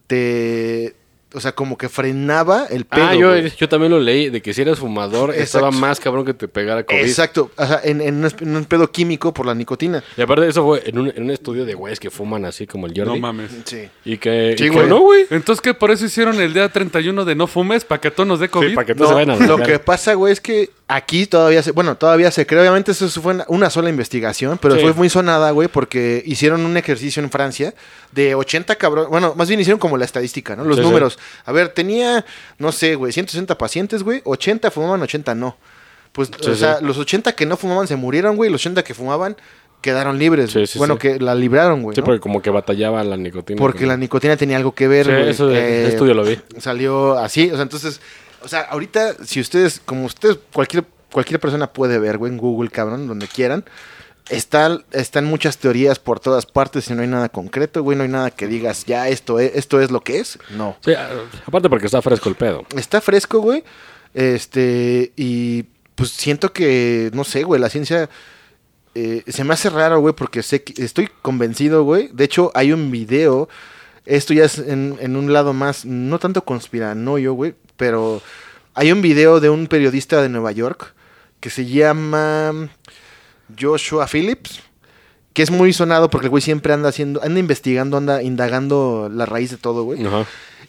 te, 0.06 0.94
o 1.36 1.40
sea, 1.40 1.52
como 1.52 1.76
que 1.78 1.88
frenaba 1.88 2.66
el 2.70 2.84
pedo. 2.86 3.04
ah, 3.04 3.14
yo, 3.14 3.68
también 3.68 3.92
lo 3.92 4.00
leí, 4.00 4.30
de 4.30 4.40
que 4.42 4.54
si 4.54 4.62
eres 4.62 4.78
fumador 4.78 5.34
estaba 5.34 5.70
más 5.70 6.00
cabrón 6.00 6.24
que 6.24 6.34
te 6.34 6.48
pegara 6.48 6.84
COVID. 6.84 6.98
Exacto, 7.00 7.50
o 7.56 7.66
sea, 7.66 7.80
en, 7.84 8.00
en 8.00 8.16
un, 8.16 8.24
es- 8.24 8.36
en 8.40 8.56
un 8.56 8.64
pedo 8.64 8.90
químico 8.90 9.32
por 9.34 9.46
la 9.46 9.54
nicotina. 9.54 10.02
Y 10.16 10.22
aparte 10.22 10.48
eso 10.48 10.64
fue 10.64 10.82
en 10.86 10.98
un, 10.98 11.12
en 11.14 11.22
un 11.24 11.30
estudio 11.30 11.64
de 11.64 11.74
güeyes 11.74 12.00
que 12.00 12.10
fuman 12.10 12.44
así 12.44 12.66
como 12.66 12.86
el 12.86 12.92
Jordi. 12.96 13.10
No 13.12 13.16
mames. 13.18 13.50
Sí. 13.64 13.88
Y 14.04 14.16
que, 14.18 14.54
Sí, 14.56 14.64
y 14.64 14.70
que 14.70 14.74
güey. 14.74 14.88
no, 14.88 15.00
güey. 15.00 15.26
Entonces, 15.30 15.60
¿qué? 15.60 15.74
Por 15.74 15.90
eso 15.90 16.04
hicieron 16.06 16.40
el 16.40 16.52
día 16.54 16.68
31 16.68 17.24
de 17.24 17.34
no 17.34 17.46
fumes, 17.46 17.84
para 17.84 18.00
que 18.00 18.10
todos 18.10 18.26
nos 18.26 18.40
dé 18.40 18.48
COVID. 18.48 18.68
Sí, 18.70 18.74
para 18.74 18.86
que 18.86 18.94
todos 18.94 19.10
No, 19.10 19.16
se 19.18 19.24
vayan 19.26 19.42
a 19.42 19.46
lo 19.46 19.58
que 19.58 19.78
pasa, 19.78 20.14
güey, 20.14 20.32
es 20.32 20.40
que 20.40 20.70
aquí 20.88 21.26
todavía 21.26 21.62
se, 21.62 21.72
bueno, 21.72 21.96
todavía 21.96 22.30
se 22.30 22.46
cree, 22.46 22.60
obviamente 22.60 22.92
eso 22.92 23.08
fue 23.20 23.36
una, 23.48 23.70
sola 23.70 23.90
investigación, 23.90 24.56
pero 24.62 24.76
Sí. 24.76 24.82
fue 24.82 24.92
muy 24.94 25.08
sonada, 25.10 25.50
güey, 25.50 25.66
porque 25.68 26.22
hicieron 26.24 26.64
un 26.64 26.76
ejercicio 26.76 27.20
en 27.22 27.28
Francia 27.30 27.74
de 28.12 28.34
80 28.36 28.76
cabrón, 28.76 29.06
bueno, 29.10 29.34
más 29.36 29.48
bien 29.48 29.58
hicieron 29.60 29.80
como 29.80 29.96
la 29.98 30.04
estadística, 30.04 30.54
¿no? 30.54 30.64
Los 30.64 30.76
Sí, 30.76 30.82
sí. 30.82 30.88
números. 30.88 31.18
A 31.44 31.52
ver, 31.52 31.68
tenía, 31.70 32.24
no 32.58 32.72
sé, 32.72 32.94
güey, 32.94 33.12
160 33.12 33.56
pacientes, 33.58 34.02
güey, 34.02 34.22
80 34.24 34.70
fumaban, 34.70 35.02
80 35.02 35.34
no. 35.34 35.56
Pues, 36.12 36.30
Sí, 36.40 36.50
o 36.50 36.54
sea, 36.54 36.78
sí. 36.78 36.84
los 36.84 36.96
80 36.98 37.32
que 37.32 37.44
no 37.46 37.56
fumaban 37.56 37.86
se 37.86 37.96
murieron, 37.96 38.36
güey, 38.36 38.50
los 38.50 38.60
80 38.62 38.82
que 38.84 38.94
fumaban 38.94 39.36
quedaron 39.82 40.18
libres. 40.18 40.50
Sí, 40.50 40.54
güey. 40.60 40.66
sí, 40.66 40.78
bueno, 40.78 40.94
sí. 40.94 41.00
que 41.00 41.20
la 41.20 41.34
libraron, 41.34 41.82
güey. 41.82 41.94
Sí, 41.94 42.00
¿no? 42.00 42.06
porque 42.06 42.20
como 42.20 42.40
que 42.42 42.50
batallaba 42.50 43.04
la 43.04 43.16
nicotina. 43.16 43.58
Porque 43.58 43.86
la 43.86 43.96
nicotina 43.96 44.36
tenía 44.36 44.56
algo 44.56 44.74
que 44.74 44.88
ver, 44.88 45.06
güey. 45.06 45.28
eso 45.28 45.46
de- 45.48 45.84
Eh, 45.84 45.88
estudio 45.88 46.14
lo 46.14 46.24
vi. 46.24 46.38
Salió 46.58 47.18
así, 47.18 47.50
o 47.50 47.54
sea, 47.54 47.62
entonces, 47.62 48.00
o 48.42 48.48
sea, 48.48 48.62
ahorita, 48.62 49.24
si 49.24 49.40
ustedes, 49.40 49.80
como 49.84 50.06
ustedes, 50.06 50.38
cualquier, 50.52 50.84
cualquier 51.12 51.38
persona 51.38 51.72
puede 51.72 51.98
ver, 51.98 52.16
güey, 52.18 52.32
en 52.32 52.38
Google, 52.38 52.70
cabrón, 52.70 53.06
donde 53.06 53.28
quieran, 53.28 53.64
Está, 54.28 54.80
están 54.90 55.24
muchas 55.24 55.58
teorías 55.58 55.98
por 55.98 56.18
todas 56.18 56.46
partes 56.46 56.90
y 56.90 56.94
no 56.94 57.02
hay 57.02 57.08
nada 57.08 57.28
concreto, 57.28 57.82
güey. 57.82 57.96
No 57.96 58.02
hay 58.02 58.08
nada 58.08 58.30
que 58.30 58.46
digas, 58.46 58.84
ya, 58.84 59.08
esto 59.08 59.38
es, 59.38 59.54
esto 59.54 59.80
es 59.80 59.90
lo 59.90 60.00
que 60.00 60.18
es. 60.18 60.38
No. 60.50 60.76
Sí, 60.84 60.92
aparte 61.46 61.68
porque 61.68 61.86
está 61.86 62.02
fresco 62.02 62.28
el 62.28 62.34
pedo. 62.34 62.64
Está 62.76 63.00
fresco, 63.00 63.38
güey. 63.38 63.62
Este, 64.14 65.12
y 65.16 65.64
pues 65.94 66.10
siento 66.10 66.52
que, 66.52 67.10
no 67.14 67.24
sé, 67.24 67.44
güey, 67.44 67.60
la 67.60 67.70
ciencia 67.70 68.08
eh, 68.98 69.22
se 69.28 69.44
me 69.44 69.52
hace 69.52 69.68
raro, 69.68 70.00
güey, 70.00 70.14
porque 70.14 70.42
sé 70.42 70.62
que 70.62 70.82
estoy 70.82 71.10
convencido, 71.20 71.84
güey. 71.84 72.08
De 72.14 72.24
hecho, 72.24 72.50
hay 72.54 72.72
un 72.72 72.90
video, 72.90 73.46
esto 74.06 74.32
ya 74.32 74.44
es 74.44 74.58
en, 74.58 74.96
en 75.00 75.16
un 75.16 75.34
lado 75.34 75.52
más, 75.52 75.84
no 75.84 76.18
tanto 76.18 76.44
conspiranoio, 76.44 77.34
güey, 77.34 77.54
pero 77.76 78.22
hay 78.72 78.92
un 78.92 79.02
video 79.02 79.38
de 79.38 79.50
un 79.50 79.66
periodista 79.66 80.22
de 80.22 80.30
Nueva 80.30 80.50
York 80.52 80.94
que 81.40 81.50
se 81.50 81.66
llama 81.66 82.70
Joshua 83.58 84.06
Phillips. 84.06 84.60
Que 85.32 85.42
es 85.42 85.50
muy 85.50 85.74
sonado 85.74 86.08
porque 86.08 86.26
el 86.28 86.30
güey 86.30 86.40
siempre 86.40 86.72
anda 86.72 86.88
haciendo, 86.88 87.22
anda 87.22 87.38
investigando, 87.38 87.98
anda 87.98 88.22
indagando 88.22 89.10
la 89.12 89.26
raíz 89.26 89.50
de 89.50 89.58
todo, 89.58 89.82
güey. 89.84 90.04
Ajá. 90.06 90.24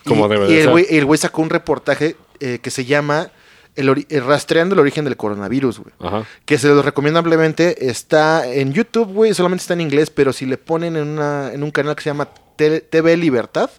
Como 0.05 0.25
y, 0.25 0.29
debe 0.29 0.49
y 0.51 0.55
de 0.55 0.61
el 0.63 0.69
güey, 0.69 0.85
el 0.89 1.05
güey 1.05 1.17
sacó 1.17 1.41
un 1.41 1.49
reportaje 1.49 2.17
eh, 2.41 2.59
que 2.61 2.69
se 2.69 2.83
llama 2.83 3.31
el 3.77 4.05
eh, 4.09 4.19
Rastreando 4.19 4.73
el 4.73 4.79
origen 4.79 5.05
del 5.05 5.15
coronavirus, 5.15 5.79
güey. 5.79 5.93
Ajá. 6.01 6.25
Que 6.43 6.57
se 6.57 6.67
lo 6.67 6.81
recomiendo 6.81 7.17
ampliamente. 7.19 7.87
Está 7.89 8.45
en 8.51 8.73
YouTube, 8.73 9.13
güey. 9.13 9.33
Solamente 9.33 9.61
está 9.61 9.73
en 9.73 9.81
inglés, 9.81 10.09
pero 10.09 10.33
si 10.33 10.45
le 10.45 10.57
ponen 10.57 10.97
en, 10.97 11.07
una, 11.07 11.53
en 11.53 11.63
un 11.63 11.71
canal 11.71 11.95
que 11.95 12.01
se 12.03 12.09
llama 12.09 12.27
TV 12.57 13.15
Libertad, 13.15 13.69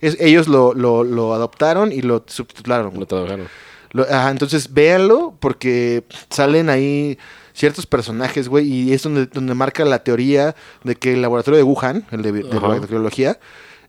es- 0.00 0.16
ellos 0.20 0.46
lo, 0.46 0.74
lo- 0.74 1.02
lo 1.02 1.34
adoptaron 1.34 1.90
y 1.90 2.02
lo 2.02 2.22
subtitularon. 2.28 2.92
Lo- 3.90 4.02
ajá, 4.04 4.30
entonces 4.30 4.72
véanlo 4.74 5.34
porque 5.40 6.04
salen 6.30 6.68
ahí 6.68 7.18
ciertos 7.56 7.86
personajes, 7.86 8.48
güey, 8.48 8.70
y 8.70 8.92
es 8.92 9.02
donde, 9.02 9.26
donde 9.26 9.54
marca 9.54 9.84
la 9.84 10.00
teoría 10.00 10.54
de 10.84 10.94
que 10.94 11.14
el 11.14 11.22
laboratorio 11.22 11.56
de 11.56 11.64
Wuhan, 11.64 12.06
el 12.10 12.22
de, 12.22 12.32
de 12.32 12.42
bacteriología, 12.42 13.38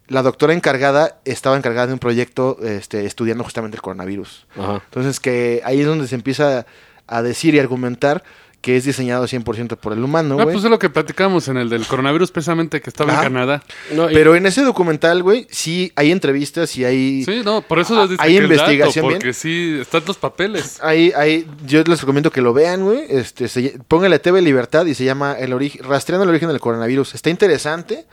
la 0.07 0.23
doctora 0.23 0.53
encargada 0.53 1.19
estaba 1.25 1.57
encargada 1.57 1.87
de 1.87 1.93
un 1.93 1.99
proyecto 1.99 2.57
este, 2.61 3.05
estudiando 3.05 3.43
justamente 3.43 3.75
el 3.75 3.81
coronavirus. 3.81 4.47
Ajá. 4.57 4.81
Entonces 4.85 5.19
que 5.19 5.61
ahí 5.65 5.81
es 5.81 5.85
donde 5.85 6.07
se 6.07 6.15
empieza 6.15 6.65
a 7.07 7.21
decir 7.21 7.55
y 7.55 7.59
argumentar 7.59 8.23
que 8.67 8.75
es 8.75 8.83
diseñado 8.83 9.23
100% 9.25 9.77
por 9.77 9.93
el 9.93 10.03
humano, 10.03 10.35
Ah, 10.37 10.43
güey. 10.43 10.55
pues 10.55 10.65
es 10.65 10.69
lo 10.69 10.77
que 10.77 10.89
platicamos 10.89 11.47
en 11.47 11.55
el 11.55 11.69
del 11.69 11.85
coronavirus, 11.87 12.31
precisamente 12.31 12.81
que 12.81 12.89
estaba 12.89 13.13
en 13.13 13.19
Canadá. 13.21 13.63
No, 13.93 14.11
y- 14.11 14.13
Pero 14.13 14.35
en 14.35 14.45
ese 14.45 14.61
documental, 14.61 15.23
güey, 15.23 15.47
sí 15.49 15.93
hay 15.95 16.11
entrevistas 16.11 16.75
y 16.75 16.83
hay... 16.83 17.23
Sí, 17.23 17.43
no, 17.45 17.61
por 17.61 17.79
eso 17.79 17.95
Ah, 17.97 18.01
les 18.01 18.09
dice 18.09 18.21
¿hay 18.21 18.31
que 18.33 18.37
el 18.39 18.49
dato, 18.49 18.53
investigación 18.55 19.07
bien? 19.07 19.19
porque 19.19 19.31
sí, 19.31 19.77
están 19.79 20.03
los 20.05 20.17
papeles. 20.17 20.79
Ahí, 20.83 21.13
ahí, 21.15 21.47
yo 21.65 21.81
les 21.85 22.01
recomiendo 22.01 22.29
que 22.29 22.41
lo 22.41 22.53
vean, 22.53 22.83
güey. 22.83 23.05
Este, 23.07 23.47
se, 23.47 23.79
póngale 23.87 24.19
TV 24.19 24.41
Libertad 24.41 24.85
y 24.85 24.93
se 24.95 25.05
llama 25.05 25.31
el 25.39 25.53
origen, 25.53 25.85
Rastreando 25.85 26.23
el 26.25 26.29
origen 26.31 26.49
del 26.49 26.59
coronavirus. 26.59 27.15
Está 27.15 27.29
interesante. 27.29 28.05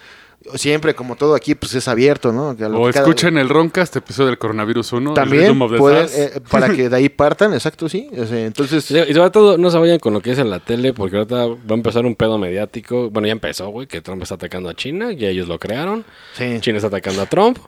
Siempre, 0.57 0.95
como 0.95 1.17
todo 1.17 1.35
aquí, 1.35 1.55
pues 1.55 1.75
es 1.75 1.89
abierto, 1.89 2.33
¿no? 2.33 2.51
O 2.51 2.57
que 2.57 2.63
cada- 2.65 2.87
escuchen 3.07 3.39
el 3.39 3.49
Roncast, 3.49 3.97
episodio 3.97 4.27
del 4.29 4.39
coronavirus 4.39 4.93
1. 4.93 5.11
el 5.11 5.15
También 5.15 5.59
pueden, 5.59 6.07
eh, 6.15 6.41
para 6.51 6.69
que 6.75 6.89
de 6.89 6.97
ahí 6.97 7.09
partan, 7.11 7.55
exacto, 7.55 7.89
sí. 7.89 8.09
O 8.17 8.27
sea, 8.27 8.45
entonces, 8.45 8.91
Y 8.91 9.15
sobre 9.15 9.31
todo, 9.31 9.57
no 9.59 9.71
se 9.71 9.79
vayan 9.79 9.99
con 9.99 10.13
lo 10.13 10.21
que 10.21 10.33
es 10.33 10.39
en 10.39 10.51
la 10.51 10.61
tele, 10.61 10.93
porque 10.93 11.17
ahorita 11.17 11.47
va 11.47 11.55
a 11.71 11.75
empezar 11.75 12.05
un 12.05 12.15
pedo 12.15 12.37
mediático. 12.39 13.11
Bueno, 13.11 13.27
ya 13.27 13.33
empezó, 13.33 13.69
güey, 13.71 13.87
que 13.87 14.01
Trump 14.03 14.23
está 14.23 14.35
atacando 14.35 14.69
a 14.69 14.75
China, 14.75 15.13
y 15.13 15.25
ellos 15.25 15.49
lo 15.49 15.59
crearon. 15.59 16.05
sí. 16.35 16.59
China 16.61 16.77
está 16.77 16.89
atacando 16.89 17.23
a 17.23 17.27
Trump. 17.27 17.59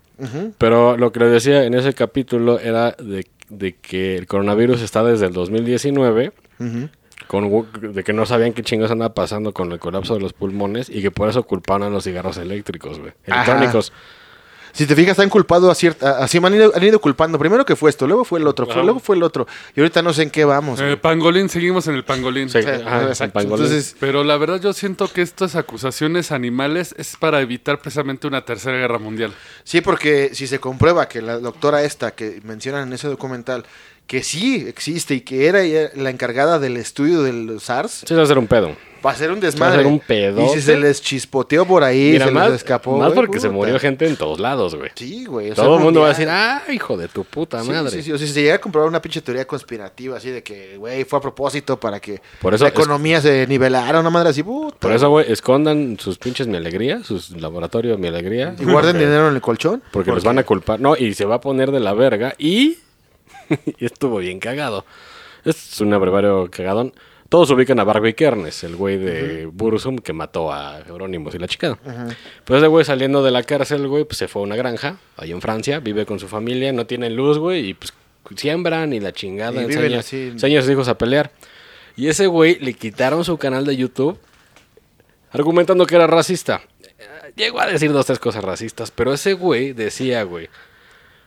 Pero 0.59 0.97
lo 0.97 1.13
que 1.13 1.21
les 1.21 1.31
decía 1.33 1.65
en 1.65 1.75
ese 1.75 1.93
capítulo 1.95 2.59
era 2.59 2.93
de, 2.99 3.27
de 3.51 3.75
que 3.75 4.17
el 4.17 4.27
coronavirus 4.27 4.81
está 4.83 5.03
desde 5.05 5.27
el 5.27 5.33
2019, 5.33 6.33
Ujú. 6.59 6.89
Con, 7.27 7.67
de 7.95 8.05
que 8.05 8.13
no 8.13 8.27
sabían 8.27 8.53
qué 8.53 8.63
chingos 8.63 8.91
andaba 8.91 9.15
pasando 9.15 9.53
con 9.53 9.73
el 9.73 9.79
colapso 9.79 10.15
de 10.15 10.21
los 10.21 10.33
pulmones 10.33 10.89
y 10.91 11.03
que 11.03 11.11
por 11.11 11.29
eso 11.29 11.43
culparon 11.43 11.85
a 11.89 11.91
los 11.91 12.05
cigarros 12.05 12.37
eléctricos, 12.37 12.99
güey. 12.99 13.13
Ajá. 13.29 13.43
Electrónicos. 13.43 13.93
Si 14.73 14.85
te 14.87 14.95
fijas, 14.95 15.19
han 15.21 15.31
culpado 15.31 15.71
a 15.71 15.75
cierta. 15.75 16.19
Así 16.19 16.39
me 16.39 16.49
han 16.49 16.55
ido, 16.55 16.71
han 16.77 16.83
ido 16.83 17.01
culpando. 17.01 17.39
Primero 17.39 17.65
que 17.65 17.77
fue 17.77 17.89
esto, 17.89 18.07
luego 18.07 18.27
fue 18.27 18.41
el 18.41 18.47
otro, 18.47 18.67
fue- 18.67 18.85
luego 18.85 19.01
fue 19.01 19.17
el 19.17 19.23
otro. 19.23 19.47
Y 19.75 19.81
ahorita 19.81 20.03
no 20.03 20.13
sé 20.13 20.25
en 20.25 20.31
qué 20.31 20.45
vamos. 20.45 20.79
Eh, 20.81 20.85
güey. 20.85 20.97
pangolín, 20.97 21.49
seguimos 21.49 21.89
en 21.89 21.95
el 21.95 22.05
pangolín. 22.05 22.51
Sí, 22.51 22.61
Sí, 22.63 22.69
ajá, 22.69 23.05
exacto. 23.05 23.25
en 23.25 23.31
pangolín. 23.31 23.65
Entonces, 23.65 23.97
Pero 23.99 24.23
la 24.23 24.37
verdad 24.37 24.61
yo 24.61 24.75
siento 24.75 25.09
que 25.11 25.23
estas 25.23 25.57
acusaciones 25.57 26.31
animales 26.31 26.95
es 26.99 27.17
para 27.17 27.41
evitar 27.41 27.79
precisamente 27.81 28.27
una 28.27 28.45
tercera 28.45 28.77
guerra 28.77 28.99
mundial. 28.99 29.33
Sí, 29.65 29.81
porque 29.81 30.33
si 30.35 30.47
se 30.47 30.59
comprueba 30.59 31.09
que 31.09 31.23
la 31.23 31.39
doctora 31.39 31.83
esta 31.83 32.11
que 32.11 32.43
mencionan 32.45 32.89
en 32.89 32.93
ese 32.93 33.09
documental, 33.09 33.65
que 34.07 34.23
sí 34.23 34.65
existe 34.69 35.15
y 35.15 35.21
que 35.23 35.47
era 35.47 35.61
la 35.95 36.11
encargada 36.11 36.59
del 36.59 36.77
estudio 36.77 37.23
del 37.23 37.59
SARS, 37.61 38.05
Sí, 38.07 38.15
va 38.15 38.23
a 38.23 38.27
ser 38.27 38.39
un 38.39 38.47
pedo. 38.47 38.77
va 39.05 39.11
a 39.11 39.15
ser 39.17 39.31
un 39.33 39.41
desmadre. 39.41 39.75
Va 39.77 39.81
a 39.81 39.83
ser 39.85 39.93
un 39.93 39.99
pedote. 40.01 40.45
Y 40.47 40.49
si 40.55 40.63
se 40.63 40.77
les 40.77 41.01
chispoteó 41.03 41.65
por 41.67 41.83
ahí, 41.85 42.13
Mira, 42.13 42.27
se 42.27 42.31
más, 42.33 42.47
les 42.51 42.57
escapó. 42.57 42.97
más 42.99 43.09
güey, 43.09 43.17
porque 43.17 43.41
se 43.41 43.49
murió 43.49 43.79
gente 43.81 44.07
en 44.07 44.17
todos 44.17 44.39
lados, 44.41 44.75
güey. 44.77 44.91
Sí, 44.95 45.25
güey. 45.27 45.53
Todo 45.53 45.77
el 45.77 45.83
mundo 45.83 46.01
va 46.01 46.07
a 46.07 46.09
decir, 46.11 46.29
ah, 46.31 46.63
hijo 46.73 46.97
de 46.97 47.07
tu 47.09 47.25
puta 47.25 47.63
Sí, 47.63 47.71
madre. 47.71 47.91
sí, 47.91 48.03
sí. 48.03 48.13
O 48.13 48.19
sea, 48.19 48.27
si 48.27 48.33
se 48.33 48.43
llega 48.43 48.55
a 48.57 48.61
comprobar 48.61 48.89
una 48.89 49.01
pinche 49.03 49.21
teoría 49.21 49.45
conspirativa 49.47 50.17
así 50.17 50.31
de 50.31 50.43
que, 50.43 50.77
güey, 50.77 51.05
fue 51.05 51.19
a 51.19 51.23
propósito 51.23 51.79
para 51.79 51.99
que 52.01 52.21
Por 52.41 52.55
eso 52.55 52.65
la 52.65 52.69
es- 52.71 52.75
economía 52.75 53.21
se 53.21 53.47
nivelara, 53.49 54.01
una 54.01 54.11
madre 54.11 54.31
así, 54.31 54.43
puta. 54.43 54.77
Por 54.79 54.93
eso, 54.93 55.09
güey, 55.11 55.31
escondan 55.33 55.99
sus 56.01 56.19
pinches 56.19 56.47
mi 56.47 56.57
alegría, 56.57 57.03
sus 57.05 57.31
laboratorios 57.31 57.99
mi 57.99 58.07
alegría. 58.09 58.55
Y 58.59 58.65
guarden 58.65 58.99
dinero 58.99 59.29
en 59.29 59.35
el 59.35 59.41
colchón. 59.41 59.83
Porque 59.93 60.11
los 60.13 60.25
van 60.25 60.39
a 60.39 60.45
culpar. 60.45 60.79
No, 60.81 60.97
y 60.97 61.15
se 61.15 61.25
va 61.25 61.37
a 61.37 61.41
poner 61.41 61.71
de 61.73 61.81
la 61.81 61.93
verga. 61.93 62.35
Y. 62.39 62.79
y 63.79 63.85
estuvo 63.85 64.19
bien 64.19 64.41
cagado. 64.41 64.85
Es 65.45 65.81
un 65.81 65.93
abrevario 65.95 66.49
cagadón. 66.51 66.93
Todos 67.29 67.51
ubican 67.51 67.81
a 67.81 67.85
Barbie 67.85 68.15
Kernes, 68.15 68.63
el 68.63 68.77
güey 68.77 68.99
de 68.99 69.47
Burzum 69.47 69.99
que 69.99 70.13
mató 70.13 70.53
a 70.53 70.79
Eurónimos 70.87 71.35
y 71.35 71.39
la 71.39 71.49
chica. 71.49 71.77
Pues 72.45 72.59
ese 72.59 72.69
güey 72.69 72.85
saliendo 72.85 73.23
de 73.23 73.33
la 73.33 73.43
cárcel, 73.43 73.89
güey, 73.89 74.05
pues 74.05 74.19
se 74.19 74.29
fue 74.29 74.43
a 74.43 74.45
una 74.45 74.55
granja, 74.55 74.99
ahí 75.17 75.33
en 75.33 75.41
Francia, 75.41 75.81
vive 75.81 76.07
con 76.07 76.21
su 76.21 76.29
familia, 76.29 76.73
no 76.73 76.87
tiene 76.87 77.11
luz, 77.11 77.39
güey, 77.39 77.71
y 77.71 77.75
pues 77.75 77.93
siembran 78.37 78.93
y 78.93 79.01
la 79.01 79.13
chingada. 79.13 79.61
Y 79.61 79.65
enseña, 79.65 79.99
así. 80.01 80.29
enseña 80.29 80.61
a 80.61 80.63
sus 80.63 80.71
hijos 80.71 80.89
a 80.89 80.97
pelear. 80.97 81.33
Y 81.97 82.09
ese 82.09 82.29
güey 82.29 82.59
le 82.61 82.75
quitaron 82.75 83.25
su 83.25 83.39
canal 83.39 83.65
de 83.65 83.77
YouTube 83.77 84.19
argumentando 85.33 85.87
que 85.87 85.97
era 85.97 86.07
racista. 86.07 86.63
Eh, 86.83 87.33
Llegó 87.35 87.61
a 87.61 87.67
decir 87.67 87.93
dos, 87.93 88.07
tres 88.07 88.19
cosas 88.19 88.45
racistas, 88.45 88.91
pero 88.91 89.13
ese 89.13 89.33
güey 89.33 89.73
decía, 89.73 90.23
güey, 90.23 90.49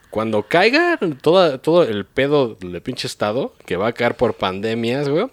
cuando 0.09 0.43
caiga 0.43 0.97
toda, 1.21 1.57
todo 1.59 1.83
el 1.83 2.05
pedo 2.05 2.55
del 2.55 2.81
pinche 2.81 3.07
estado, 3.07 3.53
que 3.65 3.77
va 3.77 3.87
a 3.87 3.93
caer 3.93 4.15
por 4.15 4.33
pandemias, 4.35 5.07
güey, 5.09 5.27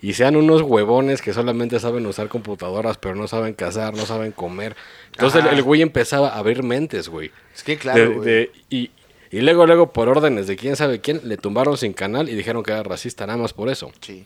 y 0.00 0.14
sean 0.14 0.36
unos 0.36 0.62
huevones 0.62 1.22
que 1.22 1.32
solamente 1.32 1.78
saben 1.80 2.04
usar 2.06 2.28
computadoras, 2.28 2.98
pero 2.98 3.14
no 3.14 3.28
saben 3.28 3.54
cazar, 3.54 3.94
no 3.94 4.04
saben 4.04 4.32
comer. 4.32 4.74
Entonces 5.12 5.44
el, 5.50 5.62
güey 5.62 5.80
empezaba 5.82 6.30
a 6.30 6.38
abrir 6.38 6.62
mentes, 6.62 7.08
güey. 7.08 7.30
Es 7.54 7.62
que 7.62 7.72
De- 7.72 7.78
claro, 7.78 8.12
güey. 8.14 8.24
de- 8.24 8.50
y, 8.68 8.90
y 9.30 9.40
luego, 9.40 9.64
luego, 9.66 9.92
por 9.92 10.08
órdenes 10.08 10.46
de 10.46 10.56
quién 10.56 10.74
sabe 10.76 11.00
quién, 11.00 11.20
le 11.24 11.36
tumbaron 11.36 11.76
sin 11.78 11.92
canal 11.92 12.28
y 12.28 12.34
dijeron 12.34 12.62
que 12.64 12.72
era 12.72 12.82
racista, 12.82 13.26
nada 13.26 13.38
más 13.38 13.52
por 13.52 13.68
eso. 13.68 13.92
Sí. 14.00 14.24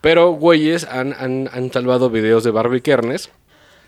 Pero, 0.00 0.30
güeyes, 0.30 0.84
han, 0.84 1.12
han, 1.12 1.50
han 1.52 1.70
salvado 1.70 2.08
videos 2.08 2.42
de 2.42 2.50
Barbie 2.50 2.80
Kernes. 2.80 3.30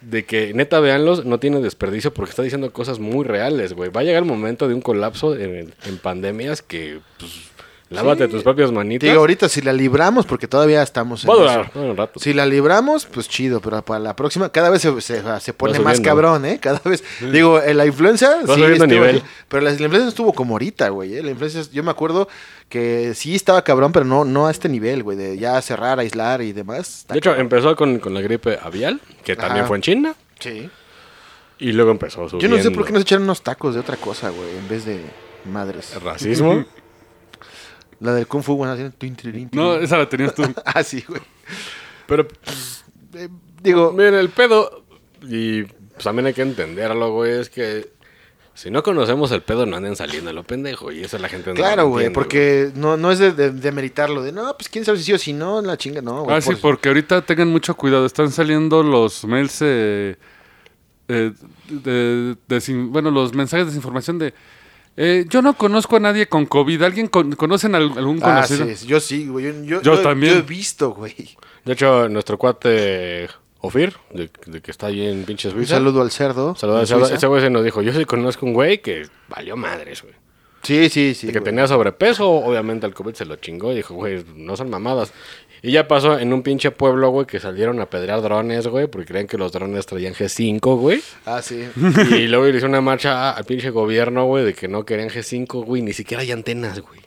De 0.02 0.24
que, 0.24 0.52
neta, 0.52 0.80
véanlos, 0.80 1.24
no 1.24 1.38
tiene 1.38 1.60
desperdicio 1.60 2.12
porque 2.12 2.30
está 2.30 2.42
diciendo 2.42 2.72
cosas 2.72 2.98
muy 2.98 3.24
reales, 3.24 3.72
güey. 3.72 3.90
Va 3.90 4.00
a 4.00 4.04
llegar 4.04 4.22
el 4.22 4.28
momento 4.28 4.66
de 4.66 4.74
un 4.74 4.80
colapso 4.80 5.36
en, 5.36 5.72
en 5.84 5.98
pandemias 5.98 6.60
que, 6.60 7.00
pues, 7.18 7.51
lávate 7.94 8.28
tus 8.28 8.42
propias 8.42 8.72
manitas. 8.72 9.08
Digo, 9.08 9.20
ahorita 9.20 9.48
si 9.48 9.60
la 9.62 9.72
libramos, 9.72 10.26
porque 10.26 10.48
todavía 10.48 10.82
estamos 10.82 11.24
en 11.24 11.30
Va 11.30 11.34
a 11.34 11.36
durar 11.36 11.70
a 11.74 11.78
un 11.78 11.96
rato. 11.96 12.18
Si 12.20 12.32
la 12.32 12.46
libramos, 12.46 13.06
pues 13.06 13.28
chido, 13.28 13.60
pero 13.60 13.82
para 13.82 14.00
la 14.00 14.16
próxima, 14.16 14.48
cada 14.50 14.70
vez 14.70 14.82
se, 14.82 15.00
se, 15.00 15.22
se 15.40 15.52
pone 15.52 15.78
más 15.80 16.00
cabrón, 16.00 16.44
¿eh? 16.44 16.58
Cada 16.60 16.80
vez. 16.84 17.04
Digo, 17.32 17.60
en 17.62 17.76
la 17.76 17.86
influencia. 17.86 18.30
Va 18.48 18.54
subiendo 18.54 18.84
estuvo- 18.84 18.86
nivel. 18.88 19.22
Pero 19.48 19.62
la, 19.62 19.70
la 19.70 19.82
influencia 19.82 20.08
estuvo 20.08 20.32
como 20.32 20.54
ahorita, 20.54 20.88
güey. 20.88 21.16
¿eh? 21.16 21.22
La 21.22 21.30
influencia, 21.30 21.62
yo 21.72 21.82
me 21.82 21.90
acuerdo 21.90 22.28
que 22.68 23.12
sí 23.14 23.34
estaba 23.34 23.62
cabrón, 23.64 23.92
pero 23.92 24.04
no, 24.06 24.24
no 24.24 24.46
a 24.46 24.50
este 24.50 24.68
nivel, 24.68 25.02
güey, 25.02 25.16
de 25.16 25.36
ya 25.38 25.60
cerrar, 25.62 25.98
aislar 26.00 26.40
y 26.42 26.52
demás. 26.52 27.04
De 27.08 27.18
hecho, 27.18 27.30
cabrón. 27.30 27.42
empezó 27.42 27.76
con, 27.76 27.98
con 27.98 28.14
la 28.14 28.20
gripe 28.22 28.58
avial, 28.62 29.00
que 29.24 29.36
también 29.36 29.66
fue 29.66 29.76
en 29.76 29.82
China. 29.82 30.14
Sí. 30.38 30.70
Y 31.58 31.72
luego 31.72 31.90
empezó 31.92 32.26
Yo 32.38 32.48
no 32.48 32.56
sé 32.56 32.70
por 32.72 32.84
qué 32.84 32.88
subiendo. 32.88 32.92
no 32.92 32.98
se 32.98 33.02
echaron 33.02 33.22
unos 33.24 33.42
tacos 33.42 33.74
de 33.74 33.80
otra 33.80 33.96
cosa, 33.96 34.30
güey, 34.30 34.56
en 34.58 34.68
vez 34.68 34.84
de 34.84 35.00
madres. 35.44 35.94
Racismo. 36.02 36.64
La 38.02 38.12
del 38.14 38.26
Kung 38.26 38.42
Fu, 38.42 38.56
bueno, 38.56 38.72
haciendo 38.72 38.94
tin, 38.98 39.14
tirin, 39.16 39.48
tin. 39.48 39.60
No, 39.60 39.74
esa 39.76 39.96
la 39.96 40.08
tenías 40.08 40.34
tú. 40.34 40.42
Ah, 40.64 40.82
sí, 40.82 41.04
güey. 41.08 41.20
Pero, 42.06 42.26
Eh, 43.14 43.28
digo, 43.62 43.92
miren, 43.92 44.14
el 44.14 44.28
pedo, 44.30 44.82
y 45.22 45.62
pues 45.64 46.04
también 46.04 46.26
hay 46.26 46.34
que 46.34 46.42
entenderlo, 46.42 47.12
güey, 47.12 47.32
es 47.40 47.48
que 47.50 47.90
si 48.54 48.70
no 48.70 48.82
conocemos 48.82 49.30
el 49.32 49.42
pedo, 49.42 49.64
no 49.66 49.76
anden 49.76 49.96
saliendo 49.96 50.30
a 50.30 50.32
lo 50.32 50.42
pendejo. 50.44 50.90
Y 50.92 51.02
eso 51.04 51.16
la 51.18 51.28
gente 51.28 51.50
no 51.50 51.56
Claro, 51.56 51.86
güey, 51.88 52.06
entiende, 52.06 52.14
porque 52.14 52.70
no, 52.74 52.96
no 52.96 53.10
es 53.12 53.18
de, 53.18 53.32
de, 53.32 53.50
de 53.50 53.72
meritarlo, 53.72 54.22
de 54.22 54.32
no, 54.32 54.54
pues 54.56 54.68
quién 54.68 54.84
sabe 54.84 54.98
si 54.98 55.04
sí 55.04 55.12
o 55.12 55.18
si 55.18 55.32
no, 55.32 55.62
la 55.62 55.76
chinga, 55.78 56.02
no, 56.02 56.24
güey. 56.24 56.36
Ah, 56.36 56.40
sí, 56.40 56.50
por- 56.50 56.60
porque 56.60 56.88
ahorita 56.88 57.22
tengan 57.22 57.48
mucho 57.48 57.74
cuidado. 57.76 58.04
Están 58.04 58.30
saliendo 58.30 58.82
los 58.82 59.24
mails, 59.24 59.58
eh, 59.62 60.16
eh, 61.08 61.32
de, 61.68 62.36
bueno, 62.90 63.10
los 63.10 63.32
mensajes 63.34 63.66
de 63.66 63.70
desinformación 63.70 64.18
de... 64.18 64.34
eh, 64.96 65.24
yo 65.28 65.42
no 65.42 65.54
conozco 65.54 65.96
a 65.96 66.00
nadie 66.00 66.26
con 66.28 66.46
COVID. 66.46 66.82
¿Alguien 66.82 67.06
con- 67.08 67.32
conocen 67.36 67.74
a 67.74 67.78
al- 67.78 67.96
algún 67.96 68.18
Ah, 68.22 68.44
conocido? 68.46 68.66
sí, 68.76 68.86
yo 68.86 69.00
sí, 69.00 69.26
güey. 69.26 69.46
Yo, 69.46 69.52
yo- 69.52 69.82
Yo 69.82 69.94
yo- 69.96 70.02
también. 70.02 70.34
Yo 70.34 70.38
he 70.40 70.42
visto, 70.42 70.90
güey. 70.90 71.14
De 71.64 71.72
hecho, 71.72 72.08
nuestro 72.08 72.36
cuate 72.38 73.28
Ofir, 73.60 73.94
de, 74.12 74.28
de 74.46 74.60
que 74.60 74.70
está 74.72 74.88
ahí 74.88 75.06
en 75.06 75.24
pinche 75.24 75.48
Un 75.48 75.54
Suiza. 75.54 75.76
saludo 75.76 76.02
al 76.02 76.10
cerdo. 76.10 76.54
Saludos 76.56 76.90
en 76.90 77.00
a 77.00 77.04
ese- 77.14 77.26
güey 77.28 77.40
se 77.40 77.48
nos 77.50 77.62
dijo, 77.64 77.80
yo 77.80 77.92
sí 77.92 78.04
conozco 78.04 78.44
un 78.44 78.52
güey 78.54 78.82
que 78.82 79.06
valió 79.28 79.56
madres, 79.56 80.02
güey. 80.02 80.14
Sí, 80.64 80.88
sí, 80.90 81.14
sí. 81.14 81.28
De 81.28 81.32
que 81.32 81.38
güey. 81.38 81.44
tenía 81.46 81.66
sobrepeso, 81.68 82.28
obviamente 82.28 82.86
el 82.86 82.94
COVID 82.94 83.14
se 83.14 83.24
lo 83.24 83.36
chingó 83.36 83.72
y 83.72 83.76
dijo, 83.76 83.94
güey, 83.94 84.24
no 84.34 84.56
son 84.56 84.68
mamadas. 84.70 85.12
Y 85.64 85.70
ya 85.72 85.86
pasó 85.86 86.18
en 86.18 86.32
un 86.32 86.42
pinche 86.42 86.72
pueblo, 86.72 87.10
güey, 87.10 87.24
que 87.26 87.38
salieron 87.38 87.80
a 87.80 87.86
pedrear 87.86 88.20
drones, 88.20 88.66
güey, 88.66 88.88
porque 88.88 89.06
creían 89.06 89.28
que 89.28 89.38
los 89.38 89.52
drones 89.52 89.86
traían 89.86 90.12
G5, 90.12 90.60
güey. 90.76 91.00
Ah, 91.24 91.40
sí. 91.40 91.68
Y 92.10 92.26
luego 92.26 92.46
le 92.46 92.56
hizo 92.58 92.66
una 92.66 92.80
marcha 92.80 93.30
al 93.30 93.44
pinche 93.44 93.70
gobierno, 93.70 94.24
güey, 94.26 94.44
de 94.44 94.54
que 94.54 94.66
no 94.66 94.84
querían 94.84 95.08
G5, 95.08 95.64
güey, 95.64 95.80
ni 95.82 95.92
siquiera 95.92 96.22
hay 96.22 96.32
antenas, 96.32 96.80
güey. 96.80 97.00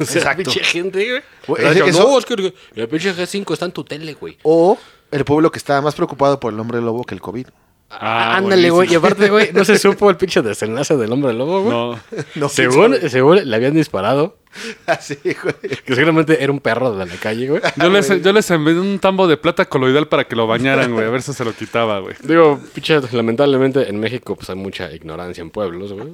O 0.00 0.04
sea, 0.04 0.16
Exacto. 0.16 0.42
pinche 0.42 0.64
gente, 0.64 1.22
güey. 1.46 1.74
Dijo, 1.74 1.86
eso- 1.86 2.02
No, 2.10 2.18
es 2.18 2.24
que 2.26 2.34
el 2.74 2.88
pinche 2.88 3.14
G5 3.14 3.52
está 3.52 3.66
en 3.66 3.72
tu 3.72 3.84
tele, 3.84 4.14
güey. 4.14 4.36
O 4.42 4.76
el 5.12 5.24
pueblo 5.24 5.52
que 5.52 5.58
estaba 5.58 5.80
más 5.80 5.94
preocupado 5.94 6.40
por 6.40 6.52
el 6.52 6.58
hombre 6.58 6.80
lobo 6.80 7.04
que 7.04 7.14
el 7.14 7.20
COVID. 7.20 7.46
Ah, 7.88 8.36
Ándale, 8.36 8.68
güey. 8.70 8.92
Y 8.92 8.96
aparte, 8.96 9.30
güey, 9.30 9.52
no 9.52 9.64
se 9.64 9.78
supo 9.78 10.10
el 10.10 10.16
pinche 10.16 10.42
desenlace 10.42 10.96
del 10.96 11.12
hombre 11.12 11.32
lobo, 11.32 11.62
güey. 11.62 11.72
No. 11.72 12.00
No, 12.34 12.48
según, 12.48 12.96
según 13.08 13.48
le 13.48 13.54
habían 13.56 13.74
disparado, 13.74 14.38
Así, 14.86 15.18
güey. 15.22 15.54
que 15.84 15.94
seguramente 15.94 16.42
era 16.42 16.52
un 16.52 16.60
perro 16.60 16.96
de 16.96 17.06
la 17.06 17.16
calle, 17.16 17.48
güey. 17.48 17.62
Yo 17.76 17.90
les, 17.90 18.22
yo 18.22 18.32
les 18.32 18.50
envié 18.50 18.78
un 18.78 18.98
tambo 18.98 19.26
de 19.26 19.36
plata 19.36 19.64
coloidal 19.66 20.08
para 20.08 20.24
que 20.24 20.36
lo 20.36 20.46
bañaran, 20.46 20.92
güey. 20.92 21.06
A 21.06 21.10
ver 21.10 21.22
si 21.22 21.32
se 21.32 21.44
lo 21.44 21.52
quitaba, 21.52 22.00
güey. 22.00 22.14
Digo, 22.22 22.60
pinche, 22.74 23.00
lamentablemente 23.12 23.88
en 23.88 23.98
México 24.00 24.36
pues 24.36 24.48
hay 24.50 24.56
mucha 24.56 24.92
ignorancia 24.92 25.42
en 25.42 25.50
pueblos, 25.50 25.92
güey. 25.92 26.08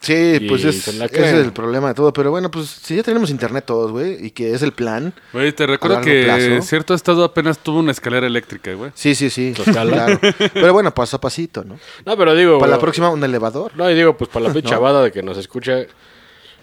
Sí, 0.00 0.38
Y 0.40 0.48
pues 0.48 0.64
es, 0.64 0.86
ese 0.86 1.06
es 1.06 1.44
el 1.44 1.52
problema 1.52 1.88
de 1.88 1.94
todo. 1.94 2.12
Pero 2.12 2.30
bueno, 2.30 2.50
pues 2.50 2.68
si 2.68 2.96
ya 2.96 3.02
tenemos 3.02 3.30
internet 3.30 3.64
todos, 3.66 3.90
güey, 3.90 4.24
y 4.26 4.30
que 4.30 4.54
es 4.54 4.62
el 4.62 4.72
plan. 4.72 5.12
Güey, 5.32 5.52
te 5.52 5.66
recuerdo 5.66 6.00
que 6.00 6.24
plazo. 6.24 6.62
cierto 6.62 6.94
estado 6.94 7.24
apenas 7.24 7.58
tuvo 7.58 7.80
una 7.80 7.92
escalera 7.92 8.26
eléctrica, 8.26 8.72
güey. 8.74 8.92
Sí, 8.94 9.14
sí, 9.14 9.30
sí. 9.30 9.54
Claro. 9.64 10.18
Pero 10.52 10.72
bueno, 10.72 10.94
paso 10.94 11.16
a 11.16 11.20
pasito, 11.20 11.64
¿no? 11.64 11.78
No, 12.04 12.16
pero 12.16 12.34
digo... 12.34 12.58
Para 12.58 12.72
la 12.72 12.78
próxima, 12.78 13.10
un 13.10 13.22
elevador. 13.22 13.72
No, 13.76 13.90
y 13.90 13.94
digo, 13.94 14.16
pues 14.16 14.30
para 14.30 14.48
la 14.48 14.62
chavada 14.62 15.02
de 15.02 15.12
que 15.12 15.22
nos 15.22 15.36
escucha... 15.36 15.84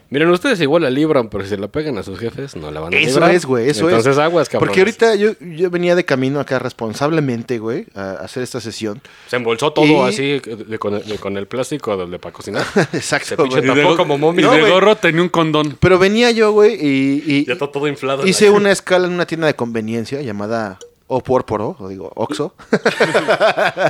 Miren, 0.09 0.29
ustedes 0.29 0.61
igual 0.61 0.83
la 0.83 0.89
libran, 0.89 1.29
pero 1.29 1.43
si 1.43 1.49
se 1.49 1.57
la 1.57 1.67
pegan 1.67 1.97
a 1.97 2.03
sus 2.03 2.19
jefes, 2.19 2.55
no 2.55 2.69
la 2.71 2.79
van 2.79 2.93
a 2.93 2.97
Eso 2.97 3.19
librar. 3.19 3.31
es, 3.35 3.45
güey, 3.45 3.69
eso 3.69 3.85
Entonces, 3.89 4.13
es. 4.13 4.17
aguas, 4.19 4.47
cabrón. 4.49 4.67
Porque 4.67 4.81
ahorita 4.81 5.15
yo, 5.15 5.31
yo 5.39 5.69
venía 5.71 5.95
de 5.95 6.05
camino 6.05 6.39
acá 6.39 6.59
responsablemente, 6.59 7.57
güey, 7.59 7.85
a 7.95 8.11
hacer 8.23 8.43
esta 8.43 8.61
sesión. 8.61 9.01
Se 9.27 9.35
embolsó 9.37 9.73
todo 9.73 9.85
Y- 9.85 10.09
así 10.09 10.39
de- 10.39 10.77
con, 10.79 10.93
el, 10.95 11.05
de- 11.07 11.17
con 11.17 11.37
el 11.37 11.47
plástico 11.47 11.97
de, 11.97 12.05
de 12.07 12.19
para 12.19 12.33
cocinar. 12.33 12.65
Se 12.73 12.81
Exacto, 12.97 13.35
pinche 13.43 13.61
güey. 13.61 13.75
tapó 13.81 13.89
go- 13.89 13.97
como 13.97 14.15
y 14.15 14.19
momia. 14.19 14.49
de 14.51 14.69
gorro 14.69 14.95
tenía 14.95 15.21
un 15.21 15.29
condón. 15.29 15.75
Pero 15.79 15.97
venía 15.97 16.29
yo, 16.31 16.51
güey, 16.51 16.75
y, 16.75 17.23
y 17.25 17.45
Ya 17.45 17.53
está 17.53 17.67
todo 17.71 17.87
inflado. 17.87 18.25
hice 18.27 18.49
una 18.51 18.71
escala 18.71 19.07
en 19.07 19.13
una 19.13 19.25
tienda 19.25 19.47
de 19.47 19.55
conveniencia 19.55 20.21
llamada 20.21 20.77
Opórporo, 21.07 21.75
o 21.79 21.87
digo, 21.87 22.11
Oxo. 22.15 22.55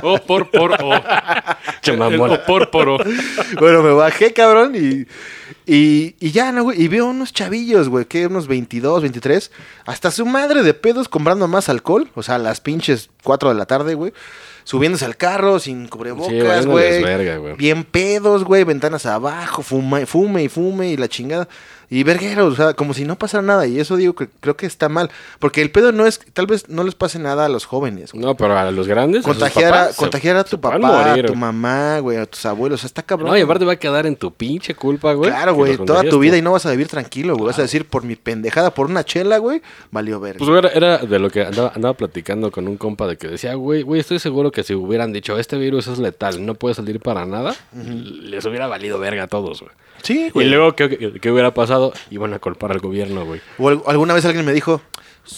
O 0.02 0.18
por 0.18 0.50
por 0.50 0.76
o. 1.92 1.92
Che, 1.92 1.92
El 1.92 1.98
mamón. 1.98 2.30
opórporo. 2.32 2.98
bueno, 3.60 3.82
me 3.82 3.92
bajé, 3.92 4.32
cabrón, 4.32 4.74
y, 4.74 5.06
y, 5.66 6.14
y 6.20 6.30
ya, 6.32 6.52
¿no, 6.52 6.64
güey? 6.64 6.82
Y 6.82 6.88
veo 6.88 7.06
unos 7.06 7.32
chavillos, 7.32 7.88
güey, 7.88 8.04
que 8.06 8.26
unos 8.26 8.46
22, 8.48 9.02
23, 9.02 9.50
hasta 9.86 10.10
su 10.10 10.26
madre 10.26 10.62
de 10.62 10.74
pedos 10.74 11.08
comprando 11.08 11.48
más 11.48 11.68
alcohol, 11.68 12.08
o 12.14 12.22
sea, 12.22 12.36
a 12.36 12.38
las 12.38 12.60
pinches 12.60 13.10
4 13.24 13.48
de 13.50 13.54
la 13.54 13.66
tarde, 13.66 13.94
güey, 13.94 14.12
subiéndose 14.64 15.04
al 15.04 15.16
carro 15.16 15.58
sin 15.58 15.86
cubrebocas, 15.88 16.32
valiéndoles 16.32 16.66
güey. 16.66 17.02
verga, 17.02 17.36
güey. 17.38 17.54
bien 17.56 17.84
pedos, 17.84 18.44
güey, 18.44 18.64
ventanas 18.64 19.06
abajo, 19.06 19.62
fume, 19.62 20.06
fume 20.06 20.42
y 20.44 20.48
fume 20.48 20.90
y 20.90 20.96
la 20.96 21.08
chingada. 21.08 21.48
Y 21.88 22.02
vergueros, 22.02 22.52
o 22.52 22.56
sea, 22.56 22.74
como 22.74 22.94
si 22.94 23.04
no 23.04 23.16
pasara 23.16 23.42
nada. 23.42 23.66
Y 23.66 23.78
eso 23.78 23.96
digo 23.96 24.14
que 24.14 24.28
creo 24.40 24.56
que 24.56 24.66
está 24.66 24.88
mal. 24.88 25.10
Porque 25.38 25.62
el 25.62 25.70
pedo 25.70 25.92
no 25.92 26.06
es, 26.06 26.20
tal 26.32 26.46
vez 26.46 26.68
no 26.68 26.82
les 26.82 26.94
pase 26.94 27.18
nada 27.18 27.44
a 27.44 27.48
los 27.48 27.64
jóvenes, 27.64 28.12
güey. 28.12 28.24
No, 28.24 28.36
pero 28.36 28.58
a 28.58 28.70
los 28.70 28.88
grandes. 28.88 29.24
Contagiar, 29.24 29.72
a, 29.72 29.80
papás, 29.80 29.96
contagiar 29.96 30.36
a 30.36 30.44
tu 30.44 30.60
papá, 30.60 31.12
a 31.12 31.22
tu 31.22 31.34
mamá, 31.34 32.00
güey, 32.00 32.18
a 32.18 32.26
tus 32.26 32.44
abuelos. 32.46 32.80
O 32.80 32.82
sea, 32.82 32.88
está 32.88 33.02
cabrón. 33.02 33.30
No, 33.30 33.38
y 33.38 33.40
aparte 33.40 33.64
va 33.64 33.72
a 33.72 33.76
quedar 33.76 34.06
en 34.06 34.16
tu 34.16 34.32
pinche 34.32 34.74
culpa, 34.74 35.12
güey. 35.12 35.30
Claro, 35.30 35.54
güey, 35.54 35.76
toda 35.76 36.02
tu 36.04 36.18
vida 36.18 36.36
y 36.36 36.42
no 36.42 36.52
vas 36.52 36.66
a 36.66 36.70
vivir 36.70 36.88
tranquilo, 36.88 37.34
güey. 37.34 37.46
Vas 37.46 37.58
a 37.58 37.62
decir, 37.62 37.86
por 37.86 38.02
mi 38.02 38.16
pendejada, 38.16 38.72
por 38.72 38.86
una 38.86 39.04
chela, 39.04 39.38
güey, 39.38 39.62
valió 39.90 40.18
verga. 40.18 40.38
Pues 40.38 40.48
güey, 40.48 40.58
era, 40.58 40.70
era 40.70 40.98
de 40.98 41.18
lo 41.18 41.30
que 41.30 41.44
andaba, 41.44 41.72
andaba 41.74 41.94
platicando 41.94 42.50
con 42.50 42.66
un 42.66 42.76
compa 42.76 43.06
de 43.06 43.16
que 43.16 43.28
decía, 43.28 43.54
güey, 43.54 43.82
güey, 43.82 44.00
estoy 44.00 44.18
seguro 44.18 44.50
que 44.50 44.62
si 44.64 44.74
hubieran 44.74 45.12
dicho, 45.12 45.38
este 45.38 45.56
virus 45.56 45.86
es 45.86 45.98
letal, 45.98 46.44
no 46.44 46.54
puede 46.54 46.74
salir 46.74 47.00
para 47.00 47.26
nada, 47.26 47.54
les 47.72 48.44
hubiera 48.44 48.66
valido 48.66 48.98
verga 48.98 49.24
a 49.24 49.26
todos, 49.28 49.60
güey. 49.60 49.72
Sí, 50.06 50.30
Y 50.34 50.44
luego, 50.44 50.74
¿qué, 50.76 51.18
qué, 51.20 51.30
hubiera 51.30 51.52
pasado? 51.54 51.92
Iban 52.10 52.32
a 52.34 52.38
culpar 52.38 52.72
al 52.72 52.80
gobierno, 52.80 53.24
güey. 53.24 53.40
O 53.58 53.68
al- 53.68 53.82
alguna 53.86 54.14
vez 54.14 54.24
alguien 54.24 54.44
me 54.46 54.52
dijo, 54.52 54.80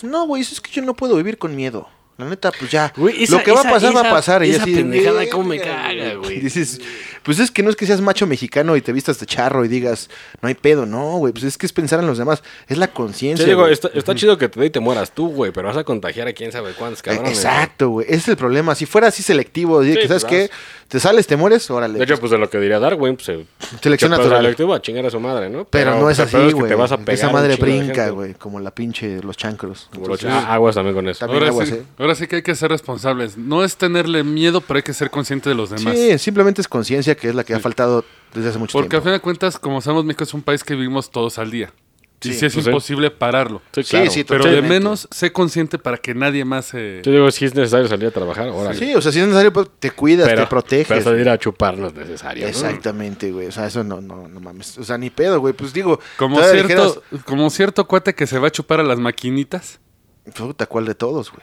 no, 0.02 0.26
güey, 0.26 0.42
es 0.42 0.60
que 0.60 0.70
yo 0.70 0.82
no 0.82 0.94
puedo 0.94 1.16
vivir 1.16 1.38
con 1.38 1.56
miedo. 1.56 1.88
La 2.18 2.24
neta, 2.24 2.50
pues 2.50 2.68
ya. 2.70 2.92
Güey, 2.96 3.22
esa- 3.22 3.36
lo 3.36 3.44
que 3.44 3.52
va 3.52 3.60
esa- 3.60 3.68
a 3.68 3.72
pasar, 3.72 3.96
va 3.96 4.00
a 4.00 4.10
pasar. 4.10 4.44
Y 4.44 4.50
esa 4.50 4.64
así, 4.64 4.74
pendejada, 4.74 5.18
"Verga, 5.18 5.30
cómo 5.30 5.44
me 5.48 5.60
caga, 5.60 6.14
güey". 6.14 6.40
Dices, 6.40 6.80
pues 7.22 7.38
es 7.38 7.52
que 7.52 7.62
no 7.62 7.70
es 7.70 7.76
que 7.76 7.86
seas 7.86 8.00
macho 8.00 8.26
mexicano 8.26 8.74
y 8.76 8.80
te 8.80 8.92
vistas 8.92 9.20
de 9.20 9.26
charro 9.26 9.64
y 9.64 9.68
digas, 9.68 10.10
no 10.42 10.48
hay 10.48 10.54
pedo, 10.56 10.84
no, 10.84 11.18
güey. 11.18 11.32
Pues 11.32 11.44
es 11.44 11.56
que 11.56 11.64
es 11.66 11.72
pensar 11.72 12.00
en 12.00 12.08
los 12.08 12.18
demás. 12.18 12.42
Es 12.66 12.76
la 12.76 12.88
conciencia. 12.88 13.46
digo, 13.46 13.60
güey. 13.60 13.72
está, 13.72 13.88
está 13.94 14.16
chido 14.16 14.36
que 14.36 14.48
te 14.48 14.58
dé 14.58 14.66
y 14.66 14.70
te 14.70 14.80
mueras 14.80 15.12
tú, 15.12 15.28
güey, 15.28 15.52
pero 15.52 15.68
vas 15.68 15.76
a 15.76 15.84
contagiar 15.84 16.26
a 16.26 16.32
quién 16.32 16.50
sabe 16.50 16.72
cuántos 16.72 16.98
Eh, 17.00 17.02
cabrones. 17.04 17.32
Exacto, 17.38 17.90
güey. 17.90 18.06
Ese 18.08 18.16
es 18.16 18.28
el 18.28 18.36
problema. 18.36 18.74
Si 18.74 18.84
fuera 18.84 19.06
así 19.06 19.22
selectivo, 19.22 19.84
Sí, 19.84 19.94
que, 19.94 20.08
¿sabes 20.08 20.24
pues, 20.24 20.50
qué? 20.50 20.56
Te 20.88 20.98
sales, 20.98 21.26
te 21.28 21.36
mueres, 21.36 21.70
órale. 21.70 21.98
De 21.98 22.04
hecho, 22.04 22.18
pues 22.18 22.32
de 22.32 22.38
lo 22.38 22.48
que 22.50 22.58
diría 22.58 22.80
Darwin, 22.80 23.14
pues 23.14 23.26
se... 23.26 23.44
Selección 23.80 24.10
natural. 24.10 24.40
selectivo 24.42 24.74
a 24.74 24.80
chingar 24.82 25.04
a 25.06 25.10
su 25.10 25.20
madre, 25.20 25.50
¿no? 25.50 25.66
pero 25.66 25.92
no 26.00 26.08
es 26.10 26.16
pues, 26.16 26.34
así, 26.34 26.46
que 26.48 26.52
güey. 26.54 26.68
te 26.68 26.74
vas 26.74 26.90
a 26.90 26.96
pegar 26.96 27.14
Esa 27.14 27.30
madre 27.30 27.54
brinca, 27.56 28.08
güey. 28.08 28.34
Como 28.34 28.58
la 28.58 28.70
pinche, 28.72 29.20
los 29.22 29.36
chancros. 29.36 29.88
Entonces, 29.94 30.30
ah, 30.32 30.54
aguas 30.54 30.74
también 30.74 30.96
con 30.96 31.06
eso. 31.08 31.20
También 31.20 31.44
aguas, 31.44 31.68
sí, 31.68 31.74
eh. 31.74 31.82
Ahora 32.08 32.18
sí 32.18 32.26
que 32.26 32.36
hay 32.36 32.42
que 32.42 32.54
ser 32.54 32.70
responsables. 32.70 33.36
No 33.36 33.62
es 33.64 33.76
tenerle 33.76 34.24
miedo, 34.24 34.60
pero 34.60 34.78
hay 34.78 34.82
que 34.82 34.94
ser 34.94 35.10
consciente 35.10 35.48
de 35.50 35.54
los 35.54 35.70
demás. 35.70 35.94
Sí, 35.96 36.18
simplemente 36.18 36.60
es 36.60 36.68
conciencia 36.68 37.14
que 37.16 37.28
es 37.28 37.34
la 37.34 37.44
que 37.44 37.54
ha 37.54 37.60
faltado 37.60 38.04
desde 38.34 38.48
hace 38.50 38.58
mucho 38.58 38.72
Porque 38.72 38.96
a 38.96 39.00
tiempo. 39.00 39.04
fin 39.04 39.12
de 39.12 39.20
cuentas, 39.20 39.58
como 39.58 39.80
sabemos, 39.80 40.04
México 40.04 40.24
es 40.24 40.34
un 40.34 40.42
país 40.42 40.64
que 40.64 40.74
vivimos 40.74 41.10
todos 41.10 41.38
al 41.38 41.50
día. 41.50 41.72
Y 42.20 42.28
Sí, 42.32 42.34
sí 42.34 42.46
es 42.46 42.52
pues 42.54 42.64
sí. 42.64 42.70
imposible 42.70 43.10
pararlo. 43.12 43.62
Sí, 43.72 43.82
Sí, 43.84 43.90
claro. 43.90 44.10
sí, 44.10 44.24
Pero 44.24 44.44
de 44.46 44.60
menos, 44.60 45.06
sé 45.12 45.30
consciente 45.32 45.78
para 45.78 45.98
que 45.98 46.14
nadie 46.14 46.44
más 46.44 46.64
se... 46.66 47.00
Yo 47.04 47.12
digo, 47.12 47.30
si 47.30 47.44
es 47.44 47.54
necesario 47.54 47.86
salir 47.86 48.08
a 48.08 48.10
trabajar, 48.10 48.48
ahora 48.48 48.74
Sí, 48.74 48.92
o 48.94 49.00
sea, 49.00 49.12
si 49.12 49.20
es 49.20 49.26
necesario, 49.26 49.52
pues, 49.52 49.68
te 49.78 49.92
cuidas, 49.92 50.26
pero, 50.26 50.42
te 50.42 50.48
proteges. 50.48 50.88
Pero 50.88 51.02
salir 51.02 51.28
a 51.28 51.38
chupar 51.38 51.78
no 51.78 51.86
es 51.86 51.94
necesario. 51.94 52.42
¿no? 52.42 52.48
Exactamente, 52.48 53.30
güey. 53.30 53.46
O 53.46 53.52
sea, 53.52 53.66
eso 53.68 53.84
no, 53.84 54.00
no, 54.00 54.26
no 54.26 54.40
mames. 54.40 54.78
O 54.78 54.82
sea, 54.84 54.98
ni 54.98 55.10
pedo, 55.10 55.38
güey. 55.38 55.54
Pues 55.54 55.72
digo, 55.72 56.00
Como 56.16 56.42
cierto, 56.42 57.02
como 57.24 57.50
cierto 57.50 57.86
cuate 57.86 58.14
que 58.16 58.26
se 58.26 58.38
va 58.40 58.48
a 58.48 58.50
chupar 58.50 58.80
a 58.80 58.82
las 58.82 58.98
maquinitas. 58.98 59.78
Puta, 60.36 60.66
¿cuál 60.66 60.86
de 60.86 60.94
todos, 60.96 61.30
güey? 61.30 61.42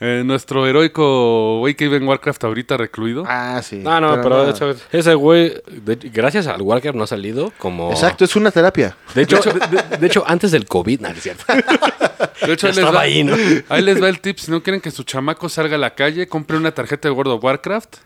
Eh, 0.00 0.22
nuestro 0.24 0.64
heroico 0.66 1.58
güey 1.58 1.74
que 1.74 1.84
vive 1.86 1.96
en 1.96 2.06
Warcraft 2.06 2.44
ahorita 2.44 2.76
recluido. 2.76 3.24
Ah, 3.26 3.60
sí. 3.64 3.76
No, 3.78 4.00
no, 4.00 4.14
pero, 4.22 4.44
no. 4.44 4.50
eso- 4.50 4.74
ese 4.92 5.14
güey, 5.14 5.54
de- 5.66 5.96
gracias 6.12 6.46
al 6.46 6.62
Walker 6.62 6.94
no 6.94 7.02
ha 7.02 7.06
salido 7.08 7.52
como... 7.58 7.90
Exacto, 7.90 8.24
es 8.24 8.36
una 8.36 8.50
terapia. 8.52 8.96
De 9.14 9.22
hecho, 9.22 9.40
de, 9.42 9.54
de- 9.58 9.96
de 9.98 10.06
hecho, 10.06 10.22
antes 10.26 10.52
del 10.52 10.66
COVID, 10.66 11.00
no, 11.00 11.08
no 11.08 11.14
es 11.14 11.22
cierto. 11.22 11.44
De 12.46 12.52
hecho, 12.52 12.68
ahí 12.68 12.72
les, 12.72 12.78
estaba 12.78 12.98
va, 12.98 13.00
ahí, 13.02 13.24
¿no? 13.24 13.34
ahí 13.68 13.82
les 13.82 14.00
va 14.00 14.08
el 14.08 14.20
tip. 14.20 14.38
Si 14.38 14.50
no 14.52 14.62
quieren 14.62 14.80
que 14.80 14.92
su 14.92 15.02
chamaco 15.02 15.48
salga 15.48 15.74
a 15.74 15.78
la 15.78 15.94
calle, 15.96 16.28
compre 16.28 16.56
una 16.56 16.70
tarjeta 16.72 17.08
de 17.08 17.12
World 17.14 17.32
of 17.32 17.42
Warcraft. 17.44 17.96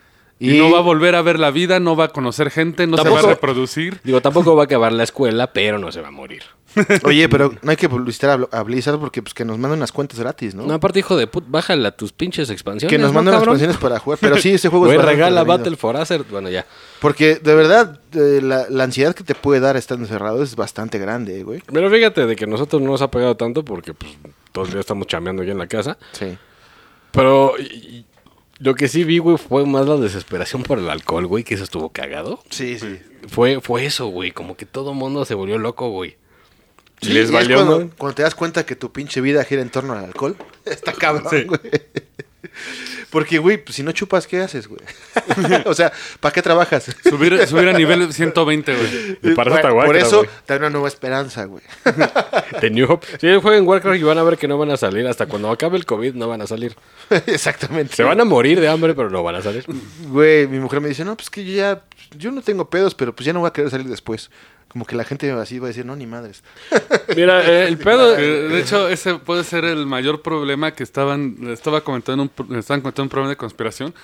Y, 0.43 0.57
Y- 0.57 0.59
no 0.59 0.73
va 0.73 0.79
a 0.79 0.83
volver 0.93 1.15
a 1.15 1.23
ver 1.23 1.39
la 1.39 1.53
vida, 1.53 1.79
no 1.79 1.95
va 1.95 2.07
a 2.07 2.09
conocer 2.09 2.51
gente, 2.51 2.89
no 2.89 2.97
se 2.97 3.09
va 3.09 3.21
a 3.21 3.23
reproducir. 3.23 4.01
Digo, 4.03 4.21
tampoco 4.21 4.57
va 4.57 4.63
a 4.63 4.65
acabar 4.65 4.93
la 4.93 5.05
escuela, 5.05 5.53
pero 5.53 5.79
no 5.79 5.93
se 5.93 6.01
va 6.01 6.09
a 6.09 6.11
morir. 6.11 6.43
Oye, 7.05 7.29
pero 7.29 7.55
no 7.63 7.71
hay 7.71 7.77
que 7.77 7.89
publicitar 7.89 8.49
a, 8.51 8.63
Blizzard 8.65 8.99
porque 8.99 9.23
pues 9.23 9.35
que 9.35 9.45
nos 9.45 9.57
mandan 9.59 9.79
unas 9.79 9.93
cuentas 9.93 10.19
gratis, 10.19 10.57
¿no? 10.57 10.67
No, 10.67 10.75
aparte, 10.75 10.99
hijo 10.99 11.17
de 11.17 11.29
put, 11.29 11.45
bájala 11.47 11.93
tus 11.93 12.13
pinches 12.13 12.51
expansiones. 12.51 12.91
que 12.91 12.99
nos 12.99 13.11
¿no, 13.11 13.15
mandan 13.15 13.35
las 13.35 13.43
cabrón? 13.43 13.55
expansiones 13.57 13.81
para 13.81 14.01
jugar. 14.01 14.19
Pero 14.21 14.37
sí, 14.39 14.51
ese 14.51 14.69
juego 14.69 14.87
Güey, 14.87 14.99
es 14.99 15.05
regala. 15.05 15.45
Battle 15.45 15.77
for 15.77 15.97
Azer. 15.97 16.25
Bueno, 16.25 16.49
ya. 16.51 16.67
Porque 17.01 17.37
de 17.37 17.55
verdad, 17.55 18.01
eh, 18.13 18.41
la, 18.43 18.67
la 18.69 18.85
ansiedad 18.85 19.15
que 19.15 19.23
te 19.23 19.37
puede 19.37 19.61
dar 19.61 19.77
estando 19.77 20.05
encerrado 20.05 20.43
es 20.43 20.57
bastante 20.57 20.99
grande, 20.99 21.45
güey. 21.45 21.63
Pero 21.73 21.89
fíjate 21.89 22.27
de 22.27 22.35
que 22.35 22.49
nosotros 22.49 22.83
no 22.83 22.91
nos 22.91 23.03
ha 23.03 23.11
pegado 23.11 23.37
tanto 23.37 23.65
porque 23.65 23.95
pues, 23.95 24.13
todos 24.51 24.69
los 24.69 24.75
días 24.75 24.81
estamos 24.81 25.07
chambeando 25.07 25.43
aquí 25.43 25.53
en 25.53 25.59
la 25.59 25.69
casa. 25.69 25.99
Sí. 26.13 26.37
Pero 27.13 27.55
y 27.59 28.07
lo 28.63 28.77
que 28.77 28.87
sí 28.87 29.03
vi, 29.03 29.19
güey, 29.19 29.39
fue 29.39 29.67
más 29.67 29.87
la 29.89 29.97
desesperación 29.97 30.63
por 30.63 30.79
el 30.79 30.89
alcohol, 30.89 31.27
güey, 31.27 31.43
que 31.43 31.55
eso 31.55 31.65
estuvo 31.65 31.91
cagado. 31.91 32.41
Sí, 32.51 32.79
sí. 32.79 33.01
Fue, 33.27 33.61
fue 33.61 33.85
eso, 33.85 34.07
güey, 34.07 34.31
como 34.31 34.57
que 34.57 34.67
todo 34.67 34.95
mundo 34.95 35.25
se 35.25 35.35
volvió 35.35 35.59
loco, 35.59 35.91
güey. 35.91 36.17
Sí, 37.01 37.13
les 37.13 37.33
valió, 37.33 37.57
cuando, 37.57 37.81
¿no? 37.81 37.91
cuando 37.99 38.15
te 38.15 38.23
das 38.23 38.37
cuenta 38.37 38.65
que 38.65 38.77
tu 38.77 38.93
pinche 38.93 39.21
vida 39.21 39.43
gira 39.43 39.63
en 39.63 39.71
torno 39.71 39.95
al 39.95 40.05
alcohol. 40.05 40.37
Está 40.65 40.93
cabrón, 40.93 41.47
güey. 41.49 41.61
Porque, 43.11 43.39
güey, 43.39 43.63
pues, 43.63 43.77
si 43.77 43.83
no 43.83 43.93
chupas, 43.93 44.27
¿qué 44.27 44.41
haces, 44.41 44.67
güey? 44.67 44.81
o 45.67 45.75
sea, 45.75 45.93
¿para 46.21 46.33
qué 46.33 46.43
trabajas? 46.43 46.95
Subir, 47.03 47.47
subir 47.47 47.69
a 47.69 47.73
nivel 47.73 48.13
120, 48.13 48.75
güey. 48.75 49.19
Y 49.23 49.35
para 49.35 49.51
eso 49.51 49.57
está 49.57 49.69
Por 49.69 49.79
Warcraft, 49.79 50.07
eso 50.07 50.19
güey. 50.19 50.31
te 50.47 50.53
da 50.55 50.59
una 50.59 50.71
nueva 50.71 50.89
esperanza, 50.89 51.45
güey. 51.45 51.63
The 52.61 52.71
New 52.71 52.91
Hope. 52.91 53.07
Si 53.21 53.29
ellos 53.29 53.43
juegan 53.43 53.67
Warcraft 53.67 54.01
y 54.01 54.03
van 54.03 54.19
a 54.19 54.23
ver 54.23 54.39
que 54.39 54.49
no 54.49 54.59
van 54.59 54.71
a 54.71 54.77
salir. 54.77 55.07
Hasta 55.07 55.27
cuando 55.27 55.51
acabe 55.51 55.77
el 55.77 55.87
COVID 55.87 56.15
no 56.15 56.29
van 56.29 56.43
a 56.43 56.47
salir. 56.47 56.77
Exactamente. 57.27 57.95
Se 57.95 58.03
van 58.03 58.21
a 58.21 58.25
morir 58.25 58.61
de 58.61 58.69
hambre, 58.69 58.95
pero 58.95 59.11
no 59.11 59.23
van 59.23 59.37
a 59.37 59.43
salir. 59.43 59.65
Güey, 60.09 60.47
mi 60.49 60.59
mujer 60.59 60.81
me 60.81 60.89
dice, 60.89 61.05
no, 61.05 61.17
pues 61.17 61.31
que 61.31 61.45
yo 61.45 61.55
ya, 61.55 61.83
yo 62.17 62.31
no 62.31 62.43
tengo 62.43 62.69
pedos, 62.71 62.95
pero 62.95 63.15
pues 63.15 63.27
ya 63.27 63.33
no 63.33 63.41
voy 63.41 63.49
a 63.49 63.53
querer 63.53 63.71
salir 63.71 63.89
después. 63.89 64.31
Como 64.73 64.87
que 64.87 64.97
la 64.97 65.05
gente 65.05 65.31
así 65.33 65.59
va 65.59 65.67
a 65.67 65.69
decir, 65.69 65.85
no, 65.85 65.95
ni 65.97 66.07
madres. 66.07 66.43
Mira, 67.17 67.45
eh, 67.47 67.69
el 67.69 67.77
pedo. 67.79 68.13
De 68.13 68.59
hecho, 68.59 68.89
ese 68.89 69.15
puede 69.17 69.45
ser 69.45 69.65
el 69.67 69.85
mayor 69.87 70.23
problema 70.23 70.73
que 70.73 70.83
estaban, 70.83 71.37
estaba 71.51 71.83
comentando, 71.83 72.23
un, 72.23 72.57
estaban 72.57 72.81
comentando 72.81 73.03
un 73.05 73.09
problema 73.11 73.29
de 73.31 73.37
conspiración, 73.37 73.95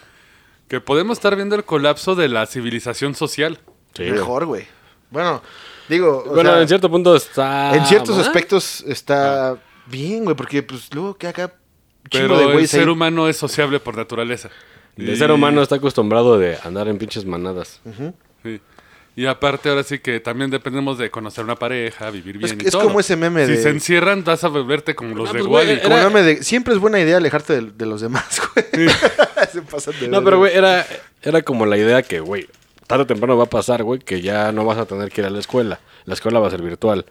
que 0.69 0.81
podemos 0.81 1.17
estar 1.17 1.35
viendo 1.37 1.57
el 1.57 1.65
colapso 1.65 2.15
de 2.15 2.29
la 2.29 2.45
civilización 2.47 3.15
social. 3.15 3.59
Sí. 3.95 4.03
Mejor, 4.05 4.45
güey. 4.45 4.67
Bueno, 5.11 5.43
digo, 5.89 6.23
o 6.27 6.35
Bueno, 6.35 6.51
sea, 6.51 6.61
en 6.61 6.69
cierto 6.69 6.91
punto 6.91 7.17
está. 7.17 7.75
en 7.75 7.87
ciertos 7.87 8.17
mal. 8.17 8.27
aspectos 8.27 8.85
está 8.87 9.57
bien, 9.87 10.25
güey, 10.25 10.37
porque 10.37 10.63
pues 10.63 10.93
luego 10.95 11.17
que 11.17 11.29
acá 11.29 11.55
Pero 12.13 12.37
de 12.39 12.45
el 12.53 12.59
ahí. 12.59 12.67
ser 12.67 12.91
humano 12.91 13.27
es 13.27 13.39
sociable 13.39 13.81
por 13.81 13.97
naturaleza. 13.97 14.51
El 14.99 15.09
Y- 15.09 15.17
ser 15.17 15.31
humano 15.33 15.63
está 15.63 15.77
acostumbrado 15.77 16.39
de 16.39 16.59
andar 16.63 16.89
en 16.89 16.99
pinches 16.99 17.25
manadas. 17.25 17.81
sí. 18.43 18.61
Y 19.19 19.27
aparte, 19.27 19.69
ahora 19.69 19.83
sí 19.83 19.99
que 19.99 20.21
también 20.21 20.49
dependemos 20.49 20.97
de 20.97 21.11
conocer 21.11 21.43
una 21.43 21.57
pareja, 21.57 22.09
vivir 22.11 22.39
bien. 22.39 22.53
Es- 22.57 22.65
y 22.65 22.67
es 22.67 22.73
todo. 22.73 22.85
como 22.85 23.01
ese 23.01 23.17
meme 23.17 23.47
si 23.47 23.53
de- 23.53 23.63
se 23.65 23.71
encierran, 23.71 24.23
vas 24.23 24.45
a 24.45 24.49
verte 24.49 24.95
como 24.95 25.15
los 25.17 25.27
No, 25.29 25.33
de 25.33 25.39
pues, 25.41 25.47
güey, 25.49 25.67
Wally. 25.67 25.81
Como 25.81 25.95
Era- 25.97 26.05
no 26.05 26.11
me 26.11 26.23
de- 26.23 26.45
Siempre 26.45 26.73
es 26.75 26.79
buena 26.79 27.01
idea 27.01 27.17
alejarte 27.17 27.61
de, 27.61 27.71
de 27.73 27.87
los 27.87 28.01
demás, 28.01 28.41
güey. 28.55 28.67
se 29.53 29.63
pasan 29.63 29.95
de 29.99 30.07
No, 30.07 30.23
pero 30.23 30.39
güey, 30.39 30.55
era, 30.57 30.87
era 31.23 31.43
como 31.43 31.67
la 31.67 31.77
idea 31.77 32.03
que, 32.03 32.21
güey, 32.21 32.47
tarde 32.87 33.03
o 33.03 33.07
temprano 33.09 33.37
va 33.37 33.45
a 33.45 33.51
pasar, 33.51 33.83
güey, 33.83 33.99
que 33.99 34.21
ya 34.21 34.53
no 34.53 34.65
vas 34.65 34.79
a 34.79 34.87
tener 34.87 35.11
que 35.11 35.21
ir 35.23 35.27
a 35.27 35.31
la 35.31 35.41
escuela. 35.41 35.81
La 36.05 36.15
escuela 36.15 36.39
va 36.39 36.47
a 36.47 36.51
ser 36.53 36.63
virtual. 36.63 37.05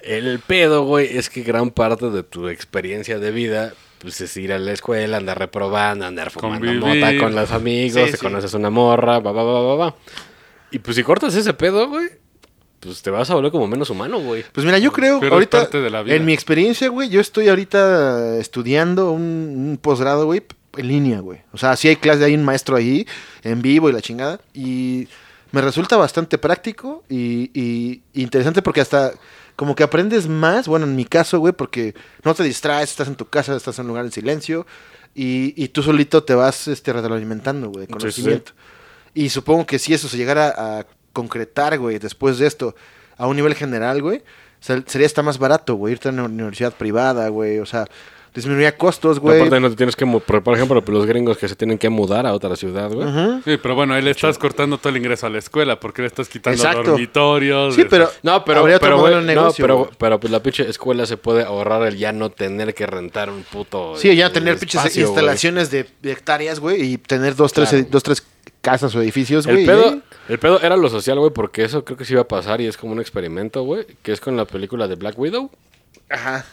El 0.00 0.38
pedo, 0.40 0.84
güey, 0.84 1.16
es 1.16 1.28
que 1.30 1.42
gran 1.42 1.70
parte 1.70 2.10
de 2.10 2.22
tu 2.22 2.48
experiencia 2.48 3.18
de 3.18 3.30
vida, 3.30 3.72
pues 3.98 4.20
es 4.20 4.34
ir 4.36 4.52
a 4.52 4.58
la 4.58 4.72
escuela, 4.72 5.18
andar 5.18 5.38
reprobando, 5.38 6.06
andar 6.06 6.30
fumando 6.30 6.66
Convivir. 6.66 7.02
mota 7.02 7.18
con 7.18 7.34
los 7.34 7.50
amigos, 7.50 8.02
Sí, 8.04 8.10
te 8.12 8.16
sí. 8.16 8.22
conoces 8.22 8.54
una 8.54 8.70
morra, 8.70 9.18
va, 9.20 9.32
va, 9.32 9.42
va, 9.42 9.60
va, 9.62 9.74
va. 9.74 9.96
Y 10.70 10.78
pues 10.78 10.96
si 10.96 11.02
cortas 11.02 11.34
ese 11.34 11.52
pedo, 11.54 11.88
güey, 11.88 12.08
pues 12.80 13.02
te 13.02 13.10
vas 13.10 13.30
a 13.30 13.34
volver 13.34 13.50
como 13.50 13.66
menos 13.66 13.90
humano, 13.90 14.20
güey. 14.20 14.44
Pues 14.52 14.64
mira, 14.64 14.78
yo 14.78 14.92
creo, 14.92 15.20
Pero 15.20 15.34
ahorita, 15.34 15.60
parte 15.60 15.80
de 15.80 15.90
la 15.90 16.02
vida. 16.02 16.14
en 16.14 16.24
mi 16.24 16.32
experiencia, 16.32 16.88
güey, 16.88 17.08
yo 17.08 17.20
estoy 17.20 17.48
ahorita 17.48 18.38
estudiando 18.38 19.10
un, 19.12 19.22
un 19.22 19.78
posgrado, 19.80 20.26
güey, 20.26 20.42
en 20.76 20.88
línea, 20.88 21.20
güey. 21.20 21.40
O 21.52 21.58
sea, 21.58 21.76
sí 21.76 21.88
hay 21.88 21.96
clase, 21.96 22.24
hay 22.24 22.34
un 22.34 22.44
maestro 22.44 22.76
ahí, 22.76 23.06
en 23.42 23.60
vivo 23.60 23.90
y 23.90 23.92
la 23.92 24.00
chingada. 24.00 24.40
Y 24.54 25.08
me 25.52 25.60
resulta 25.60 25.96
bastante 25.96 26.38
práctico 26.38 27.04
y, 27.08 27.50
y 27.52 28.02
interesante 28.14 28.62
porque 28.62 28.80
hasta 28.80 29.12
como 29.56 29.74
que 29.74 29.82
aprendes 29.82 30.26
más, 30.26 30.68
bueno, 30.68 30.86
en 30.86 30.96
mi 30.96 31.04
caso, 31.04 31.38
güey, 31.38 31.52
porque 31.52 31.94
no 32.24 32.34
te 32.34 32.42
distraes, 32.42 32.88
estás 32.88 33.08
en 33.08 33.16
tu 33.16 33.26
casa, 33.26 33.54
estás 33.54 33.78
en 33.78 33.82
un 33.82 33.88
lugar 33.88 34.06
en 34.06 34.12
silencio 34.12 34.66
y, 35.14 35.52
y 35.62 35.68
tú 35.68 35.82
solito 35.82 36.24
te 36.24 36.34
vas 36.34 36.66
este, 36.66 36.94
retroalimentando, 36.94 37.68
güey, 37.68 37.86
de 37.86 38.10
sí, 38.10 38.22
sí. 38.22 38.42
Y 39.14 39.28
supongo 39.30 39.66
que 39.66 39.78
si 39.78 39.92
eso 39.94 40.08
se 40.08 40.16
llegara 40.16 40.54
a 40.56 40.86
concretar, 41.12 41.78
güey, 41.78 41.98
después 41.98 42.38
de 42.38 42.46
esto, 42.46 42.74
a 43.16 43.26
un 43.26 43.36
nivel 43.36 43.54
general, 43.54 44.00
güey, 44.02 44.22
se- 44.60 44.82
sería 44.86 45.06
hasta 45.06 45.22
más 45.22 45.38
barato, 45.38 45.74
güey, 45.74 45.92
irte 45.92 46.08
a 46.08 46.12
una 46.12 46.24
universidad 46.24 46.72
privada, 46.72 47.28
güey, 47.28 47.58
o 47.58 47.66
sea, 47.66 47.86
disminuiría 48.32 48.76
costos, 48.76 49.18
güey. 49.18 49.38
Aparte 49.40 49.58
no 49.58 49.68
te 49.70 49.74
tienes 49.74 49.96
que, 49.96 50.06
por, 50.06 50.54
ejemplo, 50.54 50.80
los 50.86 51.04
gringos 51.04 51.36
que 51.36 51.48
se 51.48 51.56
tienen 51.56 51.76
que 51.78 51.88
mudar 51.88 52.26
a 52.28 52.32
otra 52.32 52.54
ciudad, 52.54 52.88
güey. 52.92 53.08
Ujú. 53.08 53.42
Sí, 53.44 53.56
pero 53.60 53.74
bueno, 53.74 53.92
ahí 53.94 54.02
le 54.02 54.12
estás 54.12 54.38
cortando 54.38 54.78
todo 54.78 54.90
el 54.90 54.98
ingreso 54.98 55.26
a 55.26 55.30
la 55.30 55.38
escuela 55.38 55.80
porque 55.80 56.02
le 56.02 56.06
estás 56.06 56.28
quitando 56.28 56.56
Exacto. 56.62 56.90
dormitorios. 56.92 57.74
Sí, 57.74 57.84
pero 57.90 58.08
No, 58.22 58.44
pero, 58.44 58.60
habría 58.60 58.76
otro 58.76 59.02
pero, 59.02 59.16
no, 59.16 59.20
negocio, 59.26 59.64
pero, 59.64 59.90
pero 59.98 60.20
pues 60.20 60.30
la 60.30 60.40
pinche 60.40 60.70
escuela 60.70 61.06
se 61.06 61.16
puede 61.16 61.42
ahorrar 61.42 61.82
el 61.88 61.96
ya 61.96 62.12
no 62.12 62.30
tener 62.30 62.72
que 62.72 62.86
rentar 62.86 63.30
un 63.30 63.42
puto. 63.42 63.96
Sí, 63.96 64.14
ya 64.14 64.32
tener 64.32 64.56
pinches 64.58 64.96
instalaciones 64.96 65.72
de, 65.72 65.86
de 66.00 66.12
hectáreas, 66.12 66.60
güey, 66.60 66.82
y 66.82 66.98
tener 66.98 67.34
dos, 67.34 67.52
tres, 67.52 67.70
Claro. 67.70 67.86
dos, 67.90 68.02
tres 68.04 68.22
casas 68.60 68.94
o 68.94 69.02
edificios, 69.02 69.46
güey. 69.46 69.60
El 69.60 69.66
pedo, 69.66 69.88
ahí- 69.90 70.02
el 70.28 70.38
pedo 70.38 70.60
era 70.60 70.76
lo 70.76 70.88
social, 70.88 71.18
güey, 71.18 71.32
porque 71.32 71.64
eso 71.64 71.84
creo 71.84 71.96
que 71.96 72.04
sí 72.04 72.12
iba 72.12 72.22
a 72.22 72.28
pasar 72.28 72.60
y 72.60 72.66
es 72.66 72.76
como 72.76 72.92
un 72.92 73.00
experimento, 73.00 73.62
güey, 73.62 73.86
que 74.02 74.12
es 74.12 74.20
con 74.20 74.36
la 74.36 74.44
película 74.44 74.86
de 74.88 74.94
Black 74.96 75.18
Widow. 75.18 75.50
Ajá. 76.08 76.44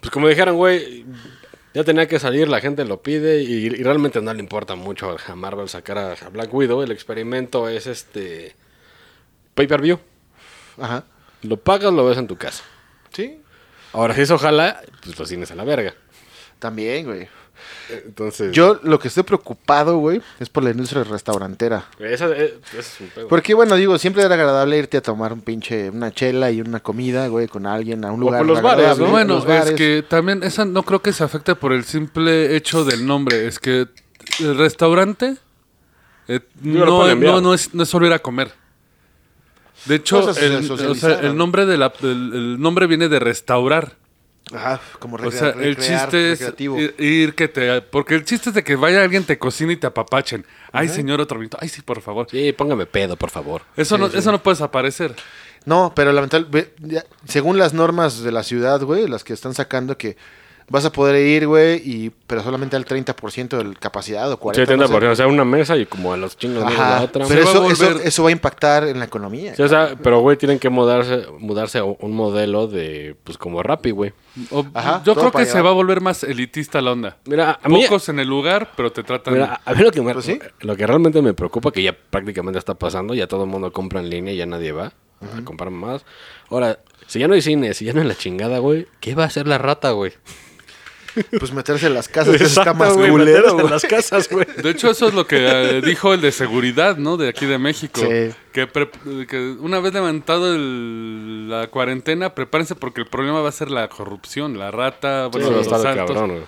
Pues 0.00 0.10
como 0.10 0.28
dijeron, 0.28 0.56
güey, 0.56 1.04
ya 1.74 1.84
tenía 1.84 2.06
que 2.08 2.18
salir, 2.18 2.48
la 2.48 2.60
gente 2.60 2.84
lo 2.84 3.02
pide 3.02 3.42
y, 3.42 3.66
y 3.66 3.68
realmente 3.82 4.20
no 4.20 4.32
le 4.34 4.40
importa 4.40 4.74
mucho 4.74 5.16
a 5.26 5.34
Marvel 5.34 5.68
sacar 5.68 5.98
a, 5.98 6.12
a 6.12 6.28
Black 6.30 6.52
Widow. 6.52 6.82
El 6.82 6.90
experimento 6.90 7.68
es 7.68 7.86
este 7.86 8.54
pay-per-view. 9.54 9.98
Ajá. 10.80 11.04
Lo 11.42 11.56
pagas, 11.58 11.92
lo 11.92 12.04
ves 12.04 12.18
en 12.18 12.26
tu 12.26 12.36
casa. 12.36 12.62
Sí. 13.12 13.40
Ahora, 13.92 14.14
si 14.14 14.20
eso 14.22 14.34
ojalá, 14.36 14.82
pues 15.02 15.18
los 15.18 15.28
cines 15.28 15.50
a 15.50 15.54
la 15.54 15.64
verga. 15.64 15.94
También, 16.58 17.06
güey. 17.06 17.28
Entonces, 18.06 18.52
Yo 18.52 18.78
lo 18.82 18.98
que 18.98 19.08
estoy 19.08 19.24
preocupado, 19.24 19.98
güey, 19.98 20.22
es 20.38 20.48
por 20.48 20.62
la 20.62 20.70
industria 20.70 21.04
restaurantera. 21.04 21.86
Esa, 21.98 22.28
eh, 22.28 22.58
es 22.78 23.00
un 23.00 23.08
pedo. 23.08 23.28
Porque, 23.28 23.54
bueno, 23.54 23.76
digo, 23.76 23.98
siempre 23.98 24.22
era 24.22 24.34
agradable 24.34 24.78
irte 24.78 24.96
a 24.96 25.02
tomar 25.02 25.32
un 25.32 25.40
pinche, 25.40 25.90
una 25.90 26.12
chela 26.12 26.50
y 26.50 26.60
una 26.60 26.80
comida, 26.80 27.26
güey, 27.28 27.48
con 27.48 27.66
alguien 27.66 28.04
a 28.04 28.12
un 28.12 28.20
O 28.20 28.26
lugar 28.26 28.40
por 28.40 28.46
los 28.46 28.62
bares, 28.62 28.98
¿no? 28.98 29.06
Bueno, 29.06 29.34
los 29.34 29.46
bares. 29.46 29.70
es 29.70 29.76
que 29.76 30.04
también 30.08 30.42
esa 30.42 30.64
no 30.64 30.82
creo 30.82 31.02
que 31.02 31.12
se 31.12 31.24
afecte 31.24 31.54
por 31.54 31.72
el 31.72 31.84
simple 31.84 32.56
hecho 32.56 32.84
del 32.84 33.06
nombre. 33.06 33.46
Es 33.46 33.58
que 33.58 33.88
el 34.38 34.56
restaurante 34.56 35.36
eh, 36.28 36.40
no, 36.62 37.14
no, 37.14 37.40
no 37.40 37.54
es, 37.54 37.74
no 37.74 37.82
es 37.82 37.88
solo 37.88 38.06
ir 38.06 38.12
a 38.12 38.20
comer. 38.20 38.52
De 39.86 39.96
hecho, 39.96 40.30
el, 40.38 40.70
o 40.70 40.94
sea, 40.94 41.22
nombre 41.32 41.66
de 41.66 41.78
la, 41.78 41.92
el, 42.02 42.08
el 42.08 42.60
nombre 42.60 42.86
viene 42.86 43.08
de 43.08 43.18
restaurar. 43.18 43.96
Ajá, 44.54 44.80
como 44.98 45.16
O 45.16 45.18
recre- 45.18 45.30
sea, 45.32 45.48
el 45.50 45.76
recrear, 45.76 46.00
chiste 46.02 46.32
es 46.32 46.38
recreativo. 46.40 46.78
ir, 46.78 46.94
ir 46.98 47.34
que 47.34 47.48
te... 47.48 47.80
Porque 47.82 48.14
el 48.14 48.24
chiste 48.24 48.50
es 48.50 48.54
de 48.54 48.64
que 48.64 48.76
vaya 48.76 49.02
alguien, 49.02 49.24
te 49.24 49.38
cocine 49.38 49.74
y 49.74 49.76
te 49.76 49.86
apapachen. 49.86 50.44
Ay, 50.72 50.88
señor, 50.88 51.20
otro 51.20 51.38
minuto. 51.38 51.56
Ay, 51.60 51.68
sí, 51.68 51.82
por 51.82 52.00
favor. 52.00 52.26
Sí, 52.30 52.52
póngame 52.52 52.86
pedo, 52.86 53.16
por 53.16 53.30
favor. 53.30 53.62
Eso, 53.76 53.96
no, 53.98 54.06
eso 54.06 54.32
no 54.32 54.42
puede 54.42 54.54
desaparecer. 54.56 55.14
No, 55.66 55.92
pero 55.94 56.12
lamentablemente, 56.12 56.74
según 57.26 57.58
las 57.58 57.74
normas 57.74 58.22
de 58.22 58.32
la 58.32 58.42
ciudad, 58.42 58.80
güey, 58.82 59.06
las 59.06 59.24
que 59.24 59.32
están 59.34 59.54
sacando 59.54 59.98
que 59.98 60.16
vas 60.70 60.84
a 60.86 60.92
poder 60.92 61.16
ir, 61.26 61.46
güey, 61.46 61.82
y 61.84 62.10
pero 62.26 62.42
solamente 62.42 62.76
al 62.76 62.86
30% 62.86 63.48
de 63.62 63.74
capacidad 63.74 64.30
o 64.32 64.38
40%. 64.40 64.54
Sí, 64.54 64.76
no 64.76 64.86
sé. 64.88 64.94
30%, 64.94 65.10
o 65.10 65.16
sea, 65.16 65.26
una 65.26 65.44
mesa 65.44 65.76
y 65.76 65.84
como 65.84 66.12
a 66.14 66.16
los 66.16 66.38
chingos 66.38 66.64
de 66.64 66.74
la 66.74 66.96
Ajá, 66.96 67.02
otra. 67.04 67.26
pero 67.26 67.26
Se 67.26 67.34
va 67.34 67.50
eso, 67.68 67.70
eso, 67.70 68.00
eso 68.00 68.22
va 68.22 68.28
a 68.28 68.32
impactar 68.32 68.84
en 68.84 68.98
la 69.00 69.04
economía. 69.04 69.54
Sí, 69.54 69.62
o 69.62 69.68
sea, 69.68 69.96
pero 70.02 70.20
güey, 70.20 70.36
tienen 70.38 70.58
que 70.58 70.70
mudarse, 70.70 71.26
mudarse 71.38 71.78
a 71.78 71.84
un 71.84 72.12
modelo 72.12 72.66
de, 72.68 73.16
pues 73.24 73.36
como 73.36 73.62
Rappi, 73.62 73.90
güey. 73.90 74.12
O- 74.50 74.64
Ajá, 74.72 75.02
yo 75.04 75.14
creo 75.16 75.32
que 75.32 75.44
se 75.44 75.60
va 75.60 75.70
a 75.70 75.72
volver 75.74 76.00
más 76.00 76.22
elitista 76.22 76.80
la 76.80 76.92
onda. 76.92 77.16
Mira, 77.26 77.58
a 77.62 77.68
mí, 77.68 77.82
Pocos 77.82 78.08
en 78.08 78.20
el 78.20 78.28
lugar, 78.28 78.70
pero 78.76 78.92
te 78.92 79.02
tratan... 79.02 79.34
mira, 79.34 79.60
a 79.64 79.74
mí 79.74 79.82
lo 79.82 79.90
que, 79.90 80.00
me- 80.00 80.12
Pues 80.14 80.24
sí. 80.24 80.38
lo 80.60 80.76
que 80.76 80.86
realmente 80.86 81.20
me 81.20 81.34
preocupa, 81.34 81.72
que 81.72 81.82
ya 81.82 81.92
prácticamente 81.92 82.58
está 82.58 82.74
pasando, 82.74 83.12
ya 83.14 83.26
todo 83.26 83.42
el 83.44 83.50
mundo 83.50 83.72
compra 83.72 83.98
en 84.00 84.08
línea 84.08 84.32
y 84.32 84.36
ya 84.36 84.46
nadie 84.46 84.70
va 84.72 84.92
a 85.20 85.44
comprar 85.44 85.70
más. 85.70 86.04
Ahora, 86.48 86.78
si 87.08 87.18
ya 87.18 87.26
no 87.28 87.34
hay 87.34 87.42
cine, 87.42 87.74
si 87.74 87.84
ya 87.84 87.92
no 87.92 88.00
hay 88.00 88.06
la 88.06 88.14
chingada, 88.14 88.58
güey, 88.60 88.86
¿qué 89.00 89.14
va 89.16 89.24
a 89.24 89.26
hacer 89.26 89.46
la 89.48 89.58
rata, 89.58 89.90
güey? 89.90 90.12
Pues 91.38 91.52
meterse 91.52 91.86
en 91.86 91.94
las 91.94 92.08
casas 92.08 92.34
eso 92.34 92.44
está 92.44 92.60
Exacto, 92.62 92.78
más 92.84 92.94
güey, 92.94 93.10
culero, 93.10 93.54
meterse 93.54 93.60
en 93.64 93.70
las 93.70 93.82
casas, 93.84 94.28
güey. 94.30 94.46
De 94.62 94.70
hecho, 94.70 94.90
eso 94.90 95.08
es 95.08 95.14
lo 95.14 95.26
que 95.26 95.38
eh, 95.40 95.80
dijo 95.82 96.14
el 96.14 96.20
de 96.20 96.32
seguridad, 96.32 96.96
¿no? 96.96 97.16
De 97.16 97.28
aquí 97.28 97.46
de 97.46 97.58
México. 97.58 98.00
Sí. 98.00 98.34
Que, 98.52 98.66
pre- 98.66 98.90
que 99.28 99.56
una 99.60 99.80
vez 99.80 99.92
levantado 99.92 100.54
el- 100.54 101.48
la 101.48 101.66
cuarentena, 101.68 102.34
prepárense 102.34 102.74
porque 102.74 103.00
el 103.00 103.06
problema 103.08 103.40
va 103.40 103.48
a 103.48 103.52
ser 103.52 103.70
la 103.70 103.88
corrupción, 103.88 104.58
la 104.58 104.70
rata, 104.70 105.26
bueno, 105.26 105.48
Sí, 105.48 105.54
los 105.54 105.66
está 105.66 105.94
cabrón, 105.96 106.28
güey. 106.30 106.42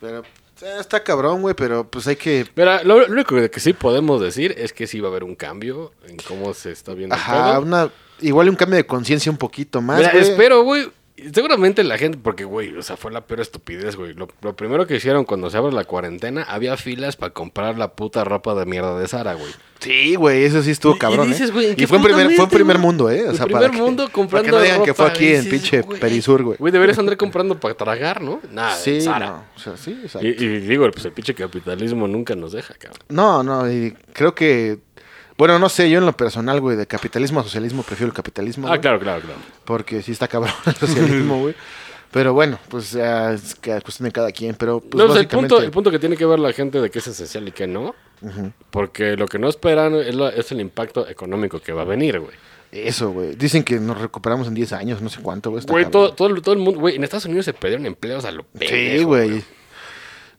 Pero 0.00 0.18
eh, 0.62 0.76
está 0.80 1.02
cabrón, 1.02 1.42
güey, 1.42 1.54
pero 1.54 1.88
pues 1.88 2.06
hay 2.06 2.16
que... 2.16 2.46
Mira, 2.56 2.82
lo, 2.84 3.00
lo 3.06 3.12
único 3.12 3.36
que 3.50 3.60
sí 3.60 3.72
podemos 3.72 4.20
decir 4.20 4.54
es 4.56 4.72
que 4.72 4.86
sí 4.86 5.00
va 5.00 5.08
a 5.08 5.10
haber 5.10 5.24
un 5.24 5.34
cambio 5.34 5.92
en 6.08 6.16
cómo 6.16 6.54
se 6.54 6.70
está 6.72 6.94
viendo 6.94 7.14
el 7.14 7.20
Ajá, 7.20 7.52
pedo. 7.52 7.60
una, 7.62 7.90
igual 8.20 8.48
un 8.48 8.56
cambio 8.56 8.76
de 8.76 8.86
conciencia 8.86 9.30
un 9.32 9.38
poquito 9.38 9.80
más, 9.82 9.98
Mira, 9.98 10.12
güey. 10.12 10.22
espero, 10.24 10.62
güey. 10.62 10.90
Seguramente 11.34 11.84
la 11.84 11.98
gente, 11.98 12.18
porque, 12.22 12.44
güey, 12.44 12.76
o 12.76 12.82
sea, 12.82 12.96
fue 12.96 13.12
la 13.12 13.20
peor 13.22 13.40
estupidez, 13.40 13.96
güey. 13.96 14.14
Lo, 14.14 14.28
lo 14.40 14.56
primero 14.56 14.86
que 14.86 14.96
hicieron 14.96 15.24
cuando 15.24 15.50
se 15.50 15.56
abre 15.56 15.72
la 15.72 15.84
cuarentena, 15.84 16.42
había 16.42 16.76
filas 16.76 17.16
para 17.16 17.32
comprar 17.32 17.78
la 17.78 17.92
puta 17.92 18.24
ropa 18.24 18.54
de 18.54 18.66
mierda 18.66 18.98
de 18.98 19.06
Sara, 19.08 19.34
güey. 19.34 19.52
Sí, 19.80 20.14
güey, 20.14 20.44
eso 20.44 20.62
sí 20.62 20.70
estuvo 20.70 20.92
Y- 20.92 20.96
y 20.96 20.98
cabrón, 20.98 21.28
dices, 21.28 21.50
¿eh? 21.50 21.52
güey, 21.52 21.66
¿en 21.66 21.72
Y 21.72 21.76
qué 21.76 21.86
fue 21.88 21.98
en 21.98 22.04
primer, 22.04 22.30
fue 22.34 22.44
en 22.44 22.50
primer 22.50 22.78
mundo, 22.78 23.10
¿eh? 23.10 23.24
O 23.26 23.30
En 23.30 23.36
sea, 23.36 23.46
primer 23.46 23.62
para 23.64 23.74
que- 23.74 23.82
mundo 23.82 24.02
Para 24.04 24.12
comprando 24.14 24.46
que 24.50 24.56
no 24.56 24.62
digan 24.62 24.82
que 24.84 24.94
fue 24.94 25.06
aquí 25.06 25.24
y 25.24 25.28
en 25.28 25.44
dices, 25.44 25.50
pinche 25.50 25.80
güey, 25.82 25.98
Perisur, 26.00 26.42
güey. 26.44 26.56
Güey, 26.58 26.72
deberías 26.72 26.98
andar 26.98 27.16
comprando 27.16 27.58
para 27.58 27.74
tragar, 27.74 28.20
¿no? 28.22 28.40
Nada, 28.52 28.76
Sí, 28.76 29.00
Zara. 29.00 29.26
no, 29.26 29.44
o 29.56 29.58
sea, 29.58 29.76
sí, 29.76 29.98
exacto. 30.02 30.26
Y, 30.26 30.30
y 30.30 30.48
digo, 30.60 30.88
pues 30.90 31.04
el 31.04 31.12
pinche 31.12 31.34
capitalismo 31.34 32.06
nunca 32.06 32.36
nos 32.36 32.52
deja, 32.52 32.74
cabrón. 32.74 33.00
No, 33.08 33.42
no, 33.42 33.70
y 33.72 33.92
creo 34.12 34.34
que... 34.34 34.78
Bueno, 35.42 35.58
no 35.58 35.68
sé, 35.68 35.90
yo 35.90 35.98
en 35.98 36.06
lo 36.06 36.16
personal, 36.16 36.60
güey, 36.60 36.76
de 36.76 36.86
capitalismo 36.86 37.40
a 37.40 37.42
socialismo 37.42 37.82
prefiero 37.82 38.06
el 38.06 38.14
capitalismo. 38.14 38.68
Ah, 38.68 38.70
güey, 38.70 38.80
claro, 38.80 39.00
claro, 39.00 39.22
claro. 39.22 39.40
Porque 39.64 40.00
sí 40.00 40.12
está 40.12 40.28
cabrón 40.28 40.52
el 40.66 40.74
socialismo, 40.76 41.40
güey. 41.40 41.56
Pero 42.12 42.32
bueno, 42.32 42.60
pues 42.68 42.92
ya 42.92 43.32
es 43.32 43.56
que 43.56 43.72
cuestión 43.80 44.04
de 44.08 44.12
cada 44.12 44.30
quien, 44.30 44.54
pero 44.54 44.78
pues 44.78 44.94
no, 44.94 45.08
pues, 45.08 45.18
el, 45.18 45.24
básicamente... 45.24 45.48
punto, 45.48 45.64
el 45.64 45.70
punto 45.72 45.90
que 45.90 45.98
tiene 45.98 46.16
que 46.16 46.26
ver 46.26 46.38
la 46.38 46.52
gente 46.52 46.80
de 46.80 46.90
qué 46.90 47.00
es 47.00 47.08
esencial 47.08 47.48
y 47.48 47.50
qué 47.50 47.66
no, 47.66 47.92
porque 48.70 49.16
lo 49.16 49.26
que 49.26 49.40
no 49.40 49.48
esperan 49.48 49.96
es, 49.96 50.14
la- 50.14 50.28
es 50.28 50.52
el 50.52 50.60
impacto 50.60 51.08
económico 51.08 51.58
que 51.58 51.72
va 51.72 51.82
a 51.82 51.86
venir, 51.86 52.20
güey. 52.20 52.36
Eso, 52.70 53.10
güey. 53.10 53.34
Dicen 53.34 53.64
que 53.64 53.80
nos 53.80 54.00
recuperamos 54.00 54.46
en 54.46 54.54
10 54.54 54.72
años, 54.74 55.02
no 55.02 55.08
sé 55.08 55.20
cuánto, 55.20 55.50
güey. 55.50 55.64
Güey, 55.66 55.90
todo, 55.90 56.12
todo, 56.12 56.28
el- 56.28 56.40
todo 56.40 56.54
el 56.54 56.60
mundo, 56.60 56.78
güey, 56.78 56.94
en 56.94 57.02
Estados 57.02 57.24
Unidos 57.24 57.46
se 57.46 57.52
perdieron 57.52 57.84
empleos 57.84 58.24
a 58.24 58.30
lo 58.30 58.42
Sí, 58.60 58.66
pendejo, 58.66 59.08
güey. 59.08 59.42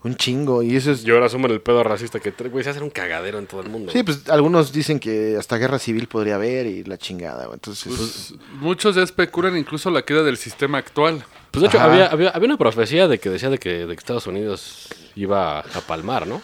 Un 0.03 0.15
chingo. 0.15 0.61
Y 0.63 0.75
eso 0.75 0.91
es. 0.91 1.03
Yo 1.03 1.13
ahora 1.13 1.27
asumo 1.27 1.47
el 1.47 1.61
pedo 1.61 1.81
racista 1.83 2.19
que, 2.19 2.31
güey, 2.49 2.63
se 2.63 2.71
hace 2.71 2.81
un 2.81 2.89
cagadero 2.89 3.39
en 3.39 3.47
todo 3.47 3.61
el 3.61 3.69
mundo. 3.69 3.91
Sí, 3.91 4.03
pues 4.03 4.27
algunos 4.29 4.73
dicen 4.73 4.99
que 4.99 5.37
hasta 5.37 5.57
guerra 5.57 5.79
civil 5.79 6.07
podría 6.07 6.35
haber 6.35 6.65
y 6.65 6.83
la 6.83 6.97
chingada, 6.97 7.45
güey. 7.45 7.55
Entonces. 7.55 7.93
Pues, 7.95 8.33
muchos 8.59 8.95
ya 8.95 9.03
especulan 9.03 9.57
incluso 9.57 9.89
la 9.89 10.01
queda 10.03 10.23
del 10.23 10.37
sistema 10.37 10.77
actual. 10.77 11.23
Pues 11.51 11.61
de 11.61 11.67
hecho, 11.67 11.79
había, 11.79 12.07
había, 12.07 12.29
había 12.29 12.47
una 12.47 12.57
profecía 12.57 13.07
de 13.07 13.19
que 13.19 13.29
decía 13.29 13.49
de 13.49 13.59
que, 13.59 13.85
de 13.85 13.95
que 13.95 13.99
Estados 13.99 14.27
Unidos 14.27 14.89
iba 15.15 15.59
a 15.59 15.81
palmar, 15.87 16.27
¿no? 16.27 16.41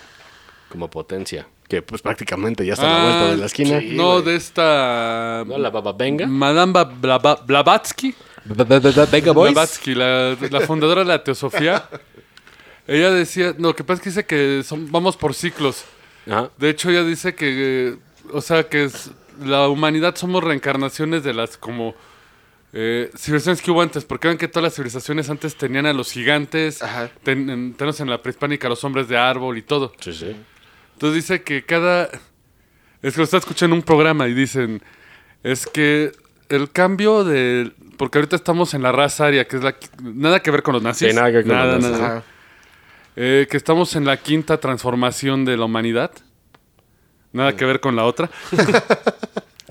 Como 0.70 0.90
potencia. 0.90 1.48
Que 1.68 1.82
pues 1.82 2.02
prácticamente 2.02 2.66
ya 2.66 2.74
está 2.74 2.86
a 2.86 2.98
la 2.98 3.04
vuelta 3.04 3.32
de 3.32 3.38
la 3.38 3.46
esquina. 3.46 3.80
sí. 3.80 3.92
no, 3.94 4.14
güey. 4.14 4.26
de 4.26 4.36
esta... 4.36 5.44
¿No? 5.46 5.58
La 5.58 5.70
baba 5.70 5.94
venga. 5.94 6.26
Madame 6.26 6.74
Blavatsky. 7.46 8.16
Venga, 8.46 9.32
boys. 9.32 9.54
Blavatsky, 9.54 9.96
la, 9.96 10.38
la 10.50 10.62
fundadora 10.62 11.02
de 11.02 11.08
la 11.08 11.24
teosofía. 11.24 11.88
Ella 12.90 13.12
decía... 13.12 13.54
No, 13.58 13.70
lo 13.70 13.76
que 13.76 13.84
pasa 13.84 13.98
es 13.98 14.02
que 14.04 14.10
dice 14.10 14.26
que 14.26 14.64
son- 14.64 14.92
vamos 14.92 15.16
por 15.18 15.34
ciclos. 15.34 15.86
Ajá. 16.28 16.50
De 16.58 16.70
hecho, 16.70 16.90
ella 16.90 17.04
dice 17.04 17.36
que... 17.36 17.90
eh, 17.90 17.98
O 18.32 18.42
sea, 18.42 18.68
que 18.68 18.86
es- 18.86 19.12
la 19.44 19.68
humanidad 19.70 20.16
somos 20.16 20.44
reencarnaciones 20.44 21.24
de 21.24 21.34
las 21.34 21.58
como... 21.58 21.96
Eh, 22.72 23.10
civilizaciones 23.18 23.62
que 23.64 23.72
hubo 23.72 23.82
antes, 23.82 24.06
porque 24.06 24.28
ven 24.28 24.38
que 24.38 24.48
todas 24.48 24.64
las 24.66 24.76
civilizaciones 24.76 25.28
antes 25.32 25.56
tenían 25.56 25.88
a 25.88 25.94
los 25.94 26.12
gigantes, 26.12 26.84
Ajá. 26.84 27.10
ten- 27.24 27.50
en- 27.50 27.74
tenemos 27.74 28.00
en 28.00 28.10
la 28.12 28.22
prehispánica 28.22 28.70
los 28.70 28.84
hombres 28.84 29.08
de 29.08 29.18
árbol 29.18 29.58
y 29.58 29.64
todo. 29.64 29.92
Sí, 30.00 30.14
sí. 30.14 30.36
Entonces 30.94 31.16
dice 31.16 31.42
que 31.42 31.64
cada... 31.66 32.10
Es 33.02 33.14
que 33.14 33.18
lo 33.20 33.24
está 33.24 33.38
escuchando 33.38 33.76
en 33.76 33.80
un 33.80 33.86
programa 33.86 34.28
y 34.28 34.34
dicen... 34.34 34.82
Es 35.42 35.66
que 35.66 36.12
el 36.50 36.70
cambio 36.72 37.24
de... 37.24 37.72
Porque 37.98 38.18
ahorita 38.18 38.36
estamos 38.36 38.74
en 38.74 38.84
la 38.84 38.92
raza 38.92 39.26
aria, 39.28 39.48
que 39.48 39.56
es 39.58 39.64
la... 39.64 39.76
Nada 40.04 40.42
que 40.42 40.52
ver 40.52 40.62
con 40.64 40.74
los 40.74 40.84
nazis. 40.84 41.10
Sí, 41.10 41.16
nada 41.16 41.28
que 41.30 41.38
ver 41.38 41.46
con 41.48 41.56
Nada, 41.56 41.74
los 41.76 41.84
nazis. 41.84 42.00
nada. 42.00 42.24
Eh, 43.22 43.48
que 43.52 43.58
estamos 43.58 43.96
en 43.98 44.06
la 44.06 44.16
quinta 44.18 44.60
transformación 44.60 45.44
de 45.44 45.58
la 45.58 45.66
humanidad. 45.66 46.12
Nada 47.34 47.54
que 47.56 47.66
ver 47.66 47.80
con 47.82 47.96
la 47.96 48.06
otra. 48.06 48.30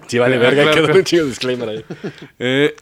Sí, 0.06 0.18
vale, 0.18 0.36
Ah, 0.36 0.38
verga. 0.38 0.62
claro, 0.62 0.74
quedó 0.74 0.84
claro. 0.86 0.98
un 1.00 1.04
chido 1.04 1.26
disclaimer 1.26 1.68
ahí. 1.68 1.84
Eh, 2.38 2.74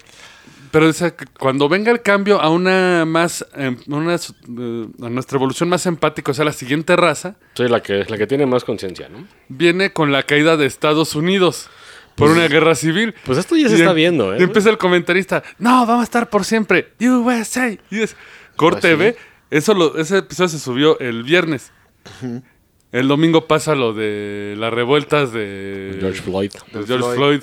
pero 0.71 0.87
dice 0.87 1.13
que 1.17 1.25
cuando 1.27 1.69
venga 1.69 1.91
el 1.91 2.01
cambio 2.01 2.41
a 2.41 2.51
una 2.51 3.05
más... 3.05 3.45
em, 3.57 3.77
una, 3.89 4.15
eh, 4.15 4.87
a 5.03 5.09
nuestra 5.09 5.37
evolución 5.37 5.69
más 5.69 5.87
empática, 5.87 6.31
o 6.31 6.35
sea, 6.35 6.45
la 6.45 6.53
siguiente 6.53 6.95
raza, 6.95 7.35
Sí, 7.55 7.65
la 7.67 7.83
que, 7.83 8.05
la 8.07 8.17
que 8.17 8.29
tiene 8.29 8.47
más 8.47 8.63
conciencia, 8.63 9.09
¿no? 9.09 9.27
viene 9.49 9.93
con 9.93 10.13
la 10.13 10.23
caída 10.23 10.57
de 10.57 10.67
Estados 10.67 11.17
Unidos 11.17 11.69
por 12.15 12.31
una 12.31 12.47
guerra 12.47 12.77
civil. 12.77 13.13
Pues 13.25 13.39
esto 13.39 13.57
ya 13.57 13.69
se 13.71 13.75
Y 13.75 13.79
está 13.79 13.91
em- 13.91 13.97
viendo, 13.97 14.33
¿eh? 14.33 14.37
Y 14.39 14.45
empieza 14.45 14.71
el 14.71 14.79
comentarista, 14.79 15.43
no, 15.59 15.85
vamos 15.85 16.03
a 16.03 16.05
estar 16.05 16.31
por 16.31 16.45
siempre, 16.45 16.93
USA. 17.01 17.77
Y 17.91 18.03
es, 18.03 18.15
corte 18.55 18.97
Pues 18.97 19.17
sí. 19.17 19.21
Eso 19.51 19.75
lo, 19.75 19.97
ese 19.99 20.19
episodio 20.19 20.49
se 20.49 20.59
subió 20.59 20.99
el 20.99 21.23
viernes. 21.23 21.73
El 22.93 23.09
domingo 23.09 23.47
pasa 23.47 23.75
lo 23.75 23.93
de 23.93 24.55
las 24.57 24.73
revueltas 24.73 25.33
de 25.33 25.97
George 26.01 26.23
Floyd. 26.23 26.53
de 26.73 26.87
George 26.87 27.17
Floyd. 27.17 27.43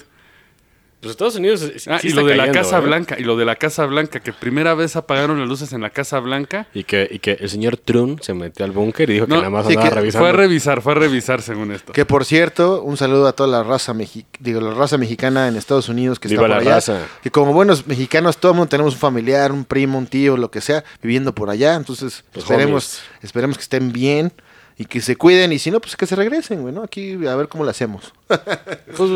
Pues 1.04 1.12
Estados 1.12 1.36
Unidos 1.36 1.60
sí 1.60 1.90
Ah, 1.90 2.00
y 2.02 2.08
está 2.08 2.22
lo 2.22 2.28
de 2.28 2.36
la 2.36 2.52
Casa 2.52 2.78
¿eh? 2.78 2.82
Blanca, 2.82 3.18
y 3.20 3.24
lo 3.24 3.36
de 3.36 3.44
la 3.44 3.58
Casa 3.58 3.86
Blanca, 3.86 4.22
que 4.22 4.32
primera 4.32 4.74
vez 4.74 4.96
apagaron 4.96 5.38
las 5.38 5.48
luces 5.50 5.74
en 5.74 5.82
la 5.82 5.90
Casa 5.90 6.20
Blanca. 6.20 6.68
Y 6.74 6.86
que, 6.86 7.08
y 7.12 7.20
que 7.20 7.34
el 7.34 7.50
señor 7.50 7.76
Trump 7.78 8.22
se 8.22 8.34
metió 8.34 8.64
al 8.64 8.72
búnker 8.72 9.10
y 9.10 9.14
dijo 9.16 9.28
que 9.28 9.34
nada 9.34 9.50
más 9.50 9.66
sí, 9.68 9.74
andaba 9.74 9.90
que 9.90 9.96
revisando. 9.96 10.24
Fue 10.26 10.30
a 10.30 10.32
revisar, 10.34 10.82
fue 10.82 10.92
a 10.94 10.96
revisar 10.96 11.42
según 11.42 11.72
esto. 11.72 11.92
Que 11.92 12.06
por 12.06 12.24
cierto, 12.24 12.82
un 12.84 12.96
saludo 12.96 13.28
a 13.28 13.34
toda 13.34 13.50
la 13.50 13.64
raza 13.64 13.94
mexi 13.94 14.26
digo, 14.40 14.62
la 14.62 14.74
raza 14.74 14.98
mexicana 14.98 15.48
en 15.50 15.58
Estados 15.58 15.90
Unidos 15.90 16.20
que 16.20 16.30
Viva 16.30 16.44
está 16.44 16.56
por 16.56 16.64
la 16.64 16.70
allá. 16.72 16.76
raza. 16.76 17.08
Que 17.22 17.32
como 17.32 17.52
buenos 17.54 17.86
mexicanos, 17.86 18.38
todo 18.38 18.54
el 18.54 18.58
mundo 18.58 18.70
tenemos 18.70 18.94
un 18.94 19.00
familiar, 19.00 19.52
un 19.52 19.66
primo, 19.66 19.98
un 19.98 20.08
tío, 20.08 20.38
lo 20.38 20.50
que 20.52 20.62
sea, 20.62 20.84
viviendo 21.02 21.36
por 21.36 21.50
allá. 21.50 21.76
Entonces, 21.76 22.24
Los 22.34 22.46
esperemos, 22.46 23.02
esperemos 23.22 23.58
que 23.58 23.64
estén 23.64 23.92
bien 23.92 24.32
y 24.78 24.86
que 24.86 25.02
se 25.02 25.16
cuiden. 25.16 25.52
Y 25.54 25.60
si 25.60 25.72
no, 25.72 25.80
pues 25.80 25.96
que 25.96 26.06
se 26.06 26.16
regresen, 26.16 26.62
güey, 26.62 26.74
¿no? 26.74 26.84
Aquí 26.84 27.14
a 27.28 27.36
ver 27.36 27.48
cómo 27.48 27.64
lo 27.64 27.70
hacemos. 27.70 28.14
Pues, 28.96 29.10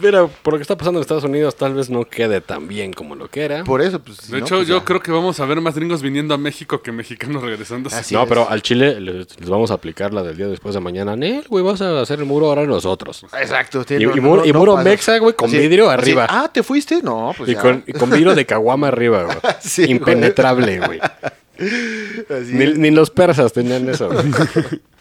mira, 0.00 0.26
por 0.26 0.54
lo 0.54 0.58
que 0.58 0.62
está 0.62 0.76
pasando 0.76 0.98
en 0.98 1.02
Estados 1.02 1.22
Unidos, 1.24 1.54
tal 1.56 1.74
vez 1.74 1.88
no 1.90 2.04
quede 2.04 2.40
tan 2.40 2.66
bien 2.66 2.92
como 2.92 3.14
lo 3.14 3.28
que 3.28 3.44
era. 3.44 3.62
Por 3.62 3.80
eso, 3.82 4.00
pues. 4.00 4.18
si 4.18 4.32
De 4.32 4.40
no, 4.40 4.44
hecho, 4.46 4.56
pues 4.56 4.68
yo 4.68 4.78
ya. 4.78 4.84
creo 4.84 5.00
que 5.00 5.12
vamos 5.12 5.38
a 5.38 5.44
ver 5.46 5.60
más 5.60 5.76
gringos 5.76 6.02
viniendo 6.02 6.34
a 6.34 6.38
México 6.38 6.82
que 6.82 6.90
mexicanos 6.90 7.42
regresando. 7.42 7.88
Así 7.92 8.14
no, 8.14 8.22
es. 8.24 8.28
pero 8.28 8.48
al 8.50 8.62
Chile 8.62 9.00
les, 9.00 9.38
les 9.38 9.48
vamos 9.48 9.70
a 9.70 9.74
aplicar 9.74 10.12
la 10.12 10.22
del 10.24 10.36
día 10.36 10.48
después 10.48 10.74
de 10.74 10.80
mañana. 10.80 11.14
Nel, 11.14 11.44
güey, 11.48 11.62
vas 11.64 11.80
a 11.82 12.00
hacer 12.00 12.18
el 12.18 12.24
muro 12.24 12.46
ahora 12.48 12.64
nosotros. 12.66 13.24
Exacto. 13.40 13.82
Y, 13.82 13.84
tiene- 13.84 14.04
y 14.16 14.20
muro, 14.20 14.44
y 14.44 14.52
muro 14.52 14.76
mexa, 14.78 15.18
güey, 15.18 15.34
con 15.34 15.48
Así- 15.48 15.58
vidrio 15.58 15.88
así, 15.90 16.00
arriba. 16.02 16.26
ah, 16.28 16.50
¿te 16.52 16.62
fuiste? 16.64 17.00
No, 17.02 17.32
pues 17.36 17.50
y, 17.50 17.54
ya. 17.54 17.60
con, 17.60 17.84
y 17.86 17.92
con 17.92 18.10
vidrio 18.10 18.34
de 18.34 18.44
caguama 18.46 18.88
arriba, 18.88 19.22
güey. 19.24 19.36
Sí, 19.60 19.82
güey. 19.82 19.92
Impenetrable, 19.92 20.80
güey. 20.80 21.00
Así 21.58 22.52
Ni, 22.52 22.72
ni 22.74 22.90
los 22.90 23.10
persas 23.10 23.52
tenían 23.52 23.88
eso. 23.88 24.10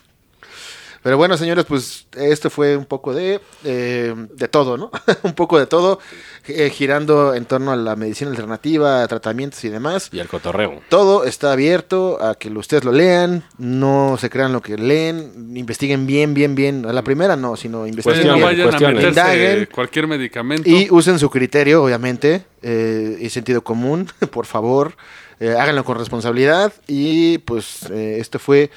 Pero 1.04 1.18
bueno, 1.18 1.36
señores, 1.38 1.66
pues 1.66 2.08
esto 2.18 2.50
fue 2.50 2.78
un 2.78 2.86
poco 2.86 3.14
de, 3.14 3.42
eh, 3.66 4.16
de 4.34 4.48
todo, 4.48 4.78
¿no? 4.78 4.90
un 5.24 5.34
poco 5.34 5.60
de 5.60 5.68
todo, 5.68 6.00
eh, 6.48 6.70
girando 6.70 7.34
en 7.36 7.44
torno 7.46 7.72
a 7.74 7.76
la 7.76 7.96
medicina 7.98 8.30
alternativa, 8.32 9.04
a 9.04 9.08
tratamientos 9.08 9.64
y 9.66 9.70
demás. 9.70 10.10
y 10.14 10.20
el 10.20 10.28
cotorreo. 10.30 10.82
Todo 10.90 11.26
está 11.26 11.52
abierto 11.52 12.24
a 12.24 12.36
que 12.36 12.50
ustedes 12.50 12.86
lo 12.86 12.94
lean, 12.94 13.44
no 13.58 14.16
se 14.18 14.30
crean 14.30 14.54
lo 14.54 14.62
que 14.62 14.78
leen, 14.78 15.52
investiguen 15.56 16.08
bien, 16.08 16.34
bien, 16.34 16.56
bien. 16.56 16.86
A 16.86 16.94
la 16.94 17.02
primera 17.04 17.36
no, 17.36 17.56
sino 17.58 17.80
Pues 17.82 17.90
investiguen 17.90 18.28
no 18.28 18.34
bien. 18.36 18.46
vayan 18.46 18.70
a 18.70 18.80
meterse 18.90 19.08
Indaguen. 19.10 19.70
cualquier 19.74 20.08
medicamento. 20.08 20.70
Y 20.70 20.88
usen 20.90 21.20
su 21.20 21.30
criterio, 21.30 21.84
obviamente, 21.84 22.46
eh, 22.62 23.18
y 23.20 23.30
sentido 23.30 23.62
común, 23.64 24.08
por 24.32 24.46
favor. 24.46 24.96
Eh, 25.42 25.50
háganlo 25.60 25.84
con 25.84 25.98
responsabilidad. 25.98 26.72
Y 26.88 27.40
pues 27.40 27.90
eh, 27.92 28.18
este 28.22 28.40
fue 28.40 28.70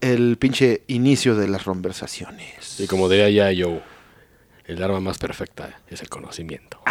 el 0.00 0.36
pinche 0.38 0.82
inicio 0.88 1.34
de 1.36 1.48
las 1.48 1.62
conversaciones. 1.64 2.78
Y 2.80 2.86
como 2.86 3.08
diría 3.08 3.28
ya 3.30 3.52
yo, 3.52 3.80
el 4.66 4.82
arma 4.82 5.00
más 5.00 5.18
perfecta 5.18 5.78
es 5.88 6.00
el 6.02 6.08
conocimiento. 6.08 6.80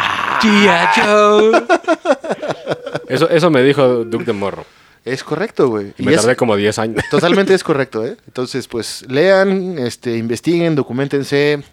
Eso, 3.08 3.30
eso 3.30 3.50
me 3.50 3.64
dijo 3.64 4.06
Duke 4.06 4.24
de 4.26 4.34
Morro. 4.34 4.66
Es 5.04 5.24
correcto, 5.24 5.70
güey. 5.70 5.94
Y 5.98 6.04
Y 6.04 6.06
me 6.06 6.14
es- 6.14 6.22
tardé 6.22 6.36
como 6.36 6.56
10 6.56 6.78
años. 6.80 7.04
Totalmente 7.10 7.54
es 7.54 7.64
correcto, 7.70 8.06
¿eh? 8.06 8.18
Entonces, 8.28 8.68
pues 8.68 9.06
lean, 9.10 9.80
este, 9.80 10.18
investiguen, 10.18 10.76
documentense, 10.76 11.64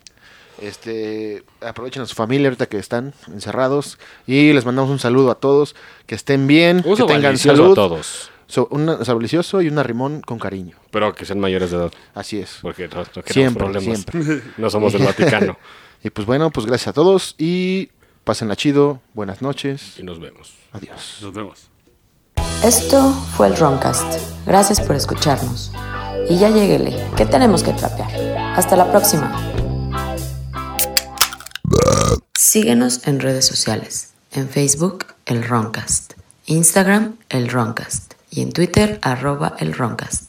este, 0.63 1.43
aprovechen 1.61 2.03
a 2.03 2.07
su 2.07 2.15
familia 2.15 2.49
ahorita 2.49 2.67
que 2.67 2.79
están 2.79 3.13
encerrados 3.33 3.99
y 4.27 4.53
les 4.53 4.65
mandamos 4.65 4.91
un 4.91 4.99
saludo 4.99 5.31
a 5.31 5.35
todos, 5.35 5.75
que 6.07 6.15
estén 6.15 6.47
bien, 6.47 6.83
Uso 6.87 7.07
que 7.07 7.13
tengan 7.15 7.37
salud, 7.37 7.73
a 7.73 7.75
todos. 7.75 8.31
So, 8.49 8.69
un 8.71 9.05
sablicioso 9.05 9.61
y 9.61 9.69
un 9.69 9.79
arrimón 9.79 10.21
con 10.21 10.39
cariño. 10.39 10.77
Pero 10.93 11.15
que 11.15 11.25
sean 11.25 11.41
mayores 11.41 11.71
de 11.73 11.79
edad. 11.79 11.93
Así 12.15 12.39
es. 12.39 12.59
Porque 12.63 12.87
no, 12.89 12.99
no 12.99 13.23
Siempre, 13.27 13.65
problemas. 13.65 13.83
siempre. 13.85 14.43
No 14.57 14.71
somos 14.71 14.93
del 14.93 15.03
Vaticano. 15.05 15.57
Y 16.05 16.11
pues 16.11 16.25
bueno, 16.27 16.51
pues 16.51 16.67
gracias 16.67 16.89
a 16.89 16.93
todos 16.93 17.35
y 17.37 17.89
pásenla 18.23 18.55
chido, 18.55 19.01
buenas 19.15 19.43
noches, 19.43 19.99
y 19.99 20.05
nos 20.05 20.21
vemos. 20.21 20.55
adiós. 20.73 21.19
Nos 21.23 21.33
vemos. 21.33 21.69
Esto 22.63 23.13
fue 23.37 23.49
el 23.49 23.57
Roncast. 23.57 24.05
Gracias 24.47 24.81
por 24.81 24.95
escucharnos. 24.95 25.73
Y 26.29 26.39
ya 26.39 26.51
lleguele, 26.51 26.95
que 27.17 27.27
tenemos 27.27 27.65
que 27.65 27.73
trapear. 27.73 28.11
Hasta 28.57 28.77
la 28.77 28.89
próxima. 28.93 29.33
Síguenos 32.39 33.07
en 33.07 33.19
redes 33.21 33.47
sociales. 33.47 34.13
En 34.33 34.49
Facebook, 34.49 35.07
el 35.25 35.43
Roncast. 35.49 36.13
Instagram, 36.47 37.17
el 37.31 37.49
Roncast. 37.49 38.15
Y 38.37 38.43
en 38.43 38.53
Twitter, 38.53 38.99
arroba 39.01 39.57
el 39.61 39.73
Roncast. 39.73 40.26